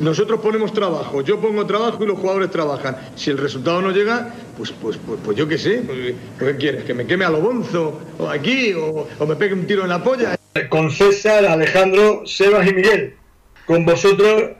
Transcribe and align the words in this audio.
Nosotros 0.00 0.40
ponemos 0.40 0.74
trabajo, 0.74 1.22
yo 1.22 1.40
pongo 1.40 1.64
trabajo 1.64 2.04
y 2.04 2.06
los 2.06 2.18
jugadores 2.18 2.50
trabajan. 2.50 2.96
Si 3.14 3.30
el 3.30 3.38
resultado 3.38 3.80
no 3.80 3.90
llega, 3.92 4.34
pues, 4.58 4.72
pues, 4.72 4.98
pues, 4.98 5.18
pues 5.24 5.38
yo 5.38 5.48
qué 5.48 5.56
sé. 5.56 5.82
Pues, 5.86 6.14
¿Qué 6.38 6.56
quieres? 6.58 6.84
¿Que 6.84 6.92
me 6.92 7.06
queme 7.06 7.24
a 7.24 7.30
lo 7.30 7.40
bonzo? 7.40 7.98
¿O 8.18 8.28
aquí? 8.28 8.74
O, 8.74 9.08
¿O 9.18 9.26
me 9.26 9.36
pegue 9.36 9.54
un 9.54 9.66
tiro 9.66 9.84
en 9.84 9.88
la 9.88 10.02
polla? 10.02 10.36
Con 10.68 10.90
César, 10.90 11.46
Alejandro, 11.46 12.26
Sebas 12.26 12.68
y 12.68 12.74
Miguel. 12.74 13.14
Con 13.66 13.86
vosotros 13.86 14.50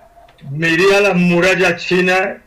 me 0.50 0.70
iría 0.70 0.98
a 0.98 1.00
las 1.02 1.16
murallas 1.16 1.84
chinas 1.84 2.38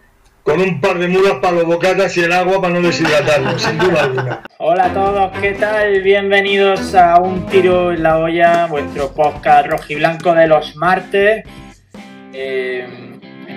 con 0.41 0.59
un 0.59 0.81
par 0.81 0.97
de 0.97 1.07
mulas 1.07 1.33
para 1.41 1.57
los 1.57 1.65
bocatas 1.65 2.17
y 2.17 2.21
el 2.21 2.33
agua 2.33 2.59
para 2.59 2.73
no 2.73 2.81
deshidratarlo, 2.81 3.57
sin 3.59 3.77
duda 3.77 4.03
alguna. 4.03 4.43
Hola 4.57 4.85
a 4.85 4.93
todos, 4.93 5.31
¿qué 5.39 5.51
tal? 5.51 6.01
Bienvenidos 6.01 6.95
a 6.95 7.19
Un 7.21 7.45
Tiro 7.45 7.93
en 7.93 8.03
la 8.03 8.17
Olla, 8.17 8.65
vuestro 8.65 9.11
podcast 9.13 9.67
rojiblanco 9.67 10.33
de 10.33 10.47
los 10.47 10.75
martes. 10.75 11.45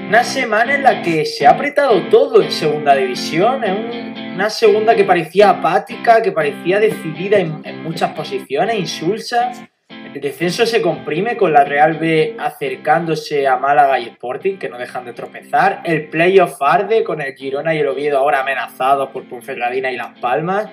Una 0.09 0.23
semana 0.23 0.75
en 0.75 0.83
la 0.83 1.03
que 1.03 1.25
se 1.25 1.47
ha 1.47 1.51
apretado 1.51 2.03
todo 2.09 2.43
en 2.43 2.51
segunda 2.53 2.95
división, 2.95 3.65
es 3.65 3.71
un- 3.71 4.35
una 4.35 4.51
segunda 4.51 4.95
que 4.95 5.05
parecía 5.05 5.49
apática, 5.51 6.21
que 6.23 6.31
parecía 6.31 6.79
decidida 6.79 7.39
en, 7.39 7.63
en 7.65 7.83
muchas 7.83 8.13
posiciones, 8.13 8.79
insulsa. 8.79 9.51
El 9.89 10.21
descenso 10.21 10.65
se 10.67 10.81
comprime 10.83 11.37
con 11.37 11.53
la 11.53 11.65
Real 11.65 11.95
B 11.95 12.37
acercándose 12.39 13.47
a 13.47 13.57
Málaga 13.57 13.99
y 13.99 14.05
Sporting, 14.05 14.57
que 14.59 14.69
no 14.69 14.79
dejan 14.79 15.05
de 15.07 15.13
tropezar. 15.15 15.81
El 15.85 16.09
playoff 16.09 16.61
arde 16.61 17.03
con 17.03 17.21
el 17.21 17.35
Girona 17.35 17.75
y 17.75 17.79
el 17.79 17.89
Oviedo 17.89 18.19
ahora 18.19 18.41
amenazados 18.41 19.11
por 19.11 19.25
Ponferradina 19.29 19.91
y 19.91 19.97
Las 19.97 20.19
Palmas. 20.21 20.69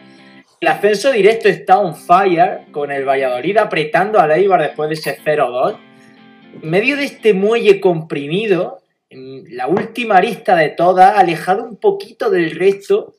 El 0.62 0.68
ascenso 0.68 1.12
directo 1.12 1.50
está 1.50 1.78
on 1.80 1.96
fire, 1.96 2.62
con 2.72 2.92
el 2.92 3.06
Valladolid 3.06 3.58
apretando 3.58 4.20
a 4.20 4.28
Leibar 4.28 4.62
después 4.62 4.90
de 4.90 4.96
ese 4.96 5.18
0-2. 5.24 5.78
En 6.62 6.70
medio 6.70 6.96
de 6.98 7.06
este 7.06 7.34
muelle 7.34 7.80
comprimido, 7.80 8.84
la 9.10 9.68
última 9.68 10.18
arista 10.18 10.56
de 10.56 10.70
todas, 10.70 11.18
alejado 11.18 11.64
un 11.64 11.78
poquito 11.78 12.30
del 12.30 12.52
resto, 12.52 13.18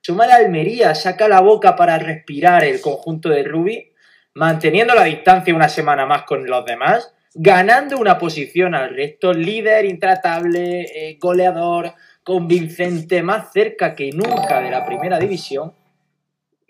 asoma 0.00 0.26
la 0.26 0.36
Almería, 0.36 0.94
saca 0.94 1.28
la 1.28 1.40
boca 1.40 1.76
para 1.76 1.98
respirar 1.98 2.64
el 2.64 2.80
conjunto 2.80 3.28
de 3.28 3.42
Rubi, 3.42 3.92
manteniendo 4.34 4.94
la 4.94 5.04
distancia 5.04 5.54
una 5.54 5.68
semana 5.68 6.06
más 6.06 6.22
con 6.22 6.46
los 6.46 6.64
demás, 6.64 7.12
ganando 7.34 7.98
una 7.98 8.18
posición 8.18 8.74
al 8.74 8.94
resto, 8.94 9.32
líder 9.32 9.84
intratable, 9.84 10.82
eh, 10.82 11.18
goleador, 11.20 11.92
convincente, 12.22 13.22
más 13.22 13.52
cerca 13.52 13.94
que 13.94 14.10
nunca 14.10 14.60
de 14.60 14.70
la 14.70 14.84
primera 14.84 15.18
división. 15.18 15.72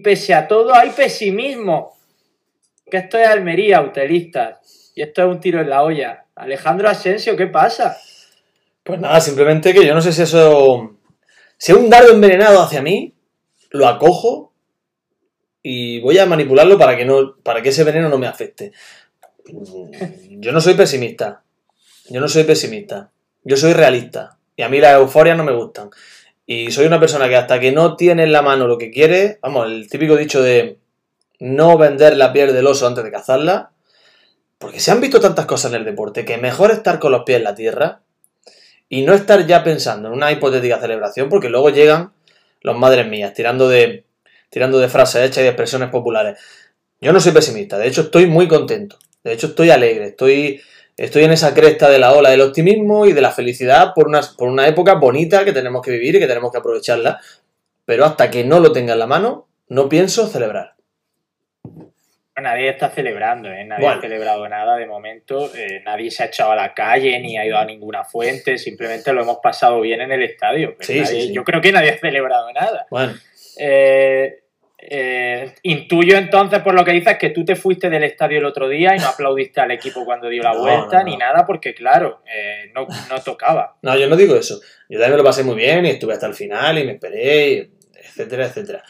Pese 0.03 0.35
a 0.35 0.47
todo, 0.47 0.75
hay 0.75 0.91
pesimismo. 0.91 1.97
Que 2.91 2.99
esto 2.99 3.19
es 3.19 3.27
Almería, 3.27 3.81
utelistas. 3.81 4.76
Y 4.97 5.03
esto 5.03 5.23
es 5.23 5.29
un 5.29 5.41
tiro 5.41 5.61
en 5.61 5.69
la 5.69 5.83
olla. 5.83 6.25
Alejandro 6.35 6.89
Asensio, 6.89 7.37
¿qué 7.37 7.47
pasa? 7.47 7.99
Pues 8.83 8.99
nada, 8.99 9.21
simplemente 9.21 9.75
que 9.75 9.85
yo 9.85 9.95
no 9.95 10.01
sé 10.01 10.11
si 10.11 10.23
eso. 10.23 10.97
Si 11.59 11.75
un 11.75 11.91
dardo 11.91 12.13
envenenado 12.13 12.63
hacia 12.63 12.81
mí, 12.81 13.15
lo 13.71 13.87
acojo 13.89 14.55
y 15.63 16.01
voy 16.01 16.17
a 16.19 16.25
manipularlo 16.25 16.79
para 16.79 16.97
que, 16.97 17.05
no, 17.05 17.37
para 17.43 17.61
que 17.61 17.69
ese 17.69 17.85
veneno 17.85 18.09
no 18.09 18.17
me 18.17 18.27
afecte. 18.27 18.73
Mm, 19.53 20.41
Yo 20.41 20.51
no 20.53 20.63
soy 20.63 20.73
pesimista. 20.73 21.43
Yo 22.09 22.19
no 22.19 22.29
soy 22.29 22.45
pesimista. 22.45 23.11
Yo 23.45 23.59
soy 23.59 23.75
realista. 23.75 24.39
Y 24.57 24.63
a 24.63 24.71
mí 24.71 24.81
las 24.81 24.95
euforias 24.95 25.37
no 25.37 25.45
me 25.45 25.53
gustan. 25.53 25.91
Y 26.47 26.71
soy 26.71 26.87
una 26.87 26.99
persona 26.99 27.29
que 27.29 27.37
hasta 27.37 27.61
que 27.61 27.71
no 27.71 27.97
tiene 27.97 28.23
en 28.23 28.33
la 28.33 28.41
mano 28.41 28.67
lo 28.67 28.79
que 28.79 28.91
quiere, 28.91 29.41
vamos, 29.43 29.67
el 29.67 29.91
típico 29.91 30.17
dicho 30.17 30.43
de 30.43 30.79
no 31.39 31.77
vender 31.77 32.17
la 32.17 32.33
piel 32.33 32.55
del 32.55 32.67
oso 32.67 32.87
antes 32.87 33.05
de 33.05 33.11
cazarla, 33.11 33.73
porque 34.59 34.81
se 34.81 34.91
han 34.91 35.01
visto 35.01 35.21
tantas 35.21 35.47
cosas 35.47 35.73
en 35.73 35.79
el 35.79 35.85
deporte 35.85 36.25
que 36.25 36.39
mejor 36.39 36.71
estar 36.71 36.99
con 36.99 37.13
los 37.13 37.25
pies 37.25 37.39
en 37.39 37.45
la 37.45 37.55
tierra 37.55 38.01
y 38.89 39.03
no 39.03 39.15
estar 39.15 39.47
ya 39.47 39.65
pensando 39.65 40.09
en 40.09 40.15
una 40.15 40.33
hipotética 40.33 40.81
celebración, 40.81 41.29
porque 41.29 41.49
luego 41.49 41.71
llegan 41.71 42.13
los 42.63 42.77
madres 42.77 43.07
mías 43.07 43.35
tirando 43.35 43.69
de, 43.69 44.05
tirando 44.49 44.79
de 44.79 44.89
frases 44.89 45.25
hechas 45.25 45.39
y 45.39 45.43
de 45.43 45.49
expresiones 45.49 45.91
populares. 45.91 46.39
Yo 47.01 47.13
no 47.13 47.21
soy 47.21 47.33
pesimista, 47.33 47.79
de 47.79 47.89
hecho 47.89 48.03
estoy 48.03 48.27
muy 48.27 48.49
contento, 48.49 48.99
de 49.23 49.33
hecho 49.33 49.49
estoy 49.49 49.71
alegre, 49.71 50.07
estoy, 50.07 50.63
estoy 50.97 51.25
en 51.25 51.33
esa 51.33 51.53
cresta 51.53 51.91
de 51.91 51.99
la 51.99 52.13
ola 52.15 52.31
del 52.31 52.41
optimismo 52.41 53.07
y 53.07 53.13
de 53.13 53.21
la 53.21 53.33
felicidad 53.33 53.93
por 53.95 54.09
una, 54.09 54.23
por 54.39 54.49
una 54.49 54.67
época 54.67 54.95
bonita 54.95 55.45
que 55.45 55.53
tenemos 55.53 55.83
que 55.83 55.91
vivir 55.91 56.15
y 56.17 56.21
que 56.21 56.27
tenemos 56.27 56.51
que 56.51 56.59
aprovecharla, 56.59 57.21
pero 57.85 58.07
hasta 58.07 58.31
que 58.31 58.45
no 58.45 58.61
lo 58.61 58.73
tenga 58.73 58.95
en 58.95 59.01
la 59.01 59.07
mano, 59.07 59.47
no 59.69 59.89
pienso 59.89 60.27
celebrar. 60.27 60.76
Nadie 62.41 62.69
está 62.69 62.91
celebrando, 62.91 63.51
¿eh? 63.51 63.65
Nadie 63.65 63.85
Bueno. 63.85 63.99
ha 63.99 64.01
celebrado 64.03 64.47
nada 64.49 64.77
de 64.77 64.85
momento. 64.87 65.51
eh, 65.55 65.81
nadie 65.85 66.11
se 66.11 66.23
ha 66.23 66.27
echado 66.27 66.53
a 66.53 66.57
la 66.57 66.75
calle 66.75 67.19
ni 67.19 67.39
ha 67.39 67.47
ido 67.47 67.57
a 67.57 67.65
ninguna 67.65 68.05
fuente. 68.05 68.59
Simplemente 68.59 69.11
lo 69.15 69.23
hemos 69.23 69.39
pasado 69.43 69.81
bien 69.81 70.03
en 70.03 70.13
el 70.13 70.23
estadio. 70.23 70.75
pero 70.77 70.87
Sí, 70.87 70.93
sí, 70.95 71.01
nadie- 71.01 71.27
sí. 71.29 71.33
Yo 71.33 71.45
creo 71.45 71.61
que 71.63 71.73
nadie 71.73 71.91
ha 71.93 71.99
celebrado 71.99 72.53
nada. 72.53 72.87
Bueno, 72.91 73.15
Eh, 73.59 74.41
eh, 74.79 75.55
intuyo 75.63 76.19
entonces 76.19 76.61
por 76.61 76.75
lo 76.75 76.85
que 76.85 76.93
dices 76.93 77.17
que 77.17 77.31
tú 77.31 77.43
te 77.45 77.57
fuiste 77.57 77.89
del 77.89 78.05
estadio 78.05 78.39
el 78.39 78.45
otro 78.45 78.69
día 78.69 78.95
y 78.95 78.99
no 78.99 79.07
aplaudiste 79.09 79.63
al 79.63 79.71
equipo 79.71 80.05
cuando 80.05 80.29
dio 80.29 80.43
la 80.43 80.53
No, 80.55 80.61
vuelta 80.61 80.99
no, 80.99 81.05
ni 81.05 81.17
nada 81.17 81.47
porque 81.47 81.75
claro, 81.75 82.23
eh, 82.31 82.71
no, 82.75 82.87
no 83.09 83.21
tocaba. 83.23 83.77
No, 83.83 83.97
yo 83.97 84.07
no 84.09 84.17
digo 84.17 84.37
eso. 84.37 84.61
Yo 84.91 84.99
también 84.99 85.13
me 85.13 85.17
lo 85.19 85.25
pasé 85.25 85.43
muy 85.43 85.57
bien 85.57 85.87
y 85.87 85.91
estuve 85.91 86.13
hasta 86.13 86.27
el 86.27 86.35
final 86.35 86.77
y 86.79 86.85
me 86.85 86.93
esperé, 86.93 87.49
y 87.51 87.71
etcétera, 87.95 88.45
etcétera. 88.45 88.83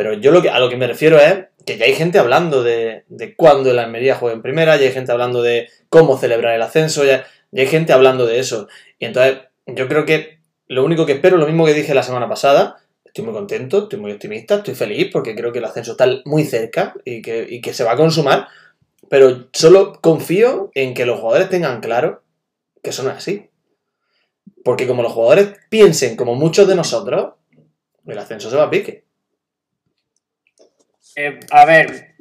Pero 0.00 0.14
yo 0.14 0.30
lo 0.30 0.40
que, 0.40 0.48
a 0.48 0.58
lo 0.58 0.70
que 0.70 0.78
me 0.78 0.86
refiero 0.86 1.18
es 1.18 1.44
que 1.66 1.76
ya 1.76 1.84
hay 1.84 1.92
gente 1.92 2.18
hablando 2.18 2.62
de, 2.62 3.04
de 3.08 3.36
cuándo 3.36 3.70
el 3.70 3.78
Almería 3.78 4.14
juega 4.14 4.34
en 4.34 4.40
primera, 4.40 4.78
ya 4.78 4.86
hay 4.86 4.92
gente 4.92 5.12
hablando 5.12 5.42
de 5.42 5.68
cómo 5.90 6.16
celebrar 6.16 6.54
el 6.54 6.62
ascenso, 6.62 7.04
ya, 7.04 7.26
hay 7.54 7.66
gente 7.66 7.92
hablando 7.92 8.24
de 8.24 8.38
eso. 8.38 8.66
Y 8.98 9.04
entonces 9.04 9.40
yo 9.66 9.88
creo 9.88 10.06
que 10.06 10.38
lo 10.68 10.86
único 10.86 11.04
que 11.04 11.12
espero, 11.12 11.36
lo 11.36 11.44
mismo 11.44 11.66
que 11.66 11.74
dije 11.74 11.92
la 11.92 12.02
semana 12.02 12.30
pasada, 12.30 12.78
estoy 13.04 13.26
muy 13.26 13.34
contento, 13.34 13.82
estoy 13.82 14.00
muy 14.00 14.12
optimista, 14.12 14.54
estoy 14.54 14.74
feliz 14.74 15.10
porque 15.12 15.34
creo 15.34 15.52
que 15.52 15.58
el 15.58 15.66
ascenso 15.66 15.90
está 15.90 16.06
muy 16.24 16.44
cerca 16.44 16.94
y 17.04 17.20
que, 17.20 17.46
y 17.46 17.60
que 17.60 17.74
se 17.74 17.84
va 17.84 17.92
a 17.92 17.96
consumar, 17.96 18.48
pero 19.10 19.48
solo 19.52 20.00
confío 20.00 20.70
en 20.74 20.94
que 20.94 21.04
los 21.04 21.20
jugadores 21.20 21.50
tengan 21.50 21.82
claro 21.82 22.22
que 22.82 22.88
es 22.88 23.00
así. 23.00 23.50
Porque 24.64 24.86
como 24.86 25.02
los 25.02 25.12
jugadores 25.12 25.58
piensen 25.68 26.16
como 26.16 26.36
muchos 26.36 26.66
de 26.66 26.74
nosotros, 26.74 27.34
el 28.06 28.18
ascenso 28.18 28.48
se 28.48 28.56
va 28.56 28.62
a 28.62 28.70
pique. 28.70 29.09
Eh, 31.22 31.38
a 31.50 31.64
ver, 31.66 32.14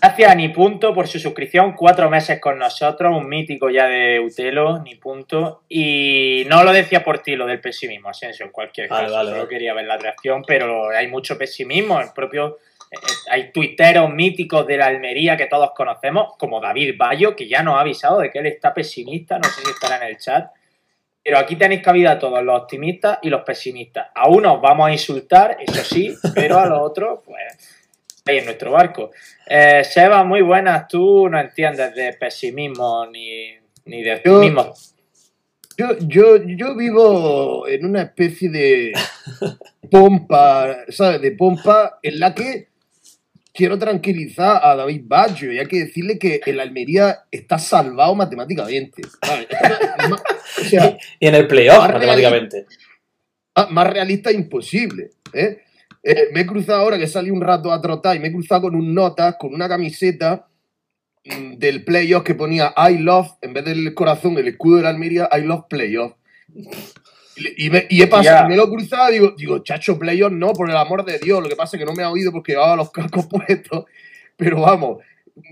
gracias 0.00 0.30
a 0.30 0.34
Ni 0.34 0.48
Punto 0.48 0.92
por 0.92 1.06
su 1.06 1.18
suscripción, 1.20 1.74
cuatro 1.74 2.10
meses 2.10 2.40
con 2.40 2.58
nosotros, 2.58 3.16
un 3.16 3.28
mítico 3.28 3.70
ya 3.70 3.86
de 3.86 4.18
Utelo, 4.18 4.80
Ni 4.82 4.96
Punto. 4.96 5.62
Y 5.68 6.44
no 6.48 6.64
lo 6.64 6.72
decía 6.72 7.04
por 7.04 7.20
ti, 7.20 7.36
lo 7.36 7.46
del 7.46 7.60
pesimismo, 7.60 8.08
Asensio, 8.08 8.46
en 8.46 8.52
cualquier 8.52 8.88
Vale, 8.88 9.04
caso. 9.04 9.14
vale, 9.14 9.28
Solo 9.30 9.42
vale. 9.42 9.50
quería 9.50 9.72
ver 9.74 9.84
la 9.86 9.96
reacción, 9.98 10.42
pero 10.46 10.88
hay 10.90 11.06
mucho 11.08 11.38
pesimismo. 11.38 12.00
El 12.00 12.08
propio. 12.12 12.58
eh, 12.90 12.96
eh, 12.96 12.98
hay 13.30 13.52
tuiteros 13.52 14.10
míticos 14.12 14.66
de 14.66 14.76
la 14.78 14.86
Almería 14.86 15.36
que 15.36 15.46
todos 15.46 15.70
conocemos, 15.76 16.34
como 16.38 16.60
David 16.60 16.94
Bayo, 16.98 17.36
que 17.36 17.46
ya 17.48 17.62
nos 17.62 17.76
ha 17.76 17.80
avisado 17.80 18.18
de 18.20 18.30
que 18.30 18.38
él 18.40 18.46
está 18.46 18.74
pesimista, 18.74 19.38
no 19.38 19.44
sé 19.48 19.62
si 19.62 19.70
estará 19.70 19.96
en 19.98 20.08
el 20.10 20.18
chat. 20.18 20.50
Pero 21.22 21.38
aquí 21.38 21.56
tenéis 21.56 21.82
cabida 21.82 22.10
a 22.12 22.18
todos, 22.18 22.42
los 22.42 22.60
optimistas 22.62 23.18
y 23.22 23.30
los 23.30 23.42
pesimistas. 23.42 24.08
A 24.14 24.28
unos 24.28 24.60
vamos 24.60 24.88
a 24.88 24.92
insultar, 24.92 25.56
eso 25.58 25.82
sí, 25.82 26.14
pero 26.34 26.58
a 26.58 26.66
los 26.66 26.78
otros, 26.80 27.20
pues, 27.24 27.83
en 28.26 28.44
nuestro 28.46 28.72
barco. 28.72 29.10
Eh, 29.46 29.84
Seba, 29.84 30.24
muy 30.24 30.40
buenas. 30.40 30.88
Tú 30.88 31.28
no 31.28 31.38
entiendes 31.38 31.94
de 31.94 32.14
pesimismo 32.14 33.06
ni, 33.06 33.50
ni 33.84 34.02
de 34.02 34.14
optimismo. 34.14 34.72
Yo, 35.76 35.98
yo, 36.00 36.36
yo 36.44 36.76
vivo 36.76 37.66
en 37.68 37.84
una 37.84 38.02
especie 38.02 38.48
de 38.48 38.92
pompa, 39.90 40.84
¿sabes? 40.88 41.20
De 41.20 41.32
pompa 41.32 41.98
en 42.02 42.20
la 42.20 42.34
que 42.34 42.68
quiero 43.52 43.78
tranquilizar 43.78 44.60
a 44.64 44.74
David 44.74 45.02
Baggio 45.04 45.52
y 45.52 45.58
hay 45.58 45.66
que 45.66 45.80
decirle 45.80 46.18
que 46.18 46.40
el 46.46 46.60
Almería 46.60 47.24
está 47.30 47.58
salvado 47.58 48.14
matemáticamente. 48.14 49.02
¿sabes? 49.22 49.48
o 50.60 50.64
sea, 50.64 50.96
Y 51.20 51.26
en 51.26 51.34
el 51.34 51.46
playoff, 51.46 51.88
matemáticamente. 51.88 52.66
Ah, 53.54 53.68
más 53.70 53.86
realista 53.88 54.32
imposible. 54.32 55.10
¿eh? 55.32 55.58
Eh, 56.04 56.28
me 56.32 56.40
he 56.40 56.46
cruzado 56.46 56.80
ahora 56.80 56.98
que 56.98 57.06
salí 57.06 57.30
un 57.30 57.40
rato 57.40 57.72
a 57.72 57.80
trotar 57.80 58.14
y 58.14 58.20
me 58.20 58.28
he 58.28 58.32
cruzado 58.32 58.62
con 58.62 58.74
un 58.74 58.94
notas, 58.94 59.36
con 59.38 59.54
una 59.54 59.66
camiseta 59.68 60.46
mm, 61.24 61.54
del 61.54 61.82
playoff 61.82 62.22
que 62.22 62.34
ponía 62.34 62.74
I 62.76 62.98
love, 62.98 63.30
en 63.40 63.54
vez 63.54 63.64
del 63.64 63.94
corazón, 63.94 64.36
el 64.36 64.48
escudo 64.48 64.76
de 64.76 64.82
la 64.82 64.90
Almería, 64.90 65.30
I 65.32 65.40
love 65.40 65.64
playoff. 65.68 66.12
Y, 67.56 67.70
me, 67.70 67.86
y 67.88 68.02
he 68.02 68.06
pasado, 68.06 68.48
me 68.48 68.54
lo 68.54 68.64
he 68.64 68.68
cruzado 68.68 69.10
y 69.10 69.14
digo, 69.14 69.34
digo, 69.36 69.58
chacho, 69.60 69.98
playoff 69.98 70.30
no, 70.30 70.52
por 70.52 70.68
el 70.68 70.76
amor 70.76 71.04
de 71.04 71.18
Dios. 71.18 71.42
Lo 71.42 71.48
que 71.48 71.56
pasa 71.56 71.76
es 71.76 71.80
que 71.80 71.86
no 71.86 71.94
me 71.94 72.02
ha 72.02 72.10
oído 72.10 72.30
porque 72.30 72.52
llevaba 72.52 72.76
los 72.76 72.90
cascos 72.90 73.26
puestos. 73.30 73.86
Pero 74.36 74.60
vamos, 74.60 74.98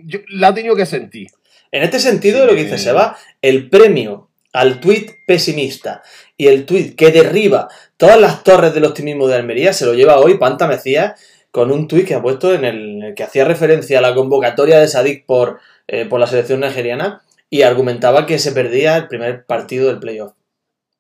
yo 0.05 0.21
la 0.29 0.51
he 0.51 0.53
tenido 0.53 0.77
que 0.77 0.87
sentir. 0.87 1.29
En 1.71 1.83
este 1.83 1.99
sentido, 1.99 2.45
lo 2.47 2.55
que 2.55 2.65
dice 2.65 2.77
Sí. 2.77 2.85
Seba, 2.85 3.17
el 3.41 3.71
premio 3.71 4.29
al 4.53 4.81
tuit 4.81 5.11
pesimista 5.27 6.03
y 6.37 6.49
el 6.49 6.67
tuit 6.67 6.97
que 6.97 7.11
derriba 7.11 7.69
todas 7.97 8.21
las 8.21 8.43
torres 8.45 8.75
del 8.75 8.85
optimismo 8.85 9.27
de 9.29 9.37
Almería 9.37 9.73
se 9.73 9.87
lo 9.87 9.95
lleva 9.95 10.19
hoy 10.19 10.39
Panta 10.39 10.67
Mecías 10.67 11.21
con 11.51 11.71
un 11.71 11.87
tuit 11.89 12.07
que 12.07 12.15
ha 12.15 12.23
puesto 12.23 12.55
en 12.55 12.65
el, 12.65 13.15
que 13.15 13.23
hacía 13.23 13.45
referencia 13.45 13.99
a 13.99 14.03
la 14.03 14.15
convocatoria 14.15 14.79
de 14.79 14.89
Sadik 14.89 15.27
por, 15.27 15.61
eh, 15.87 16.07
por 16.07 16.19
la 16.19 16.27
selección 16.27 16.61
nigeriana 16.61 17.23
y 17.51 17.63
argumentaba 17.63 18.27
que 18.27 18.39
se 18.39 18.53
perdía 18.53 18.97
el 18.97 19.09
primer 19.09 19.45
partido 19.45 19.89
del 19.89 20.01
playoff. 20.01 20.33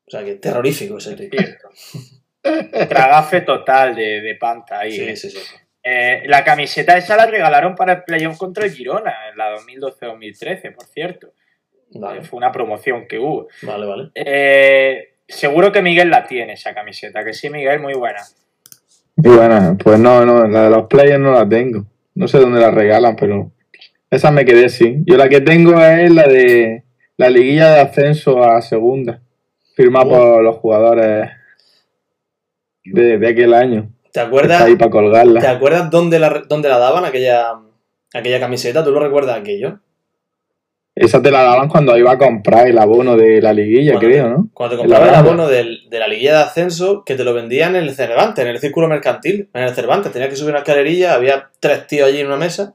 O 0.07 0.11
sea, 0.11 0.23
que 0.23 0.35
terrorífico 0.35 0.99
ese. 0.99 1.17
Cierto. 1.17 1.71
Tragafe 2.89 3.41
total 3.41 3.95
de, 3.95 4.21
de 4.21 4.35
panta 4.35 4.81
ahí. 4.81 4.93
Sí, 4.93 5.03
¿eh? 5.03 5.17
sí, 5.17 5.31
sí. 5.31 5.39
Eh, 5.83 6.23
la 6.27 6.45
camiseta 6.45 6.97
esa 6.97 7.17
la 7.17 7.27
regalaron 7.27 7.75
para 7.75 7.95
el 7.95 8.05
playoff 8.05 8.37
contra 8.37 8.65
el 8.65 8.73
Girona, 8.73 9.31
en 9.31 9.39
la 9.39 9.57
2012-2013, 9.57 10.75
por 10.75 10.85
cierto. 10.85 11.33
Vale, 11.95 12.23
Fue 12.23 12.37
una 12.39 12.51
promoción 12.53 13.07
que 13.09 13.19
hubo. 13.19 13.49
vale, 13.63 13.87
vale. 13.87 14.11
Eh, 14.15 15.15
seguro 15.29 15.71
que 15.73 15.83
Miguel 15.83 16.11
la 16.11 16.25
tiene, 16.27 16.55
esa 16.55 16.73
camiseta. 16.75 17.25
Que 17.25 17.33
sí, 17.35 17.51
Miguel, 17.51 17.81
muy 17.81 17.95
buena. 17.95 18.21
Muy 19.17 19.37
buena. 19.37 19.77
Pues 19.83 19.99
no, 19.99 20.25
no, 20.25 20.47
la 20.49 20.65
de 20.65 20.71
los 20.71 20.87
players 20.87 21.21
no 21.21 21.33
la 21.35 21.49
tengo. 21.49 21.85
No 22.15 22.29
sé 22.29 22.39
dónde 22.39 22.61
la 22.61 22.71
regalan, 22.71 23.17
pero 23.17 23.51
esa 24.11 24.31
me 24.31 24.45
quedé 24.45 24.69
sí. 24.69 24.97
Yo 25.07 25.17
la 25.17 25.29
que 25.29 25.41
tengo 25.41 25.81
es 25.83 26.11
la 26.11 26.25
de 26.25 26.85
la 27.17 27.29
liguilla 27.31 27.71
de 27.75 27.81
ascenso 27.81 28.43
a 28.43 28.61
segunda, 28.63 29.21
firmada 29.77 30.07
Oh. 30.07 30.11
por 30.11 30.43
los 30.43 30.57
jugadores 30.57 31.29
de, 32.85 33.19
de 33.19 33.29
aquel 33.29 33.55
año. 33.55 33.91
¿Te 34.03 34.09
Está 34.09 34.23
acuerdas, 34.25 34.63
ahí 34.63 34.77
para 34.77 34.91
¿te 34.91 34.93
colgarla. 34.93 35.51
acuerdas 35.51 35.91
dónde, 35.91 36.19
la, 36.19 36.43
dónde 36.49 36.69
la 36.69 36.79
daban 36.79 37.05
aquella, 37.05 37.55
aquella 38.13 38.41
camiseta? 38.41 38.85
¿Tú 38.85 38.91
lo 38.93 39.01
recuerdas 39.01 39.39
aquello? 39.39 39.79
Esa 41.05 41.21
te 41.21 41.31
la 41.31 41.43
daban 41.43 41.69
cuando 41.69 41.97
iba 41.99 42.13
a 42.13 42.19
comprar 42.19 42.69
el 42.69 42.79
abono 42.79 43.17
de 43.17 43.41
la 43.43 43.53
liguilla, 43.53 43.93
Cuando- 43.95 44.09
creo, 44.09 44.29
¿no? 44.29 44.49
Cuando 44.55 44.77
te 44.77 44.83
comprabas 44.83 45.09
el 45.09 45.15
abono 45.15 45.49
del- 45.49 45.89
de 45.91 45.99
la 45.99 46.07
liguilla 46.09 46.37
de 46.39 46.43
ascenso, 46.45 47.03
que 47.05 47.15
te 47.17 47.25
lo 47.25 47.35
vendían 47.35 47.75
en 47.77 47.83
el 47.85 47.95
Cervantes, 47.95 48.45
en 48.45 48.51
el 48.51 48.59
círculo 48.61 48.89
mercantil, 48.89 49.49
en 49.53 49.63
el 49.65 49.75
Cervantes. 49.75 50.13
Tenías 50.13 50.31
que 50.31 50.37
subir 50.37 50.51
una 50.51 50.59
escalerilla, 50.61 51.15
había 51.15 51.51
tres 51.61 51.87
tíos 51.87 52.09
allí 52.09 52.21
en 52.21 52.27
una 52.29 52.37
mesa. 52.37 52.75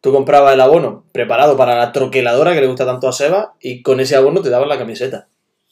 Tú 0.00 0.12
comprabas 0.12 0.54
el 0.54 0.60
abono 0.60 1.04
preparado 1.12 1.56
para 1.56 1.76
la 1.76 1.92
troqueladora 1.92 2.52
que 2.54 2.60
le 2.60 2.66
gusta 2.66 2.84
tanto 2.86 3.08
a 3.08 3.12
Seba 3.12 3.54
y 3.60 3.82
con 3.82 4.00
ese 4.00 4.16
abono 4.16 4.42
te 4.42 4.50
daban 4.50 4.68
la 4.68 4.78
camiseta. 4.78 5.28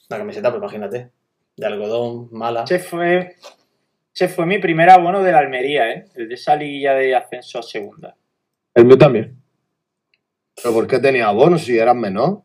La 0.08 0.18
camiseta, 0.18 0.50
pues 0.50 0.60
imagínate, 0.62 1.10
de 1.56 1.66
algodón, 1.66 2.28
mala. 2.32 2.62
Ese 2.64 2.78
fue, 2.78 3.34
ese 4.14 4.28
fue 4.28 4.46
mi 4.46 4.58
primer 4.58 4.90
abono 4.90 5.22
de 5.22 5.32
la 5.32 5.38
Almería, 5.38 5.90
¿eh? 5.90 6.04
El 6.14 6.28
de 6.28 6.34
esa 6.34 6.54
liguilla 6.56 6.94
de 6.94 7.14
ascenso 7.16 7.58
a 7.58 7.62
segunda. 7.62 8.14
El 8.74 8.84
mío 8.84 8.96
también. 8.98 9.36
¿Pero 10.62 10.74
por 10.74 10.86
qué 10.86 10.98
tenía 10.98 11.26
abono 11.28 11.58
si 11.58 11.78
eras 11.78 11.94
menor? 11.96 12.42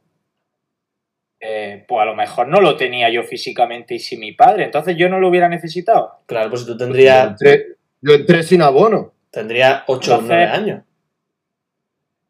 Eh, 1.40 1.86
pues 1.88 2.02
a 2.02 2.06
lo 2.06 2.16
mejor 2.16 2.48
no 2.48 2.62
lo 2.62 2.78
tenía 2.78 3.10
yo 3.10 3.24
físicamente 3.24 3.96
y 3.96 4.00
si 4.00 4.16
mi 4.18 4.34
padre, 4.34 4.66
entonces 4.66 4.96
yo 4.96 5.10
no 5.10 5.20
lo 5.20 5.28
hubiera 5.30 5.50
necesitado. 5.50 6.20
Claro, 6.28 6.50
pues 6.52 6.66
tú 6.66 6.74
Yo 6.74 6.78
tendrías, 6.78 7.30
entré, 7.30 7.66
yo 8.02 8.14
entré 8.14 8.44
sin 8.44 8.62
abono. 8.62 9.14
tendrías 9.32 9.84
8 9.88 10.12
o 10.12 10.20
Entonces- 10.20 10.28
9 10.28 10.46
años. 10.46 10.84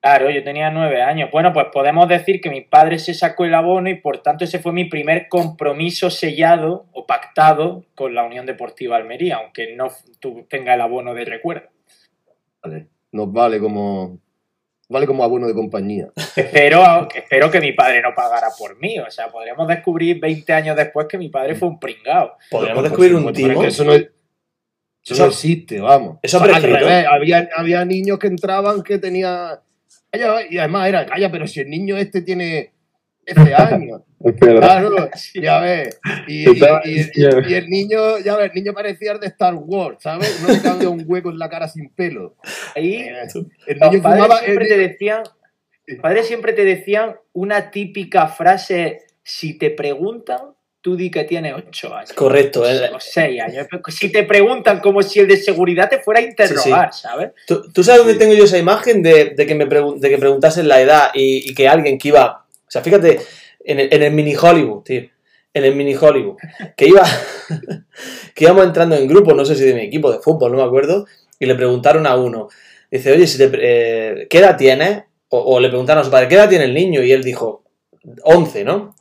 Claro, 0.04 0.32
yo 0.32 0.44
tenía 0.44 0.72
nueve 0.72 1.04
años. 1.04 1.30
Bueno, 1.32 1.54
pues 1.54 1.68
podemos 1.72 2.08
decir 2.08 2.42
que 2.42 2.50
mi 2.50 2.62
padre 2.62 2.98
se 2.98 3.14
sacó 3.14 3.46
el 3.46 3.54
abono 3.54 3.88
y 3.88 3.96
por 4.02 4.18
tanto 4.24 4.44
ese 4.46 4.58
fue 4.58 4.72
mi 4.74 4.86
primer 4.86 5.28
compromiso 5.30 6.10
sellado 6.10 6.88
o 6.94 7.06
pactado 7.06 7.86
con 7.94 8.16
la 8.16 8.24
Unión 8.24 8.48
Deportiva 8.48 8.96
Almería, 8.98 9.36
aunque 9.38 9.76
no 9.76 9.90
tú 10.20 10.48
tenga 10.50 10.74
el 10.74 10.82
abono 10.82 11.14
de 11.14 11.26
recuerdo. 11.26 11.68
Vale. 12.64 12.88
Nos 13.12 13.32
vale 13.32 13.60
como. 13.60 14.18
Vale 14.92 15.08
como 15.08 15.24
abono 15.24 15.48
de 15.48 15.54
compañía. 15.54 16.10
Espero, 16.36 17.08
espero 17.16 17.50
que 17.50 17.62
mi 17.62 17.72
padre 17.72 18.02
no 18.02 18.14
pagara 18.14 18.48
por 18.58 18.78
mí. 18.80 19.00
O 19.00 19.10
sea, 19.10 19.30
podremos 19.30 19.68
descubrir 19.68 20.20
20 20.20 20.52
años 20.54 20.76
después 20.76 21.08
que 21.08 21.18
mi 21.18 21.30
padre 21.30 21.56
fue 21.56 21.70
un 21.70 21.80
pringao. 21.80 22.34
Podríamos 22.50 22.84
descubrir 22.84 23.16
un 23.16 23.32
timo. 23.32 23.64
Eso 23.64 23.86
no, 23.86 23.94
es- 23.94 24.10
eso 25.04 25.14
Eso- 25.14 25.24
no 25.24 25.30
existe, 25.30 25.80
vamos. 25.80 26.18
eso 26.22 26.38
O 26.38 26.46
sea, 26.46 26.56
al 26.58 27.06
había, 27.08 27.50
había 27.56 27.86
niños 27.86 28.20
que 28.20 28.28
entraban 28.28 28.84
que 28.84 29.00
tenía. 29.00 29.62
Calla, 30.12 30.42
Y 30.50 30.58
además 30.58 30.90
era, 30.90 31.06
calla, 31.06 31.32
pero 31.32 31.48
si 31.48 31.62
el 31.62 31.70
niño 31.70 31.96
este 31.98 32.22
tiene 32.22 32.74
13 33.34 33.54
años. 33.56 34.02
Es 34.24 34.36
verdad. 34.40 34.60
Claro, 34.88 35.10
ya 35.34 35.60
ves. 35.62 36.00
Y, 36.28 36.48
y- 36.48 36.64
y- 36.86 37.00
y- 37.16 37.50
y 37.50 37.54
el 37.56 37.68
niño, 37.70 38.20
ya 38.20 38.36
ves, 38.38 38.52
el 38.54 38.56
niño 38.64 38.72
parecía 38.74 39.14
el 39.14 39.20
de 39.20 39.26
Star 39.28 39.56
Wars, 39.56 39.98
¿sabes? 40.00 40.40
No 40.44 40.54
le 40.54 40.62
cabía 40.62 40.90
un 40.90 41.04
hueco 41.08 41.32
en 41.32 41.40
la 41.40 41.50
cara 41.50 41.68
sin 41.68 41.90
pelo. 41.90 42.36
Ahí 42.76 42.98
El 43.66 43.80
los 43.80 43.92
niño 43.92 44.04
padres 44.04 44.04
fumaba. 44.04 44.38
siempre 44.42 44.66
el- 44.66 44.70
te 44.70 44.78
decían, 44.78 45.24
los 45.88 46.00
padres 46.00 46.28
siempre 46.28 46.54
te 46.54 46.64
decían 46.66 47.16
una 47.34 47.72
típica 47.72 48.28
frase, 48.28 49.00
si 49.24 49.58
te 49.58 49.72
preguntan, 49.72 50.40
tú 50.82 50.96
di 50.96 51.10
que 51.10 51.24
tienes 51.24 51.54
8 51.56 51.96
años. 51.96 52.14
Correcto. 52.14 52.70
eh. 52.70 52.92
O 52.94 53.00
6 53.00 53.42
años. 53.42 53.68
Si 53.88 54.12
te 54.12 54.22
preguntan 54.24 54.80
como 54.82 55.02
si 55.02 55.20
el 55.20 55.28
de 55.28 55.38
seguridad 55.38 55.90
te 55.90 55.98
fuera 56.00 56.20
a 56.20 56.24
interrogar, 56.24 56.94
¿sabes? 56.94 57.32
¿Tú, 57.48 57.72
tú 57.72 57.84
sabes 57.84 58.04
dónde 58.04 58.20
tengo 58.20 58.34
yo 58.36 58.44
esa 58.44 58.60
imagen 58.60 59.02
de, 59.02 59.32
de 59.36 59.46
que 59.48 59.56
me 59.56 59.68
pregun- 59.68 59.98
de 60.00 60.10
que 60.10 60.18
preguntasen 60.20 60.68
la 60.68 60.80
edad 60.80 61.10
y, 61.16 61.50
y 61.50 61.56
que 61.56 61.68
alguien 61.68 61.98
que 61.98 62.10
iba. 62.10 62.41
O 62.72 62.74
sea, 62.74 62.82
fíjate, 62.82 63.20
en 63.66 63.82
el, 63.82 63.90
en 63.92 64.02
el 64.02 64.14
mini 64.14 64.34
Hollywood, 64.34 64.84
tío. 64.84 65.02
En 65.54 65.66
el 65.66 65.76
mini 65.76 65.94
Hollywood. 65.94 66.38
Que 66.78 66.88
iba. 66.88 67.04
que 68.34 68.46
íbamos 68.46 68.64
entrando 68.64 68.96
en 68.96 69.10
grupo, 69.10 69.34
no 69.34 69.44
sé 69.44 69.56
si 69.56 69.66
de 69.66 69.74
mi 69.74 69.82
equipo 69.82 70.10
de 70.10 70.20
fútbol, 70.20 70.54
no 70.54 70.58
me 70.60 70.64
acuerdo. 70.64 71.06
Y 71.38 71.48
le 71.48 71.56
preguntaron 71.56 72.08
a 72.08 72.16
uno. 72.16 72.48
Dice, 72.90 73.12
oye, 73.12 73.28
si 73.28 73.38
te, 73.38 73.52
eh, 73.56 74.28
¿qué 74.30 74.38
edad 74.38 74.56
tienes? 74.56 75.04
O, 75.28 75.40
o 75.40 75.60
le 75.60 75.68
preguntaron 75.68 76.00
a 76.00 76.06
su 76.06 76.12
padre, 76.12 76.30
¿qué 76.30 76.36
edad 76.36 76.48
tiene 76.48 76.64
el 76.64 76.74
niño? 76.74 77.04
Y 77.04 77.12
él 77.12 77.26
dijo, 77.26 77.66
11, 78.24 78.64
¿no? 78.64 78.96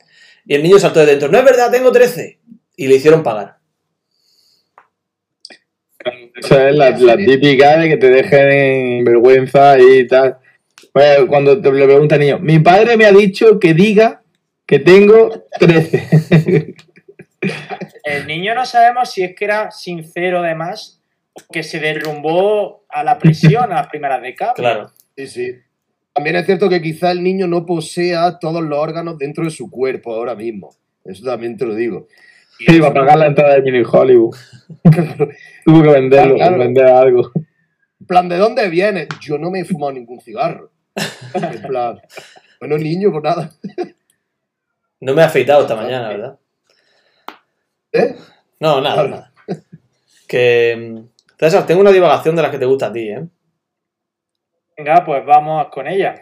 Y 0.45 0.55
el 0.55 0.63
niño 0.63 0.77
saltó 0.77 0.99
de 0.99 1.05
dentro, 1.05 1.29
no 1.29 1.37
es 1.37 1.45
verdad, 1.45 1.71
tengo 1.71 1.93
13. 1.93 2.39
Y 2.75 2.87
le 2.87 2.95
hicieron 2.95 3.23
pagar. 3.23 3.55
Esa 6.35 6.67
es 6.67 6.75
la, 6.75 6.89
la 6.89 7.15
típica 7.15 7.77
de 7.77 7.87
que 7.87 7.97
te 7.97 8.09
dejen 8.09 8.51
en 8.51 9.05
vergüenza 9.05 9.79
y 9.79 10.05
tal. 10.07 10.40
Pues 10.91 11.19
cuando 11.27 11.59
te 11.61 11.71
le 11.71 11.85
pregunta 11.85 12.15
al 12.15 12.21
niño, 12.21 12.39
mi 12.39 12.59
padre 12.59 12.97
me 12.97 13.05
ha 13.05 13.11
dicho 13.11 13.59
que 13.59 13.73
diga 13.73 14.21
que 14.65 14.79
tengo 14.79 15.45
13. 15.59 16.75
El 18.03 18.27
niño 18.27 18.53
no 18.53 18.65
sabemos 18.65 19.11
si 19.11 19.23
es 19.23 19.35
que 19.35 19.45
era 19.45 19.71
sincero 19.71 20.39
además 20.39 21.01
o 21.33 21.41
que 21.51 21.63
se 21.63 21.79
derrumbó 21.79 22.83
a 22.89 23.03
la 23.03 23.17
presión 23.17 23.63
a 23.71 23.75
las 23.75 23.87
primeras 23.87 24.21
de 24.21 24.35
cambio. 24.35 24.55
Claro. 24.55 24.91
Sí, 25.15 25.27
sí. 25.27 25.55
También 26.13 26.35
es 26.35 26.45
cierto 26.45 26.67
que 26.69 26.81
quizá 26.81 27.11
el 27.11 27.23
niño 27.23 27.47
no 27.47 27.65
posea 27.65 28.37
todos 28.39 28.61
los 28.61 28.77
órganos 28.77 29.17
dentro 29.17 29.43
de 29.45 29.49
su 29.49 29.69
cuerpo 29.71 30.13
ahora 30.13 30.35
mismo. 30.35 30.75
Eso 31.05 31.23
también 31.25 31.57
te 31.57 31.65
lo 31.65 31.73
digo. 31.73 32.07
Sí, 32.57 32.65
eso- 32.67 32.81
para 32.81 32.93
pagar 32.93 33.17
la 33.17 33.27
entrada 33.27 33.55
de 33.55 33.61
Mini 33.61 33.83
Hollywood. 33.89 34.35
Tuvo 35.65 35.83
que 35.83 35.89
venderlo, 35.89 36.35
Claro, 36.35 36.55
claro. 36.55 36.57
vender 36.57 36.85
algo. 36.87 37.31
En 37.99 38.05
plan, 38.07 38.27
¿de 38.29 38.37
dónde 38.37 38.67
vienes? 38.69 39.07
Yo 39.21 39.37
no 39.37 39.49
me 39.51 39.61
he 39.61 39.65
fumado 39.65 39.93
ningún 39.93 40.19
cigarro. 40.19 40.70
En 41.33 41.61
plan, 41.63 42.01
bueno, 42.59 42.77
niño, 42.77 43.11
pues 43.11 43.23
nada. 43.23 43.49
No 45.03 45.15
me 45.15 45.23
he 45.23 45.25
afeitado 45.25 45.61
esta 45.63 45.75
mañana, 45.75 46.09
¿verdad? 46.09 46.39
¿Eh? 47.91 48.15
No, 48.59 48.79
nada, 48.81 48.93
Claro. 48.93 49.09
nada. 49.09 49.33
Que. 50.27 50.75
mm, 50.77 51.09
César, 51.39 51.65
tengo 51.65 51.81
una 51.81 51.91
divagación 51.91 52.35
de 52.35 52.43
las 52.43 52.51
que 52.51 52.59
te 52.59 52.65
gusta 52.65 52.87
a 52.87 52.93
ti, 52.93 53.09
¿eh? 53.09 53.25
Venga, 54.77 55.03
pues 55.03 55.25
vamos 55.25 55.69
con 55.71 55.87
ella. 55.87 56.21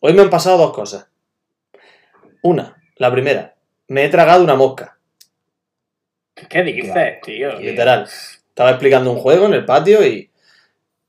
Hoy 0.00 0.12
me 0.12 0.22
han 0.22 0.30
pasado 0.30 0.58
dos 0.58 0.72
cosas. 0.72 1.08
Una, 2.42 2.76
la 2.96 3.12
primera, 3.12 3.54
me 3.86 4.04
he 4.04 4.08
tragado 4.08 4.42
una 4.42 4.56
mosca, 4.56 4.98
¿Qué 6.48 6.62
dices, 6.64 7.20
tío? 7.22 7.58
literal. 7.60 8.02
Estaba 8.48 8.70
explicando 8.70 9.12
un 9.12 9.18
juego 9.18 9.46
en 9.46 9.54
el 9.54 9.64
patio 9.64 10.04
y, 10.04 10.30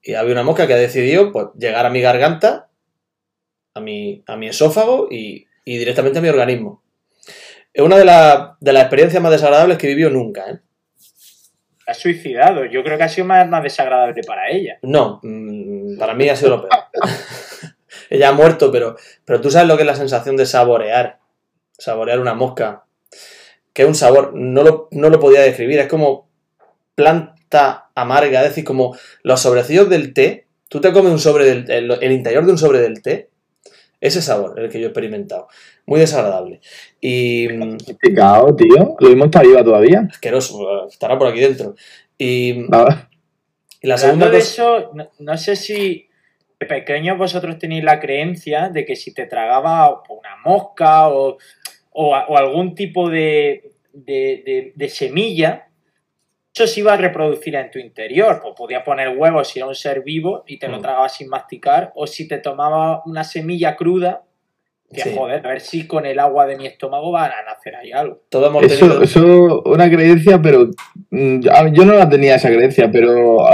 y 0.04 0.14
había 0.14 0.34
una 0.34 0.44
mosca 0.44 0.68
que 0.68 0.74
ha 0.74 0.78
decidido 0.78 1.32
pues, 1.32 1.48
llegar 1.58 1.86
a 1.86 1.90
mi 1.90 2.00
garganta, 2.02 2.67
a 3.77 3.81
mi, 3.81 4.24
a 4.27 4.36
mi 4.36 4.48
esófago 4.48 5.07
y, 5.10 5.46
y 5.65 5.77
directamente 5.77 6.19
a 6.19 6.22
mi 6.22 6.29
organismo. 6.29 6.84
Es 7.74 7.84
una 7.84 7.98
de, 7.98 8.05
la- 8.05 8.57
de 8.60 8.74
las 8.74 8.84
experiencias 8.84 9.22
más 9.22 9.31
desagradables 9.31 9.77
que 9.77 9.88
he 9.88 9.89
vivido 9.89 10.10
nunca, 10.10 10.50
¿eh? 10.50 10.60
Ha 11.86 11.93
suicidado. 11.93 12.65
Yo 12.65 12.84
creo 12.84 12.98
que 12.98 13.03
ha 13.05 13.10
sido 13.10 13.27
más, 13.27 13.48
más 13.48 13.63
desagradable 13.63 14.22
para 14.24 14.50
ella. 14.50 14.77
No, 14.81 15.22
mm, 15.24 15.98
para 15.98 16.13
mí 16.13 16.27
ha 16.27 16.36
sido 16.36 16.50
lo 16.57 16.62
peor. 16.67 16.84
Ella 18.10 18.29
ha 18.29 18.34
muerto, 18.34 18.72
pero, 18.72 18.96
pero 19.25 19.39
tú 19.41 19.50
sabes 19.51 19.67
lo 19.67 19.75
que 19.77 19.84
es 19.84 19.88
la 19.88 19.96
sensación 19.96 20.36
de 20.38 20.46
saborear. 20.46 21.19
Saborear 21.77 22.19
una 22.19 22.34
mosca. 22.34 22.84
Que 23.74 23.84
es 23.84 23.88
un 23.88 23.96
sabor, 23.96 24.31
no 24.34 24.63
lo, 24.63 24.88
no 24.91 25.10
lo 25.10 25.19
podía 25.19 25.41
describir. 25.41 25.79
Es 25.79 25.88
como 25.88 26.29
planta 26.96 27.89
amarga, 27.96 28.41
es 28.41 28.50
decir, 28.50 28.63
como 28.63 28.98
los 29.24 29.39
sobrecillos 29.41 29.89
del 29.89 30.13
té. 30.13 30.48
Tú 30.69 30.81
te 30.81 30.91
comes 30.91 31.12
un 31.12 31.19
sobre 31.19 31.46
del, 31.46 31.72
el, 31.72 31.91
el 32.01 32.12
interior 32.12 32.46
de 32.46 32.51
un 32.51 32.57
sobre 32.57 32.79
del 32.79 33.01
té. 33.01 33.29
Ese 34.00 34.22
sabor 34.22 34.60
el 34.60 34.70
que 34.70 34.80
yo 34.80 34.86
he 34.86 34.89
experimentado. 34.89 35.48
Muy 35.86 36.00
desagradable. 36.00 36.60
Y 37.01 37.48
mm, 37.50 37.77
Picado, 38.00 38.56
tío. 38.56 38.96
Lo 39.00 39.10
mismo 39.10 39.25
está 39.25 39.42
viva 39.42 39.63
todavía. 39.63 40.08
asqueroso, 40.10 40.88
estará 40.88 41.18
por 41.18 41.27
aquí 41.27 41.39
dentro. 41.39 41.75
Y, 42.18 42.66
Nada. 42.70 43.10
y 43.82 43.88
la 43.88 43.96
Hablando 43.96 44.25
segunda 44.25 44.30
de 44.30 44.38
cosa. 44.39 44.51
eso, 44.51 44.92
no, 44.94 45.10
no 45.20 45.38
sé 45.38 45.56
si 45.56 46.08
de 46.60 46.66
pequeños 46.66 47.18
vosotros 47.18 47.58
tenéis 47.60 47.84
la 47.84 48.00
creencia 48.00 48.70
de 48.70 48.86
que 48.86 48.96
si 48.96 49.13
te 49.13 49.25
tragaba 49.25 50.01
una 50.10 50.36
mosca 50.44 51.10
o, 51.10 51.38
o 51.92 52.16
algún 52.38 52.75
tipo 52.75 53.10
de, 53.10 53.72
de- 53.94 54.44
de- 54.46 54.74
de 54.75 54.89
semilla, 54.89 55.67
eso 56.64 56.68
se 56.74 56.80
iba 56.80 56.94
a 56.94 56.98
reproducir 56.98 57.56
en 57.56 57.70
tu 57.70 57.80
interior. 57.80 58.40
Pues 58.42 58.54
podías 58.58 58.84
poner 58.84 59.10
huevos 59.18 59.48
si 59.48 59.60
era 59.60 59.68
un 59.68 59.76
ser 59.76 60.02
vivo 60.04 60.44
y 60.48 60.58
te 60.58 60.68
lo 60.68 60.78
Mm. 60.78 60.82
tragabas 60.82 61.14
sin 61.16 61.30
masticar, 61.30 61.92
o 61.96 62.08
si 62.08 62.28
te 62.28 62.38
tomaba 62.40 63.02
una 63.06 63.24
semilla 63.24 63.76
cruda, 63.76 64.24
Que 64.90 65.02
Sí. 65.02 65.14
joder, 65.14 65.46
a 65.46 65.50
ver 65.50 65.60
si 65.60 65.86
con 65.86 66.06
el 66.06 66.18
agua 66.18 66.46
de 66.46 66.56
mi 66.56 66.66
estómago 66.66 67.12
van 67.12 67.30
a 67.30 67.44
nacer 67.44 67.76
ahí 67.76 67.92
algo. 67.92 68.22
Todos 68.30 68.48
hemos 68.48 68.64
Eso, 68.64 68.86
tenido. 68.86 69.02
eso 69.04 69.62
una 69.66 69.90
creencia, 69.92 70.42
pero 70.42 70.70
mm, 71.10 71.42
yo 71.74 71.84
no 71.84 71.92
la 71.94 72.08
tenía 72.08 72.36
esa 72.36 72.48
creencia, 72.48 72.90
pero 72.90 73.46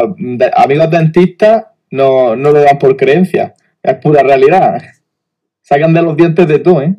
amigos 0.56 0.92
dentistas 0.92 1.66
no, 1.90 2.36
no 2.36 2.52
lo 2.52 2.62
dan 2.62 2.78
por 2.78 2.96
creencia, 2.96 3.56
es 3.82 3.96
pura 3.96 4.22
realidad. 4.22 4.80
Sacan 5.64 5.92
de 5.96 6.04
los 6.04 6.16
dientes 6.16 6.48
de 6.48 6.60
tú, 6.60 6.80
¿eh? 6.82 6.94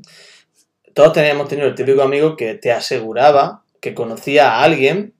Todos 0.94 1.12
teníamos 1.12 1.48
tenido 1.48 1.68
el 1.68 1.76
típico 1.76 2.02
amigo 2.02 2.36
que 2.36 2.54
te 2.54 2.72
aseguraba 2.72 3.62
que 3.80 3.94
conocía 3.94 4.50
a 4.54 4.64
alguien 4.64 5.14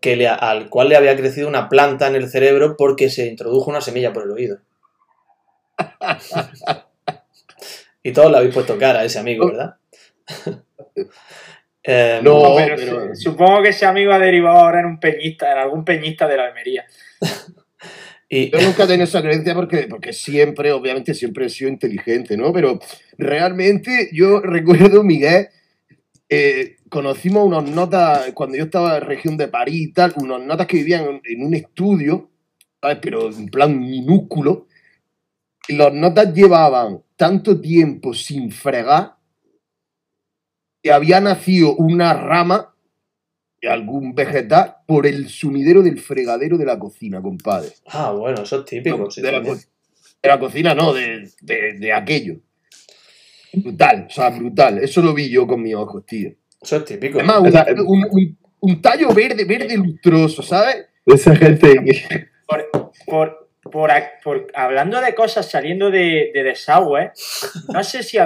que 0.00 0.16
le- 0.16 0.28
al 0.28 0.68
cual 0.68 0.88
le 0.90 0.96
había 0.96 1.16
crecido 1.16 1.48
una 1.48 1.68
planta 1.68 2.06
en 2.08 2.14
el 2.16 2.28
cerebro 2.28 2.76
porque 2.76 3.10
se 3.10 3.26
introdujo 3.26 3.70
una 3.70 3.80
semilla 3.80 4.12
por 4.12 4.24
el 4.24 4.30
oído. 4.30 4.58
y 8.02 8.12
todos 8.12 8.30
le 8.30 8.38
habéis 8.38 8.54
puesto 8.54 8.78
cara 8.78 9.00
a 9.00 9.04
ese 9.04 9.18
amigo, 9.18 9.46
¿verdad? 9.48 9.76
Eh, 11.90 12.20
No, 12.22 12.54
pero 12.56 12.76
pero- 12.76 13.14
su- 13.14 13.30
supongo 13.30 13.62
que 13.62 13.70
ese 13.70 13.86
amigo 13.86 14.12
ha 14.12 14.18
derivado 14.18 14.58
ahora 14.58 14.80
en 14.80 14.86
un 14.86 15.00
peñista, 15.00 15.50
en 15.52 15.58
algún 15.58 15.84
peñista 15.86 16.28
de 16.28 16.36
la 16.36 16.44
Almería. 16.46 16.84
y, 18.28 18.50
Yo 18.50 18.60
nunca 18.60 18.84
he 18.84 18.86
tenido 18.88 19.04
esa 19.04 19.22
creencia 19.22 19.54
porque, 19.54 19.86
porque 19.88 20.12
siempre, 20.12 20.72
obviamente, 20.72 21.14
siempre 21.14 21.46
he 21.46 21.48
sido 21.48 21.70
inteligente, 21.70 22.36
¿no? 22.36 22.52
Pero 22.52 22.78
realmente 23.16 24.10
yo 24.12 24.40
recuerdo, 24.40 25.02
Miguel, 25.02 25.48
eh, 26.28 26.76
conocimos 26.88 27.46
unos 27.46 27.68
notas, 27.70 28.32
cuando 28.32 28.56
yo 28.56 28.64
estaba 28.64 28.98
en 28.98 29.04
región 29.04 29.36
de 29.36 29.48
París 29.48 29.88
y 29.88 29.92
tal, 29.92 30.12
unos 30.16 30.42
notas 30.44 30.66
que 30.66 30.78
vivían 30.78 31.20
en, 31.24 31.44
un 31.44 31.54
estudio, 31.54 32.30
¿sabes? 32.80 32.98
Pero 33.02 33.28
en 33.30 33.46
plan 33.48 33.78
minúsculo. 33.78 34.66
Y 35.68 35.74
los 35.76 35.92
notas 35.92 36.32
llevaban 36.32 37.02
tanto 37.16 37.60
tiempo 37.60 38.14
sin 38.14 38.50
fregar 38.50 39.16
que 40.82 40.92
había 40.92 41.20
nacido 41.20 41.74
una 41.76 42.14
rama 42.14 42.74
de 43.60 43.68
algún 43.68 44.14
vegetal 44.14 44.76
por 44.86 45.06
el 45.06 45.28
sumidero 45.28 45.82
del 45.82 45.98
fregadero 45.98 46.56
de 46.56 46.64
la 46.64 46.78
cocina, 46.78 47.20
compadre. 47.20 47.70
ah, 47.86 48.12
bueno, 48.12 48.42
eso 48.42 48.60
es 48.60 48.64
típico. 48.64 49.10
sí, 49.10 49.20
de, 49.20 49.32
la, 49.32 49.42
co- 49.42 49.56
de 49.56 50.28
la 50.28 50.38
cocina, 50.38 50.74
no, 50.74 50.92
de, 50.94 51.28
de- 51.42 51.72
de 51.74 51.92
aquello. 51.92 52.36
Brutal, 53.52 54.06
o 54.08 54.10
sea, 54.10 54.30
brutal. 54.30 54.78
Eso 54.78 55.02
lo 55.02 55.12
vi 55.12 55.28
yo 55.28 55.46
con 55.46 55.60
mis 55.62 55.74
ojos, 55.74 56.06
tío. 56.06 56.30
Eso 56.60 56.76
es 56.76 56.84
típico. 56.84 57.18
Además, 57.18 57.38
un, 57.76 57.80
un- 57.86 58.06
un- 58.10 58.38
un 58.60 58.82
tallo 58.82 59.12
verde, 59.14 59.44
verde 59.44 59.76
lustroso, 59.76 60.42
¿sabes? 60.42 60.86
Esa 61.06 61.34
gente 61.36 61.76
que... 61.84 62.28
Por, 62.46 62.70
por, 63.06 63.48
por, 64.22 64.46
hablando 64.54 65.00
de 65.00 65.14
cosas 65.14 65.48
saliendo 65.50 65.90
de, 65.90 66.30
de 66.34 66.42
desagüe, 66.42 67.12
no 67.68 67.84
sé 67.84 68.02
si 68.02 68.18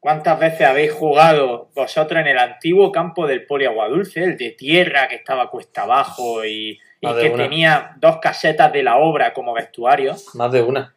cuántas 0.00 0.38
veces 0.40 0.62
habéis 0.66 0.92
jugado 0.92 1.70
vosotros 1.74 2.20
en 2.20 2.26
el 2.26 2.38
antiguo 2.38 2.90
campo 2.90 3.26
del 3.26 3.46
Poliaguadulce, 3.46 4.24
el 4.24 4.36
de 4.36 4.50
tierra 4.52 5.06
que 5.08 5.16
estaba 5.16 5.48
cuesta 5.50 5.82
abajo 5.82 6.44
y, 6.44 6.78
y 7.00 7.14
que 7.14 7.30
una. 7.30 7.44
tenía 7.44 7.92
dos 7.98 8.18
casetas 8.20 8.72
de 8.72 8.82
la 8.82 8.96
obra 8.96 9.32
como 9.32 9.52
vestuario. 9.52 10.16
Más 10.34 10.50
de 10.50 10.62
una. 10.62 10.94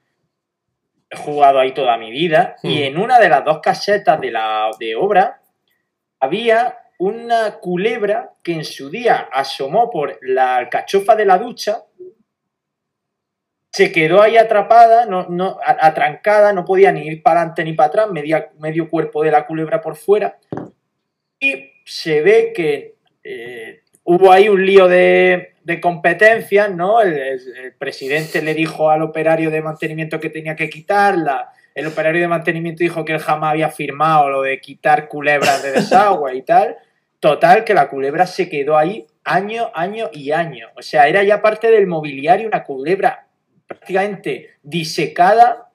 He 1.10 1.18
jugado 1.18 1.60
ahí 1.60 1.74
toda 1.74 1.98
mi 1.98 2.10
vida 2.10 2.56
y 2.63 2.80
Hmm. 2.80 2.84
en 2.86 2.98
una 2.98 3.20
de 3.20 3.30
las 3.30 3.46
dos 3.46 3.60
casetas 3.62 4.20
de 4.20 4.32
la 4.32 4.72
de 4.80 4.96
obra 4.96 5.42
había 6.24 6.77
una 7.00 7.60
culebra 7.60 8.32
que 8.42 8.53
en 8.53 8.63
su 8.63 8.89
día 8.89 9.27
asomó 9.34 9.89
por 9.89 10.18
la 10.22 10.56
alcachofa 10.56 11.15
de 11.18 11.25
la 11.25 11.38
ducha, 11.38 11.84
se 13.70 13.92
quedó 13.92 14.22
ahí 14.22 14.38
atrapada, 14.38 15.06
no, 15.06 15.27
no, 15.27 15.58
atrancada, 15.65 16.53
no 16.53 16.63
podía 16.63 16.92
ni 16.92 17.08
ir 17.08 17.22
para 17.22 17.42
adelante 17.42 17.63
ni 17.65 17.74
para 17.74 17.88
atrás, 17.88 18.12
media- 18.12 18.51
medio 18.60 18.89
cuerpo 18.89 19.22
de 19.24 19.32
la 19.32 19.46
culebra 19.46 19.82
por 19.82 19.96
fuera, 19.98 20.38
y 21.39 21.72
se 21.84 22.22
ve 22.22 22.53
que 22.56 22.96
eh, 23.24 23.82
hubo 24.03 24.32
ahí 24.32 24.48
un 24.48 24.65
lío 24.65 24.88
de, 24.88 25.56
de 25.63 25.82
competencias, 25.82 26.72
¿no? 26.74 27.01
El 27.01 27.74
presidente 27.77 28.42
le 28.42 28.53
dijo 28.53 28.89
al 28.89 29.01
operario 29.01 29.50
de 29.51 29.62
mantenimiento 29.62 30.20
que 30.22 30.30
tenía 30.30 30.56
que 30.56 30.70
quitarla, 30.70 31.50
el 31.75 31.88
operario 31.88 32.22
de 32.22 32.27
mantenimiento 32.27 32.84
dijo 32.84 33.03
que 33.03 33.13
él 33.13 33.20
jamás 33.20 33.51
había 33.51 33.70
firmado 33.70 34.30
lo 34.30 34.42
de 34.42 34.60
quitar 34.60 35.08
culebras 35.08 35.63
de 35.63 35.72
desagüe 35.72 36.36
y 36.36 36.42
tal. 36.42 36.77
Total, 37.20 37.63
que 37.63 37.74
la 37.74 37.89
culebra 37.89 38.27
se 38.27 38.50
quedó 38.50 38.77
ahí 38.77 39.08
año, 39.24 39.72
año 39.74 40.10
y 40.12 40.32
año. 40.32 40.68
O 40.75 40.82
sea, 40.82 41.08
era 41.08 41.24
ya 41.24 41.42
parte 41.42 41.72
del 41.72 41.88
mobiliario 41.88 42.48
una 42.48 42.63
culebra 42.63 43.27
prácticamente 43.65 44.51
disecada, 44.62 45.70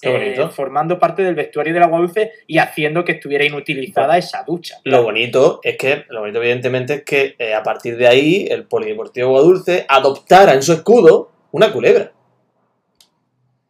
eh, 0.00 0.36
formando 0.50 0.98
parte 0.98 1.22
del 1.22 1.34
vestuario 1.34 1.74
del 1.74 1.82
agua 1.82 1.98
dulce 1.98 2.32
y 2.46 2.58
haciendo 2.58 3.04
que 3.04 3.12
estuviera 3.12 3.44
inutilizada 3.44 4.16
esa 4.16 4.42
ducha. 4.44 4.78
Lo 4.84 5.02
bonito 5.02 5.60
es 5.62 5.76
que, 5.76 6.04
lo 6.08 6.20
bonito 6.20 6.38
evidentemente 6.38 6.94
es 6.94 7.02
que 7.04 7.34
eh, 7.38 7.54
a 7.54 7.62
partir 7.62 7.96
de 7.96 8.08
ahí 8.08 8.46
el 8.50 8.64
Polideportivo 8.64 9.30
Guadulce 9.30 9.84
adoptara 9.88 10.54
en 10.54 10.62
su 10.62 10.72
escudo 10.72 11.30
una 11.52 11.72
culebra. 11.72 12.12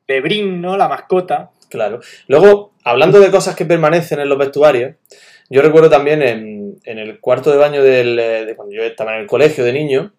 Lebrín, 0.07 0.61
¿no? 0.61 0.77
La 0.77 0.89
mascota. 0.89 1.51
Claro. 1.73 2.00
Luego, 2.29 2.75
hablando 2.85 3.19
de 3.19 3.31
cosas 3.31 3.57
que 3.57 3.64
permanecen 3.64 4.21
en 4.21 4.29
los 4.29 4.37
vestuarios, 4.37 4.97
yo 5.49 5.62
recuerdo 5.62 5.88
también 5.88 6.21
en, 6.21 6.79
el 6.85 7.19
cuarto 7.19 7.50
de 7.50 7.57
baño 7.57 7.83
del, 7.83 8.19
eh, 8.19 8.45
de 8.45 8.55
cuando 8.55 8.75
yo 8.75 8.83
estaba 8.83 9.14
en 9.14 9.23
el 9.23 9.26
colegio 9.26 9.64
de 9.64 9.73
niño, 9.73 10.12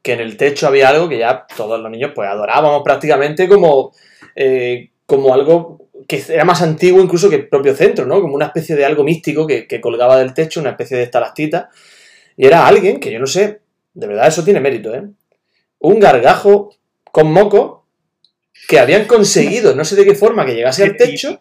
que 0.00 0.14
en 0.14 0.20
el 0.20 0.38
techo 0.38 0.66
había 0.66 0.88
algo 0.88 1.06
que 1.06 1.18
ya 1.18 1.46
todos 1.54 1.78
los 1.78 1.90
niños 1.90 2.12
pues 2.14 2.26
adorábamos 2.26 2.82
prácticamente 2.82 3.46
como, 3.46 3.92
eh, 4.34 4.92
como 5.04 5.34
algo 5.34 5.90
que 6.08 6.22
era 6.26 6.46
más 6.46 6.62
antiguo 6.62 7.02
incluso 7.02 7.28
que 7.28 7.36
el 7.36 7.48
propio 7.48 7.76
centro, 7.76 8.06
¿no? 8.06 8.22
Como 8.22 8.34
una 8.34 8.46
especie 8.46 8.76
de 8.76 8.86
algo 8.86 9.04
místico 9.04 9.46
que, 9.46 9.66
que 9.66 9.82
colgaba 9.82 10.16
del 10.16 10.32
techo, 10.32 10.58
una 10.60 10.70
especie 10.70 10.96
de 10.96 11.02
estalactita. 11.02 11.68
Y 12.34 12.46
era 12.46 12.66
alguien 12.66 12.98
que 12.98 13.12
yo 13.12 13.18
no 13.18 13.26
sé, 13.26 13.60
de 13.92 14.06
verdad 14.06 14.26
eso 14.26 14.42
tiene 14.42 14.60
mérito, 14.60 14.94
¿eh? 14.94 15.02
Un 15.80 16.00
gargajo 16.00 16.70
con 17.12 17.30
moco 17.30 17.83
que 18.68 18.78
habían 18.78 19.04
conseguido, 19.06 19.74
no 19.74 19.84
sé 19.84 19.96
de 19.96 20.04
qué 20.04 20.14
forma, 20.14 20.44
que 20.46 20.54
llegase 20.54 20.82
al 20.84 20.96
techo, 20.96 21.40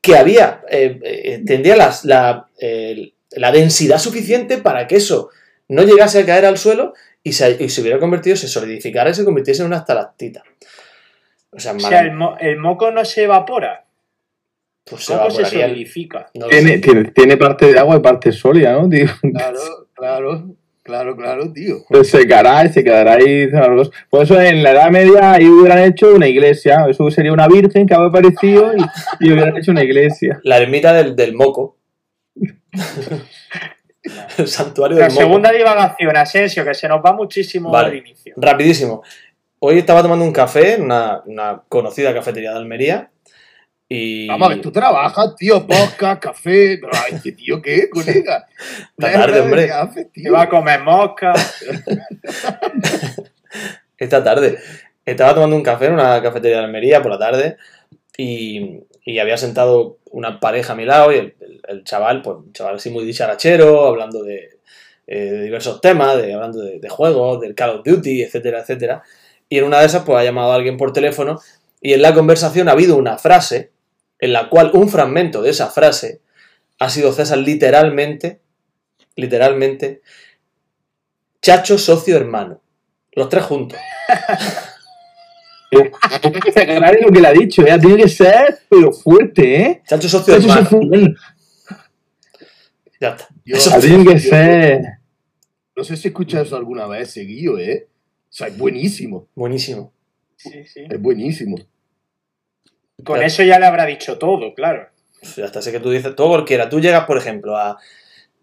que 0.00 0.16
había, 0.16 0.62
eh, 0.68 0.98
eh, 1.02 1.42
tendría 1.46 1.76
las- 1.76 2.04
la, 2.04 2.48
eh, 2.58 3.12
la 3.32 3.52
densidad 3.52 3.98
suficiente 3.98 4.58
para 4.58 4.86
que 4.86 4.96
eso 4.96 5.30
no 5.68 5.82
llegase 5.84 6.20
a 6.20 6.26
caer 6.26 6.44
al 6.44 6.58
suelo 6.58 6.92
y 7.22 7.32
se, 7.32 7.56
y 7.62 7.68
se 7.68 7.80
hubiera 7.80 7.98
convertido, 7.98 8.36
se 8.36 8.48
solidificara 8.48 9.10
y 9.10 9.14
se 9.14 9.24
convirtiese 9.24 9.62
en 9.62 9.68
una 9.68 9.78
estalactita. 9.78 10.42
O 11.50 11.58
sea, 11.60 11.72
O 11.72 11.80
sea, 11.80 12.00
el, 12.00 12.12
mo- 12.12 12.36
el 12.40 12.58
moco 12.58 12.90
no 12.90 13.04
se 13.04 13.22
evapora, 13.24 13.84
pues 14.84 15.04
se 15.04 15.12
el 15.14 15.18
moco 15.20 15.30
se 15.30 15.44
solidifica. 15.46 16.30
no 16.34 16.46
Tiene, 16.48 16.78
tiene, 16.78 17.04
tiene 17.12 17.36
parte 17.36 17.72
de 17.72 17.78
agua 17.78 17.96
y 17.96 18.00
parte 18.00 18.32
sólida, 18.32 18.72
¿no, 18.72 18.88
tío? 18.88 19.06
Claro, 19.32 19.88
claro, 19.94 20.56
claro, 20.82 21.16
claro, 21.16 21.52
tío. 21.52 21.78
Pues 21.88 22.10
se 22.10 22.22
y 22.22 22.68
se 22.72 22.84
quedará 22.84 23.14
ahí. 23.14 23.48
Por 24.10 24.22
eso 24.22 24.40
en 24.40 24.62
la 24.62 24.72
Edad 24.72 24.90
Media 24.90 25.32
ahí 25.32 25.46
hubieran 25.46 25.78
hecho 25.80 26.14
una 26.14 26.28
iglesia. 26.28 26.86
Eso 26.88 27.10
sería 27.10 27.32
una 27.32 27.48
virgen 27.48 27.86
que 27.86 27.94
había 27.94 28.08
aparecido 28.08 28.72
y, 28.76 28.80
y 29.20 29.32
hubieran 29.32 29.56
hecho 29.56 29.70
una 29.70 29.84
iglesia. 29.84 30.40
La 30.44 30.58
ermita 30.58 30.92
del, 30.92 31.16
del 31.16 31.34
moco. 31.34 31.78
el 34.38 34.48
santuario 34.48 34.98
La 34.98 35.04
del 35.04 35.14
moco. 35.14 35.24
segunda 35.26 35.52
divagación, 35.52 36.16
Asensio, 36.16 36.64
que 36.64 36.74
se 36.74 36.88
nos 36.88 37.00
va 37.04 37.12
muchísimo 37.12 37.70
Vale. 37.70 37.88
al 37.88 37.96
inicio. 37.96 38.34
Rapidísimo. 38.36 39.02
Hoy 39.60 39.78
estaba 39.78 40.02
tomando 40.02 40.24
un 40.24 40.32
café 40.32 40.74
en 40.74 40.82
una, 40.82 41.22
una 41.26 41.62
conocida 41.68 42.12
cafetería 42.12 42.50
de 42.50 42.58
Almería 42.58 43.10
y... 43.94 44.26
Vamos 44.28 44.46
a 44.46 44.48
ver, 44.54 44.60
tú 44.60 44.70
trabajas, 44.72 45.34
tío, 45.36 45.66
podcast, 45.66 46.22
café. 46.22 46.78
Pero, 46.78 46.90
ay, 46.92 47.20
¿qué 47.22 47.32
tío 47.32 47.60
qué, 47.60 47.88
colega? 47.90 48.46
Esta 48.98 49.12
tarde, 49.12 49.40
hombre. 49.40 49.66
¿Qué 49.66 49.72
haces, 49.72 50.06
Se 50.14 50.20
tío? 50.22 50.32
va 50.32 50.42
a 50.42 50.48
comer 50.48 50.80
mosca. 50.82 51.32
esta 53.98 54.24
tarde. 54.24 54.58
Estaba 55.04 55.34
tomando 55.34 55.56
un 55.56 55.62
café 55.62 55.86
en 55.86 55.94
una 55.94 56.22
cafetería 56.22 56.58
de 56.58 56.64
Almería 56.64 57.02
por 57.02 57.10
la 57.10 57.18
tarde 57.18 57.56
y, 58.16 58.80
y 59.04 59.18
había 59.18 59.36
sentado 59.36 59.98
una 60.10 60.38
pareja 60.40 60.72
a 60.74 60.76
mi 60.76 60.84
lado 60.84 61.12
y 61.12 61.16
el, 61.16 61.34
el- 61.40 61.60
el 61.68 61.84
chaval, 61.84 62.22
pues 62.22 62.36
un 62.38 62.52
chaval 62.52 62.76
así 62.76 62.90
muy 62.90 63.04
dicharachero, 63.04 63.86
hablando 63.86 64.22
de, 64.24 64.58
eh, 65.06 65.18
de 65.30 65.42
diversos 65.44 65.80
temas, 65.80 66.16
de, 66.20 66.34
hablando 66.34 66.60
de, 66.60 66.80
de 66.80 66.88
juegos, 66.88 67.40
del 67.40 67.54
Call 67.54 67.70
of 67.78 67.84
Duty, 67.84 68.22
etcétera, 68.22 68.60
etcétera. 68.60 69.02
Y 69.48 69.58
en 69.58 69.64
una 69.64 69.80
de 69.80 69.86
esas, 69.86 70.02
pues 70.04 70.18
ha 70.18 70.24
llamado 70.24 70.52
a 70.52 70.56
alguien 70.56 70.76
por 70.76 70.92
teléfono 70.92 71.40
y 71.80 71.92
en 71.94 72.02
la 72.02 72.14
conversación 72.14 72.68
ha 72.68 72.72
habido 72.72 72.96
una 72.96 73.16
frase 73.18 73.70
en 74.22 74.32
la 74.32 74.48
cual 74.48 74.70
un 74.72 74.88
fragmento 74.88 75.42
de 75.42 75.50
esa 75.50 75.68
frase 75.68 76.20
ha 76.78 76.88
sido 76.88 77.12
César 77.12 77.38
literalmente, 77.38 78.40
literalmente, 79.16 80.00
chacho, 81.42 81.76
socio, 81.76 82.16
hermano. 82.16 82.62
Los 83.14 83.28
tres 83.28 83.44
juntos. 83.44 83.78
Tiene 85.70 86.40
que 86.40 86.52
sacar 86.52 86.96
lo 87.00 87.10
que 87.10 87.20
le 87.20 87.28
ha 87.28 87.32
dicho, 87.32 87.66
ya 87.66 87.78
tiene 87.78 87.96
que 88.02 88.08
ser, 88.08 88.60
pero 88.68 88.92
fuerte, 88.92 89.60
¿eh? 89.60 89.82
Chacho, 89.88 90.08
socio, 90.08 90.34
hermano. 90.36 90.68
Ya 93.00 93.08
está. 93.10 93.28
Yo- 93.44 93.56
Eso 93.56 93.70
Tiene 93.80 94.04
que 94.04 94.20
ser. 94.20 94.82
No 95.74 95.82
sé 95.82 95.96
si 95.96 96.08
escuchas 96.08 96.46
eso 96.46 96.56
alguna 96.56 96.86
vez 96.86 97.10
seguido, 97.10 97.58
¿eh? 97.58 97.88
O 97.88 98.32
sea, 98.32 98.46
es 98.46 98.56
buenísimo. 98.56 99.26
Buenísimo. 99.34 99.92
Sí, 100.36 100.64
sí. 100.64 100.84
Es 100.88 101.00
buenísimo. 101.00 101.56
Con 103.04 103.22
eso 103.22 103.42
ya 103.42 103.58
le 103.58 103.66
habrá 103.66 103.86
dicho 103.86 104.18
todo, 104.18 104.54
claro. 104.54 104.88
Ya 105.36 105.44
está, 105.44 105.62
sé 105.62 105.72
que 105.72 105.80
tú 105.80 105.90
dices, 105.90 106.14
todo 106.16 106.28
cualquiera. 106.28 106.68
Tú 106.68 106.80
llegas, 106.80 107.04
por 107.04 107.16
ejemplo, 107.18 107.56
a. 107.56 107.78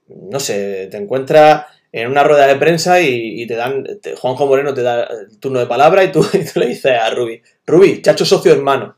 No 0.07 0.39
sé, 0.39 0.87
te 0.89 0.97
encuentras 0.97 1.65
en 1.91 2.09
una 2.09 2.23
rueda 2.23 2.47
de 2.47 2.55
prensa 2.55 2.99
y, 3.01 3.41
y 3.41 3.47
te 3.47 3.55
dan. 3.55 3.85
te- 4.01 4.15
Juanjo 4.15 4.47
Moreno 4.47 4.73
te 4.73 4.81
da 4.81 5.03
el 5.03 5.39
turno 5.39 5.59
de 5.59 5.67
palabra 5.67 6.03
y 6.03 6.11
tú, 6.11 6.25
y 6.33 6.45
tú 6.45 6.59
le 6.59 6.67
dices 6.67 6.91
a 6.99 7.09
Rubi: 7.11 7.41
Rubi, 7.65 8.01
chacho 8.01 8.25
socio 8.25 8.51
hermano. 8.53 8.95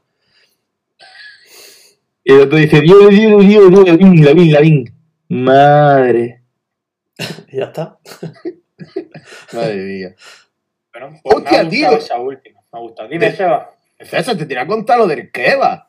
Y 2.24 2.34
el 2.34 2.42
otro 2.42 2.58
dice, 2.58 2.82
Dios, 2.82 3.10
Dios, 3.10 3.46
Dios, 3.46 3.70
Dios, 3.72 3.88
Lavín, 3.90 4.24
Lavín, 4.26 4.52
Lavín. 4.54 4.94
Madre. 5.30 6.44
Y 7.50 7.58
ya 7.58 7.66
está. 7.66 7.98
Madre 9.54 9.76
mía. 9.78 10.16
Bueno, 10.94 11.20
pues 11.24 11.36
me 11.44 11.44
Hostia, 11.44 11.60
ha 11.60 11.64
gustado 11.64 11.70
tío. 11.94 11.98
esa 11.98 12.20
última. 12.20 12.60
Me 12.72 12.80
ha 12.80 12.82
gustado. 12.82 13.10
Dime, 13.10 13.26
De- 13.28 13.36
Seba. 13.36 13.72
César, 14.06 14.38
te 14.38 14.46
tenía 14.46 14.64
que 14.64 14.70
contar 14.70 14.98
lo 14.98 15.08
del 15.08 15.32
kebab. 15.32 15.88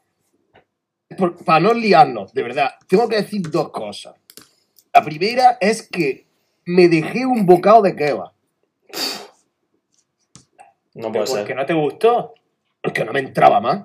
Por- 1.17 1.45
para 1.45 1.61
no 1.61 1.75
liarnos, 1.75 2.33
de 2.33 2.43
verdad, 2.43 2.71
tengo 2.89 3.09
que 3.09 3.17
decir 3.17 3.43
dos 3.51 3.71
cosas. 3.71 4.15
La 4.95 5.03
primera 5.03 5.59
es 5.61 5.83
que 5.89 6.27
me 6.65 6.89
dejé 6.89 7.27
un 7.27 7.45
bocado 7.47 7.83
de 7.83 7.95
kebab, 7.97 8.33
No 10.95 11.11
¿Pero 11.11 11.13
puede 11.13 11.27
¿Por 11.27 11.39
ser. 11.39 11.47
qué 11.47 11.55
no 11.55 11.67
te 11.67 11.75
gustó? 11.75 12.35
porque 12.83 13.05
no 13.05 13.13
me 13.13 13.21
entraba 13.21 13.61
más. 13.61 13.85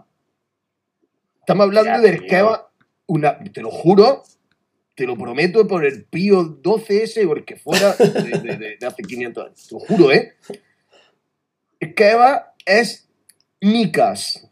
Estamos 1.41 1.65
hablando 1.65 1.91
Ya, 1.91 1.99
del 1.99 2.19
tío. 2.21 2.27
kebab, 2.29 2.67
una, 3.05 3.37
te 3.39 3.61
lo 3.61 3.69
juro, 3.69 4.23
te 4.95 5.05
lo 5.05 5.15
prometo 5.15 5.67
por 5.67 5.85
el 5.85 6.05
Pío 6.05 6.43
12S 6.61 7.23
o 7.29 7.33
el 7.35 7.45
que 7.45 7.57
fuera 7.57 7.93
de, 7.93 8.09
de- 8.39 8.57
de- 8.57 8.77
de 8.77 8.85
hace 8.87 9.03
500 9.03 9.45
años. 9.45 9.67
Te 9.67 9.75
lo 9.75 9.79
juro, 9.81 10.11
¿eh? 10.11 10.33
El 11.79 11.93
kebab 11.93 12.53
es 12.65 13.06
micas. 13.61 14.49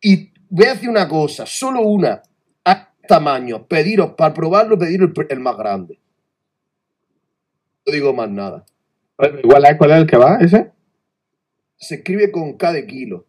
Y 0.00 0.32
voy 0.48 0.66
a 0.66 0.74
decir 0.74 0.88
una 0.88 1.08
cosa, 1.08 1.46
solo 1.46 1.82
una. 1.82 2.22
A 2.64 2.92
tamaño, 3.06 3.66
pediros 3.66 4.14
para 4.16 4.34
probarlo, 4.34 4.78
pedir 4.78 5.02
el, 5.02 5.12
el 5.28 5.40
más 5.40 5.56
grande. 5.56 5.98
No 7.86 7.92
digo 7.92 8.12
más 8.12 8.30
nada. 8.30 8.64
Igual 9.42 9.64
es 9.66 9.76
cuál 9.76 9.90
es 9.90 9.96
el 9.98 10.06
que 10.06 10.16
va, 10.16 10.38
ese. 10.40 10.70
Se 11.76 11.96
escribe 11.96 12.30
con 12.30 12.56
K 12.56 12.72
de 12.72 12.86
kilo. 12.86 13.26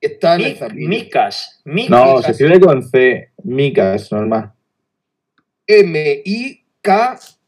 Está 0.00 0.36
en 0.36 0.42
el. 0.42 0.74
Micas. 0.74 1.60
Micas. 1.64 1.90
No, 1.90 2.22
se 2.22 2.30
escribe 2.32 2.60
con 2.60 2.82
C. 2.82 3.32
Micas, 3.42 4.12
normal. 4.12 4.52
M-I-K-A 5.66 7.38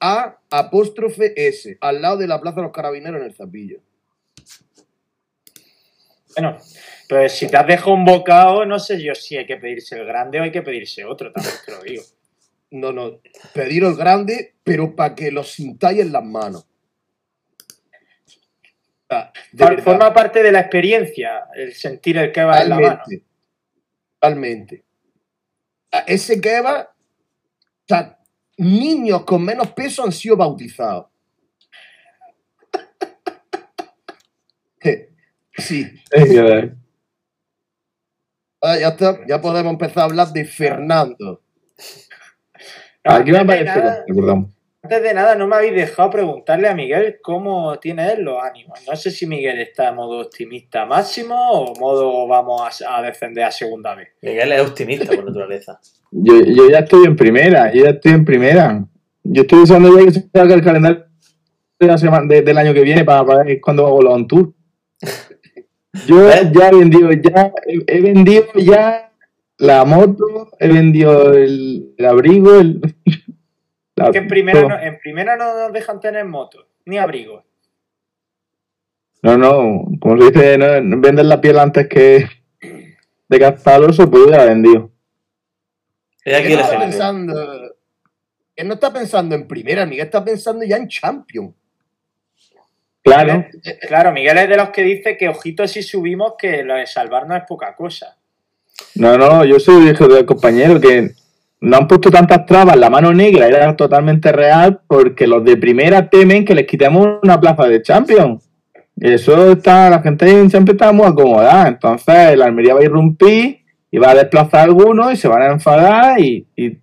apóstrofe 0.50 1.48
S, 1.48 1.78
al 1.80 2.02
lado 2.02 2.18
de 2.18 2.26
la 2.26 2.40
Plaza 2.40 2.56
de 2.56 2.62
los 2.62 2.72
Carabineros 2.72 3.20
en 3.20 3.26
el 3.26 3.34
Zapillo. 3.34 3.78
Bueno, 6.36 6.58
pues 7.08 7.32
si 7.32 7.48
te 7.48 7.56
has 7.56 7.66
dejado 7.66 7.94
un 7.94 8.04
bocado, 8.04 8.64
no 8.64 8.78
sé 8.78 9.02
yo 9.02 9.14
si 9.14 9.36
hay 9.36 9.46
que 9.46 9.56
pedirse 9.56 9.96
el 9.96 10.06
grande 10.06 10.40
o 10.40 10.42
hay 10.44 10.52
que 10.52 10.62
pedirse 10.62 11.04
otro, 11.04 11.32
también 11.32 11.54
te 11.64 11.72
lo 11.72 11.82
digo. 11.82 12.02
No, 12.70 12.92
no, 12.92 13.20
pediros 13.52 13.92
el 13.92 13.96
grande, 13.96 14.54
pero 14.62 14.94
para 14.94 15.14
que 15.14 15.32
lo 15.32 15.42
sintáis 15.42 16.00
en 16.00 16.12
las 16.12 16.24
manos. 16.24 16.66
Verdad, 19.08 19.82
Forma 19.82 20.14
parte 20.14 20.40
de 20.40 20.52
la 20.52 20.60
experiencia 20.60 21.48
el 21.54 21.74
sentir 21.74 22.16
el 22.16 22.30
que 22.30 22.44
va 22.44 22.62
en 22.62 22.68
la 22.68 22.78
mano. 22.78 23.02
totalmente. 24.20 24.84
Ese 26.06 26.38
o 26.38 26.86
sea, 27.88 28.20
niños 28.58 29.24
con 29.24 29.44
menos 29.44 29.72
peso 29.72 30.04
han 30.04 30.12
sido 30.12 30.36
bautizados. 30.36 31.06
Sí. 35.56 35.86
Ah, 38.62 38.78
ya 38.78 38.88
está, 38.88 39.18
ya 39.26 39.40
podemos 39.40 39.72
empezar 39.72 40.00
a 40.00 40.04
hablar 40.04 40.28
de 40.28 40.44
Fernando. 40.44 41.40
No, 43.02 43.12
Aquí 43.14 43.32
me 43.32 43.38
antes, 43.38 43.56
de 43.64 43.70
aparece. 43.70 43.78
nada, 43.86 44.04
Perdón. 44.06 44.54
antes 44.82 45.02
de 45.02 45.14
nada, 45.14 45.34
no 45.34 45.46
me 45.46 45.56
habéis 45.56 45.74
dejado 45.74 46.10
preguntarle 46.10 46.68
a 46.68 46.74
Miguel 46.74 47.16
cómo 47.22 47.78
tiene 47.78 48.12
él 48.12 48.20
los 48.22 48.42
ánimos. 48.42 48.78
No 48.86 48.94
sé 48.96 49.10
si 49.10 49.26
Miguel 49.26 49.58
está 49.60 49.88
en 49.88 49.94
modo 49.94 50.20
optimista 50.20 50.84
máximo 50.84 51.34
o 51.52 51.74
modo 51.80 52.26
vamos 52.28 52.82
a, 52.82 52.98
a 52.98 53.02
descender 53.02 53.44
a 53.44 53.50
segunda 53.50 53.94
vez. 53.94 54.08
Miguel 54.20 54.52
es 54.52 54.60
optimista 54.60 55.06
por 55.14 55.24
naturaleza. 55.24 55.80
Yo, 56.12 56.40
yo 56.44 56.68
ya 56.68 56.80
estoy 56.80 57.04
en 57.06 57.14
primera, 57.14 57.72
yo 57.72 57.84
ya 57.84 57.90
estoy 57.90 58.10
en 58.10 58.24
primera. 58.24 58.84
Yo 59.22 59.42
estoy 59.42 59.60
pensando 59.60 59.96
ya 59.96 60.04
que 60.04 60.10
se 60.10 60.28
haga 60.34 60.54
el 60.56 60.64
calendario 60.64 61.06
de 61.78 61.86
la 61.86 61.96
semana, 61.96 62.26
de- 62.26 62.42
del 62.42 62.58
año 62.58 62.74
que 62.74 62.80
viene 62.82 63.04
para, 63.04 63.24
para 63.24 63.44
ver 63.44 63.60
cuándo 63.60 63.86
hago 63.86 64.02
los 64.02 64.12
on 64.12 64.26
tour. 64.26 64.52
Yo 66.06 66.24
¿Ves? 66.26 66.52
ya 66.52 66.68
he 66.68 66.74
vendido, 66.76 67.12
ya 67.12 67.52
he, 67.66 67.96
he 67.96 68.00
vendido 68.00 68.46
ya 68.54 69.12
la 69.58 69.84
moto, 69.84 70.50
he 70.58 70.68
vendido 70.68 71.32
el, 71.32 71.94
el 71.96 72.04
abrigo, 72.06 72.54
el, 72.60 72.80
la- 73.96 74.10
Que 74.12 74.18
en 74.18 74.28
primera, 74.28 74.62
no, 74.62 74.78
en 74.78 74.98
primera 74.98 75.36
no 75.36 75.54
nos 75.58 75.72
dejan 75.72 76.00
tener 76.00 76.24
moto, 76.24 76.68
ni 76.86 76.98
abrigo. 76.98 77.44
No, 79.22 79.36
no, 79.36 79.84
como 80.00 80.18
se 80.18 80.30
dice, 80.30 80.58
no, 80.58 81.00
vender 81.00 81.26
la 81.26 81.40
piel 81.40 81.58
antes 81.58 81.88
que 81.88 82.26
de 83.28 83.38
gastar 83.38 83.82
el 83.82 83.90
oso, 83.90 84.10
yo 84.10 84.30
ya 84.30 84.38
la 84.38 84.44
he 84.44 84.48
vendido. 84.48 84.90
Miguel 86.24 86.46
el 86.46 86.60
está 86.60 86.78
pensando, 86.78 87.76
él 88.56 88.68
no 88.68 88.74
está 88.74 88.92
pensando 88.92 89.34
en 89.34 89.48
primera, 89.48 89.86
Miguel 89.86 90.06
está 90.06 90.24
pensando 90.24 90.64
ya 90.64 90.76
en 90.76 90.88
champion. 90.88 91.54
Claro, 93.02 93.46
Claro, 93.88 94.12
Miguel 94.12 94.38
es 94.38 94.48
de 94.48 94.56
los 94.56 94.70
que 94.70 94.82
dice 94.82 95.16
que 95.16 95.28
ojito 95.28 95.66
si 95.66 95.82
subimos 95.82 96.34
que 96.38 96.62
lo 96.62 96.74
de 96.74 96.86
salvarnos 96.86 97.38
es 97.38 97.44
poca 97.48 97.74
cosa. 97.74 98.16
no, 98.94 99.16
no, 99.16 99.44
yo 99.44 99.58
soy 99.58 99.88
hijo 99.88 100.06
del 100.06 100.26
compañero 100.26 100.80
que 100.80 101.10
no 101.60 101.76
han 101.76 101.88
puesto 101.88 102.10
tantas 102.10 102.46
trabas, 102.46 102.76
la 102.76 102.90
mano 102.90 103.12
negra 103.12 103.46
era 103.46 103.76
totalmente 103.76 104.32
real 104.32 104.80
porque 104.86 105.26
los 105.26 105.44
de 105.44 105.56
primera 105.56 106.08
temen 106.08 106.44
que 106.44 106.54
les 106.54 106.66
quitemos 106.66 107.18
una 107.22 107.38
plaza 107.38 107.64
de 107.64 107.82
Champions. 107.82 108.48
Y 108.96 109.12
eso 109.12 109.52
está, 109.52 109.88
la 109.88 110.00
gente 110.00 110.30
en 110.30 110.50
Champions 110.50 110.80
está 110.80 110.92
muy 110.92 111.06
acomodada, 111.06 111.68
entonces 111.68 112.36
la 112.36 112.46
Almería 112.46 112.74
va 112.74 112.80
a 112.80 112.84
irrumpir 112.84 113.60
y 113.90 113.98
va 113.98 114.10
a 114.10 114.14
desplazar 114.14 114.60
a 114.60 114.62
algunos 114.64 115.12
y 115.12 115.16
se 115.16 115.28
van 115.28 115.42
a 115.42 115.52
enfadar 115.52 116.20
y, 116.20 116.46
y 116.56 116.78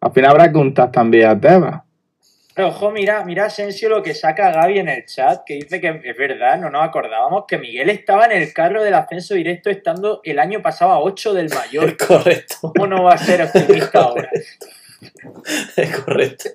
al 0.00 0.12
final 0.12 0.30
habrá 0.32 0.52
que 0.52 0.58
untar 0.58 0.90
también 0.90 1.28
a 1.28 1.40
Tebas. 1.40 1.83
Pero 2.54 2.68
ojo, 2.68 2.90
mira, 2.92 3.24
mira 3.24 3.46
Asensio 3.46 3.88
lo 3.88 4.02
que 4.02 4.14
saca 4.14 4.50
Gaby 4.52 4.78
en 4.78 4.88
el 4.88 5.04
chat, 5.06 5.42
que 5.44 5.54
dice 5.54 5.80
que 5.80 6.00
es 6.04 6.16
verdad, 6.16 6.58
no 6.60 6.70
nos 6.70 6.84
acordábamos 6.84 7.44
que 7.48 7.58
Miguel 7.58 7.90
estaba 7.90 8.26
en 8.26 8.32
el 8.32 8.52
carro 8.52 8.82
del 8.84 8.94
ascenso 8.94 9.34
directo 9.34 9.70
estando 9.70 10.20
el 10.22 10.38
año 10.38 10.62
pasado 10.62 10.92
a 10.92 11.00
8 11.00 11.34
del 11.34 11.48
mayor. 11.50 11.96
Es 12.00 12.06
correcto, 12.06 12.54
¿Cómo 12.62 12.86
no 12.86 13.02
va 13.02 13.14
a 13.14 13.18
ser 13.18 13.42
optimista 13.42 13.98
ahora? 14.00 14.30
es 15.76 15.96
correcto. 15.98 16.50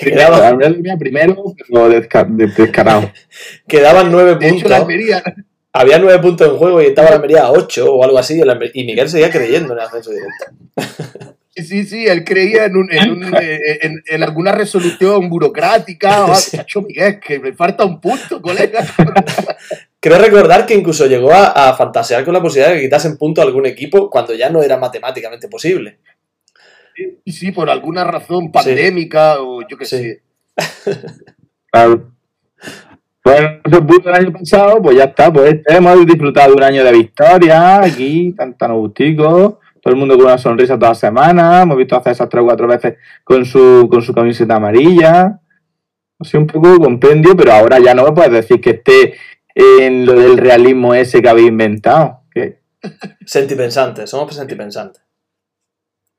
Quedaban, 0.00 0.58
primero, 0.98 1.42
pero 1.68 1.90
desca- 1.90 2.26
de- 2.28 2.46
descarado. 2.46 3.10
quedaban 3.66 4.10
nueve 4.10 4.36
puntos. 4.36 4.72
Había 5.72 5.98
nueve 5.98 6.18
puntos 6.20 6.48
en 6.48 6.56
juego 6.56 6.80
y 6.82 6.86
estaba 6.86 7.10
la 7.10 7.16
Almería 7.16 7.42
a 7.42 7.52
ocho 7.52 7.94
o 7.94 8.02
algo 8.04 8.18
así. 8.18 8.40
Y 8.74 8.84
Miguel 8.84 9.08
seguía 9.08 9.30
creyendo 9.30 9.72
en 9.72 9.78
el 9.80 9.84
ascenso 9.84 10.10
directo. 10.10 11.34
sí, 11.62 11.84
sí, 11.84 12.06
él 12.06 12.24
creía 12.24 12.64
en, 12.66 12.76
un- 12.76 12.92
en, 12.92 13.10
un- 13.10 13.34
eh, 13.36 13.58
en- 13.82 14.02
en 14.06 14.22
alguna 14.22 14.52
resolución 14.52 15.28
burocrática. 15.28 16.24
o 16.26 16.34
Sí. 16.34 16.56
Chacho 16.56 16.82
Miguel, 16.82 17.18
que 17.20 17.38
me 17.38 17.52
falta 17.52 17.84
un 17.84 18.00
punto, 18.00 18.40
colega. 18.42 18.84
Creo 20.00 20.18
recordar 20.18 20.66
que 20.66 20.74
incluso 20.74 21.06
llegó 21.06 21.32
a, 21.32 21.68
a 21.70 21.74
fantasear 21.76 22.24
con 22.24 22.34
la 22.34 22.40
posibilidad 22.42 22.70
de 22.72 22.76
que 22.80 22.84
quitasen 22.86 23.16
puntos 23.18 23.42
a 23.44 23.46
algún 23.46 23.66
equipo 23.66 24.08
cuando 24.10 24.34
ya 24.34 24.48
no 24.50 24.62
era 24.62 24.76
matemáticamente 24.78 25.48
posible. 25.48 25.98
Y 27.24 27.32
sí, 27.32 27.50
por 27.52 27.70
alguna 27.70 28.04
razón 28.04 28.50
pandémica 28.52 29.40
o 29.40 29.62
yo 29.66 29.76
qué 29.78 29.84
Sí. 29.86 29.96
sé. 29.96 30.22
Claro. 31.72 32.10
Bueno, 33.22 33.60
se 33.70 34.08
el 34.08 34.14
año 34.14 34.32
pasado, 34.32 34.82
pues 34.82 34.96
ya 34.96 35.04
está, 35.04 35.32
pues 35.32 35.60
hemos 35.66 36.04
disfrutado 36.06 36.48
de 36.48 36.54
un 36.56 36.62
año 36.64 36.82
de 36.82 36.90
victoria 36.92 37.80
aquí, 37.82 38.32
tan 38.36 38.54
tan 38.56 38.74
gustico, 38.74 39.60
todo 39.80 39.92
el 39.94 39.98
mundo 39.98 40.16
con 40.16 40.26
una 40.26 40.38
sonrisa 40.38 40.78
toda 40.78 40.94
semana, 40.94 41.62
hemos 41.62 41.76
visto 41.76 41.96
hacer 41.96 42.12
esas 42.12 42.28
tres 42.28 42.42
o 42.42 42.46
cuatro 42.46 42.66
veces 42.68 42.96
con 43.24 43.44
su, 43.44 43.88
con 43.90 44.02
su 44.02 44.12
camiseta 44.14 44.56
amarilla. 44.56 45.40
Ha 46.18 46.24
sido 46.24 46.40
un 46.42 46.46
poco 46.46 46.78
compendio, 46.78 47.34
pero 47.36 47.52
ahora 47.52 47.78
ya 47.78 47.94
no 47.94 48.04
me 48.04 48.12
puedes 48.12 48.30
decir 48.32 48.60
que 48.60 48.70
esté 48.70 49.14
en 49.54 50.04
lo 50.06 50.12
del 50.14 50.36
realismo 50.38 50.94
ese 50.94 51.22
que 51.22 51.28
habéis 51.28 51.48
inventado. 51.48 52.20
Que 52.32 52.60
Sentipensantes, 53.24 54.10
somos 54.10 54.34
sentipensantes. 54.34 55.02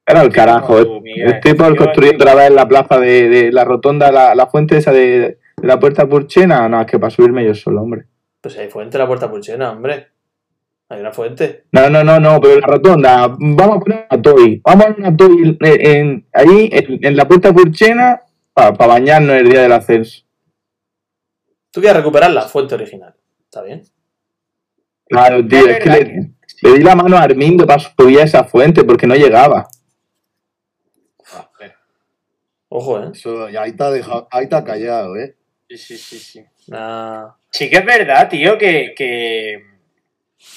era 0.08 0.21
el 0.21 0.32
carajo. 0.32 0.80
no, 0.82 1.02
Miguel. 1.02 1.34
Estoy 1.34 1.54
por 1.54 1.76
construir 1.76 2.15
otra 2.15 2.36
vez 2.36 2.52
la 2.52 2.67
plaza 2.67 3.00
de, 3.00 3.30
de 3.30 3.52
la 3.52 3.63
rotonda, 3.63 4.12
la, 4.12 4.34
la 4.36 4.47
fuente 4.47 4.78
esa 4.78 4.91
de, 4.91 5.38
de 5.58 5.67
la 5.67 5.80
puerta 5.80 6.08
purchena. 6.08 6.67
No, 6.67 6.82
es 6.82 6.88
que 6.88 7.00
para 7.00 7.12
subirme 7.12 7.45
yo 7.45 7.54
solo, 7.54 7.82
hombre. 7.82 8.06
Pues 8.41 8.58
hay 8.58 8.69
fuente 8.69 8.97
en 8.97 9.02
la 9.02 9.08
puerta 9.08 9.30
pulchena, 9.30 9.71
hombre. 9.71 10.08
Hay 10.91 10.99
una 10.99 11.13
fuente. 11.13 11.63
No, 11.71 11.89
no, 11.89 12.04
no, 12.04 12.19
no, 12.19 12.41
pero 12.41 12.60
la 12.60 12.67
rotonda, 12.67 13.27
vamos 13.39 13.77
a 13.77 13.80
poner 13.80 14.08
una 14.12 14.21
toy. 14.21 14.62
Vamos 14.62 14.86
a 14.86 14.88
poner 14.89 14.99
una 15.08 15.15
toy 15.17 15.38
en, 15.41 15.58
en- 15.62 16.27
ahí, 16.34 16.69
en, 16.73 17.06
en 17.06 17.15
la 17.15 17.25
puerta 17.25 17.54
purchena, 17.54 18.21
para 18.54 18.71
bañarnos 18.71 19.38
el 19.38 19.49
día 19.49 19.62
del 19.62 19.71
ascenso. 19.71 20.25
Tú 21.71 21.80
quieres 21.80 21.95
recuperar 21.95 22.32
la 22.32 22.41
fuente 22.41 22.75
original. 22.75 23.15
¿Está 23.45 23.62
bien? 23.62 23.84
Claro, 25.08 25.47
tío, 25.47 25.65
Es 25.65 25.80
que 25.80 25.89
le, 25.89 26.32
le 26.62 26.73
di 26.77 26.84
la 26.84 26.95
mano 26.95 27.15
a 27.15 27.21
Armindo 27.21 27.65
para 27.65 27.80
subir 27.80 28.19
a 28.19 28.23
esa 28.23 28.43
fuente 28.43 28.84
porque 28.84 29.08
no 29.08 29.15
llegaba. 29.15 29.69
Ojo, 32.67 33.01
¿eh? 33.01 33.12
Eso, 33.13 33.49
y 33.49 33.56
ahí 33.56 33.71
está, 33.71 33.91
dejado, 33.91 34.27
ahí 34.32 34.43
está 34.45 34.63
callado, 34.63 35.15
¿eh? 35.17 35.36
Sí, 35.69 35.77
sí, 35.77 35.97
sí, 35.97 36.19
sí. 36.19 36.45
Nah. 36.67 37.32
Sí 37.49 37.69
que 37.69 37.77
es 37.77 37.86
verdad, 37.86 38.30
tío, 38.30 38.58
que, 38.58 38.93
que 38.95 39.70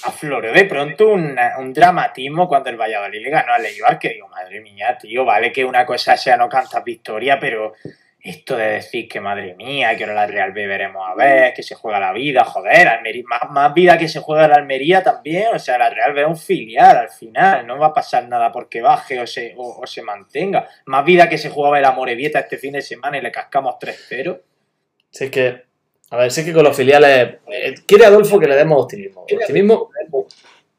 afloró 0.05 0.53
de 0.53 0.65
pronto 0.65 1.09
una- 1.09 1.59
un 1.59 1.73
dramatismo 1.73 2.49
cuando 2.49 2.71
el 2.71 2.77
Valladolid 2.77 3.23
le 3.23 3.31
ganó 3.31 3.53
al 3.55 3.65
Eibar, 3.67 3.99
que 3.99 4.11
digo, 4.11 4.29
madre 4.29 4.61
mía, 4.61 4.97
tío, 4.99 5.25
vale 5.25 5.53
que 5.53 5.65
una 5.65 5.85
cosa 5.87 6.17
sea 6.17 6.37
no 6.37 6.49
cantas 6.49 6.83
victoria, 6.85 7.39
pero 7.39 7.75
esto 8.21 8.57
de 8.57 8.69
decir 8.69 9.07
que 9.07 9.21
madre 9.21 9.55
mía, 9.55 9.95
que 9.97 10.05
ahora 10.05 10.15
la 10.15 10.27
Real 10.27 10.53
B 10.53 10.67
veremos 10.67 11.07
a 11.07 11.15
ver, 11.15 11.53
que 11.53 11.63
se 11.63 11.75
juega 11.75 12.01
la 12.01 12.13
vida, 12.13 12.43
joder, 12.45 12.89
Almería, 12.89 13.23
más, 13.27 13.51
más 13.51 13.75
vida 13.75 13.99
que 13.99 14.09
se 14.09 14.21
juega 14.21 14.49
la 14.49 14.55
Almería 14.55 15.03
también, 15.03 15.49
o 15.55 15.59
sea, 15.59 15.77
la 15.77 15.91
Real 15.91 16.15
B 16.15 16.23
es 16.23 16.27
un 16.29 16.39
filial 16.39 16.97
al 16.97 17.11
final, 17.11 17.67
no 17.67 17.79
va 17.79 17.89
a 17.89 17.93
pasar 17.93 18.27
nada 18.27 18.51
porque 18.51 18.81
baje 18.81 19.21
o 19.21 19.27
se, 19.27 19.53
o, 19.59 19.87
se 19.87 20.01
mantenga, 20.01 20.67
más 20.87 21.05
vida 21.05 21.29
que 21.29 21.37
se 21.37 21.51
jugaba 21.51 21.79
el 21.79 21.85
Amorebieta 21.85 22.39
este 22.41 22.57
fin 22.57 22.73
de 22.73 22.81
semana 22.81 23.19
y 23.19 23.21
le 23.21 23.31
cascamos 23.31 23.75
3-0. 23.79 24.41
Si 25.11 25.25
es 25.25 25.31
que, 25.31 25.63
a 26.15 26.17
ver, 26.17 26.31
si 26.31 26.41
es 26.41 26.47
que 26.47 26.53
con 26.53 26.63
los 26.63 26.77
filiales. 26.77 27.39
eh, 27.49 27.75
quiere 27.87 28.07
Adolfo 28.07 28.39
que 28.39 28.47
le 28.47 28.55
demos 28.55 28.85
optimismo. 28.85 29.23
Optimismo, 29.23 29.91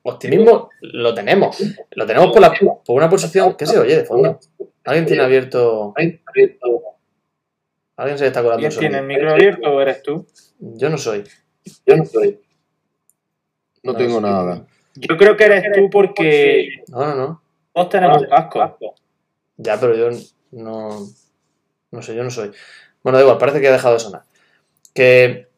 optimismo 0.03 0.69
lo 0.79 1.13
tenemos. 1.13 1.57
Lo 1.91 2.05
tenemos 2.05 2.31
por, 2.31 2.41
la, 2.41 2.53
por 2.53 2.95
una 2.95 3.09
posición. 3.09 3.55
¿Qué 3.57 3.65
se 3.65 3.77
oye 3.77 3.97
de 3.97 4.05
fondo? 4.05 4.39
Alguien 4.85 5.05
tiene 5.05 5.23
abierto. 5.23 5.93
Alguien 7.97 8.17
se 8.17 8.27
está 8.27 8.41
colando 8.41 8.65
¿Quién 8.67 8.79
tiene 8.79 8.99
el 8.99 9.05
micro 9.05 9.31
abierto 9.31 9.69
o 9.69 9.81
eres 9.81 10.01
tú? 10.03 10.25
Yo 10.59 10.89
no 10.89 10.97
soy. 10.97 11.25
Yo 11.85 11.97
no 11.97 12.05
soy. 12.05 12.39
No, 13.83 13.91
No, 13.91 13.97
tengo 13.97 14.21
nada. 14.21 14.65
Yo 14.95 15.17
creo 15.17 15.35
que 15.35 15.43
eres 15.43 15.65
tú 15.73 15.89
porque 15.89 16.69
No, 16.87 17.07
no, 17.07 17.15
no. 17.15 17.41
todos 17.73 17.89
tenemos 17.89 18.23
casco. 18.29 18.95
Ya, 19.57 19.77
pero 19.79 19.95
yo 19.95 20.17
no. 20.51 21.07
No 21.91 22.01
sé, 22.01 22.15
yo 22.15 22.23
no 22.23 22.29
soy. 22.31 22.51
Bueno, 23.03 23.17
da 23.17 23.23
igual, 23.23 23.37
parece 23.37 23.59
que 23.59 23.67
ha 23.67 23.73
dejado 23.73 23.95
de 23.95 23.99
sonar. 23.99 24.23
Que 24.95 25.49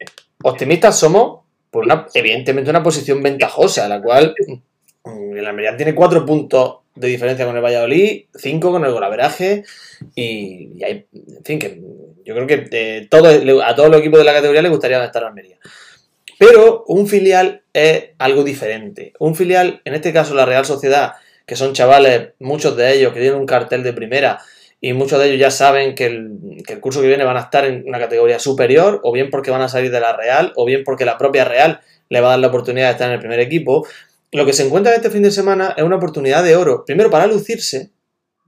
optimistas 0.42 0.98
somos 0.98 1.40
por 1.70 1.84
una, 1.84 2.06
evidentemente, 2.12 2.68
una 2.68 2.82
posición 2.82 3.22
ventajosa, 3.22 3.88
la 3.88 4.02
cual 4.02 4.34
mm, 5.04 5.36
el 5.36 5.46
Almería 5.46 5.76
tiene 5.76 5.94
cuatro 5.94 6.26
puntos 6.26 6.80
de 6.94 7.08
diferencia 7.08 7.46
con 7.46 7.56
el 7.56 7.62
Valladolid, 7.62 8.24
cinco 8.34 8.72
con 8.72 8.84
el 8.84 8.92
golaveraje 8.92 9.64
y, 10.14 10.72
y 10.76 10.84
hay, 10.84 11.06
en 11.12 11.44
fin, 11.44 11.58
que 11.58 11.80
yo 12.28 12.34
creo 12.34 12.46
que 12.46 13.08
a 13.64 13.74
todos 13.74 13.90
los 13.90 14.00
equipos 14.00 14.18
de 14.18 14.24
la 14.24 14.34
categoría 14.34 14.60
les 14.60 14.70
gustaría 14.70 15.02
estar 15.02 15.22
en 15.22 15.28
Almería. 15.28 15.56
Pero 16.38 16.84
un 16.86 17.08
filial 17.08 17.62
es 17.72 18.10
algo 18.18 18.44
diferente. 18.44 19.12
Un 19.18 19.34
filial, 19.34 19.80
en 19.84 19.94
este 19.94 20.12
caso 20.12 20.34
la 20.34 20.44
Real 20.44 20.64
Sociedad, 20.64 21.14
que 21.46 21.56
son 21.56 21.72
chavales, 21.72 22.34
muchos 22.38 22.76
de 22.76 22.92
ellos 22.92 23.14
que 23.14 23.20
tienen 23.20 23.40
un 23.40 23.46
cartel 23.46 23.82
de 23.82 23.94
primera 23.94 24.40
y 24.80 24.92
muchos 24.92 25.18
de 25.18 25.26
ellos 25.26 25.40
ya 25.40 25.50
saben 25.50 25.94
que 25.94 26.06
el, 26.06 26.62
que 26.66 26.74
el 26.74 26.80
curso 26.80 27.00
que 27.00 27.08
viene 27.08 27.24
van 27.24 27.36
a 27.36 27.40
estar 27.40 27.64
en 27.64 27.84
una 27.86 27.98
categoría 27.98 28.38
superior, 28.38 29.00
o 29.02 29.12
bien 29.12 29.30
porque 29.30 29.50
van 29.50 29.62
a 29.62 29.68
salir 29.68 29.90
de 29.90 30.00
la 30.00 30.16
Real, 30.16 30.52
o 30.56 30.64
bien 30.64 30.82
porque 30.84 31.04
la 31.04 31.18
propia 31.18 31.44
Real 31.44 31.80
le 32.08 32.20
va 32.20 32.28
a 32.28 32.30
dar 32.30 32.38
la 32.38 32.48
oportunidad 32.48 32.86
de 32.86 32.92
estar 32.92 33.08
en 33.08 33.14
el 33.14 33.20
primer 33.20 33.40
equipo. 33.40 33.86
Lo 34.30 34.46
que 34.46 34.52
se 34.52 34.64
encuentra 34.64 34.94
este 34.94 35.10
fin 35.10 35.22
de 35.22 35.30
semana 35.30 35.74
es 35.76 35.82
una 35.82 35.96
oportunidad 35.96 36.44
de 36.44 36.54
oro, 36.54 36.84
primero 36.84 37.10
para 37.10 37.26
lucirse 37.26 37.90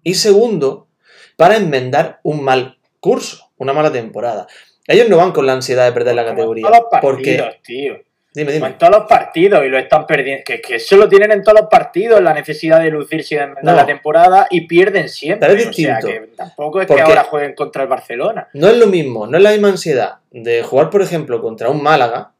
y 0.02 0.14
segundo 0.14 0.88
para 1.36 1.56
enmendar 1.56 2.20
un 2.22 2.44
mal 2.44 2.78
curso, 3.00 3.50
una 3.56 3.72
mala 3.72 3.90
temporada. 3.90 4.46
Ellos 4.86 5.08
no 5.08 5.16
van 5.16 5.32
con 5.32 5.46
la 5.46 5.54
ansiedad 5.54 5.86
de 5.86 5.92
perder 5.92 6.14
la 6.14 6.24
categoría, 6.24 6.66
porque 7.00 7.42
tío. 7.62 7.98
Dime, 8.32 8.52
Como 8.52 8.54
dime. 8.54 8.66
en 8.68 8.78
todos 8.78 8.92
los 8.96 9.06
partidos 9.08 9.64
y 9.64 9.68
lo 9.68 9.78
están 9.78 10.06
perdiendo. 10.06 10.42
Que, 10.44 10.60
que 10.60 10.76
eso 10.76 10.96
lo 10.96 11.08
tienen 11.08 11.32
en 11.32 11.42
todos 11.42 11.60
los 11.60 11.68
partidos, 11.70 12.20
la 12.20 12.32
necesidad 12.34 12.80
de 12.80 12.90
lucirse 12.90 13.34
y 13.34 13.38
de 13.38 13.46
No. 13.62 13.74
la 13.74 13.86
temporada 13.86 14.46
y 14.50 14.62
pierden 14.66 15.08
siempre. 15.08 15.48
Pero 15.48 15.60
es 15.60 15.68
O 15.68 15.72
sea, 15.72 15.98
que 15.98 16.30
tampoco 16.36 16.80
es 16.80 16.86
Porque- 16.86 17.02
que 17.02 17.08
ahora 17.08 17.24
jueguen 17.24 17.54
contra 17.54 17.82
el 17.82 17.88
Barcelona. 17.88 18.48
No 18.54 18.68
es 18.68 18.76
lo 18.76 18.86
mismo, 18.86 19.26
no 19.26 19.36
es 19.36 19.42
la 19.42 19.50
misma 19.50 19.68
ansiedad 19.68 20.16
de 20.30 20.62
jugar, 20.62 20.90
por 20.90 21.02
ejemplo, 21.02 21.40
contra 21.42 21.68
un 21.68 21.82
Málaga, 21.82 22.32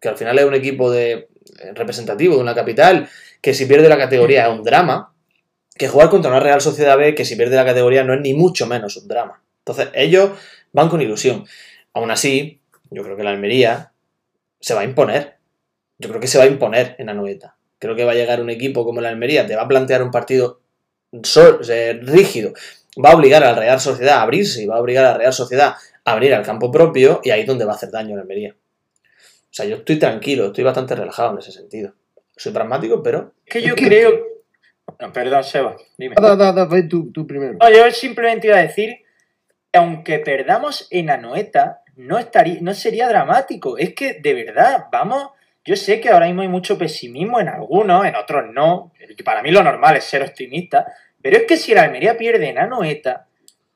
que 0.00 0.08
al 0.08 0.16
final 0.16 0.38
es 0.38 0.44
un 0.44 0.54
equipo 0.54 0.90
de, 0.90 1.12
eh, 1.12 1.28
representativo 1.74 2.36
de 2.36 2.42
una 2.42 2.54
capital, 2.54 3.08
que 3.40 3.54
si 3.54 3.66
pierde 3.66 3.88
la 3.88 3.96
categoría 3.98 4.46
es 4.46 4.52
un 4.52 4.62
drama, 4.62 5.12
que 5.76 5.88
jugar 5.88 6.08
contra 6.10 6.30
una 6.30 6.40
Real 6.40 6.60
Sociedad 6.60 6.98
B, 6.98 7.14
que 7.14 7.24
si 7.24 7.36
pierde 7.36 7.56
la 7.56 7.64
categoría 7.64 8.02
no 8.04 8.12
es 8.14 8.20
ni 8.20 8.34
mucho 8.34 8.66
menos 8.66 8.96
un 8.96 9.06
drama. 9.08 9.40
Entonces, 9.60 9.88
ellos 9.94 10.30
van 10.72 10.88
con 10.88 11.00
ilusión. 11.00 11.44
Aún 11.94 12.10
así, 12.10 12.60
yo 12.90 13.02
creo 13.02 13.16
que 13.16 13.22
la 13.22 13.30
Almería 13.30 13.92
se 14.60 14.74
va 14.74 14.80
a 14.80 14.84
imponer. 14.84 15.37
Yo 15.98 16.08
creo 16.08 16.20
que 16.20 16.26
se 16.26 16.38
va 16.38 16.44
a 16.44 16.48
imponer 16.48 16.94
en 16.98 17.08
Anoeta. 17.08 17.56
Creo 17.78 17.94
que 17.94 18.04
va 18.04 18.12
a 18.12 18.14
llegar 18.14 18.40
un 18.40 18.50
equipo 18.50 18.84
como 18.84 19.00
la 19.00 19.08
Almería, 19.08 19.46
te 19.46 19.56
va 19.56 19.62
a 19.62 19.68
plantear 19.68 20.02
un 20.02 20.10
partido 20.10 20.60
eh, 21.12 22.00
rígido, 22.02 22.52
va 23.02 23.10
a 23.10 23.16
obligar 23.16 23.42
a 23.44 23.52
la 23.52 23.58
Real 23.58 23.80
Sociedad 23.80 24.18
a 24.18 24.22
abrirse 24.22 24.62
y 24.62 24.66
va 24.66 24.76
a 24.76 24.80
obligar 24.80 25.04
a 25.04 25.12
la 25.12 25.18
Real 25.18 25.32
Sociedad 25.32 25.74
a 26.04 26.12
abrir 26.12 26.34
al 26.34 26.44
campo 26.44 26.70
propio 26.70 27.20
y 27.22 27.30
ahí 27.30 27.42
es 27.42 27.46
donde 27.46 27.64
va 27.64 27.72
a 27.72 27.76
hacer 27.76 27.90
daño 27.90 28.16
la 28.16 28.22
Almería. 28.22 28.54
O 28.54 29.54
sea, 29.58 29.66
yo 29.66 29.76
estoy 29.76 29.98
tranquilo, 29.98 30.46
estoy 30.46 30.64
bastante 30.64 30.94
relajado 30.94 31.32
en 31.32 31.38
ese 31.38 31.52
sentido. 31.52 31.94
Soy 32.36 32.52
pragmático, 32.52 33.02
pero 33.02 33.34
Es 33.46 33.52
que 33.52 33.62
yo 33.62 33.74
creo. 33.74 34.26
No, 35.00 35.12
perdón, 35.12 35.44
Seba, 35.44 35.76
dime. 35.96 36.14
Da, 36.20 36.36
da, 36.36 36.52
da, 36.52 36.64
ve 36.66 36.84
tú, 36.84 37.10
tú 37.12 37.26
primero. 37.26 37.54
No, 37.60 37.70
yo 37.70 37.90
simplemente 37.90 38.46
iba 38.48 38.56
a 38.56 38.62
decir 38.62 38.98
que 39.70 39.78
aunque 39.78 40.18
perdamos 40.18 40.86
en 40.90 41.10
Anoeta, 41.10 41.82
no, 41.96 42.18
estaría, 42.18 42.58
no 42.60 42.74
sería 42.74 43.08
dramático. 43.08 43.76
Es 43.76 43.94
que, 43.94 44.14
de 44.14 44.34
verdad, 44.34 44.86
vamos. 44.90 45.30
Yo 45.68 45.76
sé 45.76 46.00
que 46.00 46.08
ahora 46.08 46.24
mismo 46.24 46.40
hay 46.40 46.48
mucho 46.48 46.78
pesimismo 46.78 47.38
en 47.40 47.48
algunos, 47.50 48.06
en 48.06 48.16
otros 48.16 48.44
no. 48.54 48.90
Para 49.22 49.42
mí 49.42 49.50
lo 49.50 49.62
normal 49.62 49.96
es 49.96 50.04
ser 50.04 50.22
optimista. 50.22 50.86
Pero 51.20 51.36
es 51.36 51.42
que 51.42 51.58
si 51.58 51.72
el 51.72 51.78
Almería 51.78 52.16
pierde 52.16 52.48
en 52.48 52.58
Anoeta, 52.58 53.26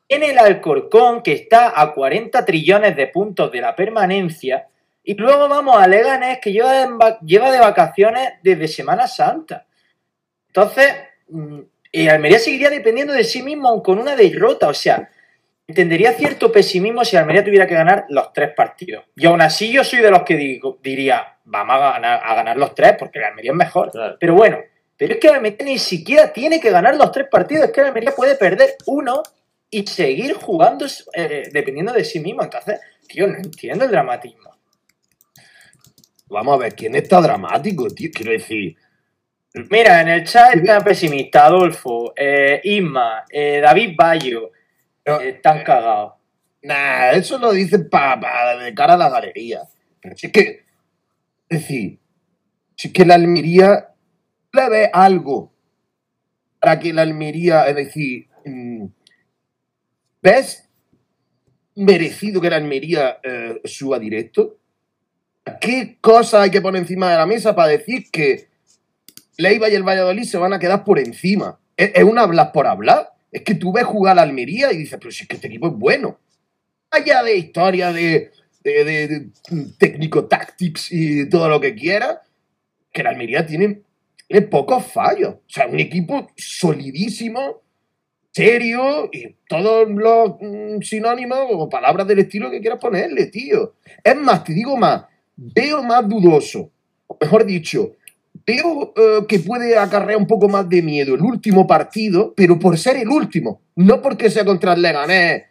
en 0.09 0.23
el 0.23 0.39
Alcorcón, 0.39 1.23
que 1.23 1.33
está 1.33 1.79
a 1.79 1.93
40 1.93 2.47
trillones 2.47 2.97
de 2.97 3.09
puntos 3.09 3.53
de 3.53 3.61
la 3.61 3.77
permanencia, 3.77 4.69
y 5.05 5.13
luego 5.17 5.51
vamos 5.51 5.77
a 5.77 5.87
Leganés, 5.87 6.39
que 6.41 6.51
lleva, 6.51 6.73
de 7.21 7.59
vacaciones 7.61 8.31
desde 8.43 8.69
Semana 8.69 9.07
Santa. 9.07 9.67
Entonces, 10.47 10.95
mm, 11.29 11.59
el 11.93 12.09
Almería 12.09 12.39
seguiría 12.39 12.71
dependiendo 12.71 13.13
de 13.13 13.25
sí 13.25 13.43
mismo 13.43 13.83
con 13.83 13.99
una 13.99 14.17
derrota. 14.17 14.69
O 14.69 14.75
sea, 14.75 15.11
entendería 15.67 16.13
cierto 16.13 16.51
pesimismo 16.51 17.05
si 17.05 17.17
Almería 17.17 17.45
tuviera 17.45 17.67
que 17.67 17.75
ganar 17.75 18.05
los 18.09 18.33
tres 18.33 18.51
partidos. 18.55 19.05
Y 19.17 19.27
aún 19.27 19.41
así 19.41 19.73
yo 19.73 19.85
soy 19.85 20.01
de 20.01 20.11
los 20.11 20.23
que 20.23 20.37
digo, 20.37 20.79
diría, 20.83 21.39
vamos 21.45 21.77
a 21.77 21.93
ganar, 21.93 22.21
a 22.25 22.35
ganar 22.35 22.57
los 22.57 22.75
tres 22.75 22.95
porque 22.99 23.19
el 23.19 23.27
Almería 23.27 23.53
es 23.53 23.57
mejor. 23.57 23.91
claro. 23.91 24.17
Pero 24.19 24.35
bueno, 24.35 24.59
pero 24.97 25.15
es 25.15 25.21
que 25.21 25.29
Almería 25.29 25.65
ni 25.65 25.79
siquiera 25.79 26.33
tiene 26.33 26.61
que 26.61 26.71
ganar 26.71 26.97
los 26.97 27.11
tres 27.13 27.27
partidos. 27.31 27.67
Es 27.67 27.73
que 27.73 27.81
Almería 27.81 28.13
puede 28.13 28.37
perder 28.37 28.77
uno 28.87 29.23
y 29.71 29.87
seguir 29.87 30.35
jugando 30.35 30.87
eh, 31.15 31.49
dependiendo 31.53 31.93
de 31.93 32.05
sí 32.05 32.21
mismo. 32.21 32.43
Entonces, 32.43 32.81
tío, 33.09 33.27
no 33.27 33.37
entiendo 33.37 33.85
el 33.85 33.91
dramatismo. 33.91 34.51
Vamos 36.29 36.55
a 36.55 36.59
ver, 36.59 36.75
¿quién 36.75 36.95
está 36.95 37.21
dramático, 37.21 37.89
tío? 37.89 38.11
Quiero 38.13 38.33
decir, 38.33 38.77
Mira, 39.55 40.01
en 40.01 40.09
el 40.09 40.25
chat 40.25 40.55
está 40.55 40.81
pesimista 40.81 41.45
Adolfo, 41.45 42.15
eh, 42.17 42.61
Isma, 42.65 43.25
eh, 43.31 43.61
David 43.63 43.95
Bayo, 43.95 44.51
No, 45.07 45.21
eh, 45.21 45.31
están 45.31 45.63
cagados. 45.65 46.15
Nah, 46.63 47.11
eso 47.11 47.39
lo 47.39 47.53
dicen 47.53 47.89
para 47.89 48.57
de 48.57 48.75
cara 48.75 48.95
a 48.95 48.97
la 48.97 49.11
galería. 49.11 49.63
Pero 50.01 50.17
si 50.17 50.27
es 50.27 50.33
que, 50.33 50.65
es 51.49 51.61
decir, 51.61 51.99
si 52.77 52.89
es 52.89 52.95
que 52.95 53.05
la 53.05 53.15
Almería 53.15 53.89
le 54.53 54.69
ve 54.69 54.91
algo 54.93 55.53
para 56.61 56.79
que 56.79 56.93
la 56.93 57.03
Almería, 57.03 57.67
es 57.69 57.75
decir, 57.75 58.29
mm, 58.45 58.85
¿ves 60.23 60.69
merecido 61.75 62.41
que 62.41 62.51
la 62.51 62.57
Almería 62.57 63.19
eh, 63.23 63.61
suba 63.65 63.99
directo? 63.99 64.59
¿Qué 65.61 65.99
cosas 66.01 66.43
hay 66.43 66.51
que 66.51 66.61
poner 66.61 66.83
encima 66.83 67.11
de 67.11 67.17
la 67.17 67.27
mesa 67.27 67.57
para 67.57 67.69
decir 67.69 68.05
que 68.13 68.49
Leiva 69.37 69.69
y 69.69 69.75
el 69.75 69.83
Valladolid 69.83 70.23
se 70.23 70.39
van 70.39 70.53
a 70.53 70.61
quedar 70.61 70.85
por 70.85 71.01
encima? 71.01 71.59
¿Es, 71.77 71.91
es 71.95 72.05
un 72.05 72.19
hablar 72.19 72.53
por 72.53 72.69
hablar? 72.69 73.12
Es 73.33 73.43
que 73.43 73.55
tú 73.55 73.73
ves 73.73 73.85
jugar 73.85 74.13
a 74.13 74.15
la 74.17 74.23
Almería 74.23 74.73
y 74.73 74.77
dices, 74.77 74.99
pero 75.01 75.11
si 75.11 75.23
es 75.23 75.29
que 75.29 75.37
este 75.37 75.49
equipo 75.49 75.69
es 75.69 75.75
bueno 75.75 76.19
allá 76.93 77.23
de 77.23 77.37
historia 77.37 77.93
de, 77.93 78.31
de, 78.63 79.31
técnico 79.79 80.27
tactics 80.27 80.93
y 80.93 81.29
todo 81.29 81.49
lo 81.49 81.61
que 81.61 81.75
quiera, 81.75 82.23
que 82.93 83.03
la 83.03 83.11
Almería 83.11 83.45
tiene, 83.45 83.81
tiene 84.29 84.47
pocos 84.47 84.87
fallos. 84.87 85.35
O 85.35 85.49
sea, 85.49 85.67
un 85.67 85.81
equipo 85.81 86.31
solidísimo, 86.37 87.63
serio 88.31 89.09
y 89.11 89.35
todos 89.49 89.89
los 89.91 90.37
mm, 90.41 90.83
sinónimos 90.83 91.47
o 91.51 91.69
palabras 91.69 92.07
del 92.07 92.21
estilo 92.21 92.51
que 92.51 92.61
quieras 92.61 92.79
ponerle, 92.79 93.27
tío. 93.27 93.75
Es 94.05 94.17
más, 94.17 94.45
te 94.45 94.53
digo 94.53 94.77
más, 94.77 95.05
veo 95.35 95.83
más 95.83 96.07
dudoso, 96.07 96.71
o 97.07 97.17
mejor 97.21 97.45
dicho, 97.45 97.97
veo 98.47 98.93
eh, 98.97 99.27
que 99.29 99.41
puede 99.41 99.79
acarrear 99.79 100.19
un 100.19 100.27
poco 100.27 100.49
más 100.49 100.69
de 100.69 100.83
miedo 100.83 101.15
el 101.15 101.23
último 101.23 101.67
partido, 101.67 102.33
pero 102.37 102.59
por 102.59 102.79
ser 102.79 102.97
el 102.97 103.09
último, 103.09 103.61
no 103.77 104.01
porque 104.03 104.31
sea 104.31 104.45
contra 104.45 104.75
el 104.75 104.83
Leganés 104.83 105.43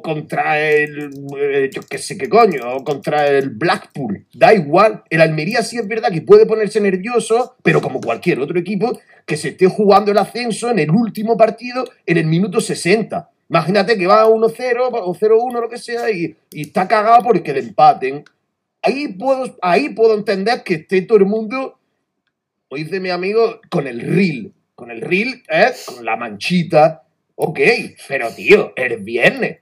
contra 0.00 0.60
el, 0.60 1.10
eh, 1.38 1.70
yo 1.72 1.82
qué 1.88 1.98
sé 1.98 2.16
qué 2.18 2.28
coño, 2.28 2.76
o 2.76 2.84
contra 2.84 3.26
el 3.28 3.50
Blackpool, 3.50 4.26
da 4.34 4.52
igual. 4.52 5.02
El 5.08 5.20
Almería 5.20 5.62
sí 5.62 5.78
es 5.78 5.86
verdad 5.86 6.10
que 6.10 6.22
puede 6.22 6.46
ponerse 6.46 6.80
nervioso, 6.80 7.56
pero 7.62 7.80
como 7.80 8.00
cualquier 8.00 8.40
otro 8.40 8.58
equipo 8.58 8.98
que 9.26 9.36
se 9.36 9.48
esté 9.48 9.66
jugando 9.66 10.10
el 10.10 10.18
ascenso 10.18 10.70
en 10.70 10.78
el 10.78 10.90
último 10.90 11.36
partido 11.36 11.84
en 12.06 12.16
el 12.16 12.26
minuto 12.26 12.60
60. 12.60 13.30
Imagínate 13.48 13.98
que 13.98 14.06
va 14.06 14.26
1-0 14.26 14.88
o 14.92 15.14
0-1, 15.14 15.60
lo 15.60 15.68
que 15.68 15.78
sea, 15.78 16.10
y, 16.10 16.36
y 16.52 16.62
está 16.62 16.86
cagado 16.86 17.22
porque 17.24 17.52
le 17.52 17.60
empaten. 17.60 18.24
Ahí 18.82 19.08
puedo, 19.08 19.56
ahí 19.60 19.90
puedo 19.90 20.14
entender 20.14 20.62
que 20.62 20.74
esté 20.74 21.02
todo 21.02 21.18
el 21.18 21.26
mundo, 21.26 21.78
como 22.70 22.84
dice 22.84 23.00
mi 23.00 23.10
amigo, 23.10 23.60
con 23.68 23.88
el 23.88 24.00
reel. 24.00 24.54
Con 24.76 24.92
el 24.92 25.00
reel, 25.00 25.42
¿eh? 25.48 25.72
con 25.86 26.04
la 26.04 26.14
manchita. 26.14 27.02
Ok, 27.34 27.58
pero 28.06 28.32
tío, 28.32 28.72
el 28.76 28.98
viernes. 28.98 29.58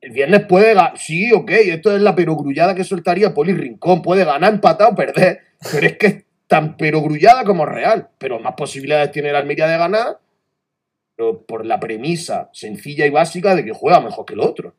El 0.00 0.10
viernes 0.10 0.46
puede 0.46 0.72
ganar. 0.72 0.96
Sí, 0.96 1.30
ok, 1.32 1.50
esto 1.50 1.94
es 1.94 2.00
la 2.00 2.14
perogrullada 2.14 2.74
que 2.74 2.82
soltaría 2.82 3.34
Poli 3.34 3.52
Rincón. 3.52 4.00
Puede 4.00 4.24
ganar, 4.24 4.54
empatar 4.54 4.92
o 4.92 4.94
perder. 4.94 5.40
Pero 5.70 5.86
es 5.86 5.98
que 5.98 6.06
es 6.06 6.24
tan 6.46 6.78
perogrullada 6.78 7.44
como 7.44 7.66
real. 7.66 8.08
Pero 8.16 8.40
más 8.40 8.54
posibilidades 8.54 9.10
tiene 9.10 9.30
la 9.30 9.40
Almería 9.40 9.66
de 9.66 9.76
ganar. 9.76 10.18
Pero 11.16 11.42
por 11.42 11.66
la 11.66 11.78
premisa 11.78 12.48
sencilla 12.54 13.04
y 13.04 13.10
básica 13.10 13.54
de 13.54 13.66
que 13.66 13.72
juega 13.72 14.00
mejor 14.00 14.24
que 14.24 14.32
el 14.32 14.40
otro. 14.40 14.74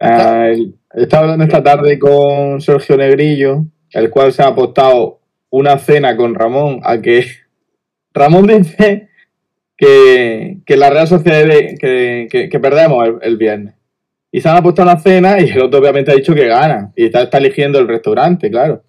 Ah, 0.00 0.48
estaba 0.94 1.24
hablando 1.24 1.44
esta 1.44 1.62
tarde 1.62 1.98
con 1.98 2.62
Sergio 2.62 2.96
Negrillo, 2.96 3.64
el 3.90 4.08
cual 4.08 4.32
se 4.32 4.42
ha 4.42 4.48
apostado 4.48 5.20
una 5.54 5.78
cena 5.78 6.16
con 6.16 6.34
Ramón 6.34 6.80
a 6.82 7.00
que 7.00 7.26
Ramón 8.14 8.46
dice 8.46 9.08
que, 9.76 10.58
que 10.66 10.76
la 10.76 10.90
Real 10.90 11.06
Sociedad 11.06 11.48
que, 11.80 12.28
que, 12.30 12.48
que 12.48 12.60
perdemos 12.60 13.06
el, 13.06 13.18
el 13.22 13.36
viernes. 13.36 13.74
Y 14.32 14.40
se 14.40 14.48
han 14.48 14.56
apostado 14.56 14.90
una 14.90 15.00
cena 15.00 15.40
y 15.40 15.48
el 15.48 15.62
otro 15.62 15.78
obviamente 15.78 16.10
ha 16.10 16.16
dicho 16.16 16.34
que 16.34 16.48
gana. 16.48 16.92
Y 16.96 17.06
está, 17.06 17.22
está 17.22 17.38
eligiendo 17.38 17.78
el 17.78 17.86
restaurante, 17.86 18.50
claro. 18.50 18.82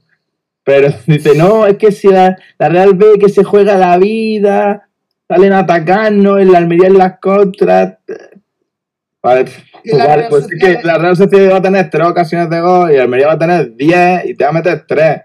Pero 0.64 0.90
dice, 1.06 1.36
no, 1.36 1.68
es 1.68 1.78
que 1.78 1.92
si 1.92 2.08
la, 2.08 2.36
la 2.58 2.70
Real 2.70 2.96
ve 2.96 3.20
que 3.20 3.30
se 3.30 3.44
juega 3.44 3.78
la 3.78 3.98
vida, 3.98 4.90
salen 5.28 5.54
a 5.54 5.60
atacarnos, 5.60 6.42
en 6.42 6.52
la 6.52 6.58
Almería 6.58 6.88
en 6.88 6.98
las 6.98 7.20
contras. 7.20 7.98
Vale, 9.22 9.46
Real 9.84 10.26
pues 10.30 10.52
es 10.52 10.60
que 10.60 10.80
la 10.84 10.98
Real 10.98 11.16
Sociedad 11.16 11.54
va 11.54 11.58
a 11.58 11.62
tener 11.62 11.90
tres 11.92 12.08
ocasiones 12.08 12.50
de 12.50 12.60
gol 12.60 12.92
y 12.92 12.96
el 12.96 13.02
Almería 13.02 13.28
va 13.28 13.34
a 13.34 13.40
tener 13.40 13.76
10 13.76 14.26
y 14.26 14.34
te 14.34 14.44
va 14.44 14.50
a 14.50 14.54
meter 14.54 14.84
3. 14.88 15.22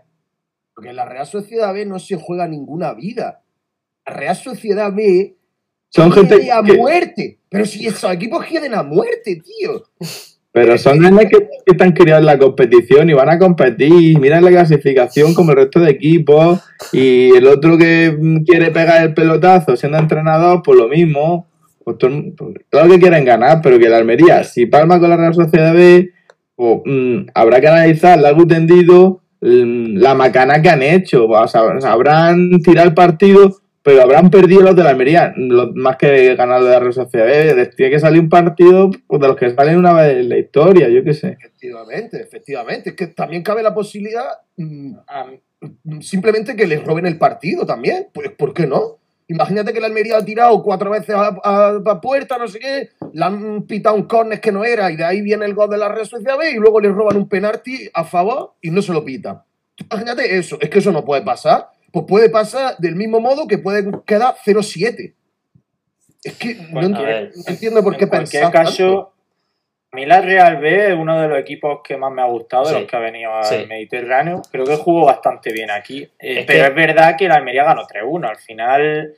Porque 0.80 0.88
en 0.88 0.96
la 0.96 1.04
Real 1.04 1.26
Sociedad 1.26 1.74
B 1.74 1.84
no 1.84 1.98
se 1.98 2.16
juega 2.16 2.48
ninguna 2.48 2.94
vida. 2.94 3.42
La 4.06 4.14
Real 4.14 4.34
Sociedad 4.34 4.90
B 4.90 5.36
Son 5.90 6.10
gente 6.10 6.50
a 6.50 6.62
que- 6.62 6.72
muerte. 6.72 7.38
Pero 7.50 7.66
si 7.66 7.86
esos 7.86 8.10
equipos 8.10 8.46
quieren 8.46 8.72
a 8.72 8.82
muerte, 8.82 9.42
tío. 9.44 9.82
Pero 10.52 10.78
son 10.78 11.00
nenes 11.00 11.26
que, 11.26 11.36
que 11.36 11.72
están 11.72 11.92
criados 11.92 12.20
en 12.22 12.26
la 12.26 12.38
competición 12.38 13.10
y 13.10 13.12
van 13.12 13.28
a 13.28 13.38
competir. 13.38 14.18
Miran 14.18 14.42
la 14.42 14.48
clasificación 14.52 15.34
como 15.34 15.50
el 15.50 15.58
resto 15.58 15.80
de 15.80 15.90
equipos. 15.90 16.60
Y 16.92 17.36
el 17.36 17.46
otro 17.46 17.76
que 17.76 18.16
mm, 18.18 18.44
quiere 18.44 18.70
pegar 18.70 19.02
el 19.04 19.12
pelotazo 19.12 19.76
siendo 19.76 19.98
entrenador, 19.98 20.62
pues 20.64 20.78
lo 20.78 20.88
mismo. 20.88 21.46
Pues 21.84 21.98
todo 21.98 22.10
el- 22.10 22.32
pues 22.32 22.54
claro 22.70 22.88
que 22.88 22.98
quieren 22.98 23.26
ganar, 23.26 23.60
pero 23.62 23.78
que 23.78 23.90
la 23.90 23.98
Almería, 23.98 24.44
si 24.44 24.64
palma 24.64 24.98
con 24.98 25.10
la 25.10 25.18
Real 25.18 25.34
Sociedad 25.34 25.74
B, 25.74 26.08
pues, 26.56 26.78
mm, 26.86 27.26
habrá 27.34 27.60
que 27.60 27.68
analizar 27.68 28.18
largo 28.18 28.44
y 28.44 28.46
tendido 28.46 29.20
la 29.40 30.14
macana 30.14 30.60
que 30.62 30.68
han 30.68 30.82
hecho. 30.82 31.26
Pues, 31.26 31.52
sab- 31.54 31.80
sabrán 31.80 32.50
tirar 32.62 32.86
el 32.88 32.94
partido, 32.94 33.56
pero 33.82 34.02
habrán 34.02 34.30
perdido 34.30 34.60
los 34.62 34.76
de 34.76 34.84
la 34.84 34.90
Almería, 34.90 35.32
los- 35.36 35.74
más 35.74 35.96
que 35.96 36.34
ganar 36.36 36.62
de 36.62 36.70
la 36.70 36.80
Real 36.80 36.92
Sociedad 36.92 37.26
B. 37.26 37.66
Tiene 37.76 37.92
que 37.92 37.98
salir 38.00 38.20
un 38.20 38.28
partido 38.28 38.90
de 38.90 39.26
los 39.28 39.36
que 39.36 39.50
salen 39.50 39.78
una 39.78 39.92
vez 39.94 40.18
en 40.18 40.28
la 40.28 40.38
historia, 40.38 40.88
yo 40.88 41.02
qué 41.02 41.14
sé. 41.14 41.36
Efectivamente, 41.40 42.20
efectivamente. 42.20 42.90
Es 42.90 42.96
que 42.96 43.06
también 43.08 43.42
cabe 43.42 43.62
la 43.62 43.74
posibilidad 43.74 44.24
mm, 44.56 44.92
mm, 45.84 46.00
simplemente 46.00 46.54
que 46.56 46.66
les 46.66 46.84
roben 46.84 47.06
el 47.06 47.18
partido 47.18 47.64
también. 47.66 48.08
Pues, 48.12 48.30
¿por 48.32 48.52
qué 48.52 48.66
no? 48.66 48.98
Imagínate 49.30 49.72
que 49.72 49.80
la 49.80 49.86
Almería 49.86 50.16
ha 50.18 50.24
tirado 50.24 50.60
cuatro 50.60 50.90
veces 50.90 51.14
a, 51.14 51.36
a- 51.44 51.80
a 51.86 52.00
puerta, 52.00 52.36
no 52.36 52.48
sé 52.48 52.58
qué, 52.58 52.88
le 53.12 53.24
han 53.24 53.62
pitado 53.62 53.94
un 53.94 54.02
córner 54.02 54.40
que 54.40 54.50
no 54.50 54.64
era 54.64 54.90
y 54.90 54.96
de 54.96 55.04
ahí 55.04 55.22
viene 55.22 55.44
el 55.46 55.54
gol 55.54 55.70
de 55.70 55.78
la 55.78 55.88
Real 55.88 56.06
Sociedad 56.06 56.36
B 56.36 56.50
y 56.50 56.54
luego 56.56 56.80
les 56.80 56.92
roban 56.92 57.16
un 57.16 57.28
penalti 57.28 57.88
a 57.94 58.02
favor 58.02 58.54
y 58.60 58.70
no 58.70 58.82
se 58.82 58.92
lo 58.92 59.04
pitan. 59.04 59.40
Imagínate 59.76 60.36
eso, 60.36 60.58
es 60.60 60.68
que 60.68 60.80
eso 60.80 60.90
no 60.90 61.04
puede 61.04 61.22
pasar. 61.22 61.70
Pues 61.92 62.06
puede 62.08 62.28
pasar 62.28 62.76
del 62.78 62.96
mismo 62.96 63.20
modo 63.20 63.46
que 63.46 63.58
puede 63.58 63.88
quedar 64.04 64.34
0-7. 64.44 65.14
Es 66.24 66.34
que 66.34 66.54
no, 66.56 66.68
Bueno, 66.72 66.98
entiendo 67.46 67.82
por 67.84 67.96
qué 67.96 68.04
en 68.04 68.10
cualquier 68.10 68.42
pensar 68.42 68.52
caso, 68.52 68.76
tanto. 68.76 69.12
A 69.92 69.96
mí 69.96 70.06
la 70.06 70.20
Real 70.20 70.58
B 70.58 70.88
es 70.88 70.94
uno 70.94 71.20
de 71.20 71.26
los 71.28 71.38
equipos 71.38 71.80
que 71.82 71.96
más 71.96 72.12
me 72.12 72.22
ha 72.22 72.26
gustado 72.26 72.64
de 72.64 72.68
Sí. 72.70 72.74
los 72.80 72.84
que 72.88 72.96
ha 72.96 73.00
venido 73.00 73.34
al 73.34 73.44
Sí. 73.44 73.66
Mediterráneo. 73.68 74.40
Creo 74.50 74.64
que 74.64 74.76
jugó 74.76 75.06
bastante 75.06 75.52
bien 75.52 75.70
aquí. 75.70 76.02
Eh, 76.18 76.40
Es 76.40 76.46
pero 76.46 76.60
que- 76.62 76.68
es 76.68 76.74
verdad 76.74 77.16
que 77.18 77.28
la 77.28 77.34
Almería 77.36 77.64
ganó 77.64 77.86
3-1. 77.86 78.28
Al 78.28 78.36
final, 78.36 79.14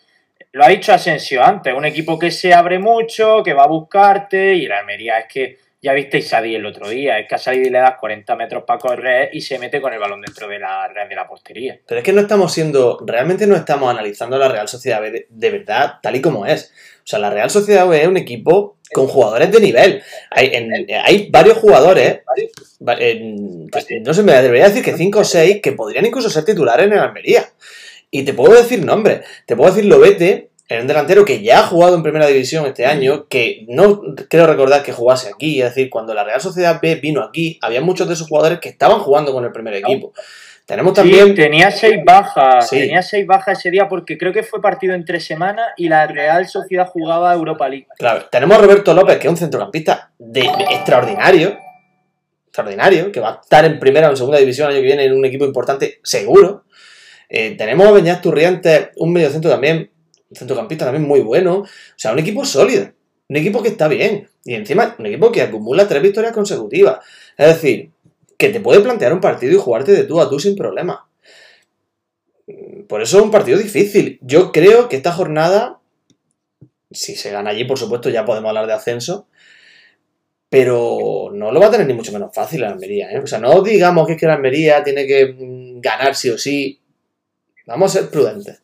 lo 0.52 0.64
ha 0.64 0.68
dicho 0.68 0.92
Asensio 0.94 1.42
antes, 1.44 1.74
un 1.74 1.84
equipo 1.84 2.18
que 2.18 2.30
se 2.30 2.54
abre 2.54 2.78
mucho, 2.78 3.42
que 3.42 3.52
va 3.52 3.64
a 3.64 3.68
buscarte, 3.68 4.54
y 4.54 4.66
la 4.66 4.78
Almería 4.78 5.18
es 5.18 5.26
que 5.26 5.58
ya 5.82 5.92
visteis 5.94 6.32
a 6.32 6.40
Di 6.40 6.54
el 6.54 6.64
otro 6.64 6.88
día, 6.88 7.18
es 7.18 7.28
que 7.28 7.34
a 7.34 7.38
Sadie 7.38 7.68
le 7.70 7.78
das 7.78 7.94
40 7.98 8.36
metros 8.36 8.62
para 8.64 8.78
correr 8.78 9.30
y 9.32 9.40
se 9.40 9.58
mete 9.58 9.80
con 9.80 9.92
el 9.92 9.98
balón 9.98 10.20
dentro 10.22 10.46
de 10.48 10.58
la 10.60 10.86
red 10.88 11.08
de 11.08 11.14
la 11.16 11.26
portería. 11.26 11.78
Pero 11.86 11.98
es 11.98 12.04
que 12.04 12.12
no 12.12 12.20
estamos 12.20 12.52
siendo, 12.52 12.98
realmente 13.04 13.46
no 13.48 13.56
estamos 13.56 13.90
analizando 13.90 14.38
la 14.38 14.48
Real 14.48 14.68
Sociedad 14.68 15.00
B 15.00 15.10
de, 15.10 15.26
de 15.28 15.50
verdad 15.50 15.94
tal 16.00 16.14
y 16.16 16.22
como 16.22 16.46
es. 16.46 16.72
O 16.98 17.06
sea, 17.06 17.18
la 17.18 17.30
Real 17.30 17.50
Sociedad 17.50 17.88
B 17.88 18.00
es 18.00 18.06
un 18.06 18.16
equipo 18.16 18.76
con 18.92 19.08
jugadores 19.08 19.50
de 19.50 19.58
nivel. 19.60 20.02
Hay, 20.30 20.50
en- 20.54 20.86
hay 21.04 21.28
varios 21.30 21.58
jugadores, 21.58 22.20
en- 22.86 23.68
pues, 23.70 23.86
no 24.02 24.14
sé, 24.14 24.22
me 24.22 24.32
debería 24.40 24.68
decir 24.68 24.84
que 24.84 24.96
5 24.96 25.20
o 25.20 25.24
6 25.24 25.60
que 25.62 25.72
podrían 25.72 26.06
incluso 26.06 26.30
ser 26.30 26.44
titulares 26.44 26.86
en 26.86 26.92
el 26.92 26.98
Almería. 27.00 27.44
Y 28.10 28.24
te 28.24 28.34
puedo 28.34 28.54
decir 28.54 28.84
nombres, 28.84 29.22
te 29.46 29.56
puedo 29.56 29.70
decir 29.72 29.86
Lobete, 29.86 30.50
era 30.68 30.80
un 30.80 30.86
delantero 30.86 31.24
que 31.24 31.42
ya 31.42 31.60
ha 31.60 31.66
jugado 31.66 31.94
en 31.96 32.02
primera 32.02 32.26
división 32.26 32.64
este 32.66 32.86
año, 32.86 33.26
que 33.28 33.64
no 33.68 34.00
creo 34.28 34.46
recordar 34.46 34.82
que 34.82 34.92
jugase 34.92 35.28
aquí. 35.28 35.60
Es 35.60 35.70
decir, 35.70 35.90
cuando 35.90 36.14
la 36.14 36.24
Real 36.24 36.40
Sociedad 36.40 36.80
B 36.80 36.94
vino 36.96 37.22
aquí, 37.22 37.58
había 37.60 37.80
muchos 37.80 38.08
de 38.08 38.14
esos 38.14 38.28
jugadores 38.28 38.58
que 38.60 38.70
estaban 38.70 39.00
jugando 39.00 39.32
con 39.32 39.44
el 39.44 39.52
primer 39.52 39.74
equipo. 39.74 40.12
Tenemos 40.64 40.94
también. 40.94 41.28
Sí, 41.28 41.34
tenía 41.34 41.70
seis 41.70 41.96
bajas. 42.04 42.70
Sí. 42.70 42.78
Tenía 42.78 43.02
seis 43.02 43.26
bajas 43.26 43.58
ese 43.58 43.70
día 43.70 43.88
porque 43.88 44.16
creo 44.16 44.32
que 44.32 44.42
fue 44.42 44.62
partido 44.62 44.94
entre 44.94 45.20
semanas 45.20 45.66
y 45.76 45.88
la 45.88 46.06
Real 46.06 46.46
Sociedad 46.48 46.86
jugaba 46.86 47.34
Europa 47.34 47.68
League. 47.68 47.88
Claro, 47.98 48.26
tenemos 48.30 48.56
a 48.56 48.60
Roberto 48.60 48.94
López, 48.94 49.18
que 49.18 49.26
es 49.26 49.30
un 49.30 49.36
centrocampista 49.36 50.12
de, 50.18 50.42
de 50.42 50.64
extraordinario. 50.70 51.58
Extraordinario, 52.46 53.10
que 53.10 53.18
va 53.18 53.30
a 53.30 53.40
estar 53.42 53.64
en 53.64 53.78
primera 53.80 54.08
o 54.08 54.10
en 54.10 54.16
segunda 54.16 54.38
división 54.38 54.68
el 54.68 54.76
año 54.76 54.82
que 54.82 54.86
viene 54.86 55.04
en 55.04 55.16
un 55.16 55.24
equipo 55.24 55.44
importante, 55.44 56.00
seguro. 56.02 56.64
Eh, 57.28 57.56
tenemos 57.56 57.86
a 57.86 57.92
Beñat 57.92 58.20
Turrientes, 58.20 58.90
un 58.96 59.12
mediocentro 59.12 59.50
también, 59.50 59.90
centrocampista 60.34 60.84
también 60.84 61.06
muy 61.06 61.20
bueno. 61.20 61.58
O 61.58 61.66
sea, 61.96 62.12
un 62.12 62.18
equipo 62.18 62.44
sólido. 62.44 62.92
Un 63.28 63.36
equipo 63.36 63.62
que 63.62 63.68
está 63.68 63.88
bien. 63.88 64.28
Y 64.44 64.54
encima, 64.54 64.94
un 64.98 65.06
equipo 65.06 65.32
que 65.32 65.42
acumula 65.42 65.88
tres 65.88 66.02
victorias 66.02 66.32
consecutivas. 66.32 66.98
Es 67.36 67.46
decir, 67.46 67.90
que 68.36 68.48
te 68.48 68.60
puede 68.60 68.80
plantear 68.80 69.12
un 69.12 69.20
partido 69.20 69.52
y 69.52 69.56
jugarte 69.56 69.92
de 69.92 70.04
tú 70.04 70.20
a 70.20 70.28
tú 70.28 70.38
sin 70.38 70.56
problema. 70.56 71.08
Por 72.88 73.00
eso 73.00 73.18
es 73.18 73.24
un 73.24 73.30
partido 73.30 73.58
difícil. 73.58 74.18
Yo 74.22 74.52
creo 74.52 74.88
que 74.88 74.96
esta 74.96 75.12
jornada 75.12 75.82
si 76.94 77.16
se 77.16 77.30
gana 77.30 77.50
allí, 77.50 77.64
por 77.64 77.78
supuesto, 77.78 78.10
ya 78.10 78.24
podemos 78.24 78.48
hablar 78.48 78.66
de 78.66 78.72
ascenso. 78.72 79.26
Pero 80.48 81.30
no 81.32 81.50
lo 81.50 81.60
va 81.60 81.68
a 81.68 81.70
tener 81.70 81.86
ni 81.86 81.94
mucho 81.94 82.12
menos 82.12 82.34
fácil 82.34 82.60
la 82.60 82.68
Almería. 82.68 83.10
¿eh? 83.10 83.18
O 83.18 83.26
sea, 83.26 83.38
no 83.38 83.62
digamos 83.62 84.06
que 84.06 84.14
es 84.14 84.20
que 84.20 84.26
la 84.26 84.34
Almería 84.34 84.84
tiene 84.84 85.06
que 85.06 85.32
mm, 85.32 85.80
ganar 85.80 86.14
sí 86.14 86.28
o 86.28 86.36
sí. 86.36 86.80
Vamos 87.66 87.96
a 87.96 88.00
ser 88.00 88.10
prudentes. 88.10 88.60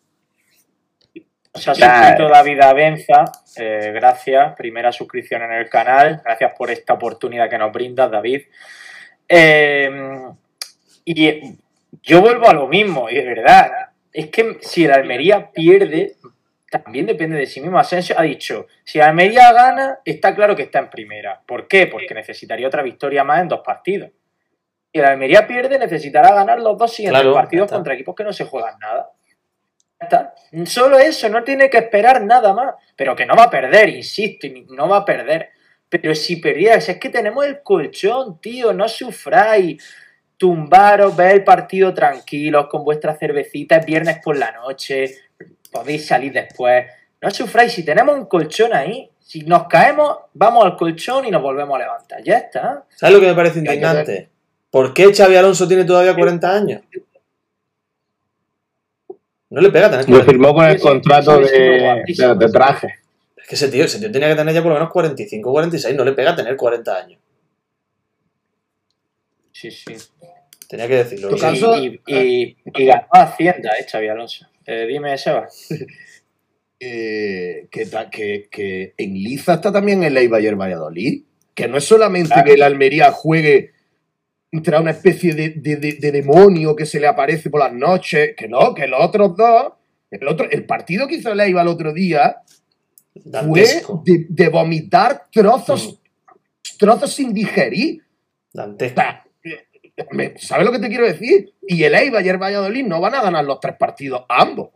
Se 1.58 1.70
ha 1.70 1.74
suscrito 1.74 2.28
David 2.28 2.60
Avenza. 2.60 3.24
eh, 3.56 3.90
gracias. 3.94 4.54
Primera 4.56 4.92
suscripción 4.92 5.42
en 5.42 5.52
el 5.52 5.68
canal. 5.68 6.22
Gracias 6.24 6.52
por 6.56 6.70
esta 6.70 6.94
oportunidad 6.94 7.50
que 7.50 7.58
nos 7.58 7.72
brindas, 7.72 8.10
David. 8.10 8.42
Eh, 9.28 9.90
y 11.04 11.58
yo 12.02 12.20
vuelvo 12.20 12.48
a 12.48 12.54
lo 12.54 12.66
mismo, 12.66 13.08
y 13.10 13.14
de 13.14 13.24
verdad. 13.24 13.70
Es 14.12 14.28
que 14.28 14.58
si 14.62 14.84
el 14.84 14.92
Almería 14.92 15.50
pierde, 15.52 16.16
también 16.70 17.06
depende 17.06 17.36
de 17.36 17.46
sí 17.46 17.60
mismo. 17.60 17.78
Asensio 17.78 18.14
ha 18.18 18.22
dicho, 18.22 18.66
si 18.84 18.98
el 18.98 19.04
Almería 19.04 19.52
gana, 19.52 19.98
está 20.04 20.34
claro 20.34 20.56
que 20.56 20.62
está 20.62 20.78
en 20.80 20.90
primera. 20.90 21.40
¿Por 21.46 21.68
qué? 21.68 21.86
Porque 21.86 22.14
necesitaría 22.14 22.66
otra 22.66 22.82
victoria 22.82 23.24
más 23.24 23.40
en 23.42 23.48
dos 23.48 23.60
partidos. 23.64 24.10
Si 24.92 24.98
el 24.98 25.04
Almería 25.04 25.46
pierde, 25.46 25.78
necesitará 25.78 26.34
ganar 26.34 26.60
los 26.60 26.76
dos 26.78 26.92
siguientes 26.92 27.20
Claro, 27.22 27.34
partidos 27.34 27.70
contra 27.70 27.94
equipos 27.94 28.14
que 28.14 28.24
no 28.24 28.32
se 28.32 28.44
juegan 28.44 28.78
nada. 28.80 29.10
Está. 30.00 30.34
Solo 30.66 30.98
eso, 30.98 31.28
no 31.28 31.42
tiene 31.42 31.68
que 31.68 31.78
esperar 31.78 32.24
nada 32.24 32.52
más. 32.52 32.74
Pero 32.96 33.14
que 33.16 33.26
no 33.26 33.34
va 33.36 33.44
a 33.44 33.50
perder, 33.50 33.88
insisto, 33.88 34.46
y 34.46 34.66
no 34.70 34.88
va 34.88 34.98
a 34.98 35.04
perder. 35.04 35.50
Pero 35.88 36.14
si 36.14 36.36
perdieras, 36.36 36.88
es 36.88 36.98
que 36.98 37.08
tenemos 37.08 37.44
el 37.46 37.62
colchón, 37.62 38.40
tío, 38.40 38.72
no 38.72 38.88
sufráis. 38.88 39.82
Tumbaros, 40.36 41.16
ver 41.16 41.32
el 41.32 41.44
partido 41.44 41.92
tranquilos, 41.92 42.68
con 42.68 42.84
vuestras 42.84 43.18
cervecitas, 43.18 43.84
viernes 43.84 44.18
por 44.22 44.36
la 44.36 44.52
noche, 44.52 45.16
podéis 45.72 46.06
salir 46.06 46.32
después. 46.32 46.86
No 47.20 47.30
sufráis, 47.30 47.72
si 47.72 47.84
tenemos 47.84 48.16
un 48.16 48.26
colchón 48.26 48.72
ahí, 48.72 49.10
si 49.18 49.40
nos 49.40 49.66
caemos, 49.66 50.16
vamos 50.34 50.64
al 50.64 50.76
colchón 50.76 51.26
y 51.26 51.30
nos 51.32 51.42
volvemos 51.42 51.74
a 51.74 51.78
levantar. 51.80 52.22
Ya 52.22 52.38
está. 52.38 52.84
¿Sabes 52.94 53.14
lo 53.16 53.20
que 53.20 53.26
me 53.26 53.34
parece 53.34 53.58
indignante? 53.58 54.28
¿Por 54.70 54.94
qué 54.94 55.12
Xavi 55.12 55.34
Alonso 55.34 55.66
tiene 55.66 55.84
todavía 55.84 56.14
40 56.14 56.54
años? 56.54 56.82
No 59.50 59.60
le 59.60 59.70
pega 59.70 59.90
tener 59.90 60.04
Lo 60.08 60.16
40. 60.16 60.30
firmó 60.30 60.54
con 60.54 60.64
el 60.66 60.78
contrato 60.80 61.42
sí, 61.42 61.48
sí, 61.48 61.58
de, 61.60 61.80
guapísimo. 61.80 62.34
de, 62.34 62.46
de 62.46 62.52
traje. 62.52 62.94
Es 63.36 63.46
que 63.48 63.54
ese 63.54 63.68
tío, 63.68 63.84
ese 63.84 63.98
tío 63.98 64.10
tenía 64.12 64.28
que 64.28 64.34
tener 64.34 64.54
ya 64.54 64.62
por 64.62 64.70
lo 64.70 64.74
menos 64.78 64.90
45 64.92 65.50
46, 65.50 65.96
no 65.96 66.04
le 66.04 66.12
pega 66.12 66.36
tener 66.36 66.54
40 66.56 66.96
años. 66.96 67.20
Sí, 69.52 69.70
sí. 69.70 69.96
Tenía 70.68 70.86
que 70.86 70.96
decirlo. 70.96 71.30
Tu 71.30 71.36
Y, 71.36 71.40
caso- 71.40 71.76
y, 71.82 72.00
y- 72.06 72.56
y 72.74 72.84
ganó 72.84 73.06
Hacienda, 73.10 73.70
eh, 73.80 73.86
Xavi 73.90 74.08
Alonso. 74.08 74.46
Eh, 74.66 74.86
dime, 74.86 75.16
Seba. 75.16 75.48
eh, 76.80 77.66
que, 77.70 77.88
que, 78.10 78.48
que 78.50 78.94
en 78.96 79.14
Liza 79.14 79.54
está 79.54 79.72
también 79.72 80.02
el 80.04 80.16
Eibar 80.16 80.42
Valladolid. 80.54 81.22
Que 81.54 81.66
no 81.66 81.78
es 81.78 81.84
solamente 81.84 82.28
Claro. 82.34 82.44
que 82.46 82.52
el 82.54 82.62
Almería 82.62 83.10
juegue 83.10 83.72
contra 84.50 84.80
una 84.80 84.92
especie 84.92 85.34
de, 85.34 85.50
de- 85.50 85.76
de- 85.76 85.92
de 85.94 86.12
demonio 86.12 86.74
que 86.74 86.86
se 86.86 86.98
le 87.00 87.06
aparece 87.06 87.50
por 87.50 87.60
las 87.60 87.72
noches. 87.72 88.34
Que 88.36 88.48
no, 88.48 88.74
que 88.74 88.86
los 88.86 89.00
otros 89.02 89.36
dos. 89.36 89.72
El, 90.10 90.26
otro, 90.26 90.48
el 90.50 90.64
partido 90.64 91.06
que 91.06 91.16
hizo 91.16 91.30
el 91.32 91.40
Eibar 91.40 91.62
el 91.66 91.68
otro 91.72 91.92
día 91.92 92.36
fue 93.12 93.22
Dantesco. 93.30 94.02
de, 94.06 94.26
de 94.28 94.48
vomitar 94.48 95.24
trozos, 95.30 96.00
trozos 96.78 97.12
sin 97.12 97.34
digerir. 97.34 98.02
Dantesco. 98.52 99.02
¿Sabes 100.38 100.64
lo 100.64 100.72
que 100.72 100.78
te 100.78 100.88
quiero 100.88 101.04
decir? 101.04 101.52
Y 101.66 101.82
el 101.82 101.94
Eibar 101.94 102.24
y 102.24 102.28
el 102.28 102.38
Valladolid 102.38 102.86
no 102.86 103.00
van 103.00 103.16
a 103.16 103.22
ganar 103.22 103.44
los 103.44 103.60
tres 103.60 103.76
partidos, 103.76 104.24
ambos. 104.28 104.70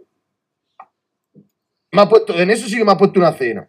Me 1.93 2.03
ha 2.03 2.09
puesto, 2.09 2.39
en 2.39 2.51
eso 2.51 2.69
sí 2.69 2.77
que 2.77 2.85
me 2.85 2.93
ha 2.93 2.97
puesto 2.99 3.21
una 3.21 3.33
cena. 3.33 3.69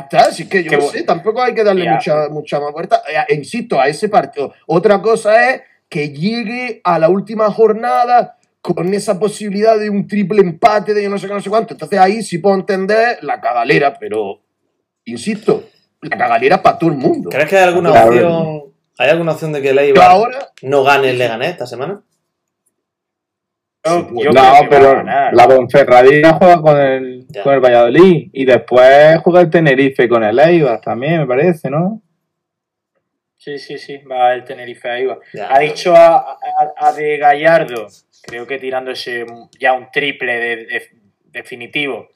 Está, 0.00 0.20
así 0.28 0.48
que 0.48 0.62
yo 0.64 0.70
Qué 0.70 0.76
no 0.76 0.82
bu- 0.84 0.90
sé, 0.90 1.02
tampoco 1.04 1.42
hay 1.42 1.54
que 1.54 1.64
darle 1.64 1.84
Ya. 1.84 1.94
mucha, 1.94 2.28
mucha 2.30 2.60
más 2.60 2.72
vuelta. 2.72 3.02
Eh, 3.28 3.34
insisto, 3.34 3.80
a 3.80 3.88
ese 3.88 4.08
partido. 4.08 4.52
Otra 4.66 5.00
cosa 5.00 5.50
es 5.50 5.62
que 5.88 6.10
llegue 6.10 6.80
a 6.84 6.98
la 6.98 7.08
última 7.08 7.50
jornada 7.50 8.36
con 8.62 8.92
esa 8.92 9.18
posibilidad 9.18 9.78
de 9.78 9.88
un 9.90 10.06
triple 10.06 10.40
empate 10.42 10.92
de 10.94 11.02
yo 11.02 11.08
no 11.10 11.18
sé 11.18 11.26
qué, 11.26 11.34
no 11.34 11.40
sé 11.40 11.48
cuánto. 11.50 11.74
Entonces 11.74 11.98
ahí 11.98 12.22
sí 12.22 12.38
puedo 12.38 12.56
entender 12.56 13.18
la 13.22 13.40
cagalera, 13.40 13.94
pero 13.98 14.40
insisto, 15.04 15.64
la 16.02 16.16
cagalera 16.16 16.62
para 16.62 16.78
todo 16.78 16.90
el 16.90 16.96
mundo. 16.96 17.30
¿Crees 17.30 17.48
que 17.48 17.56
hay 17.56 17.64
alguna 17.64 17.90
Claro. 17.90 18.08
opción? 18.10 18.62
¿Hay 18.98 19.08
alguna 19.08 19.32
opción 19.32 19.52
de 19.52 19.62
que 19.62 19.70
el 19.70 19.78
Eibar 19.78 20.10
ahora 20.10 20.48
no 20.62 20.82
gane 20.84 21.10
el 21.10 21.18
Leganés 21.18 21.50
esta 21.52 21.66
semana? 21.66 22.02
Yo 23.84 24.30
no, 24.32 24.40
a 24.42 24.66
pero 24.68 25.02
la 25.02 25.48
Ponferradina 25.48 26.34
juega 26.34 26.60
con 26.60 26.78
el, 26.80 27.26
Ya. 27.28 27.42
con 27.42 27.54
el 27.54 27.60
Valladolid 27.60 28.28
y 28.32 28.44
después 28.44 29.18
juega 29.22 29.40
el 29.40 29.50
Tenerife 29.50 30.08
con 30.08 30.22
el 30.22 30.38
Eibar 30.38 30.80
también, 30.80 31.20
me 31.20 31.26
parece, 31.26 31.70
¿no? 31.70 32.02
Sí, 33.38 33.58
sí, 33.58 33.78
sí, 33.78 33.96
va 33.98 34.34
el 34.34 34.44
Tenerife 34.44 34.88
ahí 34.90 35.06
va. 35.06 35.18
Ya. 35.32 35.54
Ha 35.54 35.58
dicho 35.60 35.94
a, 35.96 36.16
a- 36.18 36.74
a 36.76 36.92
de 36.92 37.16
Gallardo, 37.16 37.86
creo 38.22 38.46
que 38.46 38.58
tirándose 38.58 39.24
ya 39.58 39.72
un 39.72 39.90
triple 39.90 40.36
de- 40.38 40.56
de- 40.66 40.90
definitivo. 41.24 42.10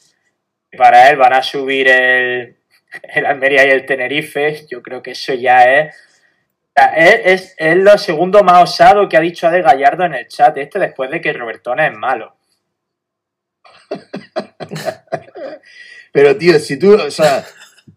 Para 0.76 1.08
él 1.08 1.16
van 1.16 1.32
a 1.32 1.42
subir 1.42 1.88
el, 1.88 2.56
el 3.14 3.24
Almería 3.26 3.66
y 3.66 3.70
el 3.70 3.86
Tenerife. 3.86 4.66
Yo 4.68 4.82
creo 4.82 5.00
que 5.02 5.12
eso 5.12 5.32
ya 5.32 5.62
es. 5.78 5.96
Es, 6.74 7.54
es, 7.56 7.76
lo 7.76 7.96
segundo 7.98 8.42
más 8.42 8.64
osado 8.64 9.08
que 9.08 9.16
ha 9.16 9.20
dicho 9.20 9.46
Ade 9.46 9.62
Gallardo 9.62 10.04
en 10.04 10.14
el 10.14 10.26
chat 10.26 10.56
este 10.58 10.80
después 10.80 11.08
de 11.10 11.20
que 11.20 11.32
Robertone 11.32 11.86
es 11.86 11.96
malo. 11.96 12.36
Pero, 16.12 16.36
tío, 16.36 16.58
si 16.58 16.76
tú, 16.78 16.94
o 16.94 17.10
sea, 17.10 17.44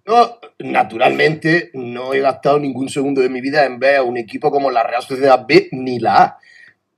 yo 0.05 0.39
naturalmente 0.59 1.71
no 1.73 2.13
he 2.13 2.19
gastado 2.19 2.59
ningún 2.59 2.89
segundo 2.89 3.21
de 3.21 3.29
mi 3.29 3.41
vida 3.41 3.65
en 3.65 3.79
ver 3.79 3.97
a 3.97 4.03
un 4.03 4.17
equipo 4.17 4.51
como 4.51 4.69
la 4.71 4.83
Real 4.83 5.01
Sociedad 5.03 5.45
B 5.47 5.69
ni 5.71 5.99
la 5.99 6.23
A. 6.23 6.37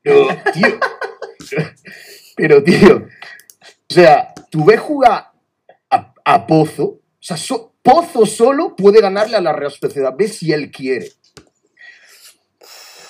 Pero, 0.01 0.27
tío, 0.53 0.79
pero, 2.35 2.63
tío, 2.63 3.07
o 3.89 3.93
sea, 3.93 4.33
tú 4.49 4.65
ves 4.65 4.79
jugar 4.79 5.31
a, 5.89 6.45
Pozo, 6.45 6.83
o 6.83 7.01
sea, 7.19 7.37
Pozo 7.81 8.25
solo 8.25 8.75
puede 8.75 9.01
ganarle 9.01 9.35
a 9.35 9.41
la 9.41 9.53
Real 9.53 9.71
Sociedad 9.71 10.13
B 10.15 10.27
si 10.27 10.51
él 10.51 10.69
quiere. 10.69 11.09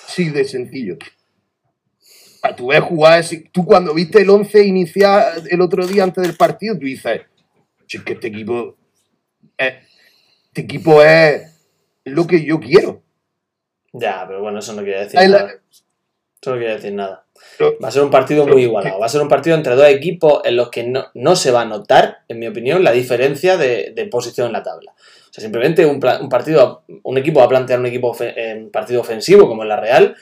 Sí, 0.09 0.29
de 0.29 0.43
sencillo. 0.45 0.97
Tú 2.55 2.67
ves 2.67 2.79
jugar, 2.81 3.23
tú 3.51 3.65
cuando 3.65 3.93
viste 3.93 4.21
el 4.21 4.29
11 4.29 4.65
iniciar 4.65 5.41
el 5.49 5.61
otro 5.61 5.85
día 5.85 6.03
antes 6.03 6.23
del 6.25 6.37
partido, 6.37 6.75
tú 6.77 6.85
dices, 6.85 7.21
"Che, 7.85 7.97
es 7.97 8.03
que 8.03 8.13
este 8.13 8.27
equipo, 8.27 8.77
eh, 9.57 9.79
este 10.47 10.61
equipo 10.61 11.03
es 11.03 11.41
lo 12.05 12.25
que 12.25 12.43
yo 12.43 12.59
quiero. 12.59 13.03
Ya, 13.91 14.23
pero 14.27 14.41
bueno, 14.41 14.59
eso 14.59 14.73
no 14.73 14.83
quiere 14.83 15.01
decir 15.01 15.19
la- 15.19 15.39
nada. 15.39 15.51
Eso 16.41 16.51
no 16.51 16.57
quiere 16.57 16.75
decir 16.75 16.93
nada. 16.93 17.25
Pero- 17.57 17.77
Va 17.83 17.89
a 17.89 17.91
ser 17.91 18.03
un 18.03 18.09
partido 18.11 18.47
muy 18.47 18.63
igualado. 18.63 18.99
Va 18.99 19.05
a 19.05 19.09
ser 19.09 19.21
un 19.21 19.27
partido 19.27 19.55
entre 19.57 19.75
dos 19.75 19.87
equipos 19.87 20.41
en 20.45 20.55
los 20.55 20.69
que 20.69 20.83
no, 20.83 21.07
no 21.13 21.35
se 21.35 21.51
va 21.51 21.61
a 21.61 21.65
notar, 21.65 22.19
en 22.29 22.39
mi 22.39 22.47
opinión, 22.47 22.83
la 22.83 22.91
diferencia 22.93 23.57
de, 23.57 23.91
de 23.93 24.05
posición 24.05 24.47
en 24.47 24.53
la 24.53 24.63
tabla. 24.63 24.93
Sea, 25.39 25.45
simplemente 25.47 25.85
un, 25.85 25.99
un 26.21 26.29
partido, 26.29 26.83
un 27.03 27.17
equipo 27.17 27.39
va 27.39 27.45
a 27.45 27.49
plantear 27.49 27.79
un 27.79 27.85
equipo 27.85 28.15
en 28.19 28.69
partido 28.71 29.01
ofensivo 29.01 29.47
como 29.47 29.63
en 29.63 29.69
la 29.69 29.79
Real 29.79 30.15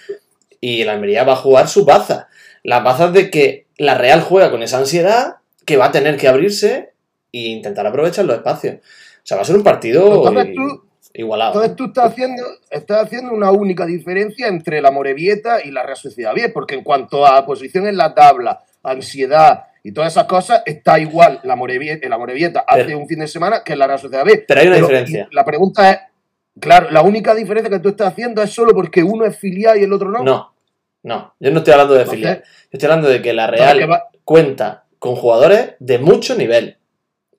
y 0.59 0.81
el 0.81 0.89
Almería 0.89 1.23
va 1.23 1.33
a 1.33 1.37
jugar 1.37 1.67
su 1.67 1.85
baza. 1.85 2.27
Las 2.63 2.83
bazas 2.83 3.13
de 3.13 3.29
que 3.29 3.67
la 3.77 3.95
Real 3.95 4.21
juega 4.21 4.51
con 4.51 4.63
esa 4.63 4.77
ansiedad 4.79 5.37
que 5.65 5.77
va 5.77 5.85
a 5.85 5.91
tener 5.91 6.17
que 6.17 6.27
abrirse 6.27 6.93
e 7.31 7.39
intentar 7.49 7.85
aprovechar 7.87 8.25
los 8.25 8.37
espacios. 8.37 8.75
O 8.75 8.79
sea, 9.23 9.37
va 9.37 9.43
a 9.43 9.45
ser 9.45 9.55
un 9.57 9.63
partido 9.63 10.27
Entonces 10.27 10.55
tú- 10.55 10.83
igualado. 11.13 11.51
Entonces 11.53 11.75
tú 11.75 11.85
estás 11.85 12.11
haciendo, 12.11 12.43
estás 12.69 13.03
haciendo 13.05 13.33
una 13.33 13.51
única 13.51 13.85
diferencia 13.85 14.47
entre 14.47 14.81
la 14.81 14.91
Morevieta 14.91 15.63
y 15.63 15.71
la 15.71 15.83
Real 15.83 15.97
Sociedad 15.97 16.33
B, 16.35 16.49
porque 16.49 16.75
en 16.75 16.83
cuanto 16.83 17.25
a 17.25 17.45
posición 17.45 17.87
en 17.87 17.97
la 17.97 18.13
tabla, 18.13 18.63
ansiedad 18.83 19.63
y 19.87 19.93
todas 19.93 20.11
esas 20.11 20.25
cosas, 20.25 20.63
está 20.65 20.99
igual 20.99 21.39
la 21.43 21.55
Morevieta, 21.55 22.09
la 22.09 22.17
Morevieta 22.17 22.65
hace 22.67 22.83
Pero- 22.85 22.99
un 22.99 23.07
fin 23.07 23.19
de 23.19 23.27
semana 23.27 23.63
que 23.63 23.73
la 23.75 23.87
Real 23.87 23.99
Sociedad 23.99 24.25
B. 24.25 24.43
Pero 24.45 24.59
hay 24.59 24.67
una 24.67 24.75
diferencia. 24.75 25.29
La 25.31 25.45
pregunta 25.45 25.89
es, 25.91 25.99
claro, 26.59 26.91
la 26.91 27.01
única 27.01 27.33
diferencia 27.33 27.69
que 27.69 27.79
tú 27.79 27.89
estás 27.89 28.09
haciendo 28.11 28.41
es 28.43 28.51
solo 28.51 28.73
porque 28.73 29.01
uno 29.01 29.23
es 29.25 29.37
filial 29.37 29.79
y 29.79 29.83
el 29.83 29.93
otro 29.93 30.09
no. 30.11 30.23
No, 30.23 30.53
no. 31.03 31.35
Yo 31.39 31.51
no 31.51 31.59
estoy 31.59 31.71
hablando 31.71 31.93
de 31.93 32.01
Entonces- 32.01 32.19
filial. 32.19 32.43
Yo 32.43 32.69
estoy 32.73 32.85
hablando 32.87 33.07
de 33.07 33.21
que 33.21 33.31
la 33.33 33.47
Real 33.47 33.77
¿qué 33.79 33.85
va- 33.85 34.03
cuenta 34.25 34.83
con 34.99 35.15
jugadores 35.15 35.75
de 35.79 35.99
mucho 35.99 36.35
nivel. 36.35 36.77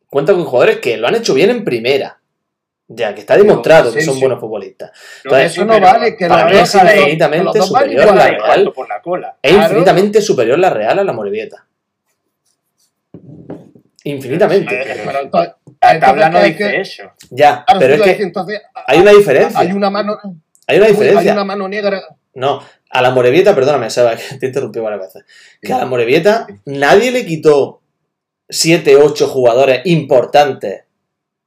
Cuenta 0.09 0.33
con 0.33 0.45
jugadores 0.47 0.79
que 0.79 0.97
lo 0.97 1.07
han 1.07 1.17
hecho 1.17 1.35
bien 1.35 1.51
en 1.51 1.65
primera. 1.65 2.19
Ya, 2.91 3.15
que 3.15 3.21
está 3.21 3.37
demostrado 3.37 3.93
que 3.93 4.01
son 4.01 4.19
buenos 4.19 4.41
futbolistas. 4.41 4.93
Entonces, 5.23 5.53
eso 5.53 5.67
no 5.67 5.75
pero 5.75 5.85
vale 5.87 6.17
que 6.17 6.27
la 6.27 6.47
Real 6.49 6.63
es 6.63 6.75
infinitamente 6.75 7.61
superior 7.61 8.17
la 8.17 8.25
a. 8.25 8.29
Real. 8.31 8.73
por 8.75 8.89
la 8.89 9.03
cola. 9.03 9.37
Es 9.43 9.53
infinitamente 9.53 10.23
superior 10.23 10.59
la 10.59 10.71
Real 10.71 10.99
a 10.99 11.05
la 11.05 11.13
Morevieta. 11.13 11.67
Infinitamente. 14.13 14.85
Pero 15.05 15.21
entonces- 15.21 15.55
La 15.81 16.01
tabla 16.01 16.29
no 16.31 16.39
entonces, 16.39 16.57
¿qué- 16.57 16.65
dice 16.65 16.71
qué- 16.77 16.81
eso. 16.81 17.13
Ya, 17.31 17.65
Claro, 17.65 17.81
pero 17.81 18.05
es 18.05 18.17
que 18.17 18.23
entonces, 18.23 18.63
hay 18.87 18.99
una 19.01 19.13
diferencia. 19.13 19.61
hay 19.61 19.73
una 19.73 19.91
mano, 19.91 20.19
Hay 20.67 20.77
una 20.79 20.87
hay 20.87 20.93
diferencia. 20.93 21.33
una 21.33 21.45
mano 21.45 21.69
negra. 21.69 22.03
No, 22.35 22.61
a 22.91 23.03
la 23.03 23.11
Morevieta, 23.11 23.55
perdóname, 23.55 23.91
Seba, 23.91 24.17
que 24.17 24.39
te 24.39 24.47
interrumpí 24.47 24.81
varias 24.81 25.01
veces. 25.03 25.25
Que 25.61 25.73
a 25.73 25.79
la 25.79 25.87
Morevieta 25.87 26.47
nadie 26.65 27.11
le 27.11 27.25
quitó 27.27 27.83
7, 28.49 28.97
8 28.97 29.29
jugadores 29.29 29.83
importantes 29.85 30.85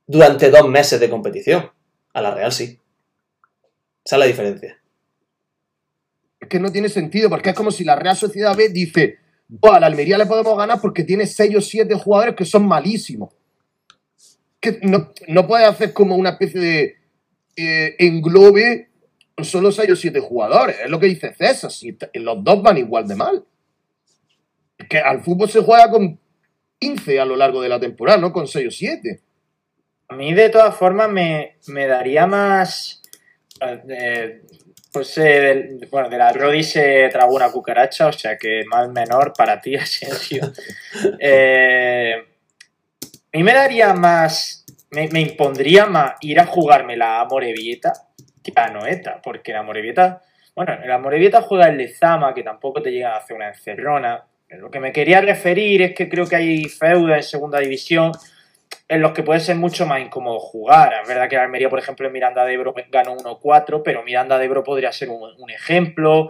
durante 0.05 0.49
dos 0.51 0.67
meses 0.69 0.99
de 0.99 1.09
competición. 1.09 1.71
A 2.13 2.21
la 2.21 2.31
Real 2.35 2.51
sí. 2.51 2.79
Esa 4.05 4.15
es 4.15 4.19
la 4.19 4.25
diferencia. 4.25 4.77
Es 6.39 6.47
que 6.47 6.59
no 6.59 6.71
tiene 6.71 6.89
sentido, 6.89 7.29
porque 7.29 7.49
es 7.51 7.55
como 7.55 7.71
si 7.71 7.83
la 7.83 7.95
Real 7.95 8.15
Sociedad 8.17 8.55
B 8.55 8.69
dice, 8.69 9.17
"Buah, 9.19 9.20
a 9.63 9.79
la 9.79 9.87
Almería 9.87 10.17
le 10.17 10.25
podemos 10.25 10.57
ganar 10.57 10.79
porque 10.79 11.03
tiene 11.03 11.25
6 11.25 11.55
o 11.55 11.61
7 11.61 11.93
jugadores 11.95 12.35
que 12.35 12.45
son 12.45 12.65
malísimos. 12.65 13.33
Que 14.59 14.79
no, 14.83 15.11
no 15.27 15.55
hacer 15.55 15.93
como 15.93 16.15
una 16.15 16.31
especie 16.31 16.61
de 16.61 16.95
eh, 17.55 17.95
englobe 17.99 18.89
solo 19.43 19.71
6 19.71 19.91
o 19.91 19.95
7 19.95 20.19
jugadores. 20.19 20.77
Es 20.83 20.89
lo 20.89 20.99
que 20.99 21.07
dice 21.07 21.33
César, 21.33 21.71
si 21.71 21.97
los 22.13 22.43
dos 22.43 22.61
van 22.61 22.77
igual 22.77 23.07
de 23.07 23.15
mal. 23.15 23.43
Que 24.89 24.99
al 24.99 25.21
fútbol 25.21 25.49
se 25.49 25.61
juega 25.61 25.89
con 25.89 26.19
15 26.79 27.19
a 27.19 27.25
lo 27.25 27.35
largo 27.35 27.61
de 27.61 27.69
la 27.69 27.79
temporada, 27.79 28.19
no 28.19 28.31
con 28.31 28.47
6 28.47 28.67
o 28.67 28.71
7. 28.71 29.21
A 30.09 30.15
mí, 30.15 30.33
de 30.33 30.49
todas 30.49 30.75
formas, 30.75 31.09
me, 31.09 31.57
me 31.67 31.87
daría 31.87 32.27
más. 32.27 33.01
eh, 33.89 34.41
pues 34.91 35.17
eh, 35.17 35.21
del- 35.21 35.87
bueno, 35.89 36.09
de 36.09 36.17
la 36.17 36.31
Rodi 36.33 36.63
se 36.63 37.09
tragó 37.11 37.35
una 37.35 37.51
cucaracha, 37.51 38.07
o 38.07 38.11
sea 38.11 38.37
que 38.37 38.63
más 38.69 38.89
menor 38.89 39.33
para 39.37 39.59
ti, 39.61 39.75
Asensio. 39.77 40.51
Eh, 41.19 42.15
a 43.33 43.37
mí 43.37 43.43
me 43.43 43.53
daría 43.53 43.93
más. 43.93 44.65
Me, 44.91 45.07
me 45.07 45.21
impondría 45.21 45.85
más 45.85 46.13
ir 46.21 46.39
a 46.39 46.45
jugarme 46.45 46.97
la 46.97 47.25
Morevieta 47.29 47.93
que 48.43 48.51
a 48.55 48.69
Noeta, 48.69 49.21
porque 49.23 49.53
la 49.53 49.63
Morevieta. 49.63 50.21
Bueno, 50.53 50.77
la 50.85 50.97
Morevieta 50.97 51.41
juega 51.41 51.69
el 51.69 51.77
Lezama, 51.77 52.33
que 52.33 52.43
tampoco 52.43 52.81
te 52.81 52.91
llega 52.91 53.13
a 53.13 53.17
hacer 53.19 53.37
una 53.37 53.47
encerrona. 53.49 54.25
Lo 54.49 54.69
que 54.69 54.81
me 54.81 54.91
quería 54.91 55.21
referir 55.21 55.81
es 55.81 55.95
que 55.95 56.09
creo 56.09 56.27
que 56.27 56.35
hay 56.35 56.65
feudas 56.65 57.17
en 57.17 57.23
segunda 57.23 57.59
división 57.59 58.11
en 58.91 59.01
los 59.01 59.13
que 59.13 59.23
puede 59.23 59.39
ser 59.39 59.55
mucho 59.55 59.85
más 59.85 60.01
incómodo 60.01 60.37
jugar. 60.37 60.91
Es 61.01 61.07
verdad 61.07 61.29
que 61.29 61.37
la 61.37 61.43
Almería, 61.43 61.69
por 61.69 61.79
ejemplo, 61.79 62.05
en 62.05 62.11
Miranda 62.11 62.43
de 62.43 62.53
Ebro 62.53 62.75
ganó 62.89 63.15
1-4, 63.15 63.83
pero 63.85 64.03
Miranda 64.03 64.37
de 64.37 64.43
Ebro 64.43 64.65
podría 64.65 64.91
ser 64.91 65.07
un, 65.07 65.33
un 65.37 65.49
ejemplo. 65.49 66.27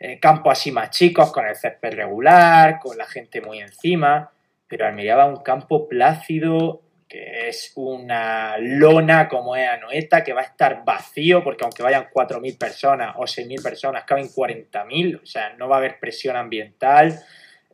Eh, 0.00 0.18
campos 0.18 0.52
así 0.52 0.72
más 0.72 0.88
chicos, 0.88 1.30
con 1.30 1.46
el 1.46 1.54
césped 1.54 1.92
regular, 1.92 2.78
con 2.78 2.96
la 2.96 3.04
gente 3.04 3.42
muy 3.42 3.58
encima. 3.58 4.30
Pero 4.66 4.86
Almería 4.86 5.16
va 5.16 5.24
a 5.24 5.26
un 5.26 5.42
campo 5.42 5.86
plácido, 5.86 6.80
que 7.06 7.50
es 7.50 7.72
una 7.76 8.56
lona 8.56 9.28
como 9.28 9.54
es 9.54 9.68
Anoeta, 9.68 10.24
que 10.24 10.32
va 10.32 10.40
a 10.40 10.44
estar 10.44 10.86
vacío, 10.86 11.44
porque 11.44 11.64
aunque 11.64 11.82
vayan 11.82 12.06
4.000 12.10 12.56
personas 12.56 13.16
o 13.18 13.24
6.000 13.24 13.62
personas, 13.62 14.04
caben 14.04 14.28
40.000, 14.28 15.20
o 15.22 15.26
sea, 15.26 15.52
no 15.58 15.68
va 15.68 15.76
a 15.76 15.78
haber 15.80 16.00
presión 16.00 16.36
ambiental. 16.36 17.20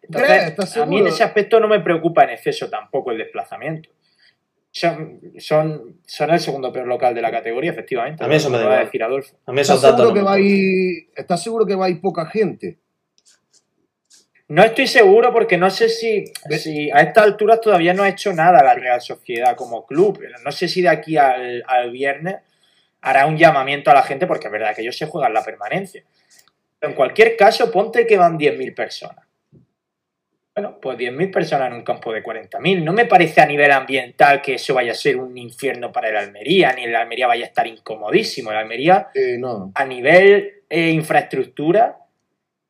Entonces, 0.03 0.49
¿Estás 0.49 0.77
a 0.77 0.87
mí 0.87 0.99
en 0.99 1.07
ese 1.07 1.23
aspecto 1.23 1.61
no 1.61 1.69
me 1.69 1.79
preocupa 1.79 2.25
en 2.25 2.31
exceso 2.31 2.69
tampoco 2.69 3.13
el 3.13 3.19
desplazamiento. 3.19 3.91
Son, 4.77 5.21
son, 5.39 6.01
son 6.05 6.31
el 6.33 6.41
segundo 6.41 6.73
peor 6.73 6.89
local 6.89 7.15
de 7.15 7.23
la 7.23 7.31
categoría, 7.31 7.71
efectivamente. 7.71 8.25
A 8.25 8.27
mí 8.27 8.35
eso 8.35 8.51
me 8.51 8.59
da 8.59 8.65
va 8.65 8.71
a 8.71 8.75
igual. 8.75 8.87
decir 8.87 9.05
Adolfo. 9.05 9.37
A 9.47 9.53
mí 9.53 9.61
esos 9.61 9.77
¿Estás 9.77 9.93
datos 9.93 10.07
seguro, 10.09 10.21
no 10.21 10.27
que 10.27 10.31
va 10.33 10.41
ir, 10.41 11.11
¿Estás 11.15 11.43
seguro 11.45 11.65
que 11.65 11.75
va 11.77 11.87
a 11.87 11.91
ir 11.91 12.01
poca 12.01 12.27
gente? 12.27 12.79
No 14.49 14.65
estoy 14.65 14.89
seguro 14.89 15.33
porque 15.33 15.57
no 15.57 15.71
sé 15.71 15.89
si, 15.89 16.25
si 16.59 16.91
a 16.91 17.03
estas 17.03 17.23
alturas 17.23 17.61
todavía 17.61 17.95
no 17.95 18.03
ha 18.03 18.09
hecho 18.09 18.33
nada 18.33 18.65
la 18.65 18.75
Real 18.75 19.01
Sociedad 19.01 19.55
como 19.55 19.87
club. 19.87 20.21
No 20.45 20.51
sé 20.51 20.67
si 20.67 20.83
de 20.83 20.89
aquí 20.89 21.17
al, 21.17 21.63
al 21.69 21.93
viernes 21.93 22.39
hará 23.01 23.27
un 23.27 23.39
llamamiento 23.39 23.93
a 23.93 23.95
la 23.95 24.03
gente 24.03 24.27
porque 24.27 24.49
es 24.49 24.53
verdad 24.53 24.75
que 24.75 24.83
ellos 24.83 24.99
se 24.99 25.07
juegan 25.07 25.33
la 25.33 25.45
permanencia. 25.45 26.03
Pero 26.81 26.91
en 26.91 26.97
cualquier 26.97 27.37
caso, 27.37 27.71
ponte 27.71 28.09
que 28.09 28.19
van 28.19 28.37
10.000 28.37 28.75
personas. 28.75 29.25
Bueno, 30.57 30.79
pues 30.81 30.97
10.000 30.97 31.33
personas 31.33 31.69
en 31.69 31.75
un 31.79 31.83
campo 31.83 32.13
de 32.13 32.23
40.000. 32.23 32.85
No 32.85 32.93
me 32.93 33.07
parece 33.07 33.41
a 33.41 33.47
nivel 33.47 33.73
ambiental 33.73 34.41
que 34.41 34.55
eso 34.55 34.75
vaya 34.75 34.93
a 34.93 34.95
ser 34.95 35.17
un 35.17 35.37
infierno 35.37 35.91
para 35.91 36.11
el 36.11 36.17
Almería, 36.17 36.73
ni 36.73 36.85
el 36.85 36.95
Almería 36.95 37.27
vaya 37.27 37.45
a 37.45 37.49
estar 37.49 37.67
incomodísimo. 37.67 38.53
El 38.53 38.59
Almería 38.59 39.09
Eh, 39.15 39.37
no. 39.39 39.73
a 39.75 39.85
nivel 39.85 40.63
eh, 40.71 40.91
infraestructura, 40.91 41.97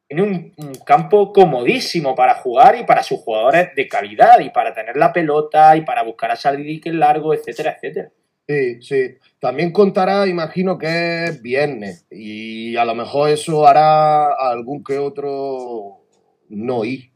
tiene 0.08 0.22
un, 0.22 0.52
un 0.56 0.74
campo 0.76 1.30
comodísimo 1.32 2.14
para 2.14 2.36
jugar 2.36 2.76
y 2.78 2.84
para 2.84 3.02
sus 3.02 3.20
jugadores 3.20 3.74
de 3.74 3.86
calidad 3.86 4.40
y 4.40 4.48
para 4.48 4.72
tener 4.72 4.96
la 4.96 5.12
pelota 5.12 5.76
y 5.76 5.82
para 5.82 6.02
buscar 6.02 6.30
a 6.30 6.36
saldiques 6.36 6.94
largo, 6.94 7.34
etcétera, 7.34 7.72
etcétera. 7.76 8.10
Sí, 8.48 8.80
sí. 8.82 9.18
También 9.38 9.72
contará, 9.72 10.26
imagino 10.26 10.78
que 10.78 11.24
es 11.24 11.42
viernes. 11.42 12.06
Y 12.10 12.76
a 12.76 12.84
lo 12.86 12.94
mejor 12.94 13.28
eso 13.30 13.66
hará 13.66 14.32
algún 14.32 14.82
que 14.84 14.98
otro 14.98 16.02
no 16.48 16.84
ir. 16.84 17.10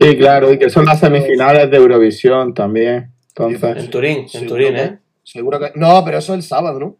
Sí, 0.00 0.16
claro, 0.18 0.52
y 0.52 0.58
que 0.58 0.68
son 0.70 0.84
las 0.84 1.00
semifinales 1.00 1.70
de 1.70 1.76
Eurovisión 1.76 2.52
también. 2.54 2.94
En 3.38 3.50
Entonces, 3.50 3.90
Turín, 3.90 4.26
en 4.32 4.46
Turín, 4.46 4.76
¿eh? 4.76 4.98
Seguro 5.22 5.58
que. 5.58 5.72
No, 5.74 6.02
pero 6.04 6.18
eso 6.18 6.32
es 6.34 6.38
el 6.38 6.42
sábado, 6.42 6.78
¿no? 6.78 6.96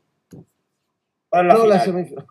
¿Cuál 1.29 1.47
es 1.47 1.53
la 1.53 1.59
No, 1.59 1.67
la 1.67 1.81
final? 1.81 1.85
semifinal. 1.85 2.27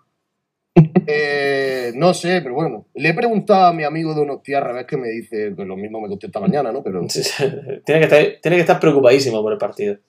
Eh, 1.07 1.91
no 1.95 2.13
sé, 2.16 2.41
pero 2.41 2.55
bueno. 2.55 2.88
Le 2.95 3.09
he 3.09 3.13
preguntado 3.13 3.66
a 3.68 3.74
mi 3.74 3.84
amigo 3.84 4.16
de 4.16 4.22
unos 4.22 4.41
tierras, 4.41 4.74
ves 4.74 4.86
que 4.88 4.97
me 4.97 5.07
dice 5.09 5.53
que 5.55 5.63
lo 5.63 5.78
mismo 5.78 6.01
me 6.01 6.07
contesta 6.09 6.39
mañana, 6.39 6.72
¿no? 6.72 6.82
Pero. 6.84 7.05
Tiene, 7.86 7.99
que 7.99 8.03
estar, 8.05 8.20
tiene 8.41 8.57
que 8.57 8.61
estar 8.61 8.80
preocupadísimo 8.80 9.41
por 9.43 9.53
el 9.53 9.59
partido. 9.59 9.93
a 9.93 9.99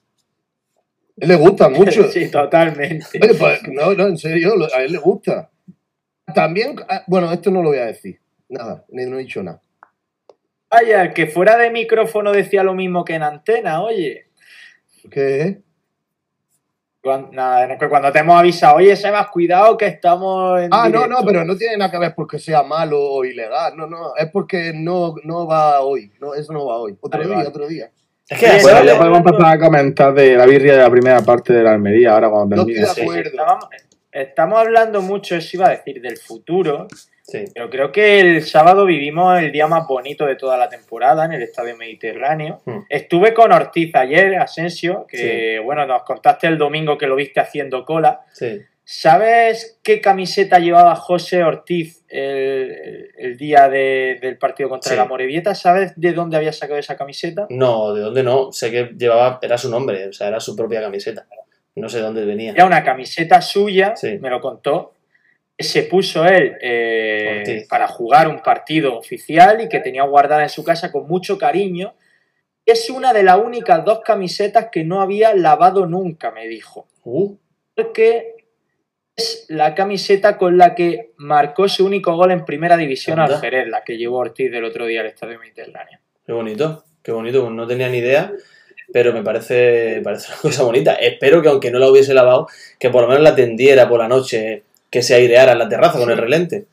él 1.17 1.27
le 1.29 1.35
gusta 1.35 1.69
mucho. 1.69 2.03
Sí, 2.11 2.29
totalmente. 2.31 3.05
Oye, 3.21 3.33
pues, 3.35 3.61
no, 3.71 3.93
no, 3.93 4.07
en 4.07 4.17
serio, 4.17 4.53
a 4.75 4.81
él 4.81 4.91
le 4.93 4.97
gusta. 4.97 5.51
También, 6.33 6.75
ah, 6.89 7.03
bueno, 7.07 7.31
esto 7.31 7.51
no 7.51 7.61
lo 7.61 7.69
voy 7.69 7.77
a 7.77 7.85
decir. 7.85 8.19
Nada, 8.49 8.83
ni- 8.89 9.05
no 9.05 9.17
he 9.17 9.21
dicho 9.21 9.43
nada. 9.43 9.61
Vaya, 10.69 11.01
el 11.03 11.13
que 11.13 11.27
fuera 11.27 11.57
de 11.57 11.71
micrófono 11.71 12.31
decía 12.31 12.63
lo 12.63 12.73
mismo 12.73 13.05
que 13.05 13.15
en 13.15 13.23
antena, 13.23 13.81
oye. 13.81 14.27
¿Qué? 15.09 15.61
Cuando, 17.01 17.31
nada, 17.31 17.77
cuando 17.87 18.11
te 18.11 18.19
hemos 18.19 18.37
avisado, 18.37 18.77
oye, 18.77 18.93
Sebas, 18.97 19.27
cuidado 19.29 19.77
que 19.77 19.85
estamos 19.87 20.59
en 20.59 20.69
Ah, 20.73 20.89
no, 20.89 20.99
directo". 21.03 21.07
no, 21.07 21.25
pero 21.25 21.45
no 21.45 21.55
tiene 21.55 21.77
nada 21.77 21.89
que 21.89 21.99
ver 21.99 22.13
porque 22.13 22.37
sea 22.37 22.63
malo 22.63 22.99
o 23.01 23.23
ilegal. 23.23 23.77
No, 23.77 23.87
no, 23.87 24.13
es 24.17 24.29
porque 24.29 24.73
no, 24.75 25.15
no 25.23 25.47
va 25.47 25.79
hoy. 25.81 26.11
No, 26.19 26.33
eso 26.33 26.51
no 26.51 26.65
va 26.65 26.75
hoy. 26.77 26.97
Otro 26.99 27.19
Vale, 27.19 27.25
día, 27.27 27.35
vale. 27.37 27.47
otro 27.49 27.67
día. 27.67 27.89
Es 28.27 28.37
que 28.39 28.61
bueno, 28.61 28.83
ya 28.83 28.97
podemos 28.97 29.21
pasar 29.21 29.55
a 29.55 29.59
comentar 29.59 30.13
de 30.13 30.35
la 30.35 30.45
birria 30.45 30.73
de 30.73 30.79
la 30.83 30.89
primera 30.89 31.21
parte 31.21 31.53
de 31.53 31.63
la 31.63 31.71
Almería, 31.71 32.11
ahora 32.11 32.29
cuando 32.29 32.57
No 32.57 32.65
termine. 32.65 32.81
estoy 32.85 32.95
de 32.95 33.01
sí, 33.05 33.09
acuerdo. 33.09 33.29
Estábamos, 33.29 33.65
estamos 34.11 34.59
hablando 34.59 35.01
mucho, 35.01 35.35
eso 35.37 35.49
iba 35.55 35.67
a 35.67 35.69
decir, 35.69 36.01
del 36.01 36.17
futuro, 36.17 36.87
sí. 37.27 37.45
pero 37.53 37.69
creo 37.69 37.91
que 37.91 38.19
el 38.19 38.43
sábado 38.43 38.85
vivimos 38.85 39.37
el 39.39 39.51
día 39.51 39.67
más 39.67 39.85
bonito 39.87 40.25
de 40.25 40.35
toda 40.35 40.57
la 40.57 40.69
temporada 40.69 41.25
en 41.25 41.33
el 41.33 41.41
Estadio 41.43 41.75
Mediterráneo. 41.77 42.61
Hmm. 42.65 42.79
Estuve 42.89 43.33
con 43.33 43.51
Ortiz 43.51 43.93
ayer, 43.95 44.35
Asensio, 44.37 45.05
que 45.07 45.59
bueno, 45.63 45.85
nos 45.85 46.03
contaste 46.03 46.47
el 46.47 46.57
domingo 46.57 46.97
que 46.97 47.07
lo 47.07 47.15
viste 47.15 47.39
haciendo 47.39 47.85
cola. 47.85 48.21
sí. 48.33 48.61
¿Sabes 48.89 49.79
qué 49.83 49.99
camiseta 49.99 50.59
llevaba 50.59 50.95
José 50.95 51.43
Ortiz 51.43 52.05
el, 52.07 53.09
el- 53.17 53.37
día 53.37 53.67
de- 53.67 54.17
del 54.21 54.37
partido 54.37 54.69
contra 54.69 54.95
la 54.95 55.03
Morevieta? 55.03 55.53
¿Sabes 55.55 55.91
de 55.97 56.13
dónde 56.13 56.37
había 56.37 56.53
sacado 56.53 56.79
esa 56.79 56.95
camiseta? 56.95 57.47
No, 57.49 57.93
¿de 57.93 57.99
dónde 57.99 58.23
no? 58.23 58.53
Sé 58.53 58.71
que 58.71 58.91
llevaba, 58.97 59.39
era 59.41 59.57
su 59.57 59.69
nombre, 59.69 60.07
o 60.07 60.13
sea, 60.13 60.29
era 60.29 60.39
su 60.39 60.55
propia 60.55 60.79
camiseta. 60.81 61.27
No 61.75 61.89
sé 61.89 61.97
de 61.97 62.03
dónde 62.03 62.23
venía. 62.23 62.53
Era 62.53 62.65
una 62.65 62.81
camiseta 62.81 63.41
suya, 63.41 63.93
me 64.21 64.29
lo 64.29 64.39
contó, 64.39 64.93
se 65.63 65.83
puso 65.83 66.25
él 66.25 66.55
eh, 66.61 67.65
para 67.69 67.87
jugar 67.87 68.27
un 68.27 68.41
partido 68.41 68.97
oficial 68.97 69.61
y 69.61 69.69
que 69.69 69.79
tenía 69.79 70.03
guardada 70.03 70.43
en 70.43 70.49
su 70.49 70.63
casa 70.63 70.91
con 70.91 71.07
mucho 71.07 71.37
cariño. 71.37 71.95
Es 72.65 72.89
una 72.89 73.13
de 73.13 73.23
las 73.23 73.37
únicas 73.37 73.83
dos 73.83 74.01
camisetas 74.01 74.67
que 74.71 74.83
no 74.83 75.01
había 75.01 75.33
lavado 75.33 75.85
nunca, 75.85 76.31
me 76.31 76.47
dijo. 76.47 76.87
Uh, 77.03 77.35
Porque 77.73 78.35
es 79.15 79.45
la 79.49 79.73
camiseta 79.73 80.37
con 80.37 80.57
la 80.57 80.75
que 80.75 81.13
marcó 81.17 81.67
su 81.67 81.85
único 81.85 82.15
gol 82.15 82.31
en 82.31 82.45
primera 82.45 82.77
división 82.77 83.19
al 83.19 83.39
Jerez, 83.39 83.67
la 83.67 83.83
que 83.83 83.97
llevó 83.97 84.17
Ortiz 84.17 84.51
del 84.51 84.63
otro 84.63 84.85
día 84.85 85.01
al 85.01 85.07
Estadio 85.07 85.39
Mediterráneo. 85.39 85.99
qué 86.23 86.33
bonito, 86.33 86.83
qué 87.01 87.11
bonito, 87.11 87.41
pues 87.41 87.53
no 87.53 87.65
tenía 87.65 87.89
ni 87.89 87.97
idea, 87.97 88.31
pero 88.93 89.13
me 89.13 89.23
parece, 89.23 89.95
me 89.95 90.01
parece 90.03 90.31
una 90.33 90.41
cosa 90.41 90.63
bonita. 90.63 90.93
Espero 90.93 91.41
que 91.41 91.49
aunque 91.49 91.71
no 91.71 91.79
la 91.79 91.89
hubiese 91.89 92.13
lavado, 92.13 92.47
que 92.77 92.91
por 92.91 93.01
lo 93.01 93.07
menos 93.07 93.23
la 93.23 93.33
tendiera 93.33 93.89
por 93.89 93.99
la 94.01 94.07
noche, 94.07 94.63
que 94.89 95.01
se 95.01 95.15
aireara 95.15 95.51
en 95.53 95.59
la 95.59 95.69
terraza 95.69 95.99
con 95.99 96.09
el 96.09 96.17
relente. 96.17 96.67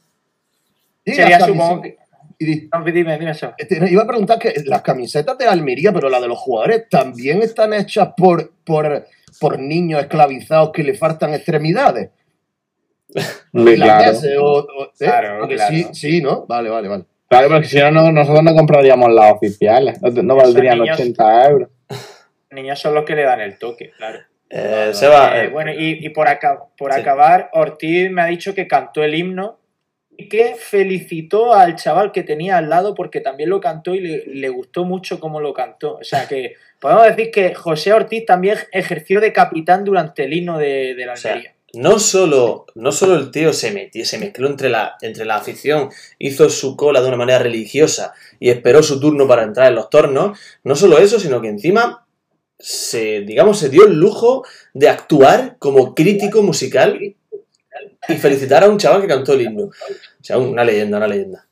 Sí, 1.05 1.15
Sería, 1.15 1.41
supongo 1.41 1.83
que... 1.83 1.97
dime, 2.39 3.19
dime 3.19 3.31
eso. 3.31 3.53
Este, 3.59 3.79
iba 3.91 4.03
a 4.03 4.07
preguntar 4.07 4.39
que 4.39 4.55
las 4.65 4.83
camisetas 4.83 5.37
de 5.39 5.47
Almería, 5.47 5.93
pero 5.93 6.09
las 6.09 6.23
de 6.23 6.29
los 6.29 6.39
jugadores, 6.39 6.89
también 6.89 7.43
están 7.43 7.75
hechas 7.75 8.11
por, 8.17 8.53
por, 8.65 9.07
por 9.41 9.59
niños 9.59 10.01
esclavizados 10.01 10.71
que 10.73 10.83
le 10.83 10.95
faltan 10.95 11.35
extremidades. 11.35 12.11
Hombre, 13.53 13.75
claro. 13.77 14.01
Irlandeses 14.03 14.39
o- 14.39 14.43
o- 14.67 14.85
¿eh? 14.87 14.91
Claro, 14.99 15.39
Porque 15.41 15.55
claro. 15.57 15.75
Sí, 15.75 15.87
sí, 15.93 16.21
¿no? 16.23 16.47
Vale, 16.47 16.71
vale, 16.71 16.89
vale. 16.89 17.05
Claro, 17.29 17.49
porque 17.49 17.67
si 17.67 17.79
no, 17.79 17.91
no, 17.91 18.13
nosotros 18.13 18.43
no 18.45 18.55
compraríamos 18.55 19.13
las 19.13 19.33
oficiales. 19.33 20.01
No, 20.03 20.11
no 20.11 20.37
valdrían 20.37 20.79
niños- 20.79 20.99
80 21.01 21.49
euros. 21.51 21.69
Los 21.89 22.63
niños 22.63 22.79
son 22.79 22.95
los 22.95 23.05
que 23.05 23.15
le 23.17 23.23
dan 23.25 23.41
el 23.41 23.59
toque, 23.59 23.91
claro. 23.97 24.21
Eh, 24.57 24.91
Seba, 24.95 25.37
Eh, 25.37 25.45
eh, 25.47 25.49
bueno, 25.49 25.73
y, 25.73 26.07
y 26.07 26.09
por, 26.11 26.29
aca- 26.29 26.65
por 26.79 26.93
Sí. 26.93 27.01
acabar, 27.01 27.51
Ortiz 27.55 28.09
me 28.11 28.23
ha 28.23 28.27
dicho 28.27 28.55
que 28.55 28.69
cantó 28.69 29.03
el 29.03 29.15
himno 29.17 29.59
y 30.17 30.29
que 30.29 30.55
felicitó 30.57 31.55
al 31.55 31.75
chaval 31.75 32.13
que 32.13 32.23
tenía 32.23 32.57
al 32.59 32.71
lado 32.71 32.95
porque 32.95 33.21
también 33.21 33.51
lo 33.51 33.61
cantó 33.61 33.97
y 33.97 34.01
le, 34.01 34.23
le 34.27 34.49
gustó 34.49 34.85
mucho 34.85 35.19
cómo 35.19 35.41
lo 35.41 35.53
cantó. 35.53 35.97
O 35.97 36.05
sea 36.05 36.29
que 36.29 36.55
podemos 36.79 37.05
decir 37.05 37.33
que 37.33 37.53
José 37.55 37.93
Ortiz 37.93 38.25
también 38.25 38.57
ejerció 38.71 39.21
de 39.21 39.33
capitán 39.33 39.85
durante 39.85 40.23
el 40.25 40.33
himno 40.33 40.57
de, 40.57 40.95
de 40.95 41.05
la 41.07 41.15
O 41.15 41.17
sea, 41.17 41.33
Almería. 41.33 41.55
no 41.73 41.99
solo, 41.99 42.67
no 42.77 42.93
solo 42.93 43.17
el 43.17 43.33
tío 43.33 43.53
se 43.53 43.73
metió, 43.73 44.05
se 44.05 44.19
mezcló 44.19 44.47
entre 44.47 44.69
la, 44.69 44.95
entre 45.03 45.25
la 45.25 45.35
afición, 45.35 45.89
hizo 46.21 46.49
su 46.49 46.77
cola 46.77 47.01
de 47.03 47.09
una 47.09 47.17
manera 47.17 47.41
religiosa 47.41 48.15
y 48.39 48.51
esperó 48.51 48.85
su 48.85 49.01
turno 49.01 49.27
para 49.27 49.43
entrar 49.43 49.67
en 49.67 49.75
los 49.75 49.91
tornos, 49.91 50.39
no 50.63 50.77
solo 50.77 50.99
eso, 50.99 51.19
sino 51.19 51.41
que 51.41 51.49
encima 51.49 52.04
se, 52.67 53.21
digamos, 53.21 53.59
se 53.59 53.69
dio 53.69 53.87
el 53.87 53.93
lujo 53.95 54.43
de 54.73 54.89
actuar 54.89 55.57
como 55.59 55.95
crítico 55.95 56.43
musical 56.43 56.99
y 58.09 58.15
felicitar 58.15 58.65
a 58.65 58.69
un 58.71 58.79
chaval 58.79 59.03
que 59.03 59.09
cantó 59.09 59.35
el 59.35 59.43
himno. 59.43 59.65
O 59.65 59.71
sea, 60.23 60.39
una 60.39 60.65
leyenda, 60.65 60.97
una 60.97 61.07
leyenda. 61.09 61.47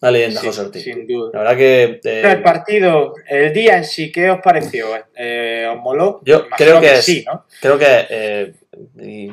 Una 0.00 0.10
leyenda, 0.12 0.40
Sí, 0.40 0.46
José 0.46 0.60
Ortiz. 0.60 0.84
sin 0.84 1.06
duda. 1.08 1.30
La 1.32 1.38
verdad 1.40 1.56
que... 1.56 2.00
eh, 2.04 2.22
el 2.32 2.42
partido, 2.42 3.14
el 3.28 3.52
día 3.52 3.78
en 3.78 3.84
sí, 3.84 4.12
¿qué 4.12 4.30
os 4.30 4.38
pareció? 4.40 4.86
Eh, 5.16 5.66
¿Os 5.74 5.80
moló? 5.82 6.20
Yo 6.24 6.48
creo 6.50 6.80
que 6.80 6.94
es- 6.94 7.04
sí, 7.04 7.24
¿no? 7.26 7.44
Creo 7.60 7.76
que 7.76 8.06
eh, 8.08 8.54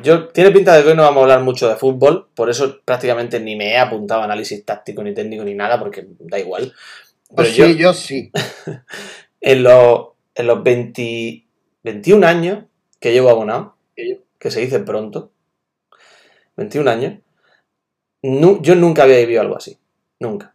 yo 0.01 0.27
tiene 0.29 0.49
pinta 0.49 0.75
de 0.75 0.81
que 0.81 0.89
hoy 0.89 0.95
no 0.95 1.03
vamos 1.03 1.19
a 1.19 1.23
hablar 1.25 1.41
mucho 1.41 1.69
de 1.69 1.75
fútbol, 1.75 2.29
por 2.33 2.49
eso 2.49 2.79
prácticamente 2.83 3.39
ni 3.39 3.55
me 3.55 3.73
he 3.73 3.77
apuntado 3.77 4.21
a 4.21 4.25
análisis 4.25 4.65
táctico 4.65 5.03
ni 5.03 5.13
técnico 5.13 5.43
ni 5.43 5.53
nada, 5.53 5.77
porque 5.77 6.07
da 6.21 6.39
igual. 6.39 6.73
Pero 7.27 7.35
Pues 7.35 7.55
yo, 7.55 7.65
sí, 7.67 7.77
yo 7.77 7.93
sí. 7.93 8.31
en 9.45 9.61
los, 9.63 10.07
en 10.33 10.47
los 10.47 10.63
20 10.63 11.45
21 11.83 12.25
años 12.25 12.63
que 12.99 13.13
llevo 13.13 13.29
abonado, 13.29 13.75
que 14.39 14.49
se 14.49 14.61
dice 14.61 14.79
pronto, 14.79 15.31
21 16.57 16.89
años, 16.89 17.19
yo 18.23 18.75
nunca 18.75 19.03
había 19.03 19.19
vivido 19.19 19.41
algo 19.41 19.55
así. 19.55 19.77
Nunca. 20.19 20.51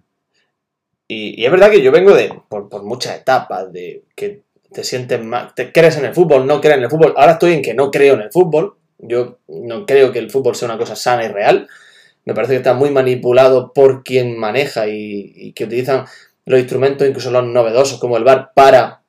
Y, 1.07 1.41
y 1.41 1.47
es 1.47 1.53
verdad 1.53 1.71
que 1.71 1.83
yo 1.83 1.93
vengo 1.93 2.15
de 2.15 2.33
por, 2.49 2.69
por 2.69 2.83
muchas 2.83 3.17
etapas, 3.17 3.73
de 3.73 4.03
que 4.17 4.43
te 4.73 4.83
sientes 4.83 5.25
más, 5.25 5.55
te 5.55 5.71
crees 5.71 5.97
en 5.97 6.07
el 6.07 6.15
fútbol, 6.15 6.47
no 6.49 6.61
crees 6.61 6.79
en 6.79 6.85
el 6.85 6.91
fútbol. 6.91 7.15
Ahora 7.17 7.33
estoy 7.33 7.53
en 7.53 7.63
que 7.63 7.75
no 7.75 7.93
creo 7.93 8.15
en 8.15 8.23
el 8.23 8.33
fútbol. 8.33 8.77
Yo 8.99 9.39
no 9.47 9.87
creo 9.87 10.11
que 10.11 10.19
el 10.19 10.31
fútbol 10.31 10.57
sea 10.57 10.67
una 10.67 10.79
cosa 10.79 10.97
sana 10.97 11.25
y 11.25 11.29
real. 11.29 11.69
Me 12.25 12.35
parece 12.35 12.55
que 12.55 12.59
está 12.59 12.75
muy 12.75 12.91
manipulado 12.91 13.73
por 13.73 14.03
quien 14.03 14.37
maneja 14.37 14.89
y, 14.89 15.33
y 15.37 15.53
que 15.53 15.65
utilizan 15.65 16.07
los 16.45 16.59
instrumentos, 16.61 17.07
incluso 17.07 17.31
los 17.31 17.45
novedosos 17.45 18.01
como 18.01 18.17
el 18.17 18.25
VAR, 18.25 18.53
para 18.55 19.01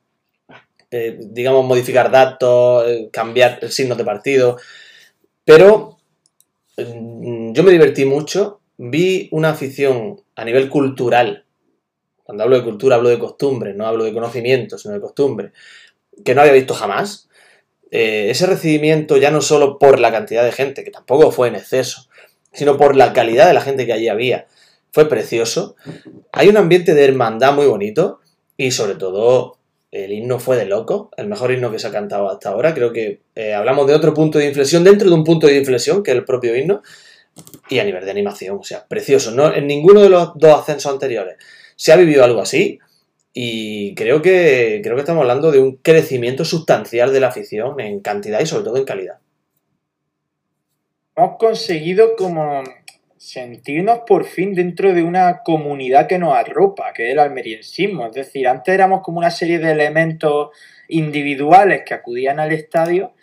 eh, 0.94 1.16
digamos, 1.18 1.64
modificar 1.64 2.10
datos, 2.10 2.86
eh, 2.86 3.08
cambiar 3.10 3.66
signos 3.70 3.96
de 3.96 4.04
partido. 4.04 4.58
Pero 5.42 5.98
mm, 6.76 7.52
yo 7.52 7.62
me 7.62 7.72
divertí 7.72 8.04
mucho, 8.04 8.60
vi 8.76 9.28
una 9.32 9.50
afición 9.50 10.20
a 10.36 10.44
nivel 10.44 10.68
cultural. 10.68 11.46
Cuando 12.22 12.44
hablo 12.44 12.56
de 12.58 12.64
cultura 12.64 12.96
hablo 12.96 13.08
de 13.08 13.18
costumbre, 13.18 13.72
no 13.72 13.86
hablo 13.86 14.04
de 14.04 14.12
conocimiento, 14.12 14.76
sino 14.76 14.92
de 14.92 15.00
costumbre, 15.00 15.52
que 16.24 16.34
no 16.34 16.42
había 16.42 16.52
visto 16.52 16.74
jamás. 16.74 17.30
Eh, 17.90 18.28
ese 18.28 18.46
recibimiento 18.46 19.16
ya 19.16 19.30
no 19.30 19.40
solo 19.40 19.78
por 19.78 19.98
la 19.98 20.12
cantidad 20.12 20.44
de 20.44 20.52
gente, 20.52 20.84
que 20.84 20.90
tampoco 20.90 21.32
fue 21.32 21.48
en 21.48 21.54
exceso, 21.54 22.08
sino 22.52 22.76
por 22.76 22.96
la 22.96 23.14
calidad 23.14 23.46
de 23.46 23.54
la 23.54 23.62
gente 23.62 23.86
que 23.86 23.94
allí 23.94 24.08
había. 24.08 24.46
Fue 24.92 25.08
precioso. 25.08 25.76
Hay 26.32 26.48
un 26.48 26.56
ambiente 26.56 26.94
de 26.94 27.04
hermandad 27.04 27.54
muy 27.54 27.66
bonito 27.66 28.20
y 28.56 28.70
sobre 28.72 28.94
todo 28.94 29.56
el 29.90 30.12
himno 30.12 30.38
fue 30.38 30.56
de 30.56 30.66
loco, 30.66 31.10
el 31.16 31.28
mejor 31.28 31.52
himno 31.52 31.70
que 31.70 31.78
se 31.78 31.86
ha 31.86 31.90
cantado 31.90 32.30
hasta 32.30 32.50
ahora. 32.50 32.74
Creo 32.74 32.92
que 32.92 33.20
eh, 33.34 33.54
hablamos 33.54 33.86
de 33.86 33.94
otro 33.94 34.14
punto 34.14 34.38
de 34.38 34.46
inflexión 34.46 34.84
dentro 34.84 35.08
de 35.08 35.14
un 35.14 35.24
punto 35.24 35.46
de 35.46 35.56
inflexión, 35.56 36.02
que 36.02 36.10
es 36.10 36.16
el 36.16 36.24
propio 36.24 36.56
himno, 36.56 36.82
y 37.68 37.78
a 37.78 37.84
nivel 37.84 38.04
de 38.04 38.10
animación, 38.10 38.58
o 38.58 38.64
sea, 38.64 38.86
precioso. 38.86 39.30
No, 39.30 39.52
en 39.52 39.66
ninguno 39.66 40.02
de 40.02 40.08
los 40.08 40.32
dos 40.36 40.60
ascensos 40.60 40.92
anteriores 40.92 41.36
se 41.76 41.92
ha 41.92 41.96
vivido 41.96 42.24
algo 42.24 42.40
así, 42.40 42.78
y 43.34 43.94
creo 43.94 44.20
que, 44.20 44.80
creo 44.82 44.94
que 44.94 45.00
estamos 45.00 45.22
hablando 45.22 45.50
de 45.50 45.58
un 45.58 45.76
crecimiento 45.76 46.44
sustancial 46.44 47.12
de 47.12 47.20
la 47.20 47.28
afición 47.28 47.80
en 47.80 48.00
cantidad 48.00 48.40
y 48.40 48.46
sobre 48.46 48.64
todo 48.64 48.76
en 48.76 48.84
calidad. 48.84 49.18
Hemos 51.16 51.36
conseguido 51.38 52.16
como 52.16 52.62
sentirnos 53.22 54.00
por 54.00 54.24
fin 54.24 54.52
dentro 54.52 54.92
de 54.92 55.04
una 55.04 55.42
comunidad 55.44 56.08
que 56.08 56.18
nos 56.18 56.34
arropa, 56.34 56.92
que 56.92 57.06
es 57.06 57.12
el 57.12 57.20
almeriensismo. 57.20 58.06
Es 58.06 58.14
decir, 58.14 58.48
antes 58.48 58.74
éramos 58.74 59.00
como 59.00 59.18
una 59.18 59.30
serie 59.30 59.60
de 59.60 59.70
elementos 59.70 60.48
individuales 60.88 61.82
que 61.86 61.94
acudían 61.94 62.40
al 62.40 62.50
estadio, 62.50 63.14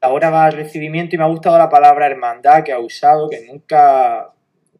ahora 0.00 0.30
va 0.30 0.46
al 0.46 0.54
recibimiento 0.54 1.14
y 1.14 1.18
me 1.18 1.24
ha 1.24 1.28
gustado 1.28 1.58
la 1.58 1.68
palabra 1.68 2.06
hermandad 2.06 2.64
que 2.64 2.72
ha 2.72 2.78
usado, 2.78 3.28
que 3.28 3.44
nunca, 3.44 4.30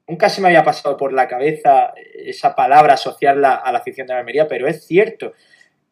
nunca 0.08 0.30
se 0.30 0.40
me 0.40 0.48
había 0.48 0.64
pasado 0.64 0.96
por 0.96 1.12
la 1.12 1.28
cabeza 1.28 1.92
esa 2.14 2.54
palabra 2.54 2.94
asociarla 2.94 3.56
a 3.56 3.70
la 3.70 3.80
afición 3.80 4.06
de 4.06 4.14
la 4.14 4.20
Almería, 4.20 4.48
pero 4.48 4.66
es 4.66 4.86
cierto 4.86 5.34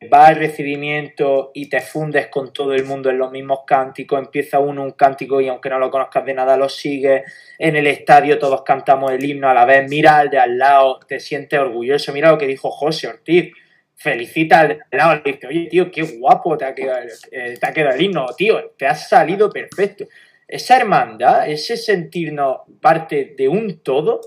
vas 0.09 0.31
al 0.31 0.37
recibimiento 0.37 1.51
y 1.55 1.69
te 1.69 1.81
fundes 1.81 2.29
con 2.29 2.53
todo 2.53 2.75
el 2.75 2.85
mundo 2.85 3.11
en 3.11 3.19
los 3.19 3.31
mismos 3.31 3.61
cánticos, 3.67 4.19
empieza 4.19 4.59
uno 4.59 4.83
un 4.83 4.93
cántico 4.93 5.41
y 5.41 5.49
aunque 5.49 5.71
no 5.71 5.79
lo 5.79 5.91
conozcas 5.91 6.25
de 6.25 6.35
nada 6.35 6.57
lo 6.57 6.69
sigues, 6.69 7.23
en 7.59 7.77
el 7.77 7.87
estadio 7.87 8.39
todos 8.39 8.63
cantamos 8.63 9.13
el 9.13 9.25
himno 9.25 9.49
a 9.49 9.55
la 9.55 9.65
vez, 9.65 9.89
mira 9.89 10.19
al 10.19 10.31
de 10.31 10.39
al 10.39 10.59
lado, 10.59 11.01
te 11.07 11.21
sientes 11.21 11.59
orgulloso, 11.59 12.13
mira 12.13 12.31
lo 12.31 12.39
que 12.39 12.47
dijo 12.47 12.71
José 12.71 13.09
Ortiz, 13.09 13.53
felicita 13.95 14.61
al 14.61 14.69
de 14.69 14.79
al 14.91 14.99
lado, 14.99 15.23
le 15.25 15.33
dice, 15.33 15.47
oye 15.47 15.67
tío, 15.67 15.91
qué 15.91 16.03
guapo 16.03 16.57
te 16.57 16.65
ha 16.65 16.75
quedado, 16.75 17.01
eh, 17.31 17.59
te 17.59 17.81
ha 17.81 17.91
el 17.91 18.03
himno, 18.03 18.27
tío, 18.37 18.73
te 18.77 18.87
ha 18.87 18.95
salido 18.95 19.51
perfecto. 19.51 20.07
Esa 20.49 20.77
hermandad, 20.77 21.49
ese 21.49 21.77
sentirnos 21.77 22.59
parte 22.81 23.35
de 23.37 23.49
un 23.49 23.81
todo, 23.81 24.21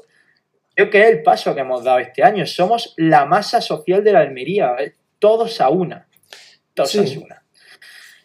creo 0.75 0.89
que 0.89 1.01
es 1.01 1.09
el 1.09 1.23
paso 1.23 1.53
que 1.53 1.61
hemos 1.61 1.83
dado 1.83 1.99
este 1.99 2.23
año. 2.23 2.45
Somos 2.45 2.93
la 2.97 3.25
masa 3.25 3.61
social 3.61 4.03
de 4.03 4.13
la 4.13 4.19
Almería 4.19 4.75
todos 5.25 5.59
a 5.59 5.69
una. 5.69 6.07
Todos 6.75 6.95
a 6.97 7.01
una. 7.01 7.43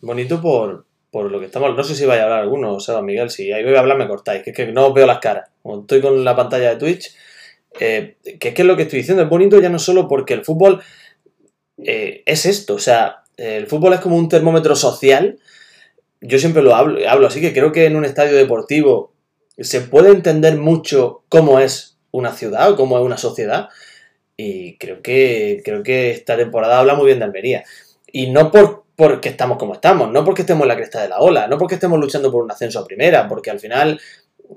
Bonito 0.03 0.39
por, 0.43 0.85
lo 1.31 1.41
que 1.41 1.47
estamos. 1.47 1.75
No 1.75 1.83
sé 1.83 1.95
si 1.95 2.05
vaya 2.05 2.21
a 2.21 2.25
hablar 2.25 2.41
alguno, 2.41 2.75
o 2.75 2.81
sea, 2.81 3.01
Miguel, 3.01 3.31
si 3.31 3.51
ahí 3.53 3.65
voy 3.65 3.75
a 3.75 3.81
hablar 3.81 3.97
me 3.97 4.07
cortáis, 4.07 4.43
que 4.43 4.51
es 4.51 4.57
que 4.57 4.67
no 4.67 4.89
os 4.89 4.95
veo 4.95 5.07
las 5.07 5.19
caras. 5.19 5.49
Como 5.63 5.81
estoy 5.81 6.03
con 6.03 6.23
la 6.23 6.37
pantalla 6.37 6.69
de 6.69 6.77
Twitch, 6.77 7.17
eh, 7.81 8.19
que 8.39 8.49
es 8.49 8.55
que 8.55 8.63
es 8.63 8.69
lo 8.69 8.77
que 8.77 8.83
estoy 8.83 8.99
diciendo, 8.99 9.23
es 9.23 9.31
bonito 9.31 9.59
ya 9.59 9.71
no 9.71 9.79
solo 9.79 10.09
porque 10.09 10.35
el 10.35 10.45
fútbol 10.45 10.83
eh, 11.83 12.23
es 12.27 12.45
esto, 12.45 12.75
o 12.75 12.79
sea, 12.79 13.23
el 13.39 13.67
fútbol 13.67 13.95
es 13.95 14.01
como 14.01 14.17
un 14.17 14.29
termómetro 14.29 14.77
social. 14.77 15.39
Yo 16.21 16.39
siempre 16.39 16.63
lo 16.63 16.75
hablo, 16.75 17.01
hablo 17.09 17.29
así 17.29 17.41
que 17.41 17.55
creo 17.55 17.73
que 17.73 17.87
en 17.87 17.97
un 17.97 18.05
estadio 18.05 18.37
deportivo 18.37 19.15
se 19.57 19.81
puede 19.81 20.11
entender 20.11 20.59
mucho 20.59 21.25
cómo 21.31 21.61
es 21.61 21.97
una 22.11 22.35
ciudad 22.35 22.73
o 22.73 22.77
cómo 22.77 22.99
es 22.99 23.05
una 23.05 23.17
sociedad 23.17 23.71
y 24.43 24.77
creo 24.79 25.03
que, 25.03 25.61
creo 25.63 25.83
que 25.83 26.11
esta 26.11 26.35
temporada 26.35 26.79
habla 26.79 26.95
muy 26.95 27.07
bien 27.07 27.19
de 27.19 27.27
Almería. 27.27 27.63
Y 28.11 28.31
no 28.31 28.51
por, 28.51 28.85
porque 28.97 29.29
estamos 29.29 29.59
como 29.59 29.75
estamos, 29.75 30.11
no 30.11 30.25
porque 30.25 30.43
estemos 30.43 30.63
en 30.63 30.69
la 30.69 30.77
cresta 30.77 31.03
de 31.03 31.11
la 31.11 31.19
ola, 31.19 31.47
no 31.47 31.59
porque 31.59 31.75
estemos 31.75 32.01
luchando 32.01 32.33
por 32.33 32.43
un 32.43 32.51
ascenso 32.51 32.79
a 32.79 32.87
primera, 32.87 33.29
porque 33.29 33.51
al 33.51 33.61
final 33.61 34.01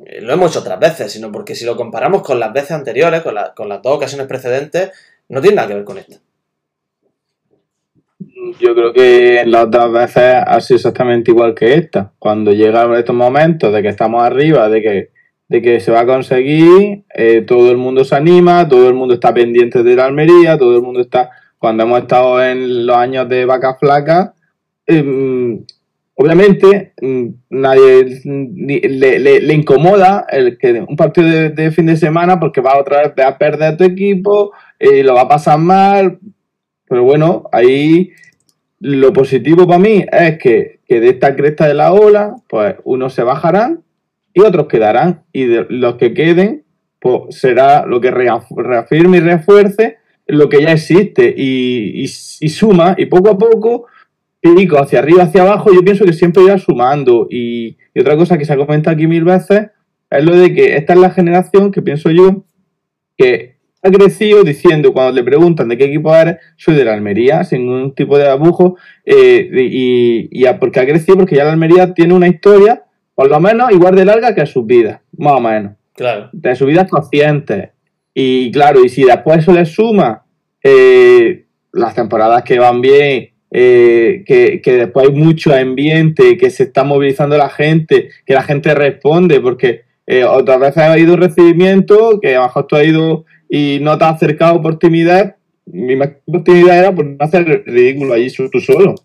eh, 0.05 0.21
lo 0.21 0.33
hemos 0.33 0.51
hecho 0.51 0.61
otras 0.61 0.79
veces, 0.79 1.11
sino 1.11 1.31
porque 1.33 1.53
si 1.53 1.65
lo 1.65 1.75
comparamos 1.75 2.21
con 2.21 2.39
las 2.39 2.53
veces 2.53 2.71
anteriores, 2.71 3.21
con, 3.21 3.35
las 3.35 3.81
dos 3.81 3.97
ocasiones 3.97 4.27
precedentes, 4.27 4.91
no 5.27 5.41
tiene 5.41 5.57
nada 5.57 5.67
que 5.67 5.73
ver 5.75 5.83
con 5.83 5.97
esto. 5.97 6.17
Yo 8.59 8.73
creo 8.73 8.93
que 8.93 9.43
las 9.45 9.69
dos 9.69 9.91
veces 9.91 10.35
ha 10.45 10.61
sido 10.61 10.77
exactamente 10.77 11.31
igual 11.31 11.53
que 11.53 11.73
esta. 11.73 12.13
Cuando 12.19 12.53
llegan 12.53 12.93
estos 12.93 13.15
momentos 13.15 13.73
de 13.73 13.81
que 13.81 13.89
estamos 13.89 14.23
arriba, 14.23 14.69
de 14.69 14.81
que 14.81 15.12
de 15.53 15.61
que 15.61 15.79
se 15.79 15.91
va 15.91 15.99
a 15.99 16.05
conseguir, 16.07 17.03
eh, 17.13 17.43
todo 17.45 17.69
el 17.69 17.77
mundo 17.77 18.03
se 18.03 18.15
anima, 18.15 18.67
todo 18.67 18.87
el 18.87 18.95
mundo 18.95 19.13
está 19.13 19.31
pendiente 19.31 19.83
de 19.83 19.95
la 19.95 20.05
Almería, 20.05 20.57
todo 20.57 20.75
el 20.75 20.81
mundo 20.81 20.99
está, 20.99 21.29
cuando 21.59 21.83
hemos 21.83 21.99
estado 21.99 22.43
en 22.43 22.87
los 22.87 22.97
años 22.97 23.29
de 23.29 23.45
vaca 23.45 23.75
flaca, 23.75 24.33
em, 24.87 25.63
obviamente 26.15 26.93
mm, 26.99 27.27
nadie 27.51 28.19
le, 28.25 29.53
incomoda 29.53 30.25
el 30.27 30.57
que 30.57 30.83
un 30.89 30.95
partido 30.95 31.29
de, 31.29 31.69
fin 31.69 31.85
de 31.85 31.97
semana 31.97 32.39
porque 32.39 32.59
va 32.59 32.79
otra 32.79 33.03
vez 33.03 33.23
a 33.23 33.37
perder 33.37 33.77
tu 33.77 33.83
equipo 33.83 34.53
y 34.79 35.03
lo 35.03 35.13
va 35.13 35.21
a 35.21 35.27
pasar 35.27 35.59
mal, 35.59 36.17
pero 36.89 37.03
bueno, 37.03 37.43
ahí 37.51 38.09
lo 38.79 39.13
positivo 39.13 39.67
para 39.67 39.77
mí 39.77 40.03
es 40.11 40.39
que, 40.39 40.79
que 40.87 40.99
de 40.99 41.09
esta 41.09 41.35
cresta 41.35 41.67
de 41.67 41.75
la 41.75 41.93
ola, 41.93 42.37
pues 42.49 42.73
unos 42.85 43.13
se 43.13 43.21
bajarán 43.21 43.83
y 44.33 44.41
otros 44.41 44.67
quedarán. 44.67 45.23
Y 45.31 45.45
de 45.45 45.65
los 45.69 45.95
que 45.95 46.13
queden, 46.13 46.63
pues 46.99 47.35
será 47.35 47.85
lo 47.85 48.01
que 48.01 48.11
reafirme 48.11 49.17
y 49.17 49.21
refuerce 49.21 49.97
lo 50.27 50.49
que 50.49 50.61
ya 50.61 50.71
existe 50.71 51.33
y, 51.35 52.07
suma. 52.07 52.95
Y 52.97 53.05
poco 53.07 53.29
a 53.29 53.37
poco, 53.37 53.85
pico 54.41 54.79
hacia 54.79 54.99
arriba, 54.99 55.23
hacia 55.23 55.41
abajo, 55.41 55.73
yo 55.73 55.83
pienso 55.83 56.05
que 56.05 56.13
siempre 56.13 56.43
irá 56.43 56.57
sumando. 56.57 57.27
Y, 57.29 57.77
otra 57.99 58.17
cosa 58.17 58.37
que 58.37 58.45
se 58.45 58.53
ha 58.53 58.57
comentado 58.57 58.95
aquí 58.95 59.05
mil 59.05 59.23
veces 59.23 59.67
es 60.09 60.23
lo 60.23 60.35
de 60.35 60.53
que 60.53 60.75
esta 60.75 60.93
es 60.93 60.99
la 60.99 61.11
generación 61.11 61.71
que 61.71 61.81
pienso 61.81 62.09
yo 62.09 62.43
que 63.17 63.57
ha 63.83 63.91
crecido 63.91 64.43
diciendo, 64.43 64.93
cuando 64.93 65.11
le 65.11 65.23
preguntan 65.23 65.67
de 65.67 65.77
qué 65.77 65.85
equipo 65.85 66.15
eres, 66.15 66.37
soy 66.55 66.75
de 66.75 66.85
la 66.85 66.93
Almería, 66.93 67.43
sin 67.43 67.65
ningún 67.65 67.93
tipo 67.93 68.17
de 68.17 68.29
abujo, 68.29 68.77
eh, 69.05 69.49
y, 69.53 70.29
y, 70.31 70.53
porque 70.59 70.79
ha 70.79 70.85
crecido, 70.85 71.17
porque 71.17 71.35
ya 71.35 71.43
la 71.43 71.51
Almería 71.51 71.93
tiene 71.93 72.13
una 72.13 72.29
historia 72.29 72.83
por 73.15 73.29
lo 73.29 73.39
menos 73.39 73.71
igual 73.71 73.95
de 73.95 74.05
larga 74.05 74.33
que 74.33 74.45
sus 74.45 74.65
vidas, 74.65 75.01
más 75.17 75.33
o 75.33 75.39
menos. 75.39 75.73
Claro. 75.93 76.29
De 76.31 76.55
sus 76.55 76.67
vidas 76.67 76.89
conscientes. 76.89 77.69
Y 78.13 78.51
claro, 78.51 78.83
y 78.83 78.89
si 78.89 79.03
después 79.03 79.39
eso 79.39 79.53
le 79.53 79.65
suma 79.65 80.23
eh, 80.63 81.45
las 81.71 81.95
temporadas 81.95 82.43
que 82.43 82.59
van 82.59 82.81
bien, 82.81 83.29
eh, 83.51 84.23
que, 84.25 84.61
después 84.65 85.09
hay 85.09 85.15
mucho 85.15 85.53
ambiente, 85.53 86.37
que 86.37 86.49
se 86.49 86.63
está 86.63 86.83
movilizando 86.83 87.37
la 87.37 87.49
gente, 87.49 88.09
que 88.25 88.33
la 88.33 88.41
gente 88.41 88.73
responde, 88.73 89.39
porque 89.39 89.81
eh, 90.07 90.23
otras 90.23 90.59
veces 90.59 90.77
ha 90.77 90.93
habido 90.93 91.15
recibimiento, 91.15 92.19
que 92.19 92.35
a 92.35 92.39
lo 92.39 92.45
mejor 92.45 92.67
tú 92.67 92.75
has 92.75 92.85
ido 92.85 93.25
y 93.49 93.77
no 93.81 93.97
te 93.97 94.05
has 94.05 94.15
acercado 94.15 94.61
por 94.61 94.79
timidez. 94.79 95.35
Mi 95.65 95.95
máxima 95.95 96.43
timidez 96.43 96.73
era 96.73 96.93
por 96.93 97.05
no 97.05 97.15
hacer 97.19 97.63
ridículo 97.65 98.13
allí 98.13 98.27
tú 98.31 98.59
solo. 98.59 98.95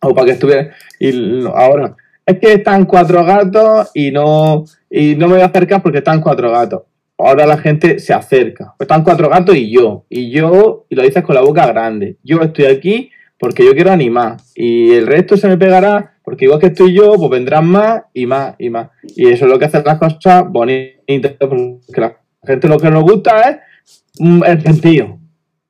O 0.00 0.14
para 0.14 0.26
que 0.26 0.32
estuviera. 0.32 0.74
Y 1.00 1.44
ahora, 1.54 1.96
es 2.28 2.38
que 2.38 2.52
están 2.52 2.84
cuatro 2.84 3.24
gatos 3.24 3.90
y 3.94 4.10
no, 4.10 4.66
y 4.90 5.14
no 5.14 5.28
me 5.28 5.34
voy 5.34 5.42
a 5.42 5.46
acercar 5.46 5.82
porque 5.82 5.98
están 5.98 6.20
cuatro 6.20 6.50
gatos. 6.50 6.82
Ahora 7.16 7.46
la 7.46 7.56
gente 7.56 7.98
se 7.98 8.12
acerca. 8.12 8.74
Están 8.78 9.02
cuatro 9.02 9.30
gatos 9.30 9.56
y 9.56 9.70
yo. 9.70 10.04
Y 10.10 10.30
yo, 10.30 10.84
y 10.90 10.94
lo 10.94 11.02
dices 11.04 11.24
con 11.24 11.34
la 11.34 11.40
boca 11.40 11.66
grande. 11.66 12.18
Yo 12.22 12.42
estoy 12.42 12.66
aquí 12.66 13.10
porque 13.38 13.64
yo 13.64 13.72
quiero 13.72 13.92
animar. 13.92 14.36
Y 14.54 14.92
el 14.92 15.06
resto 15.06 15.38
se 15.38 15.48
me 15.48 15.56
pegará 15.56 16.18
porque 16.22 16.44
igual 16.44 16.60
que 16.60 16.66
estoy 16.66 16.92
yo, 16.92 17.14
pues 17.14 17.30
vendrán 17.30 17.66
más 17.66 18.02
y 18.12 18.26
más 18.26 18.56
y 18.58 18.68
más. 18.68 18.90
Y 19.16 19.28
eso 19.28 19.46
es 19.46 19.50
lo 19.50 19.58
que 19.58 19.64
hace 19.64 19.82
las 19.82 19.98
cosas 19.98 20.44
bonitas. 20.50 21.32
Porque 21.40 22.00
la 22.00 22.18
gente 22.44 22.68
lo 22.68 22.78
que 22.78 22.90
nos 22.90 23.04
gusta 23.04 23.40
es 23.48 24.04
el 24.46 24.62
sentido. 24.62 25.18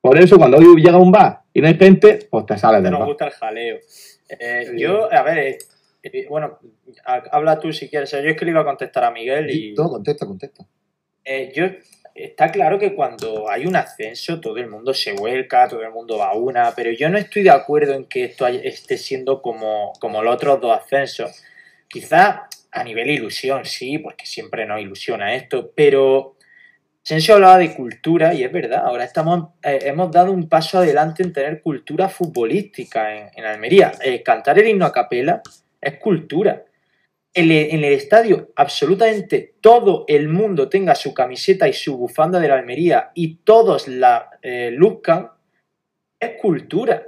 Por 0.01 0.19
eso 0.19 0.37
cuando 0.37 0.57
hoy 0.57 0.75
llega 0.75 0.97
un 0.97 1.11
bar 1.11 1.39
y 1.53 1.61
no 1.61 1.67
hay 1.69 1.75
gente, 1.75 2.27
pues 2.29 2.45
te 2.45 2.57
sales 2.57 2.83
del 2.83 2.91
bar. 2.91 2.99
Nos 2.99 3.09
gusta 3.09 3.27
el 3.27 3.31
jaleo. 3.31 3.77
Eh, 4.29 4.73
yo, 4.77 5.11
a 5.11 5.23
ver, 5.23 5.57
bueno, 6.29 6.59
habla 7.05 7.59
tú 7.59 7.71
si 7.73 7.89
quieres. 7.89 8.11
Yo 8.11 8.17
es 8.19 8.37
que 8.37 8.45
le 8.45 8.51
iba 8.51 8.61
a 8.61 8.65
contestar 8.65 9.03
a 9.03 9.11
Miguel 9.11 9.49
y. 9.49 9.73
Todo, 9.73 9.89
contesta, 9.89 10.25
contesta. 10.25 10.65
Eh, 11.23 11.51
yo, 11.55 11.65
está 12.15 12.51
claro 12.51 12.79
que 12.79 12.95
cuando 12.95 13.49
hay 13.49 13.65
un 13.65 13.75
ascenso 13.75 14.39
todo 14.39 14.57
el 14.57 14.67
mundo 14.67 14.93
se 14.93 15.13
vuelca, 15.13 15.67
todo 15.67 15.81
el 15.83 15.91
mundo 15.91 16.17
va 16.17 16.29
a 16.29 16.35
una, 16.35 16.73
pero 16.75 16.91
yo 16.91 17.09
no 17.09 17.17
estoy 17.17 17.43
de 17.43 17.51
acuerdo 17.51 17.93
en 17.93 18.05
que 18.05 18.25
esto 18.25 18.47
esté 18.47 18.97
siendo 18.97 19.41
como, 19.41 19.93
como 19.99 20.21
los 20.21 20.35
otros 20.35 20.61
dos 20.61 20.77
ascensos. 20.77 21.43
Quizá 21.87 22.47
a 22.71 22.83
nivel 22.83 23.09
ilusión, 23.09 23.65
sí, 23.65 23.97
porque 23.97 24.25
siempre 24.25 24.65
nos 24.65 24.81
ilusiona 24.81 25.33
esto, 25.33 25.71
pero 25.75 26.35
Asensio 27.03 27.35
hablaba 27.35 27.57
de 27.57 27.73
cultura 27.73 28.33
y 28.35 28.43
es 28.43 28.51
verdad, 28.51 28.83
ahora 28.85 29.03
estamos, 29.03 29.49
eh, 29.63 29.79
hemos 29.83 30.11
dado 30.11 30.31
un 30.31 30.47
paso 30.47 30.77
adelante 30.77 31.23
en 31.23 31.33
tener 31.33 31.61
cultura 31.61 32.07
futbolística 32.07 33.15
en, 33.15 33.29
en 33.35 33.45
Almería. 33.45 33.93
Eh, 34.03 34.21
cantar 34.21 34.59
el 34.59 34.67
himno 34.67 34.85
a 34.85 34.91
capela 34.91 35.41
es 35.81 35.97
cultura. 35.97 36.65
En, 37.33 37.45
el- 37.51 37.69
en 37.71 37.83
el 37.83 37.93
estadio, 37.93 38.51
absolutamente 38.55 39.55
todo 39.61 40.05
el 40.07 40.27
mundo 40.29 40.67
tenga 40.67 40.95
su 40.95 41.13
camiseta 41.13 41.67
y 41.67 41.73
su 41.73 41.97
bufanda 41.97 42.39
de 42.39 42.47
la 42.47 42.55
Almería 42.55 43.11
y 43.13 43.35
todos 43.43 43.87
la 43.87 44.29
eh, 44.41 44.71
luzcan, 44.71 45.29
es 46.19 46.31
cultura. 46.41 47.03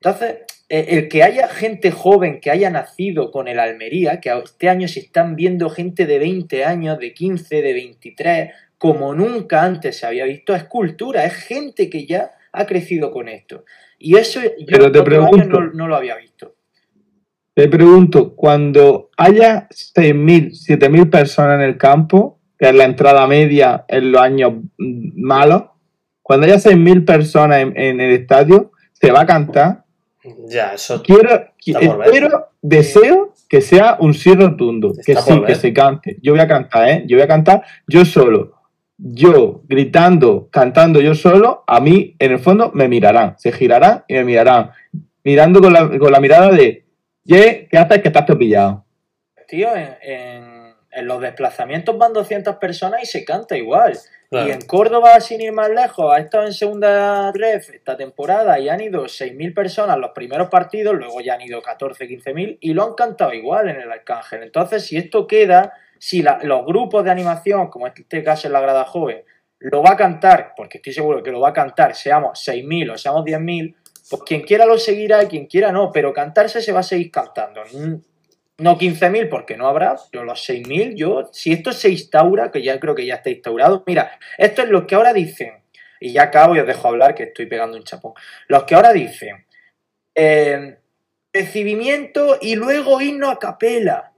Entonces, 0.00 0.38
eh, 0.68 0.86
el 0.90 1.08
que 1.08 1.22
haya 1.22 1.48
gente 1.48 1.90
joven 1.90 2.40
que 2.40 2.50
haya 2.50 2.70
nacido 2.70 3.30
con 3.30 3.48
el 3.48 3.58
Almería, 3.58 4.20
que 4.20 4.30
este 4.44 4.68
año 4.68 4.88
se 4.88 5.00
están 5.00 5.36
viendo 5.36 5.68
gente 5.70 6.06
de 6.06 6.18
20 6.18 6.64
años, 6.64 6.98
de 6.98 7.12
15, 7.12 7.62
de 7.62 7.72
23, 7.72 8.50
como 8.78 9.14
nunca 9.14 9.62
antes 9.62 9.98
se 9.98 10.06
había 10.06 10.24
visto, 10.24 10.54
es 10.54 10.64
cultura, 10.64 11.24
es 11.24 11.34
gente 11.34 11.90
que 11.90 12.06
ya 12.06 12.30
ha 12.52 12.64
crecido 12.66 13.10
con 13.10 13.28
esto. 13.28 13.64
Y 13.98 14.16
eso 14.16 14.40
yo 14.42 14.50
Pero 14.66 14.92
te 14.92 14.98
años 15.00 15.04
pregunto. 15.04 15.60
no, 15.60 15.72
no 15.72 15.88
lo 15.88 15.96
había 15.96 16.16
visto. 16.16 16.54
Te 17.58 17.66
pregunto, 17.66 18.36
cuando 18.36 19.10
haya 19.16 19.66
6.000, 19.70 20.52
7.000 20.52 21.10
personas 21.10 21.56
en 21.56 21.62
el 21.62 21.76
campo, 21.76 22.38
que 22.56 22.68
es 22.68 22.74
la 22.76 22.84
entrada 22.84 23.26
media 23.26 23.84
en 23.88 24.12
los 24.12 24.20
años 24.22 24.52
malos, 24.78 25.64
cuando 26.22 26.46
haya 26.46 26.54
6.000 26.54 27.04
personas 27.04 27.62
en, 27.62 27.76
en 27.76 28.00
el 28.00 28.12
estadio, 28.12 28.70
se 28.92 29.10
va 29.10 29.22
a 29.22 29.26
cantar. 29.26 29.82
Ya, 30.46 30.74
eso. 30.74 31.02
Quiero, 31.02 31.46
espero, 31.66 32.50
deseo 32.62 33.34
que 33.48 33.60
sea 33.60 33.96
un 33.98 34.14
sí 34.14 34.34
rotundo, 34.34 34.92
que 35.04 35.16
sí, 35.16 35.42
que 35.44 35.56
se 35.56 35.72
cante. 35.72 36.16
Yo 36.22 36.34
voy 36.34 36.40
a 36.40 36.46
cantar, 36.46 36.88
¿eh? 36.88 37.04
Yo 37.08 37.16
voy 37.16 37.24
a 37.24 37.28
cantar 37.28 37.64
yo 37.88 38.04
solo. 38.04 38.52
Yo 38.98 39.62
gritando, 39.66 40.48
cantando 40.52 41.00
yo 41.00 41.16
solo, 41.16 41.64
a 41.66 41.80
mí 41.80 42.14
en 42.20 42.30
el 42.30 42.38
fondo 42.38 42.70
me 42.72 42.86
mirarán, 42.86 43.34
se 43.36 43.50
girarán 43.50 44.04
y 44.06 44.14
me 44.14 44.22
mirarán, 44.22 44.70
mirando 45.24 45.60
con 45.60 45.72
la, 45.72 45.98
con 45.98 46.12
la 46.12 46.20
mirada 46.20 46.52
de, 46.52 46.87
"Ye, 47.28 47.68
¿qué 47.70 47.78
haces 47.78 48.00
que 48.02 48.08
estás 48.08 48.24
pillado? 48.36 48.84
Tío, 49.46 49.68
en, 49.76 49.96
en- 50.02 50.68
en 50.90 51.06
los 51.06 51.20
desplazamientos 51.20 51.96
van 51.98 52.12
200 52.14 52.56
personas 52.56 53.02
y 53.02 53.06
se 53.06 53.24
canta 53.24 53.56
igual. 53.56 53.96
Claro. 54.30 54.48
Y 54.48 54.52
en 54.52 54.62
Córdoba, 54.62 55.20
sin 55.20 55.40
ir 55.42 55.52
más 55.52 55.68
lejos, 55.70 56.12
ha 56.12 56.18
estado 56.18 56.46
en 56.46 56.52
segunda 56.54 57.30
ref 57.32 57.70
esta 57.74 57.96
temporada 57.96 58.58
y 58.58 58.68
han 58.70 58.80
ido 58.80 59.06
6.000 59.06 59.52
personas 59.54 59.98
los 59.98 60.10
primeros 60.12 60.48
partidos, 60.48 60.94
luego 60.96 61.20
ya 61.20 61.34
han 61.34 61.42
ido 61.42 61.60
14, 61.62 62.08
15.000 62.08 62.56
y 62.60 62.72
lo 62.72 62.84
han 62.84 62.94
cantado 62.94 63.32
igual 63.34 63.68
en 63.68 63.80
el 63.80 63.92
Arcángel. 63.92 64.42
Entonces, 64.42 64.84
si 64.86 64.96
esto 64.96 65.26
queda, 65.26 65.72
si 65.98 66.22
la- 66.22 66.40
los 66.42 66.64
grupos 66.64 67.04
de 67.04 67.10
animación, 67.10 67.68
como 67.68 67.86
en 67.86 67.92
este 67.94 68.22
caso 68.24 68.46
en 68.46 68.54
la 68.54 68.60
grada 68.60 68.84
joven, 68.84 69.22
lo 69.60 69.82
va 69.82 69.90
a 69.92 69.96
cantar, 69.96 70.54
porque 70.56 70.78
estoy 70.78 70.92
seguro 70.94 71.22
que 71.22 71.30
lo 71.32 71.40
va 71.40 71.50
a 71.50 71.52
cantar, 71.52 71.94
seamos 71.94 72.38
6.000 72.42 72.90
o 72.90 72.98
seamos 72.98 73.24
10.000, 73.24 73.74
pues 74.10 74.22
quien 74.22 74.42
quiera 74.42 74.66
lo 74.66 74.78
seguirá 74.78 75.22
y 75.22 75.26
quien 75.26 75.46
quiera 75.46 75.72
no, 75.72 75.92
pero 75.92 76.12
cantarse 76.12 76.60
se 76.62 76.72
va 76.72 76.80
a 76.80 76.82
seguir 76.82 77.10
cantando. 77.10 77.62
Mm, 77.72 77.94
No 78.58 78.76
15.000 78.76 79.28
porque 79.28 79.56
no 79.56 79.68
habrá, 79.68 79.96
pero 80.10 80.24
los 80.24 80.40
6.000 80.48 80.96
yo, 80.96 81.28
si 81.32 81.52
esto 81.52 81.72
se 81.72 81.90
instaura, 81.90 82.50
que 82.50 82.62
ya 82.62 82.80
creo 82.80 82.94
que 82.94 83.06
ya 83.06 83.16
está 83.16 83.30
instaurado, 83.30 83.84
mira, 83.86 84.18
esto 84.36 84.62
es 84.62 84.68
lo 84.68 84.84
que 84.86 84.96
ahora 84.96 85.12
dicen, 85.12 85.62
y 86.00 86.12
ya 86.12 86.24
acabo 86.24 86.56
y 86.56 86.60
os 86.60 86.66
dejo 86.66 86.88
hablar 86.88 87.14
que 87.14 87.24
estoy 87.24 87.46
pegando 87.46 87.76
un 87.76 87.84
chapón, 87.84 88.14
los 88.48 88.64
que 88.64 88.74
ahora 88.74 88.92
dicen, 88.92 89.46
eh, 90.14 90.78
recibimiento 91.32 92.38
y 92.40 92.56
luego 92.56 93.00
himno 93.00 93.30
a 93.30 93.38
capela. 93.38 94.12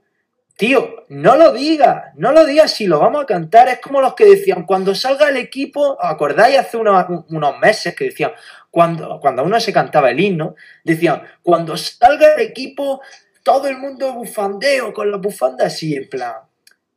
Tío, 0.57 1.05
no 1.09 1.35
lo 1.37 1.53
digas, 1.53 2.13
no 2.15 2.31
lo 2.31 2.45
digas 2.45 2.71
si 2.71 2.85
lo 2.85 2.99
vamos 2.99 3.23
a 3.23 3.25
cantar. 3.25 3.67
Es 3.67 3.79
como 3.79 3.99
los 3.99 4.13
que 4.13 4.25
decían, 4.25 4.65
cuando 4.65 4.93
salga 4.93 5.29
el 5.29 5.37
equipo, 5.37 5.93
¿os 5.93 5.97
acordáis 6.03 6.57
hace 6.57 6.77
unos 6.77 7.59
meses 7.59 7.95
que 7.95 8.05
decían, 8.05 8.31
cuando, 8.71 9.19
cuando 9.19 9.43
uno 9.43 9.59
se 9.59 9.71
cantaba 9.73 10.09
el 10.09 10.19
himno, 10.19 10.55
decían, 10.83 11.21
cuando 11.43 11.77
salga 11.77 12.33
el 12.35 12.41
equipo, 12.41 13.01
todo 13.43 13.67
el 13.67 13.77
mundo 13.77 14.13
bufandeo 14.13 14.93
con 14.93 15.11
la 15.11 15.17
bufanda 15.17 15.65
así, 15.65 15.93
en 15.95 16.09
plan. 16.09 16.33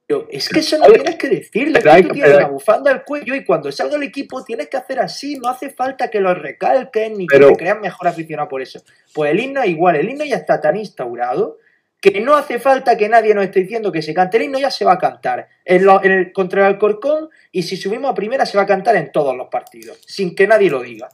Yo, 0.07 0.27
es 0.31 0.49
que 0.51 0.61
eso 0.61 0.77
no 0.79 0.85
Oye, 0.85 0.95
tienes 0.97 1.17
que 1.17 1.29
decirle, 1.31 1.81
que 1.83 2.03
tú 2.03 2.09
tienes 2.11 2.37
la 2.37 2.47
bufanda 2.49 2.91
al 2.91 3.05
cuello 3.05 3.35
y 3.35 3.43
cuando 3.45 3.73
salga 3.73 3.97
el 3.97 4.03
equipo 4.03 4.45
tienes 4.45 4.69
que 4.69 4.77
hacer 4.77 5.01
así, 5.01 5.37
no 5.39 5.49
hace 5.49 5.71
falta 5.71 6.09
que 6.11 6.21
lo 6.21 6.35
recalquen 6.35 7.17
ni 7.17 7.27
Pero- 7.27 7.49
que 7.49 7.55
te 7.55 7.59
creas 7.61 7.81
mejor 7.81 8.09
aficionado 8.09 8.49
por 8.49 8.61
eso. 8.61 8.83
Pues 9.15 9.31
el 9.31 9.41
himno 9.41 9.65
igual, 9.65 9.97
el 9.97 10.09
himno 10.11 10.25
ya 10.27 10.37
está 10.37 10.61
tan 10.61 10.77
instaurado 10.77 11.59
que 12.03 12.21
no 12.21 12.35
hace 12.37 12.59
falta 12.59 12.99
que 12.99 13.09
nadie 13.09 13.35
nos 13.35 13.45
esté 13.47 13.61
diciendo 13.61 13.91
que 13.91 14.03
se 14.03 14.13
cante 14.13 14.37
el 14.37 14.43
himno, 14.43 14.59
ya 14.59 14.71
se 14.71 14.85
va 14.85 14.93
a 14.93 14.99
cantar 14.99 15.49
en 15.65 15.87
lo- 15.87 16.05
en 16.05 16.13
el, 16.13 16.33
contra 16.35 16.61
el 16.61 16.75
Alcorcón 16.75 17.31
y 17.51 17.63
si 17.63 17.79
subimos 17.79 18.11
a 18.11 18.15
primera 18.15 18.45
se 18.45 18.59
va 18.59 18.65
a 18.65 18.67
cantar 18.67 18.97
en 18.97 19.11
todos 19.11 19.35
los 19.35 19.49
partidos, 19.49 19.99
sin 20.07 20.35
que 20.35 20.47
nadie 20.47 20.69
lo 20.69 20.83
diga. 20.83 21.09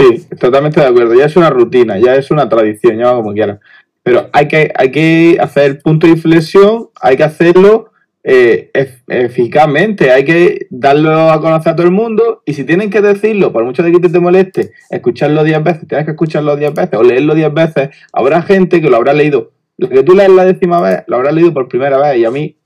Sí, 0.00 0.26
totalmente 0.38 0.80
de 0.80 0.86
acuerdo. 0.86 1.14
Ya 1.14 1.26
es 1.26 1.36
una 1.36 1.50
rutina, 1.50 1.98
ya 1.98 2.14
es 2.14 2.30
una 2.30 2.48
tradición, 2.48 2.98
ya 2.98 3.12
como 3.12 3.32
quieras. 3.32 3.58
Pero 4.02 4.30
hay 4.32 4.48
que, 4.48 4.72
hay 4.74 4.90
que 4.90 5.36
hacer 5.40 5.80
punto 5.82 6.06
de 6.06 6.14
inflexión, 6.14 6.88
hay 7.00 7.16
que 7.16 7.24
hacerlo 7.24 7.90
eh, 8.24 8.70
ef- 8.72 9.02
eficazmente, 9.08 10.10
hay 10.10 10.24
que 10.24 10.66
darlo 10.70 11.30
a 11.30 11.40
conocer 11.40 11.72
a 11.72 11.76
todo 11.76 11.86
el 11.86 11.92
mundo 11.92 12.42
y 12.46 12.54
si 12.54 12.64
tienen 12.64 12.88
que 12.90 13.00
decirlo, 13.02 13.52
por 13.52 13.64
mucho 13.64 13.82
de 13.82 13.92
que 13.92 13.98
te, 14.00 14.08
te 14.08 14.20
moleste, 14.20 14.72
escucharlo 14.90 15.44
10 15.44 15.62
veces, 15.62 15.86
tienes 15.86 16.06
que 16.06 16.12
escucharlo 16.12 16.56
10 16.56 16.72
veces 16.74 16.98
o 16.98 17.02
leerlo 17.02 17.34
10 17.34 17.52
veces, 17.52 17.90
habrá 18.12 18.40
gente 18.42 18.80
que 18.80 18.88
lo 18.90 18.96
habrá 18.96 19.12
leído. 19.12 19.52
Lo 19.76 19.88
que 19.88 20.02
tú 20.02 20.14
lees 20.14 20.30
la 20.30 20.44
décima 20.44 20.80
vez, 20.80 21.02
lo 21.06 21.16
habrá 21.16 21.32
leído 21.32 21.52
por 21.52 21.68
primera 21.68 21.98
vez 21.98 22.18
y 22.18 22.24
a 22.24 22.30
mí, 22.30 22.56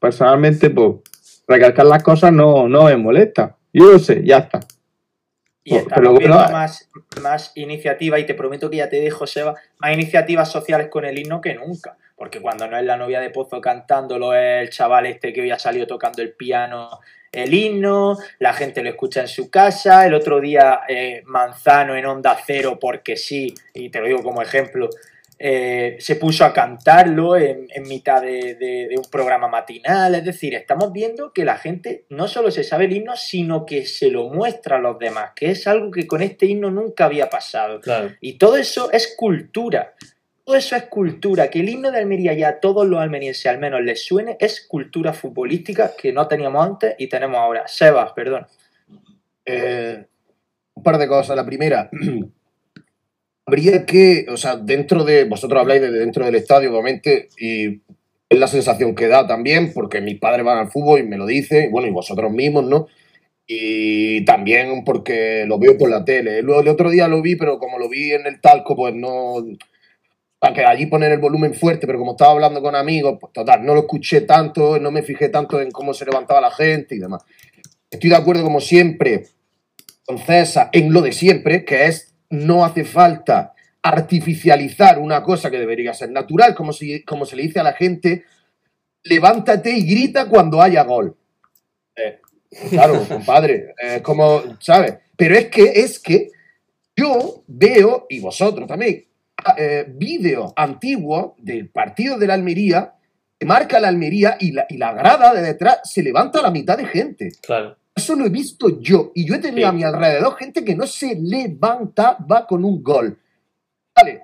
personalmente, 0.00 0.70
pues, 0.70 0.94
recalcar 1.46 1.86
las 1.86 2.02
cosas 2.02 2.32
no, 2.32 2.68
no 2.68 2.84
me 2.84 2.96
molesta. 2.96 3.56
Yo 3.72 3.90
lo 3.92 3.98
sé, 3.98 4.22
ya 4.24 4.38
está. 4.38 4.60
Y 5.64 5.70
Pues, 5.70 5.86
bueno, 5.86 6.14
viendo 6.14 6.40
eh. 6.40 6.52
más, 6.52 6.88
más 7.22 7.52
iniciativas, 7.54 8.20
y 8.20 8.24
te 8.24 8.34
prometo 8.34 8.68
que 8.68 8.78
ya 8.78 8.88
te 8.88 9.00
dejo, 9.00 9.26
Seba, 9.26 9.54
más 9.78 9.92
iniciativas 9.92 10.50
sociales 10.50 10.88
con 10.88 11.04
el 11.04 11.18
himno 11.18 11.40
que 11.40 11.54
nunca. 11.54 11.96
Porque 12.16 12.40
cuando 12.40 12.68
no 12.68 12.76
es 12.76 12.84
la 12.84 12.96
novia 12.96 13.20
de 13.20 13.30
Pozo 13.30 13.60
cantándolo, 13.60 14.34
es 14.34 14.62
el 14.62 14.70
chaval 14.70 15.06
este 15.06 15.32
que 15.32 15.42
hoy 15.42 15.50
ha 15.50 15.58
salido 15.58 15.86
tocando 15.86 16.22
el 16.22 16.32
piano 16.32 17.00
el 17.32 17.54
himno, 17.54 18.18
la 18.38 18.52
gente 18.52 18.82
lo 18.82 18.90
escucha 18.90 19.22
en 19.22 19.28
su 19.28 19.50
casa, 19.50 20.06
el 20.06 20.12
otro 20.12 20.38
día 20.38 20.80
eh, 20.86 21.22
Manzano 21.24 21.96
en 21.96 22.04
Onda 22.04 22.36
Cero, 22.46 22.78
porque 22.78 23.16
sí, 23.16 23.54
y 23.72 23.88
te 23.88 24.00
lo 24.00 24.06
digo 24.06 24.22
como 24.22 24.42
ejemplo, 24.42 24.90
eh, 25.44 25.96
se 25.98 26.14
puso 26.14 26.44
a 26.44 26.52
cantarlo 26.52 27.36
en, 27.36 27.66
en 27.74 27.82
mitad 27.88 28.22
de, 28.22 28.54
de- 28.54 28.86
de 28.88 28.94
un 28.96 29.10
programa 29.10 29.48
matinal. 29.48 30.14
Es 30.14 30.24
decir, 30.24 30.54
estamos 30.54 30.92
viendo 30.92 31.32
que 31.32 31.44
la 31.44 31.56
gente 31.58 32.04
no 32.10 32.28
solo 32.28 32.52
se 32.52 32.62
sabe 32.62 32.84
el 32.84 32.92
himno, 32.92 33.16
sino 33.16 33.66
que 33.66 33.84
se 33.84 34.08
lo 34.10 34.28
muestra 34.28 34.76
a 34.76 34.80
los 34.80 34.98
demás, 35.00 35.32
que 35.34 35.50
es 35.50 35.66
algo 35.66 35.90
que 35.90 36.06
con 36.06 36.22
este 36.22 36.46
himno 36.46 36.70
nunca 36.70 37.06
había 37.06 37.28
pasado. 37.28 37.80
Claro. 37.80 38.10
Y 38.20 38.34
todo 38.38 38.56
eso 38.56 38.92
es 38.92 39.14
cultura. 39.16 39.94
Todo 40.44 40.54
eso 40.56 40.76
es 40.76 40.84
cultura. 40.84 41.50
Que 41.50 41.58
el 41.60 41.68
himno 41.68 41.90
de 41.90 41.98
Almería 41.98 42.34
ya 42.34 42.48
a 42.48 42.60
todos 42.60 42.86
los 42.86 43.00
almerienses 43.00 43.46
al 43.46 43.58
menos 43.58 43.80
les 43.82 44.04
suene, 44.04 44.36
es 44.38 44.64
cultura 44.66 45.12
futbolística 45.12 45.92
que 45.96 46.12
no 46.12 46.28
teníamos 46.28 46.64
antes 46.64 46.94
y 46.98 47.08
tenemos 47.08 47.38
ahora. 47.38 47.66
Sebas, 47.66 48.12
perdón. 48.12 48.46
Eh, 49.44 50.04
un 50.74 50.82
par 50.82 50.98
de 50.98 51.08
cosas. 51.08 51.34
La 51.36 51.44
primera, 51.44 51.90
habría 53.52 53.84
que, 53.84 54.24
o 54.30 54.36
sea, 54.38 54.56
dentro 54.56 55.04
de, 55.04 55.24
vosotros 55.24 55.60
habláis 55.60 55.82
de 55.82 55.90
dentro 55.90 56.24
del 56.24 56.36
estadio, 56.36 56.72
obviamente, 56.72 57.28
y 57.36 57.82
es 58.26 58.38
la 58.38 58.46
sensación 58.46 58.94
que 58.94 59.08
da 59.08 59.26
también, 59.26 59.74
porque 59.74 60.00
mis 60.00 60.18
padres 60.18 60.42
van 60.42 60.56
al 60.56 60.70
fútbol 60.70 61.00
y 61.00 61.02
me 61.02 61.18
lo 61.18 61.26
dicen, 61.26 61.64
y 61.64 61.68
bueno, 61.68 61.86
y 61.86 61.90
vosotros 61.90 62.32
mismos, 62.32 62.64
¿no? 62.64 62.86
Y 63.46 64.24
también 64.24 64.84
porque 64.84 65.44
lo 65.46 65.58
veo 65.58 65.76
por 65.76 65.90
la 65.90 66.02
tele. 66.02 66.40
Luego 66.40 66.62
el 66.62 66.68
otro 66.68 66.88
día 66.88 67.08
lo 67.08 67.20
vi, 67.20 67.36
pero 67.36 67.58
como 67.58 67.78
lo 67.78 67.90
vi 67.90 68.12
en 68.12 68.26
el 68.26 68.40
talco, 68.40 68.74
pues 68.74 68.94
no. 68.94 69.34
Para 70.38 70.54
que 70.54 70.64
allí 70.64 70.86
poner 70.86 71.12
el 71.12 71.18
volumen 71.18 71.52
fuerte, 71.52 71.86
pero 71.86 71.98
como 71.98 72.12
estaba 72.12 72.32
hablando 72.32 72.62
con 72.62 72.74
amigos, 72.74 73.18
pues 73.20 73.34
total, 73.34 73.66
no 73.66 73.74
lo 73.74 73.80
escuché 73.80 74.22
tanto, 74.22 74.78
no 74.78 74.90
me 74.90 75.02
fijé 75.02 75.28
tanto 75.28 75.60
en 75.60 75.70
cómo 75.70 75.92
se 75.92 76.06
levantaba 76.06 76.40
la 76.40 76.50
gente 76.50 76.94
y 76.94 77.00
demás. 77.00 77.22
Estoy 77.90 78.08
de 78.08 78.16
acuerdo, 78.16 78.44
como 78.44 78.60
siempre, 78.60 79.24
con 80.06 80.18
César 80.18 80.70
en 80.72 80.90
lo 80.90 81.02
de 81.02 81.12
siempre, 81.12 81.66
que 81.66 81.84
es 81.84 82.11
no 82.32 82.64
hace 82.64 82.84
falta 82.84 83.54
artificializar 83.82 84.98
una 84.98 85.22
cosa 85.22 85.50
que 85.50 85.58
debería 85.58 85.92
ser 85.92 86.10
natural, 86.10 86.54
como, 86.54 86.72
si, 86.72 87.02
como 87.04 87.26
se 87.26 87.36
le 87.36 87.42
dice 87.42 87.60
a 87.60 87.64
la 87.64 87.74
gente, 87.74 88.24
levántate 89.04 89.70
y 89.70 89.82
grita 89.82 90.28
cuando 90.28 90.62
haya 90.62 90.82
gol. 90.84 91.16
Eh, 91.94 92.20
claro, 92.70 93.04
compadre, 93.08 93.74
es 93.78 94.00
como, 94.02 94.42
¿sabes? 94.60 94.94
Pero 95.16 95.36
es 95.36 95.48
que, 95.48 95.62
es 95.64 95.98
que 95.98 96.30
yo 96.96 97.42
veo, 97.46 98.06
y 98.08 98.20
vosotros 98.20 98.66
también, 98.66 99.04
eh, 99.58 99.84
vídeos 99.88 100.52
antiguos 100.56 101.32
del 101.38 101.68
partido 101.68 102.18
de 102.18 102.26
la 102.28 102.34
Almería, 102.34 102.94
que 103.38 103.44
marca 103.44 103.78
la 103.78 103.88
Almería 103.88 104.36
y 104.40 104.52
la, 104.52 104.66
y 104.70 104.78
la 104.78 104.94
grada 104.94 105.34
de 105.34 105.42
detrás 105.42 105.80
se 105.84 106.02
levanta 106.02 106.40
la 106.40 106.50
mitad 106.50 106.78
de 106.78 106.86
gente. 106.86 107.30
Claro. 107.42 107.76
Eso 108.02 108.16
lo 108.16 108.26
he 108.26 108.30
visto 108.30 108.80
yo. 108.80 109.12
Y 109.14 109.24
yo 109.26 109.36
he 109.36 109.38
tenido 109.38 109.68
Sí. 109.68 109.70
a 109.70 109.72
mi 109.72 109.84
alrededor 109.84 110.34
gente 110.36 110.64
que 110.64 110.74
no 110.74 110.86
se 110.88 111.14
levantaba 111.14 112.46
con 112.48 112.64
un 112.64 112.82
gol. 112.82 113.16
Vale. 113.94 114.22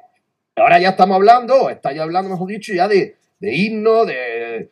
Ahora 0.56 0.80
ya 0.80 0.88
estamos 0.90 1.14
hablando, 1.14 1.54
o 1.54 1.70
está 1.70 1.92
ya 1.92 2.02
hablando, 2.02 2.30
mejor 2.30 2.48
dicho, 2.48 2.72
ya 2.74 2.88
de, 2.88 3.14
de 3.38 3.54
himno, 3.54 4.04
de, 4.04 4.70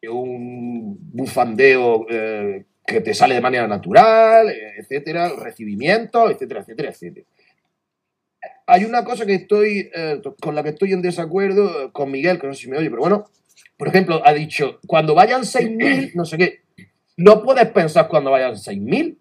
de 0.00 0.08
un 0.08 0.96
bufandeo 1.12 2.06
eh, 2.08 2.64
que 2.86 3.00
te 3.00 3.12
sale 3.14 3.34
de 3.34 3.40
manera 3.40 3.66
natural, 3.66 4.48
etcétera, 4.78 5.30
recibimiento, 5.36 6.30
etcétera, 6.30 6.60
etcétera, 6.60 6.90
etcétera. 6.90 7.26
Hay 8.66 8.84
una 8.84 9.04
cosa 9.04 9.26
que 9.26 9.34
estoy, 9.34 9.90
eh, 9.92 10.22
con 10.40 10.54
la 10.54 10.62
que 10.62 10.68
estoy 10.70 10.92
en 10.92 11.02
desacuerdo 11.02 11.86
eh, 11.86 11.90
con 11.92 12.10
Miguel, 12.12 12.38
que 12.38 12.46
no 12.46 12.54
sé 12.54 12.62
si 12.62 12.70
me 12.70 12.78
oye, 12.78 12.88
pero 12.90 13.02
bueno, 13.02 13.24
por 13.76 13.88
ejemplo, 13.88 14.22
ha 14.24 14.32
dicho, 14.32 14.78
cuando 14.86 15.14
vayan 15.16 15.42
6.000, 15.42 16.12
no 16.14 16.24
sé 16.24 16.38
qué, 16.38 16.60
no 17.16 17.42
puedes 17.42 17.66
pensar 17.70 18.08
cuando 18.08 18.30
vayan 18.30 18.52
6.000. 18.54 19.16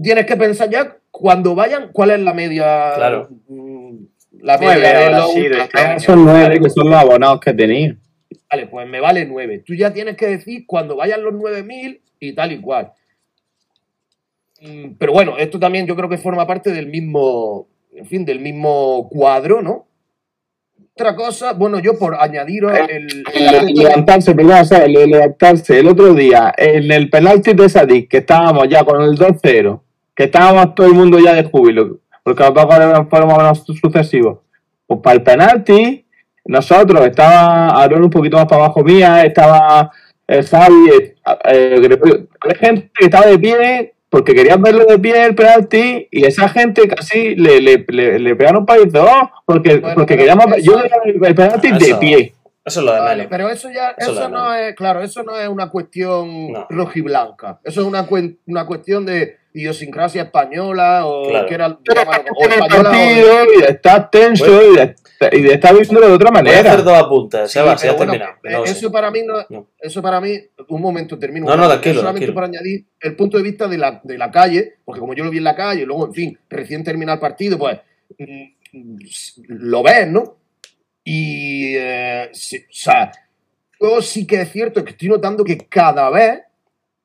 Tienes 0.00 0.26
que 0.26 0.36
pensar 0.36 0.70
ya 0.70 0.96
cuando 1.10 1.54
vayan, 1.54 1.90
cuál 1.92 2.12
es 2.12 2.20
la 2.20 2.32
media. 2.32 2.92
Claro. 2.94 3.28
mm, 3.48 3.96
La 4.42 4.56
Nueve 4.58 4.80
media 4.80 4.98
de 4.98 5.10
los 5.10 5.74
año. 5.74 6.00
Son 6.00 6.24
nueve 6.24 6.60
que 6.60 6.70
son 6.70 6.88
los 6.88 6.98
abonados 6.98 7.40
que 7.40 7.52
tenía. 7.52 7.96
Vale, 8.50 8.66
pues 8.68 8.88
me 8.88 9.00
vale 9.00 9.26
9. 9.26 9.64
Tú 9.66 9.74
ya 9.74 9.92
tienes 9.92 10.16
que 10.16 10.26
decir 10.28 10.64
cuando 10.66 10.96
vayan 10.96 11.22
los 11.22 11.34
9.000 11.34 12.00
y 12.20 12.32
tal 12.34 12.52
y 12.52 12.60
cual. 12.60 12.92
Mm, 14.60 14.92
Pero 14.98 15.12
bueno, 15.12 15.36
esto 15.36 15.58
también 15.58 15.86
yo 15.86 15.96
creo 15.96 16.08
que 16.08 16.18
forma 16.18 16.46
parte 16.46 16.70
del 16.70 16.86
mismo, 16.86 17.66
en 17.92 18.06
fin, 18.06 18.24
del 18.24 18.40
mismo 18.40 19.08
cuadro, 19.10 19.60
¿no? 19.62 19.87
Otra 20.98 21.14
cosa, 21.14 21.52
bueno, 21.52 21.78
yo 21.78 21.96
por 21.96 22.16
añadiros 22.16 22.72
el, 22.76 23.22
el 23.32 23.66
levantarse, 23.72 24.34
perdón, 24.34 24.58
o 24.62 24.64
sea, 24.64 24.84
le- 24.88 25.06
levantarse 25.06 25.78
el 25.78 25.86
otro 25.86 26.12
día 26.12 26.52
en 26.56 26.90
el 26.90 27.08
penalti 27.08 27.52
de 27.52 27.68
Sadik, 27.68 28.10
que 28.10 28.16
estábamos 28.16 28.68
ya 28.68 28.82
con 28.82 29.00
el 29.02 29.16
2-0, 29.16 29.80
que 30.16 30.24
estábamos 30.24 30.74
todo 30.74 30.88
el 30.88 30.94
mundo 30.94 31.20
ya 31.20 31.34
de 31.34 31.44
júbilo, 31.44 32.00
porque 32.24 32.42
los 32.42 32.52
dos 32.52 32.66
goles 32.66 33.06
fueron 33.08 33.54
sucesivos. 33.54 34.38
Pues 34.88 34.98
para 35.00 35.14
el 35.14 35.22
penalti, 35.22 36.04
nosotros, 36.46 37.06
estaba 37.06 37.68
Aaron 37.80 38.02
un 38.02 38.10
poquito 38.10 38.36
más 38.36 38.46
para 38.46 38.64
abajo 38.64 38.82
mía, 38.82 39.24
estaba 39.24 39.92
eh, 40.26 40.42
eh, 40.50 41.14
eh, 41.48 42.26
gente 42.58 42.90
que 42.98 43.04
estaba 43.04 43.26
de 43.26 43.38
pie 43.38 43.94
porque 44.10 44.34
querían 44.34 44.62
verlo 44.62 44.84
de 44.84 44.98
pie 44.98 45.24
el 45.26 45.34
penalti 45.34 46.08
y 46.10 46.24
esa 46.24 46.48
gente 46.48 46.88
casi 46.88 47.34
le, 47.36 47.60
le, 47.60 47.84
le, 47.88 48.18
le 48.18 48.36
pegaron 48.36 48.60
un 48.60 48.66
palizo 48.66 49.06
porque, 49.44 49.76
Bueno, 49.78 49.94
porque 49.94 50.14
pero 50.16 50.18
queríamos 50.18 50.46
ver- 50.46 50.58
eso- 50.60 50.72
yo 50.72 50.80
el, 51.04 51.24
el 51.24 51.34
penalti 51.34 51.72
de 51.72 51.94
pie. 51.96 52.34
Eso 52.64 52.80
es 52.80 52.86
lo 52.86 52.92
de 52.92 53.00
Vale, 53.00 53.16
menos. 53.16 53.30
pero 53.30 53.48
eso 53.48 53.70
ya, 53.70 53.94
Eso 53.96 54.28
no 54.28 54.52
es, 54.54 54.74
claro, 54.74 55.00
eso 55.02 55.22
no 55.22 55.38
es 55.38 55.48
una 55.48 55.70
cuestión 55.70 56.52
No. 56.52 56.66
rojiblanca. 56.68 57.60
Eso 57.64 57.80
es 57.80 57.86
una, 57.86 58.06
cuen- 58.06 58.38
una 58.46 58.66
cuestión 58.66 59.06
de 59.06 59.36
idiosincrasia 59.54 60.22
española 60.22 61.06
o 61.06 61.28
Claro. 61.28 61.46
que 61.48 61.54
era 61.54 61.66
o 61.68 61.78
española 61.86 62.30
o- 62.34 62.68
partido 62.82 63.44
y 63.58 63.62
estar 63.64 64.10
tenso 64.10 64.46
y, 64.72 64.76
de, 64.76 64.94
y 65.32 65.40
de 65.42 65.54
estar 65.54 65.72
viviéndolo 65.72 66.08
de 66.08 66.12
otra 66.14 66.30
Voy 66.30 66.38
a 66.38 66.42
manera. 66.42 66.72
hacer 66.72 66.84
dos 66.84 66.98
apuntes, 66.98 67.50
Sí, 67.50 67.58
Sebas, 67.58 67.80
si 67.80 67.86
pero 67.86 67.92
has 67.92 67.96
bueno, 67.98 68.12
terminado. 68.12 68.38
eh, 68.44 68.52
No, 68.52 68.64
eso 68.64 68.86
sí. 68.88 68.92
para 68.92 69.10
mí 69.10 69.20
no, 69.24 69.34
No. 69.48 69.66
eso 69.80 70.02
para 70.02 70.20
mí, 70.20 70.38
un 70.68 70.80
momento 70.82 71.18
termino. 71.18 71.46
No, 71.46 71.56
no, 71.56 71.66
tranquilo, 71.68 72.00
solamente 72.00 72.26
tranquilo. 72.26 72.34
para 72.34 72.46
añadir 72.46 72.86
el 73.00 73.16
punto 73.16 73.36
de 73.36 73.42
vista 73.42 73.66
de 73.66 73.78
la, 73.78 74.00
de 74.04 74.18
la 74.18 74.30
calle, 74.30 74.74
porque 74.84 75.00
como 75.00 75.14
yo 75.14 75.24
lo 75.24 75.30
vi 75.30 75.38
en 75.38 75.44
la 75.44 75.56
calle, 75.56 75.84
luego, 75.86 76.06
en 76.06 76.14
fin, 76.14 76.38
recién 76.48 76.84
termina 76.84 77.14
el 77.14 77.18
partido, 77.18 77.58
pues 77.58 77.78
mm, 78.18 78.96
lo 79.48 79.82
ves, 79.82 80.08
¿no? 80.08 80.36
Y, 81.04 81.74
eh, 81.76 82.28
sí, 82.32 82.58
o 82.58 82.72
sea, 82.72 83.10
yo 83.80 84.02
sí 84.02 84.26
que 84.26 84.42
es 84.42 84.52
cierto 84.52 84.84
que 84.84 84.90
estoy 84.90 85.08
notando 85.08 85.42
que 85.42 85.56
cada 85.56 86.10
vez 86.10 86.40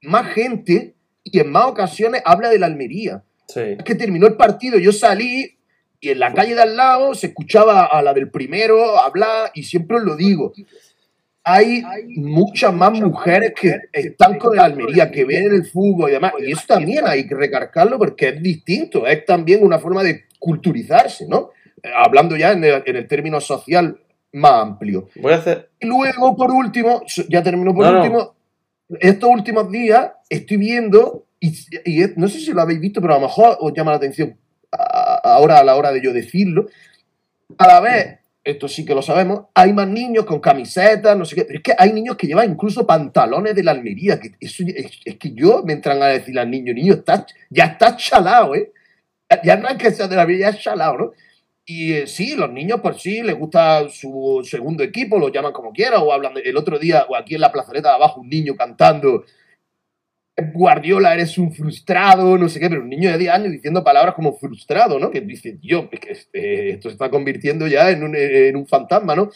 más 0.01 0.27
gente 0.33 0.93
y 1.33 1.39
en 1.39 1.51
más 1.51 1.65
ocasiones 1.65 2.21
habla 2.23 2.49
de 2.49 2.59
la 2.59 2.67
Almería 2.67 3.23
Sí. 3.47 3.59
es 3.77 3.83
que 3.83 3.95
terminó 3.95 4.27
el 4.27 4.35
partido, 4.35 4.77
yo 4.77 4.93
salí 4.93 5.57
y 5.99 6.09
en 6.09 6.19
la 6.19 6.33
calle 6.33 6.53
de 6.55 6.61
al 6.61 6.77
lado 6.77 7.13
se 7.15 7.27
escuchaba 7.27 7.85
a 7.85 8.01
la 8.01 8.13
del 8.13 8.29
primero 8.29 8.97
hablar 8.99 9.51
y 9.53 9.63
siempre 9.63 9.97
os 9.97 10.03
lo 10.03 10.15
digo. 10.15 10.53
Hay 11.43 11.83
muchas 12.15 12.73
más 12.73 12.93
mujeres 12.93 13.53
que 13.59 13.75
están 13.91 14.37
con 14.37 14.55
la 14.55 14.63
Almería, 14.65 15.11
que 15.11 15.25
ven 15.25 15.53
el 15.53 15.65
fútbol 15.65 16.09
y 16.09 16.13
demás. 16.13 16.33
Y 16.39 16.51
eso 16.51 16.63
también 16.67 17.05
hay 17.05 17.27
que 17.27 17.35
recargarlo 17.35 17.97
porque 17.97 18.29
es 18.29 18.41
distinto, 18.41 19.05
es 19.05 19.25
también 19.25 19.61
una 19.63 19.77
forma 19.79 20.03
de 20.03 20.23
culturizarse, 20.39 21.27
¿no? 21.27 21.49
Hablando 21.95 22.37
ya 22.37 22.51
en 22.53 22.63
el, 22.63 22.83
en 22.85 22.95
el 22.95 23.07
término 23.07 23.41
social 23.41 23.99
más 24.33 24.61
amplio. 24.61 25.09
Voy 25.15 25.33
a 25.33 25.37
hacer. 25.37 25.69
Y 25.79 25.87
luego, 25.87 26.35
por 26.35 26.51
último, 26.51 27.03
ya 27.27 27.43
termino 27.43 27.73
por 27.73 27.85
No, 27.85 28.09
no. 28.09 28.35
Estos 28.99 29.29
últimos 29.29 29.71
días 29.71 30.11
estoy 30.29 30.57
viendo, 30.57 31.25
y, 31.39 31.51
no 32.15 32.27
sé 32.27 32.39
si 32.39 32.51
lo 32.51 32.61
habéis 32.61 32.79
visto, 32.79 33.01
pero 33.01 33.13
a 33.13 33.17
lo 33.19 33.27
mejor 33.27 33.57
os 33.59 33.73
llama 33.73 33.91
la 33.91 33.97
atención 33.97 34.37
ahora 34.71 35.59
a 35.59 35.63
la 35.63 35.75
hora 35.75 35.91
de 35.91 36.01
yo 36.01 36.13
decirlo. 36.13 36.67
A 37.57 37.67
la 37.67 37.79
vez, 37.79 38.19
esto 38.43 38.67
sí 38.67 38.85
que 38.85 38.95
lo 38.95 39.01
sabemos, 39.01 39.45
hay 39.53 39.73
más 39.73 39.87
niños 39.87 40.25
con 40.25 40.39
camisetas, 40.39 41.17
no 41.17 41.25
sé 41.25 41.35
qué, 41.35 41.45
pero 41.45 41.59
es 41.59 41.63
que 41.63 41.75
hay 41.77 41.93
niños 41.93 42.17
que 42.17 42.27
llevan 42.27 42.49
incluso 42.49 42.85
pantalones 42.85 43.55
de 43.55 43.63
la 43.63 43.71
Almería, 43.71 44.19
es, 44.39 44.57
que 45.17 45.33
yo 45.33 45.63
me 45.63 45.73
entran 45.73 46.01
a 46.01 46.07
decir 46.07 46.37
al 46.37 46.49
niño, 46.49 46.73
niño, 46.73 47.03
ya 47.49 47.65
está 47.65 47.95
chalado, 47.95 48.55
¿eh? 48.55 48.71
Ya 49.43 49.55
no 49.55 49.67
es 49.67 49.77
que 49.77 49.91
sea 49.91 50.07
de 50.07 50.15
la 50.15 50.23
Almería, 50.23 50.51
ya 50.51 50.57
es 50.57 50.63
chalado, 50.63 50.97
¿no? 50.97 51.11
Y 51.65 51.93
eh, 51.93 52.07
sí, 52.07 52.35
los 52.35 52.51
niños 52.51 52.81
por 52.81 52.99
sí 52.99 53.21
les 53.23 53.35
gusta 53.37 53.87
su 53.89 54.41
segundo 54.43 54.83
equipo, 54.83 55.17
lo 55.17 55.29
llaman 55.29 55.53
como 55.53 55.71
quieran, 55.71 56.01
o 56.03 56.11
hablan 56.11 56.33
de- 56.33 56.41
el 56.41 56.57
otro 56.57 56.77
día, 56.77 57.05
o 57.07 57.15
aquí 57.15 57.35
en 57.35 57.41
la 57.41 57.51
plazoleta 57.53 57.89
de 57.89 57.95
abajo, 57.95 58.21
un 58.21 58.29
niño 58.29 58.55
cantando 58.55 59.23
Guardiola, 60.53 61.13
eres 61.13 61.37
un 61.37 61.53
frustrado, 61.53 62.37
no 62.39 62.49
sé 62.49 62.59
qué, 62.59 62.67
pero 62.67 62.81
un 62.81 62.89
niño 62.89 63.11
de 63.11 63.19
10 63.19 63.31
años 63.31 63.51
diciendo 63.51 63.83
palabras 63.83 64.15
como 64.15 64.33
frustrado, 64.33 64.97
¿no? 64.99 65.11
Que 65.11 65.21
dice, 65.21 65.59
yo, 65.61 65.87
este- 65.91 66.71
esto 66.71 66.89
se 66.89 66.93
está 66.93 67.11
convirtiendo 67.11 67.67
ya 67.67 67.91
en 67.91 68.03
un, 68.03 68.15
en 68.15 68.55
un 68.55 68.65
fantasma, 68.67 69.15
¿no? 69.15 69.29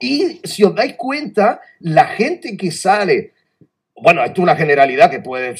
Y 0.00 0.40
si 0.42 0.64
os 0.64 0.74
dais 0.74 0.94
cuenta, 0.94 1.60
la 1.78 2.06
gente 2.06 2.56
que 2.56 2.72
sale, 2.72 3.32
bueno, 3.94 4.22
esto 4.24 4.40
es 4.40 4.42
una 4.42 4.56
generalidad 4.56 5.10
que 5.10 5.20
puede 5.20 5.54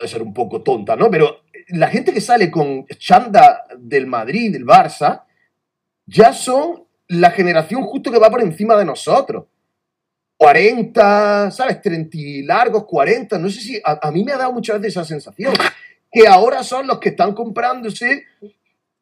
ser 0.00 0.20
un 0.22 0.34
poco 0.34 0.62
tonta, 0.62 0.96
¿no? 0.96 1.08
Pero 1.08 1.42
la 1.68 1.88
gente 1.88 2.12
que 2.12 2.20
sale 2.20 2.50
con 2.50 2.86
chanda 2.98 3.64
del 3.78 4.06
Madrid, 4.06 4.52
del 4.52 4.64
Barça, 4.64 5.22
ya 6.06 6.32
son 6.32 6.84
la 7.08 7.30
generación 7.30 7.82
justo 7.82 8.10
que 8.10 8.18
va 8.18 8.30
por 8.30 8.42
encima 8.42 8.76
de 8.76 8.84
nosotros. 8.84 9.46
40, 10.36 11.50
¿sabes? 11.50 11.80
30 11.80 12.16
y 12.16 12.42
largos, 12.42 12.84
40, 12.84 13.38
no 13.38 13.48
sé 13.48 13.60
si, 13.60 13.80
a, 13.82 14.10
mí 14.10 14.22
me 14.22 14.32
ha 14.32 14.36
dado 14.36 14.52
muchas 14.52 14.78
veces 14.80 14.96
esa 14.96 15.04
sensación, 15.04 15.54
que 16.12 16.26
ahora 16.28 16.62
son 16.62 16.86
los 16.86 16.98
que 16.98 17.08
están 17.10 17.32
comprándose 17.32 18.24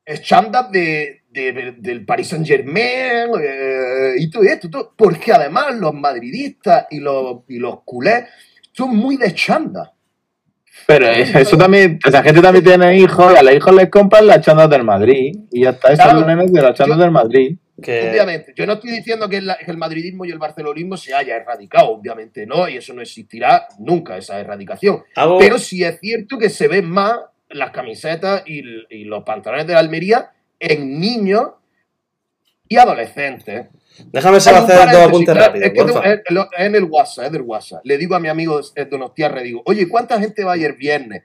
eh, 0.06 0.18
chandas 0.20 0.70
de, 0.70 1.22
de- 1.30 1.74
del 1.78 2.04
Paris 2.04 2.28
Saint 2.28 2.46
Germain 2.46 3.30
y 4.16 4.30
todo 4.30 4.44
esto, 4.44 4.94
porque 4.96 5.32
además 5.32 5.74
los 5.74 5.92
madridistas 5.92 6.86
y 6.90 7.00
los, 7.00 7.40
y 7.48 7.58
los 7.58 7.82
culés 7.82 8.26
son 8.72 8.96
muy 8.96 9.16
de 9.16 9.34
chanda. 9.34 9.93
Pero 10.86 11.06
eso 11.08 11.56
también, 11.56 11.98
esa 12.06 12.22
gente 12.22 12.40
también 12.42 12.64
tiene 12.64 12.98
hijos 12.98 13.32
y 13.32 13.36
a 13.36 13.42
los 13.42 13.54
hijos 13.54 13.74
les 13.74 13.88
compran 13.90 14.26
las 14.26 14.40
chandas 14.40 14.68
del 14.68 14.84
Madrid. 14.84 15.34
Y 15.50 15.62
ya 15.64 15.70
está, 15.70 15.92
esos 15.92 16.04
Claro. 16.04 16.26
nenes 16.26 16.52
de 16.52 16.60
las 16.62 16.74
chandas 16.74 16.98
Yo- 16.98 17.02
del 17.04 17.10
Madrid. 17.12 17.56
Que, 17.82 18.08
Obviamente, 18.10 18.52
yo 18.56 18.66
no 18.66 18.74
estoy 18.74 18.92
diciendo 18.92 19.28
que, 19.28 19.40
que 19.40 19.70
el 19.70 19.76
madridismo 19.76 20.24
y 20.24 20.30
el 20.30 20.38
barcelonismo 20.38 20.96
se 20.96 21.12
haya 21.12 21.34
erradicado, 21.34 21.88
obviamente 21.90 22.46
no, 22.46 22.68
y 22.68 22.76
eso 22.76 22.94
no 22.94 23.02
existirá 23.02 23.66
nunca, 23.80 24.16
esa 24.16 24.38
erradicación. 24.38 25.02
hago, 25.16 25.38
Pero 25.38 25.58
sí 25.58 25.82
es 25.82 25.98
cierto 25.98 26.38
que 26.38 26.50
se 26.50 26.68
ven 26.68 26.88
más 26.88 27.18
las 27.48 27.72
camisetas 27.72 28.44
y, 28.46 28.62
y 28.90 29.04
los 29.04 29.24
pantalones 29.24 29.66
de 29.66 29.72
la 29.72 29.80
Almería 29.80 30.30
en 30.60 31.00
niños 31.00 31.48
y 32.68 32.76
adolescentes. 32.76 33.66
déjame 34.06 34.40
solo 34.40 34.58
hacer 34.58 34.90
dos 34.90 35.02
apuntes 35.08 35.36
rápidos. 35.36 35.66
es, 35.66 35.72
que 35.72 35.84
tengo- 35.84 36.48
en 36.56 36.74
el 36.74 36.84
WhatsApp, 36.84 37.26
es 37.26 37.32
del 37.32 37.42
WhatsApp. 37.42 37.80
Le 37.84 37.98
digo 37.98 38.14
a 38.14 38.20
mi 38.20 38.28
amigo 38.28 38.60
eh, 38.74 38.84
Donostiarre, 38.84 39.42
digo, 39.42 39.62
oye, 39.66 39.88
¿cuánta 39.88 40.18
gente 40.18 40.44
va 40.44 40.52
a 40.54 40.56
ir 40.56 40.66
el 40.66 40.72
viernes? 40.74 41.22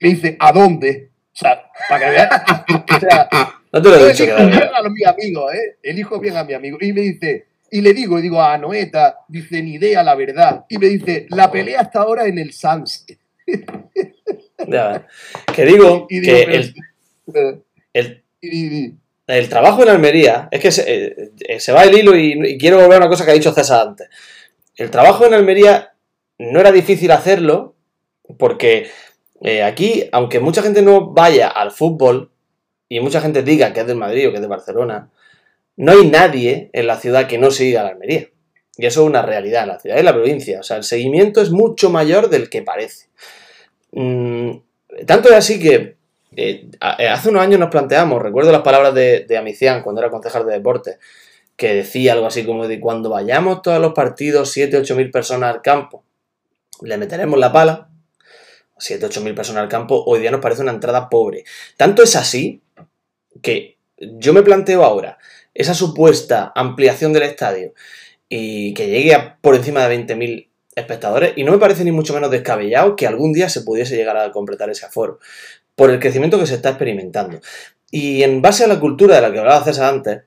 Me 0.00 0.08
dice, 0.10 0.36
¿a 0.38 0.52
dónde? 0.52 1.10
O 1.34 1.38
sea, 1.38 1.64
para 1.88 2.04
que 2.04 2.10
veas. 2.10 2.42
o 2.96 3.00
sea, 3.00 3.28
No 3.72 3.82
te 3.82 3.88
lo 3.88 3.96
he 3.96 4.08
dicho 4.12 4.24
que 4.24 4.30
elijo 4.32 4.60
la 4.60 4.80
bien 4.82 4.84
a 4.84 4.88
mi 4.88 5.04
amigo, 5.04 5.52
¿eh? 5.52 5.76
Elijo 5.82 6.20
bien 6.20 6.36
a 6.36 6.44
mi 6.44 6.54
amigo. 6.54 6.78
Y 6.80 6.92
me 6.92 7.00
dice, 7.00 7.46
y 7.70 7.80
le 7.80 7.92
digo, 7.92 8.18
y 8.18 8.22
digo 8.22 8.40
a 8.40 8.56
Noeta, 8.56 9.18
dice, 9.28 9.62
ni 9.62 9.74
idea 9.74 10.02
la 10.02 10.14
verdad. 10.14 10.64
Y 10.68 10.78
me 10.78 10.86
dice, 10.88 11.26
la 11.30 11.50
pelea 11.50 11.80
hasta 11.80 12.00
ahora 12.00 12.26
en 12.26 12.38
el 12.38 12.52
Sunset. 12.52 13.18
Ya, 14.66 15.06
Que 15.54 15.64
digo 15.64 16.06
Y 16.08 16.20
digo, 16.20 16.34
que 16.34 16.42
el, 16.56 16.74
eh, 17.34 18.22
el, 18.40 18.98
el 19.26 19.48
trabajo 19.48 19.82
en 19.82 19.88
Almería, 19.88 20.48
es 20.50 20.60
que 20.60 20.70
se, 20.70 20.82
eh, 20.86 21.30
eh, 21.40 21.60
se 21.60 21.72
va 21.72 21.84
el 21.84 21.96
hilo 21.96 22.16
y, 22.16 22.56
quiero 22.58 22.78
volver 22.78 22.94
a 22.94 22.98
una 22.98 23.08
cosa 23.08 23.24
que 23.24 23.32
ha 23.32 23.34
dicho 23.34 23.52
César 23.52 23.88
antes. 23.88 24.08
El 24.76 24.90
trabajo 24.90 25.26
en 25.26 25.34
Almería 25.34 25.94
no 26.38 26.60
era 26.60 26.70
difícil 26.70 27.10
hacerlo 27.10 27.74
porque 28.38 28.88
eh, 29.40 29.62
aquí, 29.62 30.04
aunque 30.12 30.40
mucha 30.40 30.62
gente 30.62 30.82
no 30.82 31.10
vaya 31.10 31.48
al 31.48 31.72
fútbol 31.72 32.30
y 32.88 33.00
mucha 33.00 33.20
gente 33.20 33.42
diga 33.42 33.72
que 33.72 33.80
es 33.80 33.86
del 33.86 33.96
Madrid 33.96 34.28
o 34.28 34.30
que 34.30 34.36
es 34.36 34.42
de 34.42 34.48
Barcelona, 34.48 35.10
no 35.76 35.92
hay 35.92 36.06
nadie 36.06 36.70
en 36.72 36.86
la 36.86 36.98
ciudad 36.98 37.26
que 37.26 37.38
no 37.38 37.50
siga 37.50 37.80
a 37.80 37.84
la 37.84 37.90
Almería. 37.90 38.28
Y 38.78 38.86
eso 38.86 39.02
es 39.02 39.08
una 39.08 39.22
realidad 39.22 39.62
en 39.62 39.68
la 39.68 39.80
ciudad 39.80 39.98
y 39.98 40.02
la 40.02 40.12
provincia. 40.12 40.60
O 40.60 40.62
sea, 40.62 40.76
el 40.76 40.84
seguimiento 40.84 41.40
es 41.40 41.50
mucho 41.50 41.90
mayor 41.90 42.28
del 42.28 42.48
que 42.50 42.62
parece. 42.62 43.08
Mm, 43.92 44.58
tanto 45.06 45.30
es 45.30 45.34
así 45.34 45.58
que 45.58 45.96
eh, 46.36 46.68
eh, 46.98 47.08
hace 47.08 47.30
unos 47.30 47.42
años 47.42 47.58
nos 47.58 47.70
planteamos, 47.70 48.20
recuerdo 48.20 48.52
las 48.52 48.60
palabras 48.60 48.94
de, 48.94 49.36
Amicián 49.38 49.82
cuando 49.82 50.02
era 50.02 50.10
concejal 50.10 50.44
de 50.46 50.52
deporte, 50.52 50.98
que 51.56 51.74
decía 51.74 52.12
algo 52.12 52.26
así 52.26 52.44
como 52.44 52.68
de 52.68 52.78
cuando 52.78 53.08
vayamos 53.08 53.62
todos 53.62 53.80
los 53.80 53.94
partidos, 53.94 54.50
7, 54.50 54.76
8 54.76 54.96
mil 54.96 55.10
personas 55.10 55.54
al 55.54 55.62
campo, 55.62 56.04
le 56.82 56.98
meteremos 56.98 57.38
la 57.38 57.52
pala 57.52 57.88
7, 58.78 59.06
8 59.06 59.20
mil 59.22 59.34
personas 59.34 59.62
al 59.62 59.68
campo, 59.70 60.04
hoy 60.06 60.20
día 60.20 60.30
nos 60.30 60.42
parece 60.42 60.60
una 60.60 60.72
entrada 60.72 61.08
pobre. 61.08 61.44
Tanto 61.78 62.02
es 62.02 62.14
así 62.14 62.60
que 63.40 63.78
yo 63.96 64.34
me 64.34 64.42
planteo 64.42 64.84
ahora 64.84 65.16
esa 65.54 65.72
supuesta 65.72 66.52
ampliación 66.54 67.14
del 67.14 67.22
estadio 67.22 67.72
y 68.28 68.74
que 68.74 68.88
llegue 68.88 69.14
a 69.14 69.38
por 69.40 69.54
encima 69.54 69.88
de 69.88 70.06
20.000 70.06 70.48
espectadores 70.74 71.32
y 71.36 71.44
no 71.44 71.52
me 71.52 71.58
parece 71.58 71.84
ni 71.84 71.92
mucho 71.92 72.12
menos 72.12 72.30
descabellado 72.30 72.94
que 72.94 73.06
algún 73.06 73.32
día 73.32 73.48
se 73.48 73.62
pudiese 73.62 73.96
llegar 73.96 74.18
a 74.18 74.30
completar 74.30 74.68
ese 74.68 74.84
aforo 74.84 75.18
por 75.76 75.90
el 75.90 76.00
crecimiento 76.00 76.38
que 76.40 76.46
se 76.46 76.56
está 76.56 76.70
experimentando. 76.70 77.40
Y 77.92 78.24
en 78.24 78.42
base 78.42 78.64
a 78.64 78.66
la 78.66 78.80
cultura 78.80 79.14
de 79.14 79.22
la 79.22 79.32
que 79.32 79.38
hablaba 79.38 79.64
César 79.64 79.94
antes, 79.94 80.22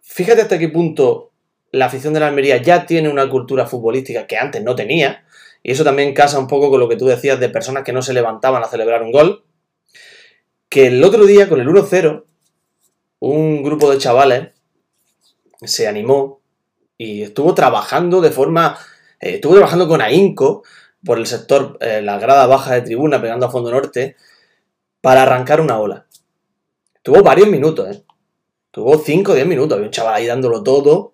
fíjate 0.00 0.42
hasta 0.42 0.58
qué 0.58 0.68
punto 0.68 1.32
la 1.72 1.86
afición 1.86 2.14
de 2.14 2.20
la 2.20 2.28
Almería 2.28 2.58
ya 2.58 2.86
tiene 2.86 3.08
una 3.08 3.28
cultura 3.28 3.66
futbolística 3.66 4.28
que 4.28 4.36
antes 4.36 4.62
no 4.62 4.76
tenía, 4.76 5.24
y 5.62 5.72
eso 5.72 5.82
también 5.82 6.14
casa 6.14 6.38
un 6.38 6.46
poco 6.46 6.70
con 6.70 6.78
lo 6.78 6.88
que 6.88 6.96
tú 6.96 7.06
decías 7.06 7.40
de 7.40 7.48
personas 7.48 7.82
que 7.82 7.92
no 7.92 8.02
se 8.02 8.12
levantaban 8.12 8.62
a 8.62 8.68
celebrar 8.68 9.02
un 9.02 9.10
gol, 9.10 9.44
que 10.68 10.86
el 10.86 11.02
otro 11.02 11.24
día 11.24 11.48
con 11.48 11.60
el 11.60 11.66
1-0, 11.66 12.24
un 13.20 13.62
grupo 13.62 13.90
de 13.90 13.98
chavales 13.98 14.50
se 15.62 15.88
animó 15.88 16.40
y 16.98 17.22
estuvo 17.22 17.54
trabajando 17.54 18.20
de 18.20 18.30
forma, 18.30 18.78
eh, 19.18 19.36
estuvo 19.36 19.54
trabajando 19.54 19.88
con 19.88 20.00
ahínco 20.00 20.62
por 21.04 21.18
el 21.18 21.26
sector, 21.26 21.78
eh, 21.80 22.02
la 22.02 22.18
grada 22.18 22.46
baja 22.46 22.74
de 22.74 22.82
tribuna, 22.82 23.20
pegando 23.20 23.46
a 23.46 23.50
fondo 23.50 23.70
norte, 23.70 24.16
para 25.04 25.24
arrancar 25.24 25.60
una 25.60 25.78
ola. 25.78 26.06
Tuvo 27.02 27.22
varios 27.22 27.48
minutos, 27.48 27.94
¿eh? 27.94 28.02
Tuvo 28.70 28.96
5 28.96 29.32
o 29.32 29.34
10 29.34 29.46
minutos, 29.46 29.76
había 29.76 29.88
un 29.88 29.92
chaval 29.92 30.14
ahí 30.14 30.26
dándolo 30.26 30.62
todo. 30.62 31.12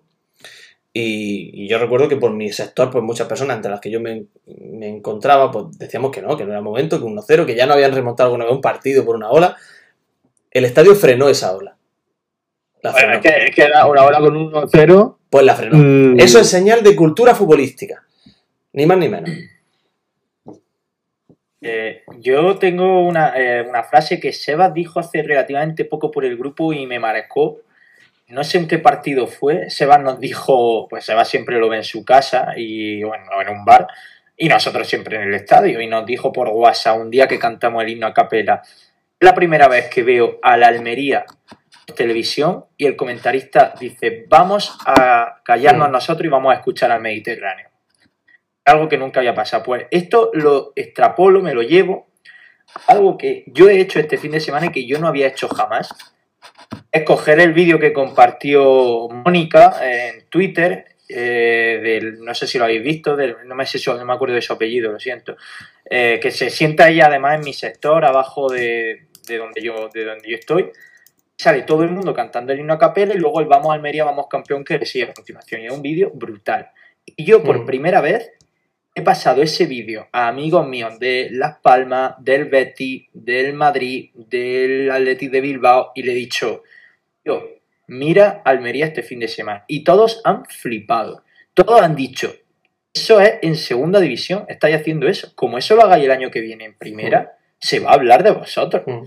Y, 0.93 1.51
y, 1.61 1.67
yo 1.67 1.77
recuerdo 1.77 2.07
que 2.07 2.15
por 2.15 2.31
mi 2.31 2.53
sector, 2.53 2.89
pues 2.89 3.03
muchas 3.03 3.27
personas 3.27 3.57
entre 3.57 3.69
las 3.69 3.81
que 3.81 3.91
yo 3.91 3.99
me, 3.99 4.27
me 4.45 4.87
encontraba, 4.87 5.51
pues 5.51 5.77
decíamos 5.77 6.09
que 6.11 6.21
no, 6.21 6.37
que 6.37 6.45
no 6.45 6.51
era 6.51 6.61
momento, 6.61 6.99
que 6.99 7.05
1-0, 7.05 7.45
que 7.45 7.53
ya 7.53 7.65
no 7.65 7.73
habían 7.73 7.93
remontado 7.93 8.27
alguna 8.27 8.45
vez 8.45 8.53
un 8.53 8.61
partido 8.61 9.03
por 9.03 9.17
una 9.17 9.29
ola. 9.29 9.57
El 10.49 10.63
estadio 10.63 10.95
frenó 10.95 11.27
esa 11.27 11.53
ola. 11.53 11.75
La 12.81 12.93
bueno, 12.93 13.15
es, 13.15 13.19
que, 13.19 13.27
es, 13.27 13.53
que, 13.53 13.63
era 13.63 13.87
una 13.87 14.05
ola 14.05 14.19
con 14.19 14.35
1-0. 14.35 15.17
Pues 15.29 15.45
la 15.45 15.55
frenó. 15.55 15.77
Mm. 15.77 16.17
Eso 16.17 16.39
es 16.39 16.49
señal 16.49 16.81
de 16.81 16.95
cultura 16.95 17.35
futbolística. 17.35 18.05
Ni 18.71 18.85
más 18.85 18.97
ni 18.97 19.09
menos. 19.09 19.31
Eh, 21.63 22.03
yo 22.17 22.57
tengo 22.57 23.01
una, 23.01 23.33
eh, 23.37 23.61
una, 23.61 23.83
frase 23.83 24.19
que 24.19 24.33
Sebas 24.33 24.73
dijo 24.73 24.99
hace 24.99 25.21
relativamente 25.21 25.85
poco 25.85 26.09
por 26.09 26.25
el 26.25 26.35
grupo 26.35 26.73
y 26.73 26.87
me 26.87 26.99
marcó. 26.99 27.59
No 28.27 28.43
sé 28.43 28.57
en 28.57 28.67
qué 28.67 28.79
partido 28.79 29.27
fue. 29.27 29.69
Sebas 29.69 30.01
nos 30.01 30.19
dijo, 30.19 30.87
pues 30.89 31.05
Sebas 31.05 31.29
siempre 31.29 31.59
lo 31.59 31.69
ve 31.69 31.77
en 31.77 31.83
su 31.83 32.03
casa 32.03 32.53
y 32.57 33.03
bueno, 33.03 33.25
en 33.41 33.49
un 33.49 33.63
bar, 33.63 33.87
y 34.35 34.47
nosotros 34.49 34.87
siempre 34.87 35.17
en 35.17 35.23
el 35.23 35.35
estadio. 35.35 35.79
Y 35.81 35.87
nos 35.87 36.05
dijo 36.05 36.31
por 36.31 36.49
WhatsApp 36.49 36.99
un 36.99 37.11
día 37.11 37.27
que 37.27 37.37
cantamos 37.37 37.83
el 37.83 37.89
himno 37.89 38.07
a 38.07 38.13
capela. 38.13 38.63
La 39.19 39.35
primera 39.35 39.67
vez 39.67 39.87
que 39.89 40.01
veo 40.01 40.39
a 40.41 40.57
la 40.57 40.67
Almería 40.67 41.25
televisión 41.95 42.65
y 42.77 42.85
el 42.85 42.95
comentarista 42.95 43.73
dice, 43.79 44.25
vamos 44.29 44.77
a 44.85 45.41
callarnos 45.43 45.91
nosotros 45.91 46.25
y 46.25 46.29
vamos 46.29 46.53
a 46.53 46.57
escuchar 46.57 46.89
al 46.91 47.01
Mediterráneo 47.01 47.70
algo 48.65 48.89
que 48.89 48.97
nunca 48.97 49.19
había 49.19 49.35
pasado. 49.35 49.63
Pues 49.63 49.85
esto 49.91 50.31
lo 50.33 50.73
extrapolo, 50.75 51.41
me 51.41 51.53
lo 51.53 51.61
llevo. 51.61 52.07
Algo 52.87 53.17
que 53.17 53.43
yo 53.47 53.69
he 53.69 53.79
hecho 53.79 53.99
este 53.99 54.17
fin 54.17 54.31
de 54.31 54.39
semana 54.39 54.67
y 54.67 54.71
que 54.71 54.85
yo 54.85 54.99
no 54.99 55.07
había 55.07 55.27
hecho 55.27 55.47
jamás. 55.47 55.93
Es 56.91 57.03
coger 57.03 57.39
el 57.39 57.53
vídeo 57.53 57.79
que 57.79 57.93
compartió 57.93 59.09
Mónica 59.09 59.75
en 59.81 60.25
Twitter. 60.29 60.85
Eh, 61.13 61.79
del, 61.83 62.23
no 62.23 62.33
sé 62.33 62.47
si 62.47 62.57
lo 62.57 62.63
habéis 62.63 62.83
visto, 62.83 63.17
del, 63.17 63.35
no, 63.45 63.53
me 63.53 63.65
sé, 63.65 63.81
no 63.85 64.05
me 64.05 64.13
acuerdo 64.13 64.35
de 64.35 64.41
su 64.41 64.53
apellido, 64.53 64.93
lo 64.93 64.99
siento. 64.99 65.35
Eh, 65.89 66.19
que 66.21 66.31
se 66.31 66.49
sienta 66.49 66.87
ella 66.87 67.07
además 67.07 67.35
en 67.35 67.41
mi 67.41 67.51
sector, 67.51 68.05
abajo 68.05 68.49
de, 68.49 69.07
de, 69.27 69.37
donde, 69.37 69.61
yo, 69.61 69.89
de 69.93 70.05
donde 70.05 70.29
yo 70.29 70.37
estoy. 70.37 70.71
Sale 71.37 71.63
todo 71.63 71.83
el 71.83 71.89
mundo 71.89 72.13
cantando 72.13 72.53
el 72.53 72.59
himno 72.59 72.73
a 72.73 72.77
capela 72.77 73.13
y 73.13 73.17
luego 73.17 73.41
el 73.41 73.47
Vamos 73.47 73.73
Almería, 73.73 74.05
Vamos 74.05 74.27
Campeón 74.29 74.63
que 74.63 74.77
le 74.77 74.85
sigue 74.85 75.05
a 75.05 75.13
continuación. 75.13 75.61
Y 75.61 75.65
es 75.65 75.73
un 75.73 75.81
vídeo 75.81 76.11
brutal. 76.13 76.69
Y 77.05 77.25
yo 77.25 77.43
por 77.43 77.59
mm. 77.59 77.65
primera 77.65 77.99
vez 77.99 78.31
he 78.93 79.01
pasado 79.01 79.41
ese 79.41 79.65
vídeo 79.65 80.07
a 80.11 80.27
amigos 80.27 80.67
míos 80.67 80.99
de 80.99 81.29
Las 81.31 81.57
Palmas, 81.59 82.15
del 82.19 82.45
Betis, 82.45 83.07
del 83.13 83.53
Madrid, 83.53 84.11
del 84.13 84.91
Athletic 84.91 85.31
de 85.31 85.41
Bilbao 85.41 85.91
y 85.95 86.03
le 86.03 86.11
he 86.11 86.15
dicho, 86.15 86.63
yo, 87.23 87.43
mira 87.87 88.41
Almería 88.43 88.85
este 88.85 89.03
fin 89.03 89.19
de 89.19 89.27
semana. 89.27 89.63
Y 89.67 89.83
todos 89.83 90.21
han 90.25 90.45
flipado. 90.45 91.23
Todos 91.53 91.81
han 91.81 91.95
dicho, 91.95 92.33
eso 92.93 93.21
es 93.21 93.35
en 93.41 93.55
segunda 93.55 93.99
división, 93.99 94.45
estáis 94.47 94.75
haciendo 94.75 95.07
eso. 95.07 95.31
Como 95.35 95.57
eso 95.57 95.75
lo 95.75 95.83
hagáis 95.83 96.05
el 96.05 96.11
año 96.11 96.31
que 96.31 96.41
viene 96.41 96.65
en 96.65 96.77
primera, 96.77 97.21
mm. 97.21 97.27
se 97.59 97.79
va 97.79 97.91
a 97.91 97.95
hablar 97.95 98.23
de 98.23 98.31
vosotros. 98.31 98.83
Mm. 98.85 99.05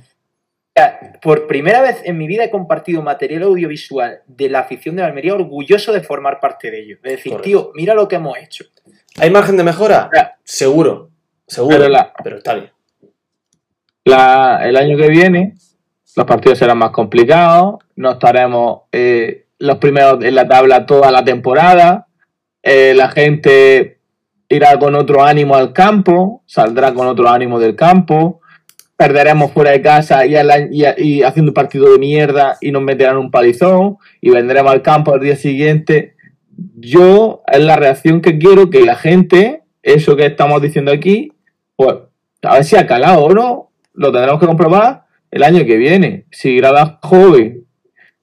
Por 1.22 1.46
primera 1.46 1.80
vez 1.82 2.02
en 2.04 2.18
mi 2.18 2.26
vida 2.26 2.44
he 2.44 2.50
compartido 2.50 3.00
material 3.00 3.44
audiovisual 3.44 4.22
de 4.26 4.48
la 4.48 4.60
afición 4.60 4.96
de 4.96 5.04
Almería 5.04 5.34
orgulloso 5.34 5.92
de 5.92 6.00
formar 6.00 6.40
parte 6.40 6.70
de 6.70 6.80
ello. 6.80 6.98
De 7.02 7.12
decir, 7.12 7.36
tío, 7.42 7.70
mira 7.74 7.94
lo 7.94 8.08
que 8.08 8.16
hemos 8.16 8.36
hecho. 8.38 8.64
¿Hay 9.18 9.30
margen 9.30 9.56
de 9.56 9.62
mejora? 9.62 10.10
Seguro, 10.42 11.10
seguro, 11.46 11.76
pero, 12.22 12.36
está 12.36 12.54
bien. 12.54 12.70
el 14.04 14.76
año 14.76 14.96
que 14.96 15.08
viene 15.08 15.54
los 16.16 16.26
partidos 16.26 16.58
serán 16.58 16.78
más 16.78 16.90
complicados, 16.90 17.76
no 17.96 18.12
estaremos 18.12 18.82
eh, 18.92 19.46
los 19.58 19.78
primeros 19.78 20.22
en 20.22 20.34
la 20.34 20.46
tabla 20.46 20.86
toda 20.86 21.10
la 21.10 21.24
temporada, 21.24 22.06
eh, 22.62 22.92
la 22.94 23.08
gente 23.08 23.98
irá 24.48 24.78
con 24.78 24.94
otro 24.94 25.24
ánimo 25.24 25.56
al 25.56 25.72
campo, 25.72 26.42
saldrá 26.46 26.94
con 26.94 27.06
otro 27.06 27.28
ánimo 27.28 27.58
del 27.58 27.74
campo, 27.74 28.40
perderemos 28.96 29.52
fuera 29.52 29.72
de 29.72 29.82
casa 29.82 30.24
y, 30.24 30.34
y 30.98 31.22
haciendo 31.22 31.50
un 31.50 31.54
partido 31.54 31.90
de 31.92 31.98
mierda 31.98 32.56
y 32.60 32.70
nos 32.70 32.82
meterán 32.82 33.16
un 33.16 33.30
palizón 33.30 33.96
y 34.20 34.30
vendremos 34.30 34.72
al 34.72 34.82
campo 34.82 35.14
al 35.14 35.20
día 35.20 35.36
siguiente 35.36 36.13
yo 36.76 37.42
es 37.46 37.62
la 37.62 37.76
reacción 37.76 38.20
que 38.20 38.38
quiero 38.38 38.70
que 38.70 38.84
la 38.84 38.96
gente, 38.96 39.62
eso 39.82 40.16
que 40.16 40.26
estamos 40.26 40.60
diciendo 40.62 40.92
aquí, 40.92 41.32
pues 41.76 41.96
a 42.42 42.54
ver 42.54 42.64
si 42.64 42.76
ha 42.76 43.18
o 43.18 43.32
no, 43.32 43.70
lo 43.94 44.12
tendremos 44.12 44.40
que 44.40 44.46
comprobar 44.46 45.04
el 45.30 45.42
año 45.42 45.64
que 45.64 45.76
viene. 45.76 46.26
Si 46.30 46.56
Grada 46.56 46.98
Joven 47.02 47.64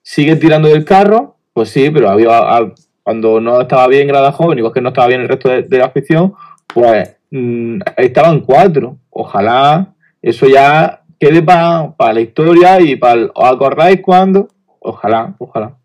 sigue 0.02 0.36
tirando 0.36 0.70
del 0.70 0.86
carro, 0.86 1.38
pues 1.54 1.70
sí, 1.70 1.90
pero 1.90 2.10
había, 2.10 2.72
cuando 3.04 3.40
no 3.42 3.62
estaba 3.62 3.88
bien 3.88 4.08
Grada 4.08 4.32
Joven, 4.32 4.60
igual 4.60 4.74
que 4.74 4.82
no 4.82 4.90
estaba 4.90 5.08
bien 5.08 5.22
el 5.22 5.30
resto 5.30 5.50
de, 5.50 5.78
la 5.78 5.86
afición, 5.86 6.34
pues 6.68 7.18
mm, 7.32 7.80
estaban 7.98 8.42
cuatro. 8.42 8.98
Ojalá 9.10 9.94
eso 10.22 10.48
ya 10.48 11.04
quede 11.20 11.42
para 11.42 12.14
la 12.14 12.22
historia 12.22 12.80
y 12.80 12.96
para 12.96 13.30
¿Os 13.34 13.52
acordáis 13.52 14.02
cuando? 14.02 14.48
Ojalá, 14.80 15.36
ojalá. 15.38 15.78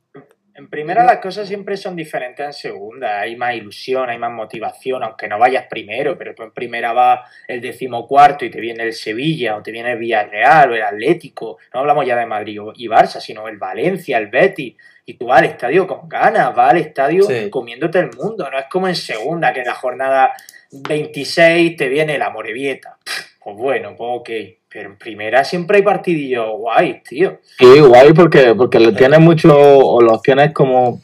En 0.59 0.71
primera 0.71 1.05
las 1.05 1.19
cosas 1.19 1.47
siempre 1.47 1.77
son 1.77 1.95
diferentes 1.95 2.47
en 2.47 2.53
segunda, 2.55 3.21
hay 3.21 3.37
más 3.37 3.55
ilusión, 3.55 4.09
hay 4.09 4.17
más 4.17 4.33
motivación, 4.33 5.03
aunque 5.03 5.29
no 5.29 5.39
vayas 5.39 5.67
primero, 5.67 6.17
pero 6.17 6.35
tú 6.35 6.45
en 6.45 6.53
primera 6.53 6.95
vas 6.95 7.31
el 7.47 7.61
decimocuarto 7.61 8.47
y 8.47 8.51
te 8.51 8.59
viene 8.59 8.85
el 8.85 8.95
Sevilla 8.95 9.57
o 9.57 9.63
te 9.63 9.71
viene 9.71 9.93
el 9.93 9.99
Villarreal 9.99 10.71
o 10.71 10.75
el 10.75 10.83
Atlético, 10.83 11.59
no 11.75 11.81
hablamos 11.81 12.07
ya 12.07 12.17
de 12.17 12.25
Madrid 12.25 12.59
y 12.77 12.89
Barça, 12.89 13.21
sino 13.21 13.47
el 13.49 13.59
Valencia, 13.59 14.17
el 14.17 14.29
Betis, 14.29 14.75
y 15.05 15.15
tú 15.15 15.27
vas 15.27 15.41
al 15.41 15.45
estadio 15.45 15.87
con 15.87 16.09
ganas, 16.09 16.55
vas 16.55 16.71
al 16.71 16.79
estadio 16.79 17.27
comiéndote 17.51 17.99
el 17.99 18.11
mundo, 18.17 18.49
no 18.51 18.59
es 18.59 18.65
como 18.71 18.89
en 18.89 18.97
segunda, 18.97 19.53
que 19.53 19.61
en 19.61 19.67
la 19.67 19.75
jornada 19.75 20.33
26 20.71 21.77
te 21.77 21.89
viene 21.91 22.17
la 22.17 22.31
Morevieta. 22.31 22.97
Pues 23.45 23.57
bueno, 23.57 23.95
pues 23.95 24.11
ok. 24.11 24.31
Pero 24.77 24.91
en 24.91 24.97
primera 24.97 25.43
siempre 25.43 25.79
hay 25.79 25.83
partidillos 25.83 26.49
guay, 26.59 27.01
tío. 27.03 27.39
Sí, 27.59 27.81
guay 27.81 28.13
porque, 28.13 28.55
porque 28.55 28.79
lo 28.79 28.93
tienes 28.93 29.21
mucho, 29.21 29.57
o 29.59 30.03
los 30.03 30.21
tienes 30.21 30.53
como. 30.53 31.01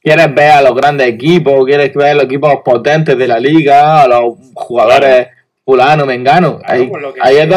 Quieres 0.00 0.32
ver 0.32 0.52
a 0.52 0.62
los 0.62 0.76
grandes 0.76 1.08
equipos, 1.08 1.66
quieres 1.66 1.92
ver 1.92 2.10
a 2.10 2.14
los 2.14 2.24
equipos 2.26 2.54
potentes 2.64 3.18
de 3.18 3.26
la 3.26 3.40
liga, 3.40 4.02
a 4.02 4.06
los 4.06 4.36
jugadores 4.54 5.26
fulano, 5.64 6.06
mengano. 6.06 6.60
ahí, 6.64 6.88
ahí 7.20 7.38
es 7.38 7.48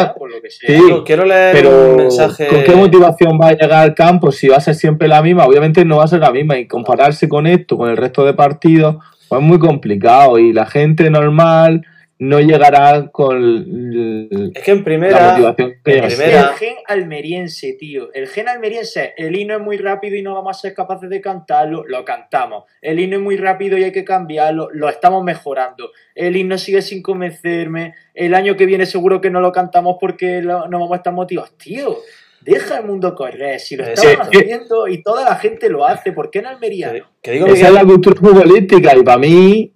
Sí, 0.58 0.80
quiero 1.06 1.24
leer 1.24 1.54
pero 1.54 1.90
un 1.90 1.96
mensaje. 1.98 2.48
¿Con 2.48 2.64
qué 2.64 2.74
motivación 2.74 3.38
va 3.40 3.50
a 3.50 3.52
llegar 3.52 3.84
al 3.84 3.94
campo? 3.94 4.32
Si 4.32 4.48
va 4.48 4.56
a 4.56 4.60
ser 4.60 4.74
siempre 4.74 5.06
la 5.06 5.22
misma, 5.22 5.46
obviamente 5.46 5.84
no 5.84 5.98
va 5.98 6.04
a 6.04 6.08
ser 6.08 6.18
la 6.18 6.32
misma. 6.32 6.58
Y 6.58 6.66
compararse 6.66 7.28
con 7.28 7.46
esto, 7.46 7.78
con 7.78 7.88
el 7.88 7.96
resto 7.96 8.24
de 8.24 8.34
partidos, 8.34 8.96
pues 9.28 9.40
es 9.40 9.46
muy 9.46 9.60
complicado. 9.60 10.36
Y 10.36 10.52
la 10.52 10.66
gente 10.66 11.08
normal 11.10 11.86
no 12.18 12.40
llegará 12.40 13.08
con 13.10 14.52
es 14.54 14.62
que 14.62 14.70
en 14.70 14.84
primera, 14.84 15.20
la 15.20 15.30
motivación 15.32 15.74
que 15.84 15.98
El 15.98 16.10
gen 16.10 16.76
almeriense, 16.86 17.72
tío. 17.72 18.12
El 18.12 18.28
gen 18.28 18.48
almeriense, 18.48 19.14
el 19.16 19.36
himno 19.36 19.56
es 19.56 19.60
muy 19.60 19.76
rápido 19.78 20.16
y 20.16 20.22
no 20.22 20.34
vamos 20.34 20.56
a 20.56 20.60
ser 20.60 20.74
capaces 20.74 21.10
de 21.10 21.20
cantarlo, 21.20 21.84
lo 21.86 22.04
cantamos. 22.04 22.64
El 22.80 23.00
himno 23.00 23.16
es 23.16 23.22
muy 23.22 23.36
rápido 23.36 23.76
y 23.76 23.84
hay 23.84 23.92
que 23.92 24.04
cambiarlo, 24.04 24.68
lo 24.72 24.88
estamos 24.88 25.24
mejorando. 25.24 25.90
El 26.14 26.36
himno 26.36 26.56
sigue 26.56 26.82
sin 26.82 27.02
convencerme. 27.02 27.94
El 28.14 28.34
año 28.34 28.56
que 28.56 28.66
viene 28.66 28.86
seguro 28.86 29.20
que 29.20 29.30
no 29.30 29.40
lo 29.40 29.50
cantamos 29.50 29.96
porque 30.00 30.40
no 30.40 30.60
vamos 30.70 30.92
a 30.92 30.96
estar 30.96 31.12
motivados. 31.12 31.58
Tío, 31.58 31.98
deja 32.42 32.78
el 32.78 32.86
mundo 32.86 33.14
correr. 33.14 33.58
Si 33.58 33.76
lo 33.76 33.84
estamos 33.84 34.28
haciendo 34.28 34.86
y 34.86 35.02
toda 35.02 35.24
la 35.24 35.36
gente 35.36 35.68
lo 35.68 35.84
hace, 35.84 36.12
¿por 36.12 36.30
qué 36.30 36.38
en 36.40 36.46
Almería 36.46 36.92
Esa 37.22 37.68
es 37.68 37.72
la 37.72 37.84
cultura 37.84 38.20
futbolística 38.20 38.96
y 38.96 39.02
para 39.02 39.18
mí 39.18 39.73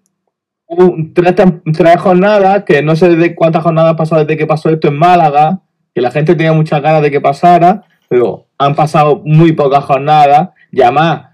un- 0.68 1.12
tres, 1.14 1.34
tres 1.72 1.96
jornadas, 2.00 2.64
que 2.64 2.82
no 2.82 2.94
sé 2.96 3.08
de 3.16 3.34
cuántas 3.34 3.62
jornadas 3.62 3.96
pasado 3.96 4.24
desde 4.24 4.36
que 4.38 4.46
pasó 4.46 4.68
esto 4.70 4.88
en 4.88 4.98
Málaga, 4.98 5.60
que 5.94 6.00
la 6.00 6.10
gente 6.10 6.34
tenía 6.34 6.52
muchas 6.52 6.82
ganas 6.82 7.02
de 7.02 7.10
que 7.10 7.20
pasara, 7.20 7.82
pero 8.08 8.46
han 8.58 8.74
pasado 8.74 9.20
muy 9.24 9.52
pocas 9.52 9.84
jornadas, 9.84 10.50
llamar 10.70 11.30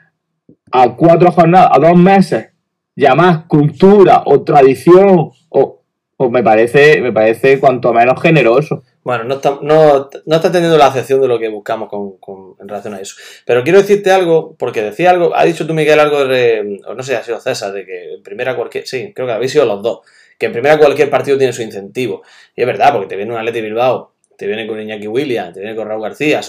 a 0.72 0.88
cuatro 0.96 1.30
jornadas, 1.30 1.70
a 1.72 1.78
dos 1.78 1.96
meses, 1.98 2.50
llamar 2.96 3.46
cultura 3.46 4.22
o 4.26 4.42
tradición, 4.42 5.30
o, 5.48 5.80
o 6.16 6.30
me 6.30 6.42
parece, 6.42 7.00
me 7.00 7.12
parece 7.12 7.58
cuanto 7.60 7.92
menos 7.92 8.20
generoso. 8.20 8.82
Bueno, 9.04 9.24
no 9.24 9.34
está, 9.34 9.58
no, 9.60 10.08
no 10.24 10.36
está 10.36 10.50
teniendo 10.50 10.78
la 10.78 10.86
acepción 10.86 11.20
de 11.20 11.28
lo 11.28 11.38
que 11.38 11.48
buscamos 11.48 11.90
con, 11.90 12.16
con- 12.18 12.56
en 12.58 12.66
relación 12.66 12.94
a 12.94 13.00
eso. 13.00 13.16
Pero 13.44 13.62
quiero 13.62 13.78
decirte 13.80 14.10
algo, 14.10 14.56
porque 14.58 14.82
decía 14.82 15.10
algo, 15.10 15.36
ha 15.36 15.44
dicho 15.44 15.66
tú, 15.66 15.74
Miguel, 15.74 16.00
algo 16.00 16.24
de, 16.24 16.80
no 16.96 17.02
sé, 17.02 17.14
ha 17.14 17.22
sido 17.22 17.38
César, 17.38 17.72
de 17.72 17.84
que 17.84 18.14
en 18.14 18.22
primera 18.22 18.56
cualquier, 18.56 18.86
sí, 18.86 19.12
creo 19.14 19.26
que 19.26 19.34
habéis 19.34 19.52
sido 19.52 19.66
los 19.66 19.82
dos, 19.82 20.00
que 20.38 20.46
en 20.46 20.52
primera 20.52 20.78
cualquier 20.78 21.10
partido 21.10 21.36
tiene 21.36 21.52
su 21.52 21.60
incentivo. 21.60 22.22
Y 22.56 22.62
es 22.62 22.66
verdad, 22.66 22.92
porque 22.92 23.08
te 23.08 23.16
viene 23.16 23.32
un 23.32 23.38
Atleti 23.38 23.60
Bilbao, 23.60 24.14
te 24.38 24.46
viene 24.46 24.66
con 24.66 24.80
Iñaki 24.80 25.06
Williams, 25.06 25.52
te 25.52 25.60
viene 25.60 25.76
con 25.76 25.86
Raúl 25.86 26.02
García, 26.02 26.40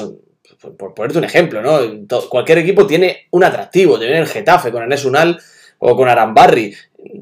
por, 0.78 0.94
ponerte 0.94 1.18
un 1.18 1.26
ejemplo, 1.26 1.62
¿no? 1.62 1.80
Cualquier 2.30 2.60
equipo 2.60 2.88
tiene 2.88 3.28
un 3.32 3.44
atractivo, 3.44 4.00
te 4.00 4.06
viene 4.06 4.22
el 4.22 4.28
Getafe 4.28 4.72
con 4.72 4.82
Enes 4.82 5.04
Unal 5.04 5.38
o 5.80 5.96
con 5.96 6.08
Arambarri, 6.08 6.74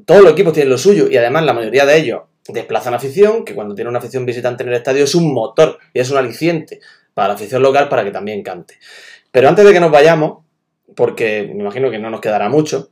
todos 0.06 0.22
los 0.22 0.34
equipos 0.34 0.54
tienen 0.54 0.70
lo 0.70 0.78
suyo 0.78 1.08
y 1.10 1.18
además 1.18 1.44
la 1.44 1.54
mayoría 1.54 1.86
de 1.86 1.98
ellos 1.98 2.22
desplazan 2.48 2.94
afición, 2.94 3.46
que 3.46 3.56
cuando 3.56 3.76
tiene 3.76 3.90
una 3.90 4.00
afición 4.00 4.26
visitante 4.26 4.64
en 4.64 4.70
el 4.70 4.76
estadio 4.76 5.04
es 5.04 5.16
un 5.16 5.34
motor 5.34 5.80
y 5.94 6.00
es 6.00 6.10
un 6.12 6.18
aliciente 6.18 6.80
para 7.14 7.30
la 7.30 7.34
afición 7.36 7.62
local 7.62 7.88
para 7.90 8.04
que 8.04 8.12
también 8.12 8.44
cante. 8.44 8.78
Pero 9.32 9.48
antes 9.50 9.66
de 9.66 9.72
que 9.74 9.80
nos 9.80 9.92
vayamos, 9.92 10.44
porque 10.96 11.50
me 11.54 11.62
imagino 11.62 11.90
que 11.90 12.00
no 12.00 12.10
nos 12.10 12.22
quedará 12.22 12.50
mucho, 12.50 12.90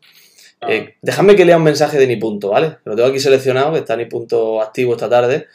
eh, 0.67 0.95
dejadme 1.01 1.35
que 1.35 1.43
lea 1.43 1.57
un 1.57 1.63
mensaje 1.63 1.97
de 1.97 2.07
Ni 2.07 2.17
Punto, 2.17 2.49
¿vale? 2.49 2.77
Lo 2.85 2.95
tengo 2.95 3.09
aquí 3.09 3.19
seleccionado, 3.19 3.73
que 3.73 3.79
está 3.79 3.95
Ni 3.95 4.05
Punto 4.05 4.61
activo 4.61 4.93
esta 4.93 5.09
tarde, 5.09 5.47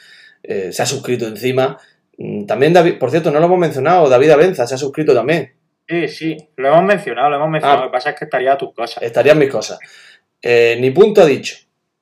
eh, 0.43 0.73
se 0.73 0.83
ha 0.83 0.87
suscrito 0.87 1.27
encima. 1.27 1.79
Mm, 2.19 2.45
También 2.47 2.73
David, 2.73 2.99
por 2.99 3.11
cierto, 3.11 3.31
no 3.31 3.39
lo 3.39 3.47
hemos 3.47 3.59
mencionado, 3.59 4.09
David 4.09 4.31
Abenza 4.31 4.67
se 4.67 4.75
ha 4.75 4.79
suscrito 4.79 5.15
también. 5.15 5.53
Sí, 5.89 6.09
sí, 6.09 6.37
lo 6.57 6.69
hemos 6.69 6.83
mencionado, 6.85 7.31
lo 7.31 7.37
hemos 7.37 7.51
mencionado. 7.51 7.83
Ah. 7.83 7.85
Lo 7.85 7.91
que 7.91 7.97
pasa 7.97 8.11
es 8.11 8.19
que 8.19 8.25
estaría 8.25 8.53
a 8.53 8.59
tus 8.59 8.75
cosas. 8.75 9.03
estarían 9.03 9.39
mis 9.39 9.51
cosas. 9.51 9.79
Eh, 10.43 10.77
Ni 10.81 10.91
punto 10.91 11.23
ha 11.23 11.27
dicho. 11.27 11.57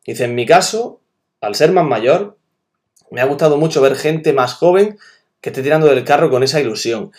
Dice, 0.06 0.24
en 0.24 0.34
mi 0.34 0.46
caso, 0.46 1.00
al 1.44 1.54
ser 1.54 1.72
más 1.72 1.84
mayor, 1.84 2.36
me 3.10 3.20
ha 3.20 3.26
gustado 3.26 3.56
mucho 3.56 3.80
ver 3.80 3.96
gente 3.96 4.32
más 4.32 4.54
joven 4.54 4.98
que 5.40 5.50
esté 5.50 5.62
tirando 5.62 5.86
del 5.86 6.04
carro 6.04 6.30
con 6.30 6.42
esa 6.42 6.60
ilusión. 6.60 7.12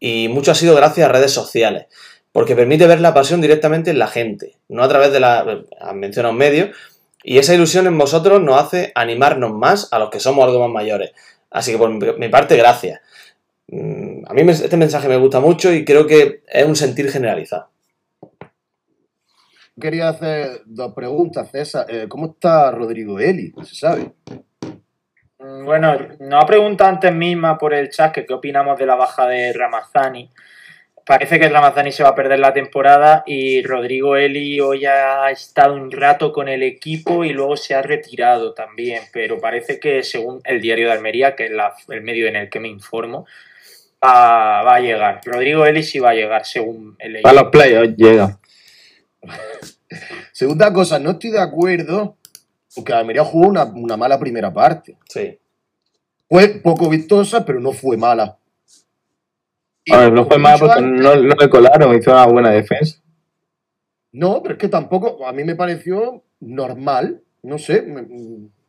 Y 0.00 0.28
mucho 0.28 0.50
ha 0.52 0.54
sido 0.54 0.74
gracias 0.74 1.08
a 1.08 1.12
redes 1.12 1.32
sociales, 1.32 1.86
porque 2.32 2.54
permite 2.54 2.86
ver 2.86 3.00
la 3.00 3.14
pasión 3.14 3.40
directamente 3.40 3.90
en 3.90 3.98
la 3.98 4.06
gente, 4.08 4.56
no 4.68 4.82
a 4.82 4.88
través 4.88 5.12
de 5.12 5.20
la... 5.20 5.62
Han 5.80 5.98
mencionado 5.98 6.34
medios, 6.34 6.76
y 7.24 7.38
esa 7.38 7.54
ilusión 7.54 7.86
en 7.86 7.98
vosotros 7.98 8.40
nos 8.40 8.60
hace 8.60 8.92
animarnos 8.94 9.52
más 9.52 9.88
a 9.92 9.98
los 9.98 10.10
que 10.10 10.20
somos 10.20 10.44
algo 10.44 10.60
más 10.60 10.70
mayores. 10.70 11.12
Así 11.50 11.72
que 11.72 11.78
por 11.78 11.90
mi- 12.18 12.28
parte, 12.28 12.56
gracias. 12.56 13.00
Mm, 13.68 14.24
A 14.26 14.34
mí 14.34 14.42
este 14.50 14.76
mensaje 14.76 15.08
me 15.08 15.16
gusta 15.16 15.40
mucho 15.40 15.72
y 15.72 15.84
creo 15.84 16.06
que 16.06 16.42
es 16.46 16.64
un 16.64 16.76
sentir 16.76 17.10
generalizado. 17.10 17.68
Quería 19.80 20.08
hacer 20.08 20.62
dos 20.66 20.92
preguntas, 20.94 21.50
César. 21.50 21.86
Eh, 21.88 22.06
¿Cómo 22.08 22.26
está 22.32 22.70
Rodrigo 22.70 23.20
Eli? 23.20 23.52
¿Se 23.62 23.74
sabe? 23.74 24.10
Mm, 25.38 25.64
Bueno, 25.64 25.96
nos 26.20 26.42
ha 26.42 26.46
preguntado 26.46 26.90
antes 26.90 27.12
misma 27.14 27.58
por 27.58 27.74
el 27.74 27.90
chat 27.90 28.12
que 28.12 28.26
qué 28.26 28.34
opinamos 28.34 28.78
de 28.78 28.86
la 28.86 28.96
baja 28.96 29.26
de 29.28 29.52
Ramazani. 29.52 30.30
Parece 31.06 31.38
que 31.38 31.48
Ramazani 31.48 31.90
se 31.90 32.02
va 32.02 32.10
a 32.10 32.14
perder 32.14 32.38
la 32.38 32.52
temporada 32.52 33.22
y 33.24 33.62
Rodrigo 33.62 34.16
Eli 34.16 34.60
hoy 34.60 34.84
ha 34.84 35.30
estado 35.30 35.72
un 35.74 35.90
rato 35.90 36.32
con 36.32 36.48
el 36.48 36.62
equipo 36.62 37.24
y 37.24 37.32
luego 37.32 37.56
se 37.56 37.74
ha 37.74 37.80
retirado 37.80 38.52
también, 38.52 39.02
pero 39.12 39.38
parece 39.38 39.80
que 39.80 40.02
según 40.02 40.42
el 40.44 40.60
diario 40.60 40.88
de 40.88 40.92
Almería, 40.92 41.34
que 41.34 41.46
es 41.46 41.50
la- 41.50 41.72
el 41.88 42.02
medio 42.02 42.26
en 42.28 42.36
el 42.36 42.50
que 42.50 42.60
me 42.60 42.68
informo, 42.68 43.26
va, 44.04 44.62
va 44.62 44.74
a 44.74 44.80
llegar. 44.80 45.20
Rodrigo 45.24 45.64
Eli 45.64 45.82
sí 45.82 45.98
va 45.98 46.10
a 46.10 46.14
llegar, 46.14 46.44
según 46.44 46.94
he 46.98 47.08
leído. 47.08 47.22
Para 47.22 47.40
los 47.42 47.50
playoffs 47.50 47.96
llega. 47.96 48.38
Segunda 50.32 50.72
cosa, 50.72 50.98
no 50.98 51.12
estoy 51.12 51.30
de 51.30 51.40
acuerdo 51.40 52.16
porque 52.74 52.92
Almería 52.92 53.24
jugó 53.24 53.48
una, 53.48 53.64
una 53.64 53.96
mala 53.96 54.18
primera 54.18 54.52
parte. 54.52 54.96
Sí. 55.08 55.38
Fue 56.28 56.48
poco 56.62 56.88
vistosa, 56.88 57.44
pero 57.44 57.60
no 57.60 57.72
fue 57.72 57.96
mala. 57.96 58.38
Y 59.84 59.92
A 59.92 60.00
ver, 60.00 60.12
no 60.12 60.26
fue 60.26 60.36
como 60.36 60.38
he 60.38 60.42
mal 60.42 60.52
dicho 60.54 60.66
porque 60.66 60.84
antes- 60.84 61.02
no, 61.02 61.16
no 61.16 61.34
le 61.34 61.48
colaron, 61.50 61.96
hizo 61.96 62.10
una 62.12 62.26
buena 62.26 62.50
defensa. 62.50 63.00
No, 64.12 64.42
pero 64.42 64.54
es 64.54 64.60
que 64.60 64.68
tampoco, 64.68 65.26
a 65.26 65.32
mí 65.32 65.44
me 65.44 65.56
pareció 65.56 66.22
normal, 66.40 67.22
no 67.42 67.58
sé, 67.58 67.84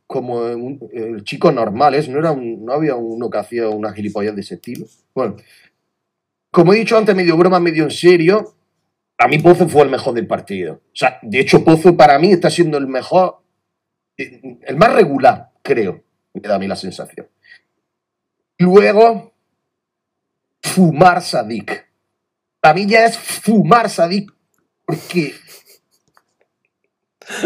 como 0.07 0.37
un- 0.37 0.89
el 0.93 1.23
chico 1.23 1.51
normal, 1.51 1.93
es, 1.95 2.07
no, 2.09 2.19
era 2.19 2.31
un- 2.31 2.63
no 2.65 2.73
había 2.73 2.95
uno 2.95 3.29
que 3.29 3.37
hacía 3.37 3.67
una 3.69 3.91
gilipollas 3.93 4.33
de 4.35 4.41
ese 4.41 4.55
estilo. 4.55 4.85
Bueno, 5.13 5.35
como 6.51 6.73
he 6.73 6.77
dicho 6.77 6.97
antes, 6.97 7.15
medio 7.15 7.37
broma, 7.37 7.59
medio 7.59 7.83
en 7.83 7.91
serio, 7.91 8.55
a 9.19 9.27
mí 9.27 9.37
Pozo 9.37 9.67
fue 9.67 9.83
el 9.83 9.89
mejor 9.89 10.13
del 10.13 10.27
partido. 10.27 10.75
O 10.75 10.95
sea, 10.95 11.19
de 11.21 11.41
hecho, 11.41 11.63
Pozo 11.63 11.95
para 11.95 12.17
mí 12.17 12.31
está 12.31 12.49
siendo 12.49 12.77
el 12.77 12.87
mejor, 12.87 13.43
el 14.15 14.77
más 14.77 14.93
regular, 14.93 15.51
creo, 15.61 16.03
me 16.33 16.41
da 16.41 16.55
a 16.55 16.59
mí 16.59 16.67
la 16.67 16.77
sensación. 16.77 17.27
Luego, 18.57 19.33
fumar 20.61 21.21
Sadik. 21.21 21.85
Para 22.61 22.73
mí 22.73 22.85
ya 22.87 23.05
es 23.05 23.17
fumar 23.17 23.89
Sadik 23.89 24.31
porque 24.85 25.33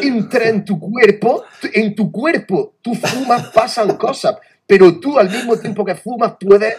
entra 0.02 0.50
en 0.50 0.64
tu 0.64 0.80
cuerpo, 0.80 1.44
en 1.74 1.96
tu 1.96 2.12
cuerpo, 2.12 2.76
tú 2.84 2.94
fumas, 2.94 3.50
pasan 3.50 3.98
cosas, 3.98 4.38
pero 4.68 5.00
tú 5.00 5.18
al 5.18 5.30
mismo 5.30 5.58
tiempo 5.58 5.84
que 5.84 5.96
fumas 5.96 6.36
puedes 6.40 6.76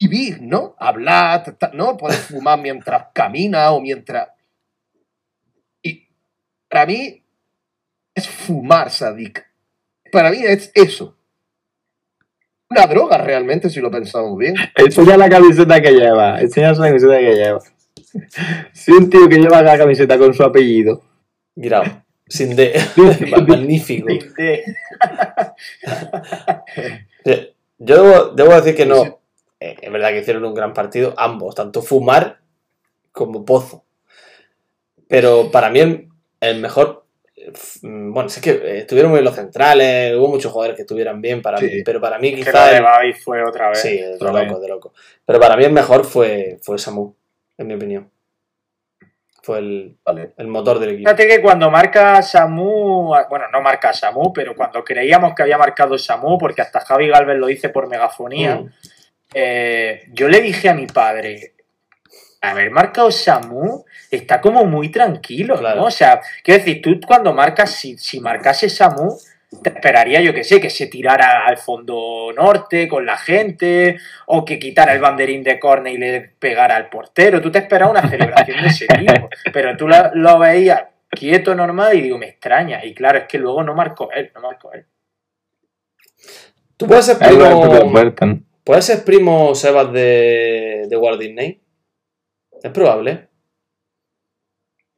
vivir, 0.00 0.40
¿no? 0.42 0.74
Hablar, 0.78 1.56
¿no? 1.72 1.96
Puedes 1.96 2.18
fumar 2.20 2.60
mientras 2.60 3.06
caminas 3.12 3.70
o 3.70 3.80
mientras... 3.80 4.28
Y 5.82 6.08
para 6.68 6.86
mí 6.86 7.22
es 8.14 8.28
fumar, 8.28 8.90
Sadik. 8.90 9.44
Para 10.12 10.30
mí 10.30 10.38
es 10.42 10.70
eso. 10.74 11.16
Una 12.70 12.86
droga 12.86 13.18
realmente, 13.18 13.70
si 13.70 13.80
lo 13.80 13.90
pensamos 13.90 14.36
bien. 14.38 14.54
Enseña 14.76 15.16
la 15.16 15.28
camiseta 15.28 15.80
que 15.80 15.92
lleva. 15.92 16.40
Enseña 16.40 16.72
la 16.72 16.86
camiseta 16.88 17.18
que 17.18 17.34
lleva. 17.34 17.60
Si 18.72 18.92
un 18.92 19.08
tío 19.10 19.28
que 19.28 19.36
lleva 19.38 19.62
la 19.62 19.78
camiseta 19.78 20.18
con 20.18 20.34
su 20.34 20.42
apellido. 20.42 21.02
Grau. 21.56 21.84
Sin 22.26 22.54
D. 22.54 22.74
Magnífico. 23.48 24.08
De- 24.36 24.64
Eh, 27.24 27.54
Yo 27.78 28.02
debo, 28.02 28.28
debo 28.34 28.54
decir 28.54 28.74
que 28.74 28.86
no. 28.86 29.17
Eh, 29.60 29.76
es 29.80 29.92
verdad 29.92 30.10
que 30.10 30.18
hicieron 30.20 30.44
un 30.44 30.54
gran 30.54 30.72
partido, 30.72 31.14
ambos, 31.16 31.54
tanto 31.54 31.82
Fumar 31.82 32.38
como 33.12 33.44
Pozo. 33.44 33.84
Pero 35.08 35.50
para 35.50 35.70
mí 35.70 35.80
el, 35.80 36.08
el 36.40 36.60
mejor. 36.60 37.04
mm, 37.82 38.12
Bueno, 38.12 38.28
es 38.28 38.40
que 38.40 38.78
estuvieron 38.78 39.10
muy 39.10 39.18
bien 39.18 39.24
los 39.24 39.34
centrales, 39.34 40.14
hubo 40.16 40.28
muchos 40.28 40.52
jugadores 40.52 40.76
que 40.76 40.82
estuvieran 40.82 41.20
bien 41.20 41.40
para 41.42 41.58
Sí. 41.58 41.66
mí, 41.66 41.82
pero 41.84 42.00
para 42.00 42.18
mí 42.18 42.30
que 42.30 42.38
lo 42.40 42.44
quizá. 42.44 42.66
de 42.70 42.76
el- 43.08 43.14
fue 43.14 43.42
otra 43.42 43.70
vez. 43.70 43.80
sí, 43.80 43.96
de 43.98 44.18
loco, 44.20 44.60
de 44.60 44.68
loco. 44.68 44.92
Pero 45.24 45.40
para 45.40 45.56
mí 45.56 45.64
el 45.64 45.72
mejor 45.72 46.04
fue, 46.04 46.58
fue 46.62 46.78
Samu, 46.78 47.14
en 47.56 47.66
mi 47.66 47.74
opinión. 47.74 48.10
Fue 49.42 49.58
el, 49.60 49.96
Vale. 50.04 50.32
el 50.36 50.46
motor 50.48 50.78
del 50.78 50.90
equipo. 50.90 51.08
Fíjate 51.08 51.26
que 51.26 51.40
cuando 51.40 51.70
marca 51.70 52.20
Samu, 52.20 53.14
bueno, 53.30 53.46
no 53.50 53.62
marca 53.62 53.94
Samu, 53.94 54.30
pero 54.32 54.54
cuando 54.54 54.84
creíamos 54.84 55.32
que 55.34 55.42
había 55.42 55.56
marcado 55.56 55.96
Samu, 55.96 56.36
porque 56.36 56.60
hasta 56.60 56.80
Javi 56.80 57.08
Galvez 57.08 57.38
lo 57.38 57.46
dice 57.46 57.70
por 57.70 57.88
megafonía, 57.88 58.56
Mm. 58.56 58.70
Eh, 59.34 60.04
yo 60.12 60.28
le 60.28 60.40
dije 60.40 60.68
a 60.68 60.74
mi 60.74 60.86
padre, 60.86 61.54
haber 62.40 62.70
marcado 62.70 63.10
Samu 63.10 63.84
está 64.10 64.40
como 64.40 64.64
muy 64.64 64.90
tranquilo, 64.90 65.58
Claro. 65.58 65.80
¿no? 65.80 65.86
O 65.86 65.90
sea, 65.90 66.20
quiero 66.42 66.58
decir, 66.64 66.80
tú 66.82 67.00
cuando 67.06 67.32
marcas, 67.32 67.72
si, 67.72 67.98
si 67.98 68.20
marcase 68.20 68.68
Samu, 68.68 69.16
te 69.62 69.70
esperaría, 69.70 70.20
yo 70.20 70.34
que 70.34 70.44
sé, 70.44 70.60
que 70.60 70.70
se 70.70 70.86
tirara 70.86 71.46
al 71.46 71.56
fondo 71.56 72.32
norte 72.36 72.86
con 72.86 73.06
la 73.06 73.16
gente, 73.16 73.98
o 74.26 74.44
que 74.44 74.58
quitara 74.58 74.92
el 74.92 75.00
banderín 75.00 75.42
de 75.42 75.58
córner 75.58 75.94
y 75.94 75.98
le 75.98 76.20
pegara 76.38 76.76
al 76.76 76.88
portero. 76.88 77.40
Tú 77.40 77.50
te 77.50 77.58
esperas 77.58 77.90
una 77.90 78.08
celebración 78.08 78.62
de 78.62 78.68
ese 78.68 78.86
tipo, 78.98 79.28
pero 79.52 79.76
tú 79.76 79.88
lo, 79.88 80.14
lo 80.14 80.38
veías 80.38 80.82
quieto, 81.10 81.54
normal, 81.54 81.96
y 81.96 82.02
digo, 82.02 82.18
me 82.18 82.28
extraña. 82.28 82.84
Y 82.84 82.94
claro, 82.94 83.18
es 83.18 83.24
que 83.24 83.38
luego 83.38 83.62
no 83.62 83.74
marcó 83.74 84.10
él, 84.12 84.30
no 84.34 84.42
marcó 84.42 84.72
él. 84.72 84.84
Tú 86.76 86.86
puedes 86.86 87.06
ser 87.06 87.18
¿Puedes 88.68 88.84
ser 88.84 89.02
primo 89.02 89.54
Sebas 89.54 89.90
de, 89.94 90.88
de 90.90 90.96
Walt 90.98 91.18
Disney? 91.18 91.58
Es 92.62 92.70
probable. 92.70 93.30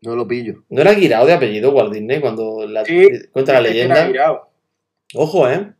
No 0.00 0.16
lo 0.16 0.26
pillo. 0.26 0.64
¿No 0.70 0.80
era 0.80 0.92
Guirao 0.92 1.24
de 1.24 1.34
apellido 1.34 1.70
Walt 1.70 1.92
Disney 1.92 2.20
cuando 2.20 2.66
la, 2.66 2.84
Sí, 2.84 3.08
cuenta 3.30 3.52
la 3.52 3.60
era 3.60 3.68
leyenda? 3.68 4.06
virado. 4.08 4.50
Ojo, 5.14 5.48
¿eh? 5.48 5.72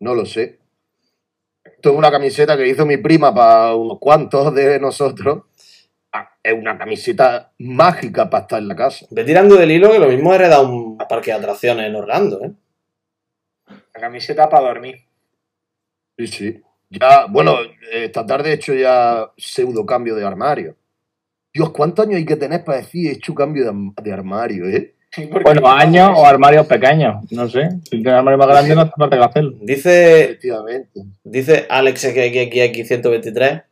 No 0.00 0.14
lo 0.14 0.24
sé. 0.24 0.58
Esto 1.64 1.90
es 1.90 1.96
una 1.96 2.10
camiseta 2.10 2.56
que 2.56 2.66
hizo 2.66 2.86
mi 2.86 2.96
prima 2.96 3.34
para 3.34 3.74
unos 3.74 3.98
cuantos 3.98 4.54
de 4.54 4.80
nosotros. 4.80 5.42
ah, 6.12 6.30
es 6.42 6.54
una 6.54 6.78
camiseta 6.78 7.52
mágica 7.58 8.30
para 8.30 8.40
estar 8.44 8.58
en 8.62 8.68
la 8.68 8.74
casa. 8.74 9.04
Ve 9.10 9.22
tirando 9.22 9.56
del 9.56 9.70
hilo 9.70 9.90
que 9.92 9.98
lo 9.98 10.08
mismo 10.08 10.32
hereda 10.32 10.62
un 10.62 10.96
parque 10.96 11.30
de 11.32 11.36
atracciones 11.36 11.88
en 11.88 11.94
Orlando, 11.94 12.42
¿eh? 12.42 12.52
La 13.66 14.00
camiseta 14.00 14.48
para 14.48 14.68
dormir. 14.68 15.07
Sí, 16.18 16.26
sí. 16.26 16.62
Ya, 16.90 17.26
bueno, 17.26 17.56
esta 17.92 18.26
tarde 18.26 18.50
he 18.50 18.54
hecho 18.54 18.74
ya 18.74 19.30
pseudo 19.36 19.86
cambio 19.86 20.14
de 20.16 20.24
armario. 20.24 20.76
Dios, 21.52 21.70
¿cuántos 21.70 22.06
años 22.06 22.16
hay 22.16 22.26
que 22.26 22.36
tener 22.36 22.64
para 22.64 22.78
decir 22.78 23.08
he 23.08 23.12
hecho 23.12 23.34
cambio 23.34 23.64
de, 23.64 23.92
de 24.02 24.12
armario, 24.12 24.68
eh? 24.68 24.94
Bueno, 25.42 25.62
no 25.62 25.68
años 25.68 26.10
o 26.14 26.26
armarios 26.26 26.66
pequeños, 26.66 27.30
no 27.32 27.48
sé. 27.48 27.70
Si 27.84 27.90
tienes 27.90 28.12
armario 28.12 28.38
más 28.38 28.48
grande 28.48 28.74
no 28.74 28.90
falta 28.90 29.16
que 29.16 29.24
hacerlo. 29.24 29.56
Dice, 29.62 30.24
Efectivamente. 30.24 31.00
dice 31.24 31.66
Alex 31.68 32.04
XXX123 32.04 33.64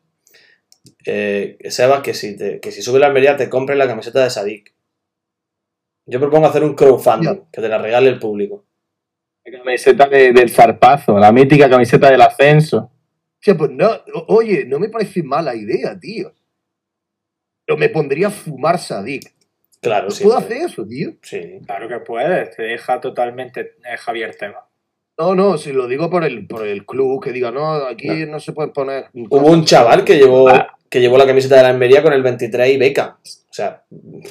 eh, 1.05 1.59
Sebas 1.69 2.01
que 2.01 2.15
si, 2.15 2.37
te, 2.37 2.59
que 2.61 2.73
si 2.73 2.83
sube 2.83 2.99
la 2.99 3.07
Almería 3.07 3.37
te 3.37 3.49
compres 3.49 3.79
la 3.79 3.87
camiseta 3.87 4.25
de 4.25 4.31
Sadik. 4.31 4.75
Yo 6.07 6.21
propongo 6.21 6.47
hacer 6.47 6.65
un 6.65 6.75
crowdfunding, 6.75 7.47
que 7.53 7.61
te 7.61 7.69
la 7.69 7.79
regale 7.79 8.09
el 8.09 8.19
público. 8.19 8.66
La 9.47 9.59
camiseta 9.59 10.07
de- 10.09 10.33
del 10.33 10.51
zarpazo, 10.51 11.19
la 11.19 11.31
mítica 11.33 11.69
camiseta 11.71 12.11
del 12.11 12.21
ascenso. 12.23 12.91
Pues 13.45 13.71
no, 13.71 13.89
o- 14.15 14.35
oye, 14.37 14.65
no 14.67 14.79
me 14.81 14.89
parece 14.89 15.23
mala 15.23 15.55
idea, 15.55 15.97
tío. 15.99 16.33
Pero 17.65 17.77
me 17.79 17.89
pondría 17.89 18.29
a 18.29 18.31
fumar 18.31 18.79
Sadik. 18.79 19.33
Claro, 19.81 20.07
¿No 20.07 20.11
sí. 20.11 20.25
puedo 20.25 20.37
hacer 20.39 20.57
eso, 20.59 20.85
tío? 20.87 21.13
Sí. 21.23 21.61
Claro 21.65 21.89
que 21.89 21.99
puedes, 22.01 22.57
te 22.57 22.63
deja 22.65 23.01
totalmente 23.01 23.61
eh, 23.61 23.97
Javier 23.99 24.35
Teba. 24.35 24.69
No, 25.19 25.35
no, 25.35 25.57
si 25.59 25.73
lo 25.73 25.87
digo 25.87 26.11
por 26.11 26.25
el, 26.25 26.47
por 26.47 26.67
el 26.67 26.85
club, 26.85 27.23
que 27.23 27.33
diga, 27.33 27.51
no, 27.51 27.73
aquí 27.87 28.27
no, 28.27 28.41
se 28.41 28.53
pueden 28.53 28.73
poner. 28.73 29.07
Hubo 29.15 29.47
un 29.51 29.65
chaval 29.65 30.05
que 30.05 30.17
llevó, 30.19 30.51
que 30.91 31.01
llevó 31.01 31.17
la 31.17 31.27
camiseta 31.27 31.57
de 31.57 31.63
la 31.63 31.69
Almería 31.69 32.03
con 32.03 32.13
el 32.13 32.23
23 32.23 32.69
y 32.71 32.77
beca. 32.79 33.19
O 33.23 33.53
sea, 33.57 33.85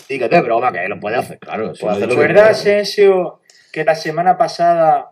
Dígate, 0.09 0.41
broma, 0.41 0.71
que 0.71 0.87
lo 0.87 0.99
puede 0.99 1.15
hacer, 1.15 1.39
claro. 1.39 1.73
yo. 1.73 1.89
¿Recuerdas, 2.05 2.59
Asensio, 2.59 3.39
que 3.75 3.83
la 3.83 3.95
semana 3.95 4.37
pasada 4.37 5.11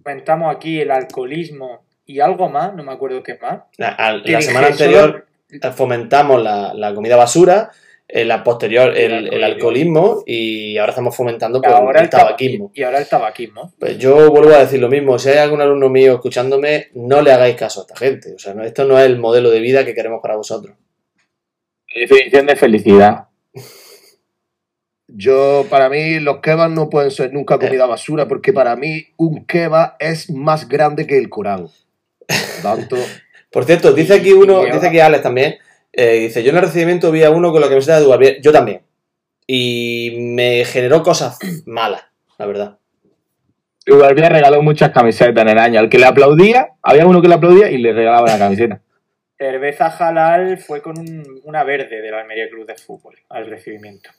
comentamos 0.00 0.54
aquí 0.54 0.80
el 0.80 0.92
alcoholismo 0.92 1.84
y 2.04 2.20
algo 2.20 2.48
más? 2.48 2.72
No 2.72 2.84
me 2.84 2.92
acuerdo 2.92 3.20
qué 3.20 3.36
más. 3.42 3.62
la, 3.78 4.22
semana 4.40 4.68
anterior 4.68 5.26
eh, 5.50 5.58
fomentamos 5.72 6.40
la, 6.40 6.72
la 6.72 6.94
comida 6.94 7.16
basura, 7.16 7.72
en 8.06 8.28
la 8.28 8.44
posterior 8.44 8.96
el, 8.96 9.34
el 9.34 9.42
alcoholismo 9.42 10.22
y 10.24 10.78
ahora 10.78 10.90
estamos 10.90 11.16
fomentando 11.16 11.60
pues, 11.60 11.74
ahora 11.74 12.00
el 12.00 12.08
tabaquismo. 12.08 12.66
tabaquismo. 12.66 12.70
Y 12.74 12.82
ahora 12.84 12.98
el 13.00 13.08
tabaquismo. 13.08 13.72
Pues 13.76 13.98
yo 13.98 14.30
vuelvo 14.30 14.54
a 14.54 14.58
decir 14.58 14.78
lo 14.78 14.88
mismo, 14.88 15.18
si 15.18 15.30
hay 15.30 15.38
algún 15.38 15.60
alumno 15.60 15.88
mío 15.88 16.14
escuchándome, 16.14 16.90
no 16.94 17.22
le 17.22 17.32
hagáis 17.32 17.56
caso 17.56 17.80
a 17.80 17.82
esta 17.82 17.96
gente. 17.96 18.34
O 18.36 18.38
sea, 18.38 18.54
no- 18.54 18.62
esto 18.62 18.84
no 18.84 19.00
es 19.00 19.06
el 19.06 19.18
modelo 19.18 19.50
de 19.50 19.58
vida 19.58 19.84
que 19.84 19.94
queremos 19.94 20.20
para 20.22 20.36
vosotros. 20.36 20.76
Definición 21.92 22.46
de 22.46 22.54
felicidad. 22.54 23.24
Yo, 25.18 25.66
para 25.70 25.88
mí, 25.88 26.20
los 26.20 26.40
kebabs 26.40 26.74
no 26.74 26.90
pueden 26.90 27.10
ser 27.10 27.32
nunca 27.32 27.58
comida 27.58 27.86
basura, 27.86 28.28
porque 28.28 28.52
para 28.52 28.76
mí 28.76 29.06
un 29.16 29.46
kebab 29.46 29.94
es 29.98 30.30
más 30.30 30.68
grande 30.68 31.06
que 31.06 31.16
el 31.16 31.30
Corán. 31.30 31.66
Por 32.26 32.62
tanto, 32.62 32.96
Por 33.50 33.64
cierto, 33.64 33.92
dice 33.92 34.14
aquí 34.14 34.32
uno, 34.32 34.64
dice 34.74 34.88
aquí 34.88 34.98
Alex 35.00 35.22
también, 35.22 35.56
eh, 35.92 36.18
dice, 36.18 36.42
yo 36.42 36.50
en 36.50 36.56
el 36.56 36.62
recibimiento 36.62 37.10
vi 37.10 37.22
a 37.22 37.30
uno 37.30 37.52
con 37.52 37.62
la 37.62 37.68
camiseta 37.70 37.96
de 37.96 38.04
Dubarbier, 38.04 38.40
yo 38.42 38.52
también. 38.52 38.82
Y 39.46 40.16
me 40.34 40.64
generó 40.66 41.02
cosas 41.02 41.38
malas, 41.66 42.02
la 42.36 42.44
verdad. 42.46 42.78
Ubalvía 43.88 44.28
regaló 44.28 44.60
muchas 44.62 44.90
camisetas 44.90 45.40
en 45.42 45.48
el 45.48 45.58
año. 45.58 45.78
Al 45.80 45.88
que 45.88 45.98
le 45.98 46.04
aplaudía, 46.06 46.70
había 46.82 47.06
uno 47.06 47.22
que 47.22 47.28
le 47.28 47.34
aplaudía 47.34 47.70
y 47.70 47.78
le 47.78 47.92
regalaba 47.92 48.24
una 48.24 48.38
camiseta. 48.38 48.80
Cerveza 49.38 49.86
Halal 49.86 50.58
fue 50.58 50.82
con 50.82 50.98
un- 50.98 51.40
una 51.44 51.62
verde 51.62 52.02
del 52.02 52.12
Almería 52.14 52.48
Club 52.50 52.66
de 52.66 52.74
Fútbol 52.74 53.14
al 53.30 53.46
recibimiento. 53.46 54.10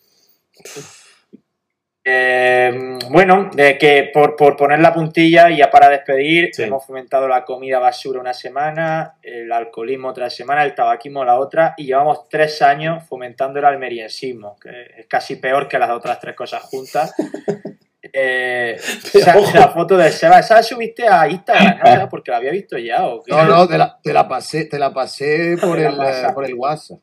Eh, 2.09 2.97
bueno, 3.09 3.49
de 3.53 3.77
que 3.77 4.09
por, 4.13 4.37
por 4.37 4.55
poner 4.55 4.79
la 4.79 4.93
puntilla 4.93 5.49
y 5.49 5.57
ya 5.57 5.69
para 5.69 5.89
despedir, 5.89 6.51
Sí. 6.53 6.63
hemos 6.63 6.85
fomentado 6.85 7.27
la 7.27 7.43
comida 7.43 7.79
basura 7.79 8.21
una 8.21 8.33
semana, 8.33 9.17
el 9.21 9.51
alcoholismo 9.51 10.07
otra 10.07 10.29
semana, 10.29 10.63
el 10.63 10.73
tabaquismo 10.73 11.25
la 11.25 11.37
otra, 11.37 11.73
y 11.75 11.85
llevamos 11.87 12.29
tres 12.29 12.61
años 12.61 13.03
fomentando 13.09 13.59
el 13.59 13.65
almeriensismo, 13.65 14.57
que 14.57 14.69
es 14.99 15.07
casi 15.07 15.35
peor 15.35 15.67
que 15.67 15.77
las 15.77 15.89
otras 15.89 16.19
tres 16.19 16.35
cosas 16.35 16.63
juntas. 16.63 17.13
Eh, 18.13 18.77
esa- 19.13 19.35
la 19.53 19.67
foto 19.67 19.97
de 19.97 20.09
Seba, 20.11 20.39
¿esa 20.39 20.55
la 20.55 20.63
subiste 20.63 21.05
a 21.05 21.27
Instagram? 21.27 21.99
¿no? 21.99 22.09
Porque 22.09 22.31
la 22.31 22.37
había 22.37 22.51
visto 22.51 22.77
ya. 22.77 23.05
¿o 23.05 23.21
qué? 23.21 23.33
no, 23.33 23.43
no, 23.43 23.67
te 23.67 23.77
la, 23.77 23.99
te 24.01 24.13
la 24.13 24.25
pasé, 24.29 24.63
te 24.65 24.79
la 24.79 24.93
pasé 24.93 25.57
por, 25.61 25.77
el, 25.77 25.93
eh, 25.93 26.27
por 26.33 26.45
el 26.45 26.53
WhatsApp. 26.53 26.99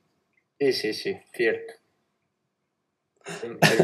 Sí, 0.59 0.73
sí, 0.73 0.95
sí, 0.95 1.15
cierto. 1.35 1.75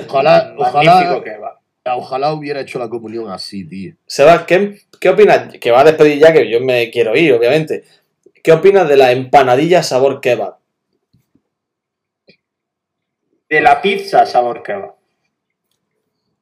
Ojalá- 0.08 0.54
ojalá- 0.56 1.20
que 1.24 1.36
va. 1.38 1.56
Ojalá 1.96 2.32
hubiera 2.34 2.60
hecho 2.60 2.78
la 2.78 2.88
comunión 2.88 3.30
así, 3.30 3.64
tío. 3.66 3.94
Sebas, 4.06 4.44
¿qué, 4.44 4.82
¿qué 5.00 5.08
opinas? 5.08 5.52
Que 5.58 5.70
va 5.70 5.80
a 5.80 5.84
despedir 5.84 6.18
ya, 6.18 6.32
que 6.32 6.48
yo 6.48 6.60
me 6.60 6.90
quiero 6.90 7.16
ir, 7.16 7.32
obviamente. 7.32 7.84
¿Qué 8.42 8.52
opinas 8.52 8.86
de 8.88 8.96
la 8.96 9.12
empanadilla 9.12 9.82
sabor 9.82 10.20
kebab? 10.20 10.56
De 13.48 13.60
la 13.60 13.80
pizza 13.82 14.24
sabor 14.26 14.62
que 14.62 14.74
va. 14.74 14.94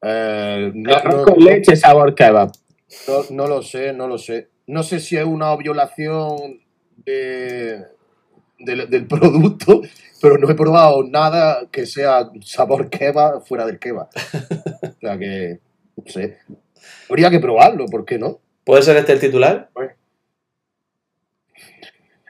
Eh, 0.01 0.71
no, 0.75 0.93
Arroz 0.93 1.15
no- 1.15 1.23
con 1.33 1.43
leche, 1.43 1.75
sabor 1.75 2.13
kebab. 2.15 2.51
no- 3.07 3.23
no 3.31 3.47
lo 3.47 3.61
sé, 3.63 3.93
no 3.93 4.07
lo 4.07 4.17
sé. 4.17 4.49
No 4.67 4.83
sé 4.83 4.99
si 4.99 5.17
es 5.17 5.25
una 5.25 5.55
violación 5.55 6.61
de, 6.97 7.83
del 8.59 9.07
producto, 9.07 9.81
pero 10.21 10.37
no 10.37 10.49
he 10.49 10.55
probado 10.55 11.03
nada 11.03 11.67
que 11.71 11.85
sea 11.85 12.29
sabor 12.41 12.89
kebab 12.89 13.45
fuera 13.45 13.65
del 13.65 13.79
kebab. 13.79 14.09
O 14.81 14.99
sea 14.99 15.17
que, 15.17 15.59
no 15.95 16.03
sé. 16.05 16.37
Habría 17.09 17.29
que 17.29 17.39
probarlo, 17.39 17.85
¿por 17.85 18.05
qué 18.05 18.17
no? 18.17 18.39
¿Puede 18.63 18.81
ser 18.81 18.97
este 18.97 19.13
el 19.13 19.19
titular? 19.19 19.69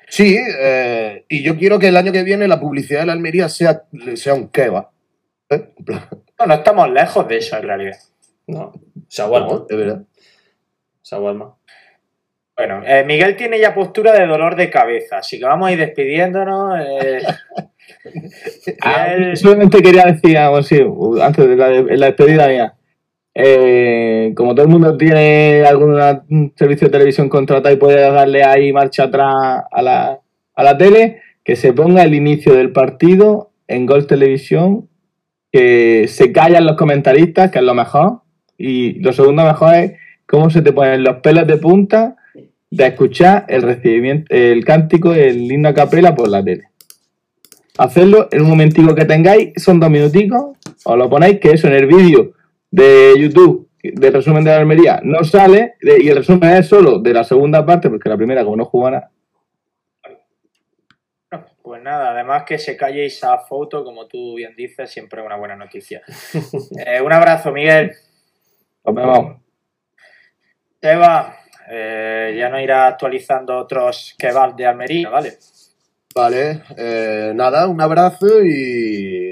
Sí, 0.07 0.37
eh, 0.59 1.25
y 1.29 1.43
yo 1.43 1.57
quiero 1.57 1.77
que 1.79 1.87
el 1.87 1.97
año 1.97 2.11
que 2.11 2.23
viene 2.23 2.47
la 2.47 2.59
publicidad 2.59 3.01
de 3.01 3.05
la 3.07 3.13
Almería 3.13 3.49
sea, 3.49 3.83
sea 4.15 4.33
un 4.33 4.49
kebab. 4.49 4.89
¿Eh? 5.49 5.73
No, 6.39 6.45
no 6.45 6.53
estamos 6.53 6.89
lejos 6.91 7.27
de 7.27 7.37
eso 7.37 7.57
en 7.57 7.63
realidad. 7.63 7.97
No. 8.47 8.71
Shawarma. 9.09 9.47
no, 9.47 9.59
de 9.65 9.75
verdad. 9.75 10.03
Shawarma. 11.03 11.55
Bueno, 12.55 12.81
eh, 12.85 13.03
Miguel 13.05 13.35
tiene 13.35 13.59
ya 13.59 13.73
postura 13.73 14.13
de 14.13 14.25
dolor 14.27 14.55
de 14.55 14.69
cabeza, 14.69 15.19
así 15.19 15.39
que 15.39 15.45
vamos 15.45 15.69
a 15.69 15.71
ir 15.71 15.79
despidiéndonos. 15.79 16.79
eh. 16.81 17.21
Ah, 18.81 19.07
Miguel- 19.17 19.37
solamente 19.37 19.81
quería 19.81 20.03
decir 20.03 20.37
algo 20.37 20.57
así, 20.57 20.79
antes 21.21 21.47
de 21.47 21.55
la, 21.55 21.67
de- 21.69 21.97
la 21.97 22.05
despedida 22.07 22.47
mía. 22.47 22.73
Eh, 23.35 24.33
como 24.35 24.53
todo 24.53 24.65
el 24.65 24.71
mundo 24.71 24.97
tiene 24.97 25.63
algún 25.65 26.51
servicio 26.55 26.87
de 26.87 26.91
televisión 26.91 27.29
contratado 27.29 27.73
y 27.73 27.77
puede 27.77 28.01
darle 28.01 28.43
ahí 28.43 28.73
marcha 28.73 29.03
atrás 29.03 29.63
a 29.71 29.81
la, 29.81 30.19
a 30.55 30.63
la 30.63 30.77
tele, 30.77 31.21
que 31.43 31.55
se 31.55 31.71
ponga 31.73 32.03
el 32.03 32.13
inicio 32.15 32.53
del 32.53 32.71
partido 32.71 33.51
en 33.67 33.85
Gol 33.85 34.07
Televisión, 34.07 34.89
que 35.51 36.05
se 36.07 36.31
callan 36.31 36.65
los 36.65 36.75
comentaristas, 36.75 37.49
que 37.51 37.59
es 37.59 37.65
lo 37.65 37.73
mejor, 37.73 38.21
y 38.57 38.99
lo 38.99 39.13
segundo 39.13 39.43
mejor 39.45 39.75
es 39.75 39.93
cómo 40.27 40.49
se 40.49 40.61
te 40.61 40.73
ponen 40.73 41.03
los 41.03 41.17
pelos 41.17 41.47
de 41.47 41.57
punta 41.57 42.15
de 42.71 42.85
escuchar 42.87 43.45
el 43.47 43.61
recibimiento, 43.61 44.25
el 44.35 44.63
cántico, 44.65 45.13
el 45.13 45.51
himno 45.51 45.69
a 45.69 45.73
capela 45.73 46.13
por 46.13 46.27
la 46.27 46.43
tele 46.43 46.65
hacerlo 47.77 48.27
en 48.31 48.41
un 48.41 48.49
momentico 48.49 48.93
que 48.95 49.05
tengáis, 49.05 49.51
son 49.63 49.79
dos 49.79 49.89
minuticos, 49.89 50.57
os 50.83 50.97
lo 50.97 51.09
ponéis, 51.09 51.39
que 51.39 51.51
eso 51.51 51.67
en 51.67 51.73
el 51.73 51.85
vídeo 51.87 52.33
de 52.71 53.13
YouTube 53.17 53.69
de 53.81 54.11
resumen 54.11 54.43
de 54.43 54.51
la 54.51 54.57
Almería 54.57 54.99
no 55.03 55.23
sale, 55.23 55.75
de- 55.81 56.03
y 56.03 56.09
el 56.09 56.17
resumen 56.17 56.49
es 56.57 56.67
solo 56.67 56.99
de 56.99 57.13
la 57.13 57.23
segunda 57.23 57.65
parte, 57.65 57.89
porque 57.89 58.09
la 58.09 58.17
primera, 58.17 58.43
como 58.43 58.57
no 58.57 58.65
jugara, 58.65 59.09
Pues 61.61 61.83
nada, 61.83 62.11
además 62.11 62.43
que 62.47 62.57
se 62.57 62.75
calle 62.75 63.05
esa 63.05 63.37
foto, 63.37 63.83
como 63.83 64.07
tú 64.07 64.35
bien 64.35 64.55
dices, 64.55 64.89
siempre 64.89 65.21
es 65.21 65.25
una 65.27 65.35
buena 65.37 65.55
noticia. 65.55 66.01
Eh, 66.85 66.99
un 66.99 67.13
abrazo, 67.13 67.51
Miguel. 67.51 67.91
os 68.81 68.95
vemos. 68.95 69.37
Eva, 70.81 71.35
eh, 71.69 72.35
ya 72.39 72.49
no 72.49 72.59
irá 72.59 72.87
actualizando 72.87 73.55
otros 73.57 74.15
kebabs 74.17 74.55
de 74.55 74.65
Almería, 74.65 75.09
¿vale? 75.09 75.33
Vale, 76.15 76.63
eh, 76.75 77.33
nada, 77.35 77.67
un 77.67 77.79
abrazo 77.79 78.43
y, 78.43 79.29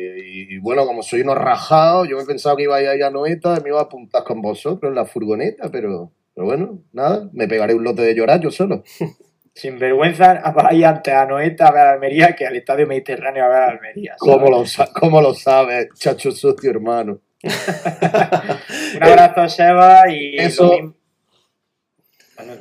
y 0.50 0.58
bueno, 0.60 0.86
como 0.86 1.02
soy 1.02 1.22
unos 1.22 1.38
rajados, 1.38 2.08
yo 2.08 2.18
me 2.18 2.26
pensaba 2.26 2.56
que 2.56 2.64
iba 2.64 2.76
a 2.76 2.96
ir 2.96 3.04
a 3.04 3.10
Noeta 3.10 3.60
me 3.64 3.70
iba 3.70 3.80
a 3.80 3.84
apuntar 3.84 4.24
con 4.24 4.42
vosotros 4.42 4.90
en 4.90 4.96
la 4.96 5.06
furgoneta, 5.06 5.72
pero, 5.72 6.12
pero 6.36 6.46
bueno, 6.46 6.84
nada, 6.94 7.30
me 7.34 7.48
pegaré 7.48 7.74
un 7.74 7.84
lote 7.84 8.04
de 8.04 8.14
llorar 8.14 8.40
yo 8.40 8.52
solo. 8.52 8.84
Sin 9.56 9.80
vergüenza, 9.80 10.40
vais 10.52 10.86
antes 10.86 11.12
a 11.12 11.26
Noeta 11.26 11.68
a 11.68 11.72
ver 11.72 11.88
a 11.88 11.92
Almería 11.94 12.36
que 12.36 12.46
al 12.46 12.56
Estadio 12.56 12.86
Mediterráneo 12.86 13.46
a 13.46 13.48
ver 13.48 13.58
a 13.58 13.70
Almería. 13.70 14.16
¿sabes? 14.20 14.38
¿Cómo 14.38 14.52
lo, 14.52 14.64
cómo 14.94 15.22
lo 15.22 15.34
sabes, 15.34 15.88
chacho 15.96 16.32
socio 16.32 16.70
hermano? 16.70 17.22
Un 17.44 19.04
abrazo, 19.04 19.50
Seba, 19.50 20.12
y 20.12 20.38
Eso. 20.38 20.94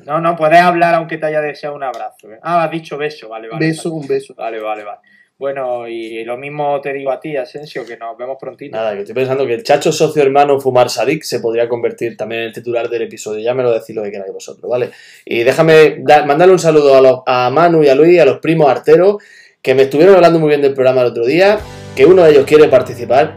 No, 0.04 0.20
no, 0.20 0.36
puedes 0.36 0.60
hablar 0.60 0.94
aunque 0.94 1.18
te 1.18 1.26
haya 1.26 1.40
deseado 1.40 1.74
un 1.76 1.82
abrazo. 1.82 2.30
¿eh? 2.32 2.38
Ah, 2.42 2.64
has 2.64 2.70
dicho 2.70 2.96
beso, 2.96 3.28
vale, 3.28 3.48
vale. 3.48 3.66
Beso, 3.66 3.92
un 3.92 4.06
beso. 4.06 4.34
Vale, 4.34 4.58
vale, 4.60 4.84
vale. 4.84 4.98
Bueno, 5.38 5.86
y 5.86 6.24
lo 6.24 6.38
mismo 6.38 6.80
te 6.80 6.94
digo 6.94 7.10
a 7.10 7.20
ti, 7.20 7.36
Asensio, 7.36 7.84
que 7.84 7.98
nos 7.98 8.16
vemos 8.16 8.38
prontito. 8.40 8.74
Nada, 8.74 8.94
que 8.94 9.00
estoy 9.00 9.14
pensando 9.14 9.46
que 9.46 9.52
el 9.52 9.62
chacho 9.62 9.92
socio 9.92 10.22
hermano 10.22 10.58
Fumar 10.58 10.88
Sadik 10.88 11.22
se 11.24 11.40
podría 11.40 11.68
convertir 11.68 12.16
también 12.16 12.40
en 12.40 12.46
el 12.46 12.52
titular 12.54 12.88
del 12.88 13.02
episodio. 13.02 13.40
Ya 13.44 13.52
me 13.52 13.62
lo 13.62 13.70
decís 13.70 13.94
lo 13.94 14.02
que 14.02 14.10
queráis 14.10 14.32
vosotros, 14.32 14.70
¿vale? 14.70 14.90
Y 15.26 15.42
déjame 15.42 15.98
dar- 16.00 16.24
mandarle 16.26 16.54
un 16.54 16.58
saludo 16.58 16.96
a, 16.96 17.02
los- 17.02 17.20
a 17.26 17.50
Manu 17.50 17.82
y 17.82 17.88
a 17.88 17.94
Luis, 17.94 18.18
a 18.18 18.24
los 18.24 18.38
primos 18.38 18.70
arteros, 18.70 19.16
que 19.60 19.74
me 19.74 19.82
estuvieron 19.82 20.14
hablando 20.14 20.38
muy 20.38 20.48
bien 20.48 20.62
del 20.62 20.72
programa 20.72 21.02
el 21.02 21.08
otro 21.08 21.26
día, 21.26 21.58
que 21.94 22.06
uno 22.06 22.22
de 22.22 22.30
ellos 22.30 22.46
quiere 22.46 22.68
participar 22.68 23.36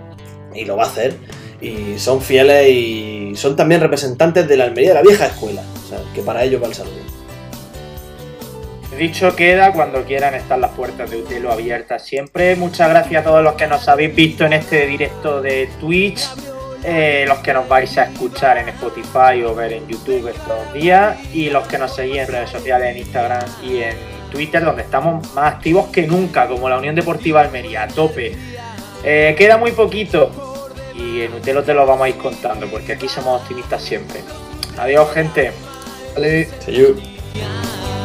y 0.56 0.64
lo 0.64 0.78
va 0.78 0.84
a 0.84 0.88
hacer. 0.88 1.16
Y 1.60 2.00
son 2.00 2.22
fieles 2.22 2.70
y 2.70 3.34
son 3.36 3.58
también 3.58 3.82
representantes 3.82 4.48
de 4.48 4.56
la 4.56 4.64
Almería 4.64 4.92
de 4.92 4.96
la 4.96 5.02
vieja 5.02 5.26
escuela. 5.26 5.64
Que 6.14 6.22
para 6.22 6.44
ellos 6.44 6.62
va 6.62 6.68
el 6.68 6.74
saludo. 6.74 7.20
Dicho 8.98 9.34
queda, 9.36 9.72
cuando 9.72 10.04
quieran 10.04 10.34
están 10.34 10.62
las 10.62 10.72
puertas 10.72 11.10
de 11.10 11.18
Utelo 11.18 11.54
abiertas 11.54 12.06
siempre. 12.06 12.56
Muchas 12.56 12.90
gracias 12.90 13.22
a 13.22 13.24
todos 13.24 13.44
los 13.44 13.54
que 13.54 13.66
nos 13.66 13.88
habéis 13.88 14.14
visto 14.14 14.46
en 14.46 14.52
este 14.52 14.88
directo 14.88 15.42
de 15.42 15.70
Twitch, 15.80 16.28
eh, 16.84 17.24
los 17.26 17.38
que 17.38 17.54
nos 17.54 17.66
vais 17.70 17.98
a 17.98 18.06
escuchar 18.06 18.58
en 18.58 18.68
Spotify 18.70 19.44
o 19.46 19.56
ver 19.56 19.74
en 19.74 19.88
YouTube 19.88 20.28
estos 20.28 20.74
días 20.74 21.18
y 21.34 21.50
los 21.50 21.66
que 21.68 21.78
nos 21.78 21.96
seguís 21.96 22.18
en 22.18 22.28
redes 22.28 22.50
sociales, 22.50 22.90
en 22.90 22.98
Instagram 22.98 23.46
y 23.64 23.84
en 23.84 23.96
Twitter, 24.32 24.66
donde 24.66 24.82
estamos 24.82 25.34
más 25.34 25.54
activos 25.54 25.88
que 25.88 26.06
nunca, 26.06 26.48
como 26.48 26.68
la 26.68 26.78
Unión 26.78 26.96
Deportiva 26.96 27.40
Almería, 27.40 27.84
a 27.84 27.88
tope. 27.88 28.36
Eh, 29.06 29.34
queda 29.38 29.58
muy 29.58 29.72
poquito 29.72 30.30
y 30.94 31.22
en 31.22 31.34
Utelo 31.36 31.64
te 31.64 31.74
lo 31.74 31.86
vamos 31.86 32.06
a 32.06 32.10
ir 32.10 32.18
contando, 32.18 32.68
porque 32.68 32.94
aquí 32.94 33.08
somos 33.08 33.42
optimistas 33.42 33.82
siempre. 33.82 34.20
Adiós, 34.78 35.10
gente. 35.14 35.69
Vale. 36.16 36.46
See 36.62 36.78
you. 36.78 37.02
Yeah. 37.34 37.99